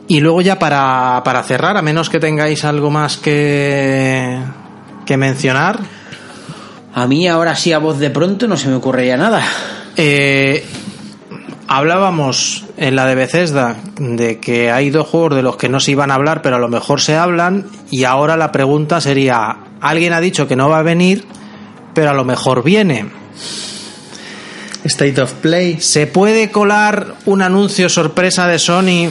Y 0.10 0.20
luego 0.20 0.42
ya 0.42 0.60
para, 0.60 1.22
para 1.24 1.42
cerrar, 1.44 1.78
a 1.78 1.82
menos 1.82 2.10
que 2.10 2.20
tengáis 2.20 2.66
algo 2.66 2.92
más 2.92 3.16
que, 3.16 4.38
que 5.06 5.16
mencionar, 5.16 5.80
A 6.94 7.08
mí 7.08 7.26
ahora 7.26 7.56
sí 7.56 7.72
a 7.72 7.80
voz 7.80 8.00
de 8.00 8.10
pronto 8.10 8.50
no 8.50 8.58
se 8.58 8.68
me 8.68 8.76
ocurriría 8.76 9.16
nada. 9.16 9.42
Eh, 9.96 10.66
hablábamos 11.70 12.66
en 12.76 12.98
la 12.98 13.06
de 13.06 13.16
Bethesda 13.16 13.78
de 13.98 14.42
que 14.42 14.72
hay 14.72 14.90
dos 14.90 15.08
juegos 15.08 15.38
de 15.38 15.42
los 15.42 15.56
que 15.56 15.70
no 15.70 15.80
se 15.80 15.92
iban 15.92 16.12
a 16.12 16.16
hablar, 16.16 16.42
pero 16.42 16.58
a 16.58 16.60
lo 16.60 16.68
mejor 16.68 17.00
se 17.00 17.16
hablan. 17.16 17.68
Y 17.90 18.04
ahora 18.04 18.36
la 18.36 18.52
pregunta 18.52 19.00
sería: 19.00 19.60
alguien 19.80 20.12
ha 20.12 20.20
dicho 20.20 20.50
que 20.50 20.58
no 20.58 20.68
va 20.68 20.80
a 20.80 20.84
venir, 20.84 21.26
pero 21.98 22.12
a 22.12 22.14
lo 22.14 22.24
mejor 22.24 22.64
viene. 22.64 23.08
State 24.84 25.20
of 25.20 25.34
Play. 25.34 25.82
¿Se 25.82 26.06
puede 26.06 26.52
colar 26.52 27.16
un 27.26 27.42
anuncio 27.42 27.90
sorpresa 27.90 28.46
de 28.46 28.60
Sony? 28.60 29.10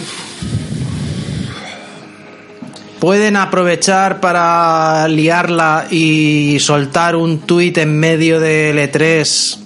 ¿Pueden 3.00 3.34
aprovechar 3.34 4.20
para 4.20 5.08
liarla 5.08 5.88
y 5.90 6.58
soltar 6.60 7.16
un 7.16 7.40
tuit 7.40 7.76
en 7.78 7.98
medio 7.98 8.38
del 8.38 8.78
E3 8.78 9.58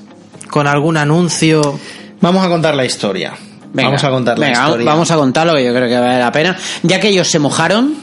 con 0.49 0.67
algún 0.67 0.97
anuncio? 0.97 1.79
Vamos 2.23 2.43
a 2.43 2.49
contar 2.49 2.75
la 2.75 2.87
historia. 2.87 3.35
Venga, 3.75 3.91
vamos 3.91 4.05
a 4.05 4.09
contar 4.09 4.39
la 4.39 4.47
venga, 4.47 4.63
historia. 4.63 4.87
Vamos 4.87 5.11
a 5.11 5.17
contarlo 5.17 5.55
que 5.57 5.67
yo 5.67 5.75
creo 5.75 5.89
que 5.91 5.99
vale 5.99 6.21
la 6.21 6.33
pena. 6.33 6.57
Ya 6.85 6.99
que 7.01 7.09
ellos 7.09 7.29
se 7.29 7.39
mojaron, 7.39 7.97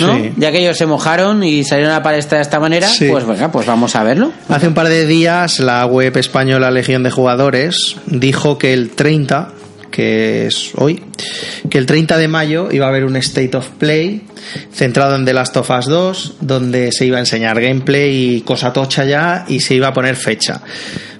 ¿no? 0.00 0.16
Sí. 0.16 0.32
Ya 0.36 0.50
que 0.52 0.58
ellos 0.60 0.76
se 0.76 0.86
mojaron 0.86 1.42
y 1.44 1.64
salieron 1.64 1.92
a 1.92 1.98
la 1.98 2.02
palestra 2.02 2.38
de 2.38 2.42
esta 2.42 2.60
manera, 2.60 2.88
Sí. 2.88 3.08
pues 3.10 3.26
venga, 3.26 3.50
pues 3.52 3.66
vamos 3.66 3.94
a 3.96 4.02
verlo. 4.02 4.32
Hace 4.48 4.68
un 4.68 4.74
par 4.74 4.88
de 4.88 5.06
días 5.06 5.60
la 5.60 5.84
web 5.86 6.16
española 6.16 6.70
Legión 6.70 7.02
de 7.02 7.10
Jugadores 7.10 7.96
dijo 8.06 8.58
que 8.58 8.72
el 8.74 8.90
30, 8.90 9.48
que 9.90 10.46
es 10.46 10.72
hoy, 10.76 11.02
que 11.70 11.78
el 11.78 11.86
30 11.86 12.18
de 12.18 12.28
mayo 12.28 12.68
iba 12.70 12.86
a 12.86 12.88
haber 12.88 13.04
un 13.04 13.16
State 13.16 13.56
of 13.56 13.68
Play 13.78 14.22
centrado 14.72 15.14
en 15.16 15.24
The 15.24 15.32
Last 15.32 15.56
of 15.56 15.70
Us 15.70 15.86
2, 15.86 16.34
donde 16.40 16.92
se 16.92 17.06
iba 17.06 17.16
a 17.16 17.20
enseñar 17.20 17.60
gameplay 17.60 18.36
y 18.36 18.40
cosa 18.42 18.72
tocha 18.72 19.04
ya 19.04 19.44
y 19.48 19.60
se 19.60 19.74
iba 19.74 19.88
a 19.88 19.92
poner 19.92 20.16
fecha. 20.16 20.60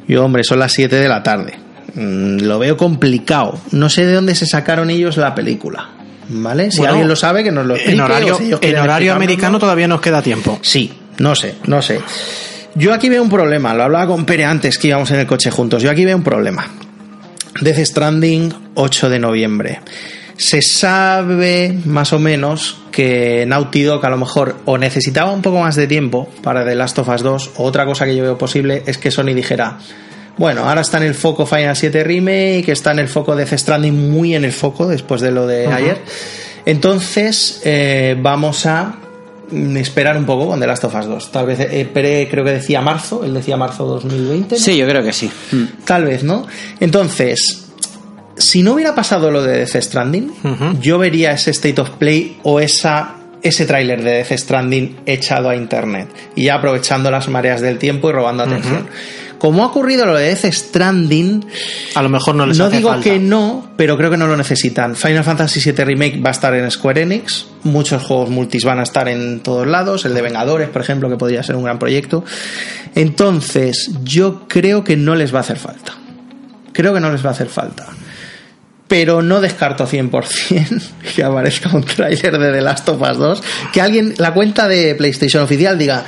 Yo, 0.09 0.25
hombre, 0.25 0.45
son 0.45 0.59
las 0.59 0.73
7 0.73 0.95
de 0.97 1.09
la 1.09 1.23
tarde. 1.23 1.55
Mm, 1.95 2.43
Lo 2.43 2.59
veo 2.59 2.77
complicado. 2.77 3.59
No 3.73 3.89
sé 3.89 4.05
de 4.07 4.13
dónde 4.13 4.35
se 4.35 4.47
sacaron 4.47 4.91
ellos 4.91 5.17
la 5.17 5.35
película. 5.35 5.91
¿Vale? 6.29 6.71
Si 6.71 6.79
Bueno, 6.79 6.93
alguien 6.93 7.09
lo 7.09 7.17
sabe, 7.17 7.45
que 7.45 7.53
nos 7.53 7.67
lo 7.67 7.75
explique. 7.75 7.97
En 7.97 8.01
horario, 8.01 8.37
si 8.37 8.53
en 8.61 8.77
horario 8.79 9.15
americano 9.15 9.59
todavía 9.59 9.89
nos 9.89 10.01
queda 10.01 10.23
tiempo. 10.23 10.59
Sí, 10.63 10.93
no 11.19 11.35
sé, 11.35 11.55
no 11.67 11.83
sé. 11.83 12.01
Yo 12.75 12.93
aquí 12.93 13.09
veo 13.09 13.23
un 13.23 13.31
problema, 13.31 13.75
lo 13.75 13.85
hablaba 13.85 14.07
con 14.07 14.27
Pere 14.27 14.45
antes 14.45 14.79
que 14.79 14.89
íbamos 14.89 15.11
en 15.11 15.21
el 15.21 15.27
coche 15.27 15.51
juntos. 15.51 15.83
Yo 15.83 15.91
aquí 15.91 16.05
veo 16.05 16.17
un 16.17 16.23
problema. 16.23 16.69
Death 17.61 17.79
Stranding, 17.79 18.53
8 18.75 19.09
de 19.09 19.19
noviembre. 19.19 19.81
Se 20.37 20.61
sabe 20.61 21.75
más 21.87 22.13
o 22.13 22.19
menos 22.19 22.77
que 22.93 23.47
Naughty 23.47 23.83
Dog 23.83 24.05
a 24.05 24.11
lo 24.11 24.19
mejor 24.19 24.57
o 24.67 24.77
necesitaba 24.77 25.33
un 25.33 25.41
poco 25.41 25.61
más 25.61 25.77
de 25.77 25.87
tiempo 25.87 26.29
para 26.43 26.65
The 26.67 26.75
Last 26.75 26.99
of 26.99 27.09
Us 27.09 27.23
2, 27.23 27.51
o 27.57 27.65
otra 27.65 27.87
cosa 27.87 28.05
que 28.05 28.15
yo 28.15 28.23
veo 28.23 28.37
posible 28.37 28.83
es 28.85 28.99
que 28.99 29.11
Sony 29.11 29.33
dijera, 29.35 29.79
bueno, 30.37 30.69
ahora 30.69 30.83
está 30.83 30.99
en 30.99 31.05
el 31.05 31.15
foco 31.15 31.47
Final 31.47 31.75
7 31.75 32.05
Remake, 32.05 32.69
está 32.69 32.93
en 32.93 32.99
el 33.01 33.09
foco 33.09 33.35
Death 33.35 33.55
Stranding, 33.55 34.11
muy 34.11 34.35
en 34.35 34.45
el 34.45 34.53
foco 34.53 34.87
después 34.87 35.21
de 35.21 35.31
lo 35.31 35.47
de 35.47 35.67
ayer. 35.67 36.03
Entonces, 36.67 37.63
eh, 37.65 38.17
vamos 38.21 38.67
a 38.67 38.97
esperar 39.77 40.17
un 40.19 40.27
poco 40.27 40.49
con 40.49 40.61
The 40.61 40.67
Last 40.67 40.85
of 40.85 40.95
Us 40.95 41.07
2. 41.07 41.33
Tal 41.33 41.47
vez, 41.47 41.61
eh, 41.61 41.89
Pere 41.93 42.29
creo 42.29 42.45
que 42.45 42.53
decía 42.53 42.81
marzo, 42.81 43.25
él 43.25 43.33
decía 43.33 43.57
marzo 43.57 43.87
2020. 43.87 44.57
¿no? 44.57 44.61
Sí, 44.61 44.77
yo 44.77 44.87
creo 44.87 45.03
que 45.03 45.13
sí. 45.13 45.31
Mm. 45.53 45.85
Tal 45.85 46.05
vez, 46.05 46.23
¿no? 46.23 46.47
Entonces, 46.81 47.69
si 48.37 48.63
no 48.63 48.73
hubiera 48.73 48.95
pasado 48.95 49.31
lo 49.31 49.43
de 49.43 49.59
Death 49.59 49.77
Stranding, 49.81 50.33
yo 50.81 50.99
vería 50.99 51.33
ese 51.33 51.53
State 51.53 51.81
of 51.81 51.91
Play 51.91 52.39
o 52.43 52.61
esa 52.61 53.15
ese 53.43 53.65
tráiler 53.65 54.03
de 54.03 54.11
Death 54.11 54.33
Stranding 54.33 54.97
echado 55.07 55.49
a 55.49 55.57
internet 55.57 56.09
y 56.35 56.47
ya 56.47 56.57
aprovechando 56.57 57.11
las 57.11 57.29
mareas 57.29 57.61
del 57.61 57.79
tiempo 57.79 58.11
y 58.11 58.13
robando 58.13 58.43
atención. 58.43 58.89
Como 59.39 59.63
ha 59.63 59.67
ocurrido 59.67 60.07
lo 60.07 60.17
de 60.17 60.29
Death 60.35 60.53
Stranding, 60.53 61.45
A 61.95 62.03
lo 62.03 62.09
mejor 62.09 62.35
no 62.35 62.47
les 62.47 62.57
no 62.59 62.65
hace 62.67 62.77
digo 62.79 62.89
falta. 62.91 63.05
que 63.05 63.19
no, 63.19 63.71
pero 63.77 63.97
creo 63.99 64.11
que 64.11 64.17
no 64.17 64.27
lo 64.27 64.37
necesitan. 64.37 64.97
Final 64.97 65.25
Fantasy 65.25 65.61
VII 65.61 65.85
Remake 65.85 66.21
va 66.25 66.31
a 66.31 66.33
estar 66.33 66.55
en 66.55 66.71
Square 66.71 67.03
Enix. 67.03 67.47
Muchos 67.65 68.03
juegos 68.03 68.31
multis 68.31 68.65
van 68.65 68.81
a 68.81 68.83
estar 68.83 69.09
en 69.09 69.41
todos 69.41 69.67
lados. 69.67 70.05
El 70.07 70.15
de 70.15 70.23
Vengadores, 70.23 70.69
por 70.71 70.81
ejemplo, 70.83 71.11
que 71.11 71.17
podría 71.17 71.43
ser 71.43 71.57
un 71.57 71.65
gran 71.65 71.79
proyecto. 71.79 72.25
Entonces, 72.95 73.91
yo 74.03 74.47
creo 74.49 74.83
que 74.85 74.97
no 74.97 75.15
les 75.15 75.35
va 75.35 75.39
a 75.39 75.43
hacer 75.43 75.59
falta. 75.59 75.93
Creo 76.73 76.95
que 76.95 77.01
no 77.01 77.11
les 77.13 77.25
va 77.25 77.31
a 77.31 77.33
hacer 77.33 77.49
falta. 77.49 77.87
Pero 78.89 79.21
no 79.21 79.41
descarto 79.41 79.87
100% 79.87 80.81
que 81.17 81.25
aparezca 81.25 81.71
un 81.75 81.83
tráiler 81.85 82.39
de 82.39 82.53
The 82.53 82.61
Last 82.61 82.89
of 82.89 83.03
Us 83.03 83.19
2. 83.19 83.43
Que 83.73 83.81
alguien, 83.81 84.15
la 84.19 84.33
cuenta 84.33 84.69
de 84.69 84.95
PlayStation 84.95 85.43
oficial 85.43 85.77
diga, 85.79 86.05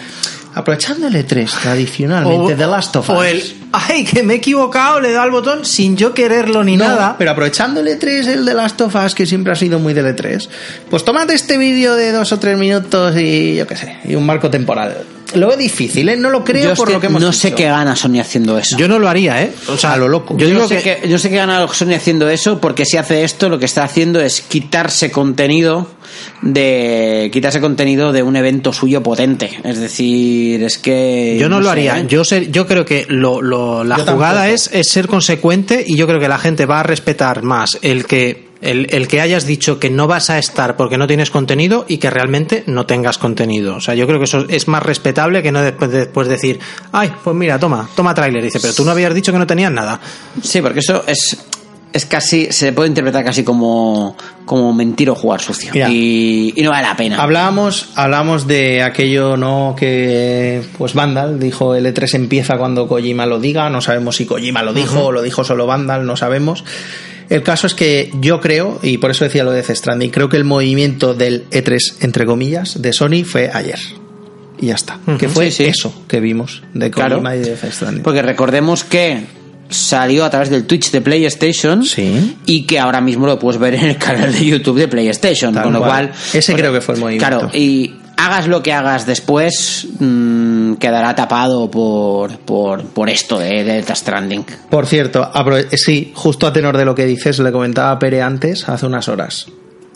aprovechando 0.58 1.06
el 1.06 1.14
E3 1.14 1.48
tradicionalmente, 1.62 2.56
The 2.56 2.66
Last 2.66 2.96
of 2.96 3.08
Us. 3.08 3.16
o 3.16 3.22
el, 3.22 3.42
ay, 3.72 4.04
que 4.04 4.22
me 4.22 4.34
he 4.34 4.36
equivocado, 4.38 5.00
le 5.00 5.12
dado 5.12 5.22
al 5.22 5.30
botón 5.30 5.64
sin 5.64 5.96
yo 5.96 6.12
quererlo 6.12 6.64
ni 6.64 6.76
No, 6.76 6.84
nada. 6.84 7.14
Pero 7.16 7.30
aprovechando 7.30 7.80
el 7.80 7.86
E3, 7.86 8.26
el 8.26 8.44
de 8.44 8.54
Last 8.54 8.80
of 8.80 8.94
Us, 8.94 9.14
que 9.14 9.24
siempre 9.26 9.52
ha 9.52 9.56
sido 9.56 9.78
muy 9.78 9.94
del 9.94 10.06
E3, 10.06 10.48
pues 10.90 11.04
tomate 11.04 11.34
este 11.34 11.58
vídeo 11.58 11.94
de 11.94 12.12
dos 12.12 12.32
o 12.32 12.38
tres 12.38 12.58
minutos 12.58 13.16
y 13.16 13.56
yo 13.56 13.66
qué 13.66 13.76
sé, 13.76 13.96
y 14.04 14.14
un 14.14 14.26
marco 14.26 14.50
temporal. 14.50 14.96
Lo 15.34 15.48
veo 15.48 15.56
difícil, 15.56 16.08
¿eh? 16.08 16.16
No 16.16 16.30
lo 16.30 16.42
creo 16.42 16.64
Yo 16.64 16.72
es 16.72 16.78
por 16.78 16.88
que 16.88 16.94
lo 16.94 17.00
que 17.00 17.06
hemos 17.08 17.20
no 17.20 17.32
sé 17.32 17.52
qué 17.52 17.64
gana 17.64 17.94
Sony 17.94 18.18
haciendo 18.20 18.56
eso. 18.58 18.76
Yo 18.78 18.88
no 18.88 18.98
lo 18.98 19.08
haría, 19.08 19.42
¿eh? 19.42 19.52
O 19.68 19.76
sea, 19.76 19.92
A 19.92 19.96
lo 19.96 20.08
loco. 20.08 20.34
Yo 20.38 20.46
Yo 20.46 20.54
digo 20.54 20.68
sé 20.68 20.82
que, 20.82 20.96
que, 21.02 21.08
yo 21.08 21.18
sé 21.18 21.28
que 21.30 21.36
gana 21.36 21.66
Sony 21.68 21.92
haciendo 21.94 22.28
eso 22.30 22.60
porque 22.60 22.84
si 22.86 22.96
hace 22.96 23.24
esto 23.24 23.48
lo 23.48 23.58
que 23.58 23.66
está 23.66 23.84
haciendo 23.84 24.20
es 24.20 24.40
quitarse 24.40 25.10
contenido 25.10 25.86
de 26.42 27.30
quitarse 27.32 27.60
contenido 27.60 28.12
de 28.12 28.22
un 28.22 28.36
evento 28.36 28.72
suyo 28.72 29.02
potente 29.02 29.58
es 29.64 29.78
decir 29.78 30.62
es 30.64 30.78
que 30.78 31.36
yo 31.38 31.48
no, 31.48 31.58
lo 31.58 31.66
sé, 31.66 31.70
haría. 31.70 31.98
¿eh? 31.98 32.06
Yo 32.08 32.24
sé, 32.24 32.48
yo 32.50 32.66
creo 32.66 32.84
que 32.84 33.04
lo, 33.08 33.42
lo- 33.42 33.84
la 33.84 33.98
Yo 33.98 34.04
jugada 34.06 34.42
tampoco. 34.42 34.54
es, 34.54 34.70
es 34.72 34.88
ser 34.88 35.06
consecuente 35.08 35.84
y 35.86 35.96
yo 35.96 36.06
creo 36.06 36.20
que 36.20 36.28
la 36.28 36.38
gente 36.38 36.64
va 36.66 36.80
a 36.80 36.82
respetar 36.82 37.42
más 37.42 37.78
el 37.82 38.06
que 38.06 38.47
el, 38.60 38.88
el 38.90 39.08
que 39.08 39.20
hayas 39.20 39.46
dicho 39.46 39.78
que 39.78 39.90
no 39.90 40.06
vas 40.06 40.30
a 40.30 40.38
estar 40.38 40.76
porque 40.76 40.98
no 40.98 41.06
tienes 41.06 41.30
contenido 41.30 41.84
y 41.88 41.98
que 41.98 42.10
realmente 42.10 42.64
no 42.66 42.86
tengas 42.86 43.18
contenido. 43.18 43.76
O 43.76 43.80
sea, 43.80 43.94
yo 43.94 44.06
creo 44.06 44.18
que 44.18 44.24
eso 44.24 44.46
es 44.48 44.68
más 44.68 44.82
respetable 44.82 45.42
que 45.42 45.52
no 45.52 45.62
después, 45.62 45.90
después 45.90 46.28
decir, 46.28 46.58
ay, 46.92 47.12
pues 47.22 47.36
mira, 47.36 47.58
toma, 47.58 47.88
toma 47.94 48.14
tráiler. 48.14 48.42
Dice, 48.42 48.58
pero 48.60 48.74
tú 48.74 48.84
no 48.84 48.90
habías 48.90 49.14
dicho 49.14 49.32
que 49.32 49.38
no 49.38 49.46
tenías 49.46 49.72
nada. 49.72 50.00
sí 50.42 50.60
porque 50.60 50.80
eso 50.80 51.04
es 51.06 51.38
es 51.90 52.04
casi 52.04 52.52
se 52.52 52.72
puede 52.72 52.90
interpretar 52.90 53.24
casi 53.24 53.42
como 53.42 54.14
como 54.44 54.74
mentir 54.74 55.08
o 55.10 55.14
jugar 55.14 55.40
sucio 55.40 55.70
Mira. 55.72 55.88
y, 55.90 56.52
y 56.54 56.62
no 56.62 56.70
vale 56.70 56.86
la 56.86 56.96
pena 56.96 57.22
Hablábamos, 57.22 57.90
hablamos 57.94 58.46
de 58.46 58.82
aquello 58.82 59.36
no 59.36 59.74
que 59.76 60.62
pues 60.76 60.94
Vandal 60.94 61.40
dijo 61.40 61.74
el 61.74 61.86
E3 61.86 62.14
empieza 62.14 62.58
cuando 62.58 62.88
Kojima 62.88 63.26
lo 63.26 63.40
diga, 63.40 63.70
no 63.70 63.80
sabemos 63.80 64.16
si 64.16 64.26
Kojima 64.26 64.62
lo 64.62 64.74
dijo 64.74 65.06
o 65.06 65.12
lo 65.12 65.22
dijo 65.22 65.44
solo 65.44 65.66
Vandal, 65.66 66.04
no 66.06 66.16
sabemos. 66.16 66.64
El 67.28 67.42
caso 67.42 67.66
es 67.66 67.74
que 67.74 68.10
yo 68.20 68.40
creo, 68.40 68.78
y 68.82 68.98
por 68.98 69.10
eso 69.10 69.24
decía 69.24 69.44
lo 69.44 69.50
de 69.50 69.62
Death 69.62 69.76
Stranding, 69.76 70.10
creo 70.10 70.28
que 70.28 70.36
el 70.38 70.44
movimiento 70.44 71.14
del 71.14 71.48
E3, 71.50 71.78
entre 72.00 72.24
comillas, 72.26 72.80
de 72.80 72.92
Sony 72.92 73.24
fue 73.24 73.50
ayer. 73.52 73.78
Y 74.60 74.66
ya 74.66 74.74
está. 74.74 74.98
Que 75.18 75.28
fue 75.28 75.50
Sí, 75.50 75.64
sí. 75.64 75.70
eso 75.70 76.04
que 76.08 76.20
vimos 76.20 76.62
de 76.74 76.90
Claro. 76.90 77.16
Kojima 77.16 77.36
y 77.36 77.40
de 77.40 77.50
Death 77.54 77.72
Stranding. 77.72 78.02
Porque 78.02 78.22
recordemos 78.22 78.82
que 78.84 79.26
salió 79.68 80.24
a 80.24 80.30
través 80.30 80.48
del 80.48 80.66
Twitch 80.66 80.90
de 80.90 81.00
PlayStation 81.02 81.84
Sí. 81.84 82.36
y 82.46 82.62
que 82.66 82.78
ahora 82.78 83.00
mismo 83.02 83.26
lo 83.26 83.38
puedes 83.38 83.60
ver 83.60 83.74
en 83.74 83.84
el 83.84 83.98
canal 83.98 84.32
de 84.32 84.44
YouTube 84.46 84.78
de 84.78 84.88
PlayStation. 84.88 85.52
Tal 85.52 85.64
con 85.64 85.74
lo 85.74 85.80
cual. 85.80 86.08
cual. 86.08 86.20
Ese 86.32 86.52
pues, 86.52 86.62
creo 86.62 86.72
que 86.72 86.80
fue 86.80 86.94
el 86.94 87.00
movimiento. 87.02 87.26
Claro, 87.28 87.50
y 87.54 87.94
hagas 88.18 88.48
lo 88.48 88.62
que 88.62 88.72
hagas 88.72 89.06
después, 89.06 89.86
mm, 90.00 90.74
quedará 90.74 91.14
tapado 91.14 91.70
por, 91.70 92.38
por, 92.40 92.84
por 92.84 93.08
esto 93.08 93.38
de 93.38 93.64
Death 93.64 93.94
Stranding. 93.94 94.44
Por 94.68 94.86
cierto, 94.86 95.30
eh, 95.56 95.76
sí, 95.76 96.12
justo 96.14 96.46
a 96.46 96.52
tenor 96.52 96.76
de 96.76 96.84
lo 96.84 96.94
que 96.94 97.06
dices, 97.06 97.38
le 97.38 97.52
comentaba 97.52 97.92
a 97.92 97.98
Pere 97.98 98.20
antes, 98.20 98.68
hace 98.68 98.86
unas 98.86 99.08
horas. 99.08 99.46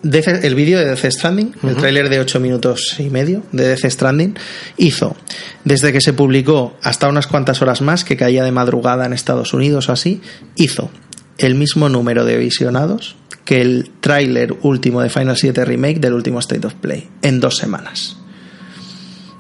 Death- 0.05 0.45
el 0.45 0.55
vídeo 0.55 0.79
de 0.79 0.87
Death 0.87 1.05
Stranding, 1.13 1.55
el 1.63 1.77
tráiler 1.77 2.09
de 2.09 2.21
8 2.21 2.41
minutos 2.41 2.97
y 2.99 3.11
medio 3.11 3.43
de 3.53 3.69
Death 3.69 3.87
Stranding, 3.91 4.37
hizo, 4.77 5.17
desde 5.65 5.93
que 5.93 6.01
se 6.01 6.13
publicó 6.13 6.75
hasta 6.83 7.09
unas 7.09 7.27
cuantas 7.27 7.61
horas 7.63 7.83
más, 7.83 8.05
que 8.05 8.17
caía 8.17 8.43
de 8.45 8.53
madrugada 8.53 9.05
en 9.07 9.13
Estados 9.13 9.53
Unidos 9.53 9.89
o 9.89 9.93
así, 9.93 10.21
hizo 10.57 10.91
el 11.39 11.55
mismo 11.55 11.89
número 11.89 12.25
de 12.25 12.37
visionados 12.37 13.17
que 13.45 13.61
el 13.61 13.91
tráiler 14.01 14.55
último 14.63 15.01
de 15.03 15.11
Final 15.11 15.37
7 15.37 15.65
Remake 15.65 15.99
del 15.99 16.13
último 16.15 16.39
State 16.39 16.67
of 16.67 16.75
Play, 16.75 17.09
en 17.23 17.41
dos 17.41 17.57
semanas. 17.57 18.17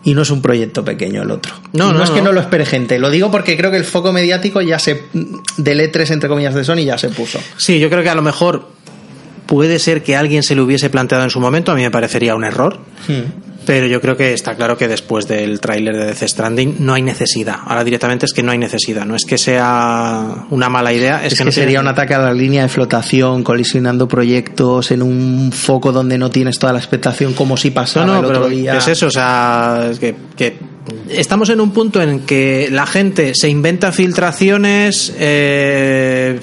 Y 0.04 0.14
no 0.14 0.22
es 0.22 0.30
un 0.30 0.42
proyecto 0.42 0.84
pequeño 0.84 1.22
el 1.22 1.30
otro. 1.30 1.54
No, 1.72 1.92
no, 1.92 1.98
no, 1.98 2.04
es 2.04 2.10
que 2.10 2.18
no. 2.18 2.26
no 2.26 2.32
lo 2.32 2.40
espere 2.40 2.66
gente. 2.66 2.98
Lo 2.98 3.08
digo 3.08 3.30
porque 3.30 3.56
creo 3.56 3.70
que 3.70 3.76
el 3.76 3.84
foco 3.84 4.12
mediático 4.12 4.60
ya 4.60 4.80
se. 4.80 5.04
del 5.58 5.78
E3 5.78 6.10
entre 6.10 6.28
comillas 6.28 6.54
de 6.54 6.64
Sony 6.64 6.84
ya 6.84 6.98
se 6.98 7.08
puso. 7.08 7.38
Sí, 7.56 7.78
yo 7.78 7.88
creo 7.88 8.02
que 8.02 8.08
a 8.08 8.16
lo 8.16 8.22
mejor 8.22 8.68
puede 9.52 9.78
ser 9.78 10.02
que 10.02 10.16
alguien 10.16 10.42
se 10.42 10.54
lo 10.54 10.64
hubiese 10.64 10.88
planteado 10.88 11.24
en 11.24 11.28
su 11.28 11.38
momento, 11.38 11.72
a 11.72 11.74
mí 11.74 11.82
me 11.82 11.90
parecería 11.90 12.34
un 12.34 12.42
error. 12.42 12.78
Pero 13.66 13.86
yo 13.86 14.00
creo 14.00 14.16
que 14.16 14.32
está 14.32 14.54
claro 14.56 14.78
que 14.78 14.88
después 14.88 15.28
del 15.28 15.60
tráiler 15.60 15.94
de 15.94 16.06
Death 16.06 16.22
Stranding 16.26 16.76
no 16.78 16.94
hay 16.94 17.02
necesidad. 17.02 17.56
Ahora 17.66 17.84
directamente 17.84 18.24
es 18.24 18.32
que 18.32 18.42
no 18.42 18.50
hay 18.50 18.56
necesidad. 18.56 19.04
No 19.04 19.14
es 19.14 19.26
que 19.26 19.36
sea 19.36 20.46
una 20.48 20.70
mala 20.70 20.94
idea, 20.94 21.18
es, 21.18 21.26
Es, 21.26 21.32
que, 21.34 21.36
que, 21.38 21.44
no 21.44 21.50
tiene- 21.50 21.64
sería 21.66 21.80
un 21.80 21.86
ataque 21.88 22.14
a 22.14 22.18
la 22.20 22.32
línea 22.32 22.62
de 22.62 22.68
flotación, 22.70 23.44
colisionando 23.44 24.08
proyectos 24.08 24.90
en 24.90 25.02
un 25.02 25.52
foco 25.52 25.92
donde 25.92 26.16
no 26.16 26.30
tienes 26.30 26.58
toda 26.58 26.72
la 26.72 26.78
expectación, 26.78 27.34
como 27.34 27.58
si 27.58 27.68
No, 27.68 27.74
pasaba 27.74 28.06
no, 28.06 28.20
el 28.20 28.26
pero 28.26 28.38
otro 28.38 28.48
día. 28.50 28.78
es 28.78 28.88
eso, 28.88 29.06
o 29.08 29.10
sea, 29.10 29.88
es 29.92 29.98
que, 29.98 30.14
que 30.34 30.56
estamos 31.10 31.50
en 31.50 31.60
un 31.60 31.72
punto 31.72 32.00
en 32.00 32.20
que 32.20 32.68
la 32.72 32.86
gente 32.86 33.32
se 33.34 33.50
inventa 33.50 33.92
filtraciones, 33.92 35.12
eh, 35.18 36.40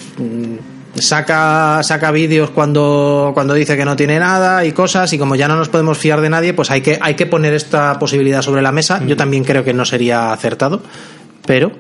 saca, 1.02 1.82
saca 1.84 2.12
vídeos 2.12 2.50
cuando, 2.52 3.32
cuando 3.34 3.54
dice 3.54 3.76
que 3.78 3.86
no 3.86 3.96
tiene 3.96 4.20
nada 4.20 4.66
y 4.66 4.72
cosas, 4.72 5.12
y 5.14 5.18
como 5.18 5.36
ya 5.36 5.48
no 5.48 5.56
nos 5.56 5.70
podemos 5.70 5.98
fiar 5.98 6.22
de 6.22 6.30
nadie, 6.30 6.54
pues 6.54 6.72
hay 6.72 6.82
que, 6.82 6.98
hay 7.02 7.16
que 7.16 7.26
poner 7.26 7.54
esta 7.54 7.98
posibilidad 8.00 8.42
sobre 8.42 8.62
la 8.62 8.72
mesa. 8.72 9.02
Yo 9.06 9.16
también 9.18 9.44
creo 9.44 9.64
que 9.64 9.74
no 9.74 9.86
sería 9.86 10.32
acertado, 10.32 10.82
pero 11.46 11.72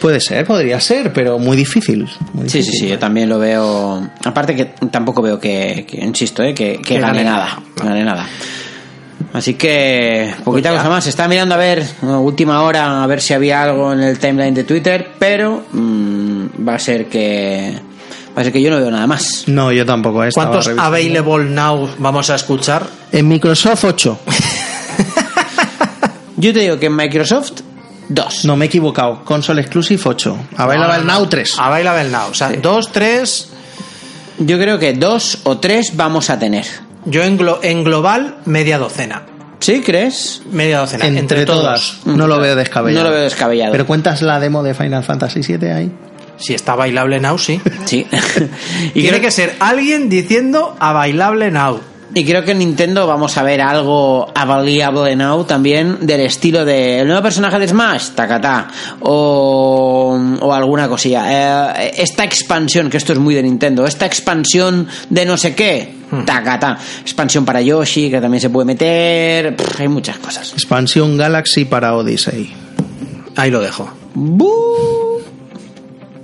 Puede 0.00 0.18
ser, 0.20 0.44
podría 0.44 0.80
ser, 0.80 1.12
pero 1.12 1.38
muy 1.38 1.56
difícil. 1.56 2.08
muy 2.32 2.48
Sí, 2.48 2.50
sí, 2.50 2.58
difícil. 2.58 2.80
sí, 2.80 2.88
yo 2.88 2.98
también 2.98 3.28
lo 3.28 3.38
veo. 3.38 4.04
Aparte 4.24 4.56
que 4.56 4.64
tampoco 4.90 5.22
veo 5.22 5.38
que, 5.38 5.86
que, 5.88 6.00
insisto, 6.04 6.42
eh, 6.42 6.52
que, 6.54 6.78
que 6.78 6.82
Que 6.82 6.98
gane 6.98 7.18
gane 7.18 7.24
nada. 7.24 7.44
nada. 7.46 7.62
Gane 7.88 8.04
nada. 8.04 8.26
Así 9.32 9.54
que, 9.54 10.34
poquita 10.42 10.70
Pues 10.70 10.80
cosa 10.80 10.90
más. 10.90 11.06
Estaba 11.06 11.28
mirando 11.28 11.54
a 11.54 11.58
ver, 11.58 11.84
a 12.02 12.18
última 12.18 12.62
hora, 12.62 13.04
a 13.04 13.06
ver 13.06 13.20
si 13.20 13.32
había 13.32 13.62
algo 13.62 13.92
en 13.92 14.00
el 14.02 14.18
timeline 14.18 14.54
de 14.54 14.64
Twitter, 14.64 15.06
pero 15.20 15.64
mm, 15.70 16.46
va 16.68 16.74
a 16.74 16.78
ser 16.80 17.06
que. 17.06 17.72
Ser 18.36 18.52
que 18.52 18.62
yo 18.62 18.70
no 18.70 18.76
veo 18.78 18.90
nada 18.90 19.06
más. 19.06 19.44
No, 19.46 19.70
yo 19.72 19.84
tampoco. 19.86 20.24
eh, 20.24 20.28
estaba 20.28 20.46
¿cuántos 20.48 20.66
revisando. 20.66 20.88
available 20.96 21.44
now 21.50 21.88
vamos 21.98 22.30
a 22.30 22.34
escuchar? 22.36 22.86
En 23.12 23.28
Microsoft 23.28 23.84
8. 23.84 24.18
Yo 26.36 26.52
te 26.52 26.60
digo 26.60 26.78
que 26.78 26.86
en 26.86 26.96
Microsoft, 26.96 27.52
dos. 28.08 28.44
No, 28.44 28.56
me 28.56 28.64
he 28.64 28.68
equivocado. 28.68 29.24
Console 29.24 29.60
Exclusive 29.60 30.00
8. 30.04 30.36
Available 30.56 31.04
Now 31.04 31.26
3. 31.26 31.56
Available 31.58 32.10
now. 32.10 32.30
O 32.30 32.34
sea, 32.34 32.50
Sí. 32.50 32.56
dos, 32.60 32.90
tres. 32.90 33.48
Yo 34.38 34.58
creo 34.58 34.78
que 34.78 34.92
dos 34.94 35.38
o 35.44 35.58
tres 35.58 35.94
vamos 35.96 36.30
a 36.30 36.38
tener. 36.38 36.66
Yo 37.04 37.22
en, 37.22 37.38
glo- 37.38 37.58
en 37.62 37.84
global, 37.84 38.38
media 38.46 38.78
docena. 38.78 39.22
¿Sí 39.60 39.80
crees? 39.82 40.42
Media 40.50 40.78
docena. 40.80 41.06
Entre, 41.06 41.20
Entre, 41.20 41.46
todas. 41.46 41.98
todos. 42.02 42.16
No 42.16 42.26
lo 42.26 42.40
veo 42.40 42.56
descabellado. 42.56 43.04
No 43.04 43.10
lo 43.10 43.14
veo 43.14 43.24
descabellado. 43.24 43.70
Pero 43.70 43.86
cuentas 43.86 44.20
la 44.22 44.40
demo 44.40 44.62
de 44.64 44.74
Final 44.74 45.04
Fantasy 45.04 45.40
VII 45.42 45.68
ahí. 45.70 45.92
Si 46.42 46.54
está 46.54 46.74
bailable 46.74 47.20
now, 47.20 47.38
sí. 47.38 47.60
Sí. 47.86 48.06
y, 48.94 49.02
Tiene 49.02 49.08
creo, 49.08 49.20
que 49.20 49.30
ser 49.30 49.54
alguien 49.60 50.08
diciendo 50.08 50.76
a 50.78 50.92
bailable 50.92 51.50
now. 51.50 51.80
y 52.14 52.24
creo 52.24 52.44
que 52.44 52.50
en 52.50 52.58
Nintendo 52.58 53.06
vamos 53.06 53.36
a 53.38 53.42
ver 53.42 53.60
algo 53.62 54.30
available 54.34 55.14
now 55.16 55.44
también 55.44 56.04
del 56.06 56.20
estilo 56.20 56.64
de 56.64 57.00
el 57.00 57.06
nuevo 57.06 57.22
personaje 57.22 57.58
de 57.58 57.68
Smash, 57.68 58.10
tacatá, 58.10 58.68
o, 59.00 60.18
o 60.40 60.52
alguna 60.52 60.88
cosilla. 60.88 61.76
Eh, 61.86 61.92
esta 61.98 62.24
expansión, 62.24 62.90
que 62.90 62.96
esto 62.98 63.12
es 63.12 63.18
muy 63.18 63.34
de 63.34 63.42
Nintendo, 63.42 63.86
esta 63.86 64.04
expansión 64.06 64.86
de 65.08 65.24
no 65.24 65.36
sé 65.36 65.54
qué, 65.54 65.94
tacatá. 66.26 66.78
Expansión 67.00 67.44
para 67.44 67.62
Yoshi, 67.62 68.10
que 68.10 68.20
también 68.20 68.40
se 68.42 68.50
puede 68.50 68.66
meter. 68.66 69.56
Pff, 69.56 69.80
hay 69.80 69.88
muchas 69.88 70.18
cosas. 70.18 70.52
Expansión 70.52 71.16
Galaxy 71.16 71.64
para 71.64 71.94
Odyssey. 71.96 72.52
Ahí 73.36 73.50
lo 73.50 73.60
dejo. 73.60 73.90
¡Bu! 74.14 75.22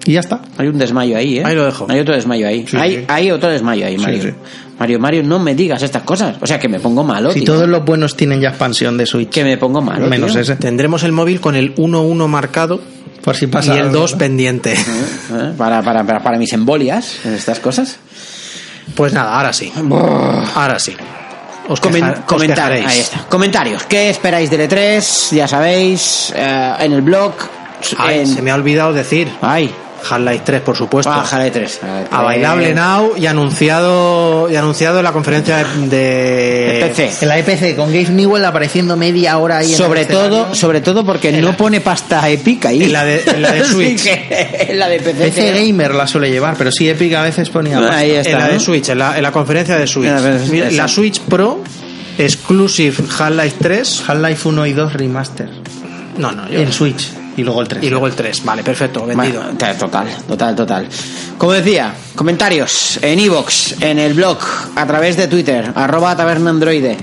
Y 0.08 0.12
ya 0.14 0.20
está. 0.20 0.40
Hay 0.56 0.68
un 0.68 0.78
desmayo 0.78 1.18
ahí, 1.18 1.38
¿eh? 1.38 1.42
Ahí 1.44 1.54
lo 1.54 1.66
dejo. 1.66 1.86
Hay 1.88 2.00
otro 2.00 2.14
desmayo 2.14 2.48
ahí. 2.48 2.66
Sí, 2.66 2.76
hay, 2.78 2.96
sí. 2.96 3.04
hay 3.08 3.30
otro 3.30 3.50
desmayo 3.50 3.84
ahí, 3.86 3.98
Mario. 3.98 4.22
sí. 4.22 4.30
Mario, 4.78 4.98
Mario, 4.98 5.22
no 5.22 5.38
me 5.38 5.54
digas 5.54 5.82
estas 5.82 6.02
cosas. 6.04 6.36
O 6.40 6.46
sea, 6.46 6.58
que 6.58 6.66
me 6.68 6.80
pongo 6.80 7.04
malo, 7.04 7.30
Si 7.32 7.40
tío. 7.40 7.52
todos 7.52 7.68
los 7.68 7.84
buenos 7.84 8.16
tienen 8.16 8.40
ya 8.40 8.48
expansión 8.48 8.96
de 8.96 9.04
Switch. 9.04 9.28
Que 9.28 9.44
me 9.44 9.58
pongo 9.58 9.82
malo, 9.82 10.06
Menos 10.06 10.32
tío. 10.32 10.40
ese. 10.40 10.56
Tendremos 10.56 11.02
el 11.02 11.12
móvil 11.12 11.40
con 11.42 11.56
el 11.56 11.74
1-1 11.74 12.26
marcado 12.26 12.80
Por 13.22 13.36
si 13.36 13.48
pasa 13.48 13.74
y 13.74 13.78
el 13.78 13.86
algo, 13.88 14.00
2 14.00 14.12
¿no? 14.12 14.18
pendiente. 14.18 14.72
¿Eh? 14.72 15.52
Para, 15.58 15.82
para, 15.82 16.04
para, 16.04 16.22
para 16.22 16.38
mis 16.38 16.54
embolias, 16.54 17.26
estas 17.26 17.60
cosas. 17.60 17.98
Pues 18.94 19.12
nada, 19.12 19.36
ahora 19.36 19.52
sí. 19.52 19.70
Ahora 20.54 20.78
sí. 20.78 20.96
Os, 21.68 21.82
Comen- 21.82 21.96
queja- 21.96 22.12
os 22.20 22.24
comentar- 22.24 22.54
quejaréis. 22.72 22.86
ahí 22.86 22.98
está. 23.00 23.26
Comentarios. 23.28 23.82
¿Qué 23.82 24.08
esperáis 24.08 24.48
del 24.50 24.62
E3? 24.70 25.36
Ya 25.36 25.46
sabéis. 25.46 26.32
eh, 26.34 26.72
en 26.80 26.92
el 26.94 27.02
blog. 27.02 27.34
Ay, 27.98 28.20
en- 28.20 28.26
se 28.26 28.40
me 28.42 28.50
ha 28.50 28.54
olvidado 28.54 28.92
decir. 28.94 29.28
Ay. 29.42 29.70
Half-Life 30.08 30.42
3, 30.44 30.60
por 30.62 30.76
supuesto. 30.76 31.10
Ah, 31.12 31.24
Jale 31.24 31.50
3. 31.50 31.80
a 32.10 32.22
bailable 32.22 32.74
now 32.74 33.12
y 33.16 33.26
anunciado 33.26 34.48
y 34.50 34.56
anunciado 34.56 34.98
en 34.98 35.04
la 35.04 35.12
conferencia 35.12 35.58
de, 35.58 35.88
de- 35.88 36.86
PC. 36.94 37.10
En 37.22 37.28
la 37.28 37.38
EPC, 37.38 37.76
con 37.76 37.88
Gabe 37.92 38.08
Newell 38.10 38.44
apareciendo 38.44 38.96
media 38.96 39.38
hora 39.38 39.58
ahí 39.58 39.70
en 39.72 39.76
Sobre 39.76 40.00
el 40.00 40.06
escenario. 40.06 40.28
todo, 40.44 40.54
sobre 40.54 40.80
todo 40.80 41.04
porque 41.04 41.32
no 41.32 41.56
pone 41.56 41.80
pasta 41.80 42.28
épica 42.28 42.68
ahí. 42.70 42.84
En 42.84 42.92
la 42.92 43.04
de- 43.04 43.22
en 43.26 43.42
la 43.42 43.52
de 43.52 43.64
Switch. 43.66 44.02
que 44.02 44.66
en 44.70 44.78
la 44.78 44.88
de 44.88 45.00
PC. 45.00 45.18
PC 45.30 45.52
Gamer 45.66 45.94
la 45.94 46.06
suele 46.06 46.30
llevar, 46.30 46.54
pero 46.56 46.70
sí 46.72 46.88
Epic 46.88 47.14
a 47.14 47.22
veces 47.22 47.48
ponía. 47.50 47.78
pasta. 47.80 47.96
Ahí 47.96 48.10
está. 48.12 48.30
en 48.30 48.38
la 48.38 48.46
¿no? 48.46 48.52
de 48.54 48.60
Switch, 48.60 48.88
en 48.88 48.98
la, 48.98 49.16
en 49.16 49.22
la 49.22 49.32
conferencia 49.32 49.76
de 49.76 49.86
Switch. 49.86 50.08
En 50.08 50.76
la 50.76 50.82
la. 50.84 50.88
Switch 50.88 51.20
Pro 51.20 51.62
Exclusive 52.18 52.96
Half-Life 53.18 53.56
3. 53.60 54.02
Half-Life 54.08 54.48
1 54.48 54.66
y 54.66 54.72
2 54.72 54.92
Remaster. 54.92 55.48
No, 56.16 56.32
no, 56.32 56.48
yo- 56.48 56.60
En 56.60 56.72
Switch. 56.72 57.10
Y 57.38 57.42
luego 57.44 57.62
el 57.62 57.68
3. 57.68 57.82
y 57.82 57.88
luego 57.88 58.06
el 58.06 58.14
3. 58.14 58.44
Vale, 58.44 58.62
perfecto, 58.62 59.06
vendido. 59.06 59.40
Bueno, 59.42 59.56
total, 59.78 60.08
total, 60.28 60.54
total. 60.56 60.88
Como 61.38 61.52
decía, 61.52 61.94
comentarios 62.14 62.98
en 63.00 63.18
iVoox, 63.20 63.80
en 63.80 63.98
el 63.98 64.12
blog, 64.14 64.38
a 64.76 64.86
través 64.86 65.16
de 65.16 65.28
Twitter, 65.28 65.72
arroba 65.74 66.16
tabernaandroide, 66.16 66.98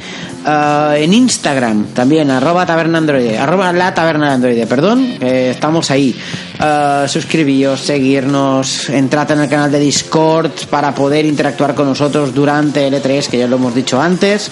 eh, 0.46 0.98
en 1.00 1.14
Instagram 1.14 1.86
también, 1.94 2.30
arroba 2.30 2.66
tabernaandroide, 2.66 3.38
arroba 3.40 3.72
la 3.72 3.94
taberna 3.94 4.28
de 4.28 4.34
androide, 4.34 4.68
perdón, 4.68 5.18
estamos 5.22 5.90
ahí. 5.90 6.14
Eh, 6.62 7.06
suscribíos, 7.08 7.80
seguirnos, 7.82 8.90
entrad 8.90 9.32
en 9.32 9.40
el 9.42 9.50
canal 9.50 9.72
de 9.72 9.80
Discord 9.80 10.52
para 10.70 10.94
poder 10.94 11.26
interactuar 11.26 11.74
con 11.74 11.88
nosotros 11.88 12.34
durante 12.34 12.86
el 12.88 12.94
E3, 12.94 13.28
que 13.30 13.38
ya 13.38 13.48
lo 13.48 13.56
hemos 13.56 13.74
dicho 13.74 14.02
antes. 14.02 14.52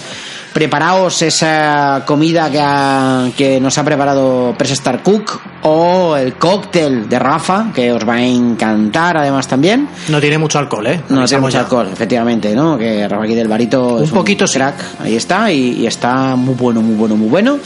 Preparaos 0.52 1.20
esa 1.22 2.04
comida 2.06 2.48
que, 2.50 2.60
ha- 2.60 3.28
que 3.36 3.60
nos 3.60 3.76
ha 3.76 3.84
preparado 3.84 4.54
Press 4.56 4.70
Star 4.72 5.02
Cook 5.02 5.40
o 5.66 6.14
el 6.16 6.34
cóctel 6.34 7.08
de 7.08 7.18
Rafa, 7.18 7.72
que 7.74 7.90
os 7.90 8.06
va 8.06 8.14
a 8.16 8.22
encantar 8.22 9.16
además 9.16 9.48
también. 9.48 9.88
No 10.08 10.20
tiene 10.20 10.36
mucho 10.36 10.58
alcohol, 10.58 10.86
¿eh? 10.86 11.00
No 11.08 11.24
tiene 11.24 11.40
mucho 11.40 11.54
ya. 11.54 11.60
alcohol, 11.60 11.88
efectivamente, 11.90 12.54
¿no? 12.54 12.76
Que 12.76 13.08
Rafa 13.08 13.24
aquí 13.24 13.34
del 13.34 13.48
Barito 13.48 13.94
Un 13.94 14.04
es 14.04 14.10
poquito 14.10 14.46
sí. 14.46 14.58
crack, 14.58 14.74
ahí 15.00 15.16
está, 15.16 15.50
y, 15.50 15.80
y 15.80 15.86
está 15.86 16.36
muy 16.36 16.54
bueno, 16.54 16.82
muy 16.82 16.94
bueno, 16.96 17.16
muy 17.16 17.28
bueno. 17.28 17.58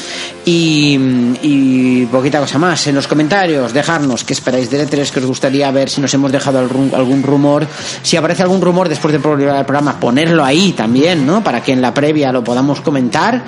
Y, 0.45 0.97
y 1.43 2.07
poquita 2.07 2.39
cosa 2.39 2.59
más. 2.59 2.87
En 2.87 2.95
los 2.95 3.09
comentarios, 3.09 3.73
dejarnos 3.73 4.23
qué 4.23 4.33
esperáis 4.33 4.71
del 4.71 4.89
E3, 4.89 5.11
que 5.11 5.19
os 5.19 5.27
gustaría 5.27 5.69
ver, 5.73 5.91
si 5.91 6.01
nos 6.01 6.15
hemos 6.15 6.31
dejado 6.31 6.61
algún, 6.61 7.23
rumor. 7.23 7.67
Si 8.03 8.17
aparece 8.17 8.43
algún 8.45 8.61
rumor 8.61 8.89
después 8.89 9.11
del 9.13 9.21
programa, 9.21 9.99
ponerlo 9.99 10.45
ahí 10.45 10.73
también, 10.73 11.27
¿no? 11.27 11.43
Para 11.43 11.63
que 11.63 11.73
en 11.73 11.83
la 11.83 11.93
previa 11.93 12.31
lo 12.31 12.45
podamos 12.45 12.81
comentar. 12.81 13.43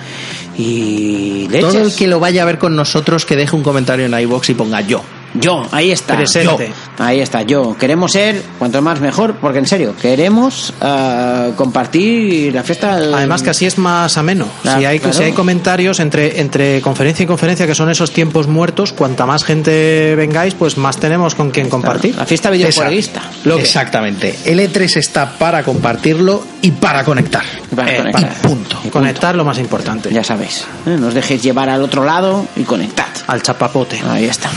Y. 0.61 1.49
Todo 1.61 1.82
el 1.82 1.95
que 1.95 2.07
lo 2.07 2.20
vaya 2.20 2.43
a 2.43 2.47
ver 2.47 2.59
con 2.59 2.77
nosotros 2.77 3.24
que 3.24 3.37
deje 3.37 3.57
un 3.57 3.62
comentario 3.62 4.07
en 4.07 4.19
iBox 4.19 4.51
y 4.51 4.55
ponga 4.55 4.81
yo. 4.81 5.03
Yo, 5.35 5.66
ahí 5.70 5.90
está. 5.93 6.16
Presente. 6.16 6.69
Yo. 6.69 7.05
Ahí 7.05 7.20
está, 7.20 7.43
yo. 7.43 7.77
Queremos 7.78 8.12
ser, 8.12 8.43
cuanto 8.59 8.82
más 8.82 9.01
mejor, 9.01 9.35
porque 9.40 9.59
en 9.61 9.66
serio, 9.66 9.94
queremos 10.01 10.74
eh, 10.82 11.52
compartir 11.57 12.55
la 12.55 12.62
fiesta. 12.62 12.94
Además 12.94 13.43
que 13.43 13.51
así 13.51 13.66
es 13.66 13.78
más 13.78 14.16
ameno. 14.19 14.47
Si, 14.62 14.69
hay, 14.85 14.98
claro. 14.98 15.16
si 15.16 15.23
hay 15.23 15.32
comentarios 15.32 16.01
entre, 16.01 16.40
entre 16.40 16.81
conferencia 16.81 17.23
y 17.24 17.27
conferencia, 17.27 17.66
que 17.66 17.74
son 17.74 17.90
esos 17.90 18.11
tiempos 18.12 18.48
muertos, 18.48 18.93
cuanta 18.93 19.24
más 19.27 19.44
gente 19.44 20.15
vengáis, 20.16 20.55
pues 20.55 20.77
más 20.77 20.98
tenemos 20.98 21.35
con 21.35 21.51
quien 21.51 21.69
compartir. 21.69 22.16
La 22.16 22.27
fiesta 22.27 22.51
videojueguista. 22.51 23.23
Exactamente. 23.59 24.36
El 24.44 24.59
E3 24.61 24.97
está 24.97 25.39
para 25.39 25.62
compartirlo 25.62 26.43
y 26.62 26.73
para 26.73 27.05
conectar. 27.05 27.44
Para 27.74 27.93
Eh, 27.93 27.97
conectar. 27.98 28.36
y 28.43 28.47
punto. 28.47 28.81
Y 28.85 28.89
Conectar 28.89 29.35
lo 29.36 29.44
más 29.44 29.59
importante. 29.59 30.11
Ya 30.12 30.24
sabéis. 30.24 30.65
¿eh? 30.86 30.97
No 30.98 31.07
os 31.09 31.15
dejéis 31.15 31.43
llevar 31.43 31.69
al 31.69 31.82
otro 31.82 32.05
lado 32.05 32.47
y 32.57 32.65
conectad. 32.65 33.07
Al 33.27 33.43
chapapote. 33.43 34.01
Ahí 34.09 34.24
está. 34.24 34.51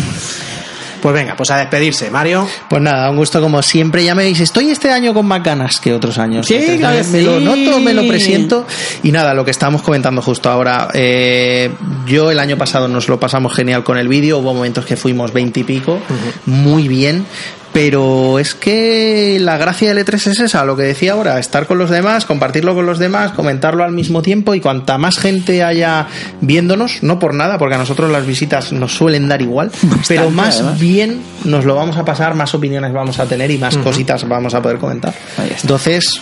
Pues 1.04 1.14
venga, 1.16 1.36
pues 1.36 1.52
a 1.52 1.58
despedirse, 1.58 2.10
Mario. 2.10 2.48
Pues 2.70 2.82
nada, 2.82 3.10
un 3.10 3.18
gusto 3.18 3.42
como 3.42 3.62
siempre. 3.62 4.06
Ya 4.06 4.16
me 4.16 4.24
veis, 4.24 4.40
estoy 4.40 4.70
este 4.70 4.90
año 4.90 5.14
con 5.14 5.26
más 5.26 5.44
ganas 5.44 5.82
que 5.82 5.94
otros 5.94 6.18
años. 6.18 6.48
Sí, 6.48 6.54
Entonces, 6.56 6.80
claro 6.80 6.98
que 7.02 7.08
me 7.10 7.22
lo 7.24 7.40
noto, 7.42 7.82
me 7.82 7.94
lo 7.94 8.08
presiento. 8.08 8.66
Y 9.04 9.12
nada, 9.12 9.34
lo 9.34 9.44
que 9.44 9.52
estábamos 9.52 9.82
comentando 9.82 10.22
justo 10.22 10.50
ahora. 10.50 10.88
eh, 10.94 11.70
yo 12.06 12.32
el 12.32 12.40
año 12.40 12.58
pasado 12.58 12.88
nos 12.88 13.10
lo 13.10 13.20
pasamos 13.20 13.54
genial 13.54 13.84
con 13.84 13.98
el 13.98 14.08
vídeo. 14.08 14.38
Hubo 14.38 14.54
momentos 14.54 14.86
que 14.86 14.96
fuimos 14.96 15.34
20 15.34 15.60
y 15.60 15.64
pico. 15.66 16.00
Muy 16.46 16.88
bien. 16.88 17.26
Pero 17.74 18.38
es 18.38 18.54
que 18.54 19.40
la 19.41 19.58
gracia 19.58 19.94
del 19.94 20.06
E3 20.06 20.28
es 20.28 20.40
esa, 20.40 20.64
lo 20.64 20.78
que 20.78 20.84
decía 20.84 21.14
ahora, 21.14 21.40
estar 21.40 21.66
con 21.66 21.80
los 21.80 21.90
demás, 21.90 22.26
compartirlo 22.26 22.76
con 22.76 22.86
los 22.86 23.00
demás, 23.00 23.32
comentarlo 23.32 23.84
al 23.84 23.91
mismo 23.91 24.22
tiempo 24.22 24.54
y 24.54 24.62
cuanta 24.62 25.00
más 25.00 25.18
gente 25.18 25.64
haya 25.64 26.08
viéndonos, 26.41 27.02
no 27.02 27.18
por 27.18 27.34
nada, 27.34 27.58
porque 27.58 27.76
a 27.76 27.80
nosotros 27.80 28.12
las 28.12 28.28
visitas 28.28 28.72
nos 28.74 28.94
suelen 28.94 29.28
dar 29.28 29.41
igual, 29.41 29.72
pero 30.08 30.30
más 30.30 30.58
además. 30.60 30.80
bien 30.80 31.22
nos 31.45 31.66
lo 31.66 31.76
vamos 31.76 31.98
a 31.98 32.06
pasar, 32.06 32.36
más 32.36 32.54
opiniones 32.54 32.94
vamos 32.94 33.20
a 33.20 33.26
tener 33.26 33.50
y 33.50 33.58
más 33.58 33.76
cositas 33.78 34.28
vamos 34.28 34.54
a 34.54 34.62
poder 34.62 34.78
comentar. 34.78 35.14
Entonces, 35.62 36.22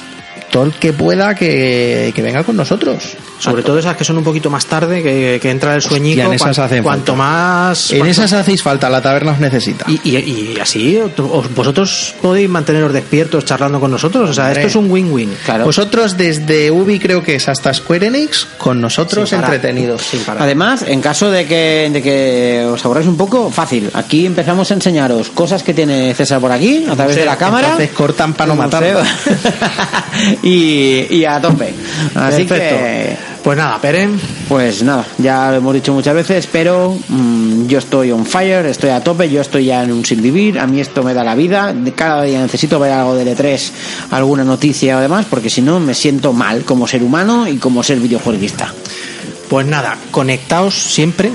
todo 0.52 0.64
el 0.64 0.74
que 0.74 0.94
pueda 0.94 1.34
que, 1.34 2.12
que 2.16 2.22
venga 2.22 2.44
con 2.44 2.56
nosotros. 2.58 3.16
Sobre 3.40 3.64
todo 3.64 3.80
esas 3.80 3.96
que 3.98 4.04
son 4.04 4.18
un 4.20 4.24
poquito 4.24 4.50
más 4.52 4.66
tarde, 4.68 5.02
que, 5.02 5.40
que 5.42 5.50
entra 5.50 5.74
el 5.74 5.82
sueñito. 5.82 6.22
Hostia, 6.22 6.26
en 6.26 6.34
esas 6.34 6.58
cuan- 6.58 6.66
hacen 6.68 6.84
cuanto 6.84 7.14
falta. 7.16 7.24
más. 7.24 7.92
En 7.92 7.98
cuanto- 8.00 8.12
esas 8.12 8.34
hacéis 8.34 8.62
falta, 8.62 8.90
la 8.90 9.02
taberna 9.02 9.32
os 9.32 9.40
necesita. 9.40 9.86
Y, 9.88 10.00
y, 10.04 10.18
y 10.56 10.60
así, 10.62 10.98
os- 10.98 11.56
vosotros 11.56 12.14
podéis 12.22 12.50
manteneros 12.50 12.94
despiertos 12.94 13.46
charlando 13.46 13.80
con 13.80 13.90
nosotros. 13.90 14.30
O 14.30 14.34
sea, 14.34 14.46
Hombre. 14.48 14.60
esto 14.62 14.68
es 14.68 14.76
un 14.76 14.92
win-win. 14.92 15.34
Claro. 15.46 15.66
Vosotros 15.66 16.18
desde 16.18 16.70
Ubi 16.70 17.00
creo 17.00 17.24
que 17.24 17.36
es 17.36 17.48
hasta 17.48 17.74
Square 17.74 18.08
Enix, 18.08 18.46
con 18.58 18.80
nosotros 18.80 19.30
Sin 19.30 19.40
entretenidos. 19.40 20.02
Sin. 20.04 20.22
Además, 20.38 20.84
en 20.88 21.02
caso 21.02 21.32
de 21.32 21.46
que, 21.48 21.90
de 21.92 22.02
que 22.04 22.66
os 22.72 22.84
aburráis 22.86 23.08
un 23.08 23.18
poco, 23.18 23.50
fácil. 23.50 23.90
Aquí 23.94 24.26
empezamos 24.28 24.70
a 24.70 24.74
enseñaros 24.76 25.30
cosas 25.30 25.64
que 25.64 25.74
tiene 25.74 26.14
César 26.14 26.40
por 26.40 26.52
aquí, 26.52 26.86
a 26.90 26.96
través 26.96 27.16
de 27.16 27.26
la 27.26 27.38
cámara. 27.38 27.70
Entonces 27.72 27.90
cortan 27.96 28.34
para 28.34 28.50
no 28.50 28.56
matarlo. 28.56 29.00
y, 30.44 31.08
y 31.10 31.26
a 31.26 31.40
tope. 31.40 31.74
Así 32.16 32.44
Perfecto. 32.44 32.76
que, 32.78 33.18
Pues 33.44 33.58
nada, 33.58 33.80
Peren. 33.80 34.20
pues 34.48 34.84
nada, 34.84 35.06
ya 35.18 35.50
lo 35.52 35.58
hemos 35.58 35.74
dicho 35.74 35.94
muchas 35.94 36.14
veces, 36.16 36.48
pero 36.52 36.98
mm, 37.08 37.68
yo 37.68 37.80
estoy 37.80 38.12
on 38.12 38.26
fire, 38.26 38.66
estoy 38.66 38.90
a 38.92 39.04
tope, 39.04 39.30
yo 39.30 39.42
estoy 39.42 39.66
ya 39.66 39.84
en 39.84 39.92
un 39.92 40.06
sin 40.06 40.22
vivir, 40.22 40.60
a 40.60 40.68
mí 40.68 40.80
esto 40.80 41.04
me 41.04 41.14
da 41.14 41.24
la 41.24 41.36
vida, 41.36 41.74
cada 41.96 42.24
día 42.24 42.40
necesito 42.42 42.80
ver 42.80 42.92
algo 42.92 43.16
de 43.16 43.36
E3, 43.36 43.72
alguna 44.12 44.44
noticia 44.44 44.98
o 44.98 45.02
demás, 45.02 45.26
porque 45.30 45.50
si 45.50 45.62
no 45.62 45.80
me 45.80 45.94
siento 45.94 46.34
mal 46.34 46.64
como 46.64 46.88
ser 46.88 47.04
humano 47.04 47.48
y 47.48 47.58
como 47.58 47.82
ser 47.84 48.00
videojueguista. 48.00 48.74
Pues 49.50 49.66
nada, 49.68 49.98
conectaos 50.12 50.74
siempre. 50.76 51.32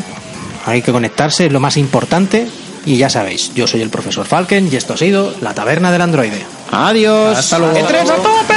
Hay 0.64 0.82
que 0.82 0.90
conectarse, 0.90 1.46
es 1.46 1.52
lo 1.52 1.60
más 1.60 1.76
importante. 1.76 2.48
Y 2.86 2.96
ya 2.96 3.10
sabéis, 3.10 3.52
yo 3.54 3.66
soy 3.66 3.82
el 3.82 3.90
profesor 3.90 4.24
Falken 4.26 4.68
y 4.72 4.76
esto 4.76 4.94
ha 4.94 4.96
sido 4.96 5.34
La 5.40 5.54
Taberna 5.54 5.90
del 5.92 6.00
Androide. 6.02 6.40
Adiós. 6.70 7.36
Hasta 7.36 7.58
luego. 7.58 7.76
¡E3 7.76 8.00
a 8.10 8.14
tope! 8.16 8.55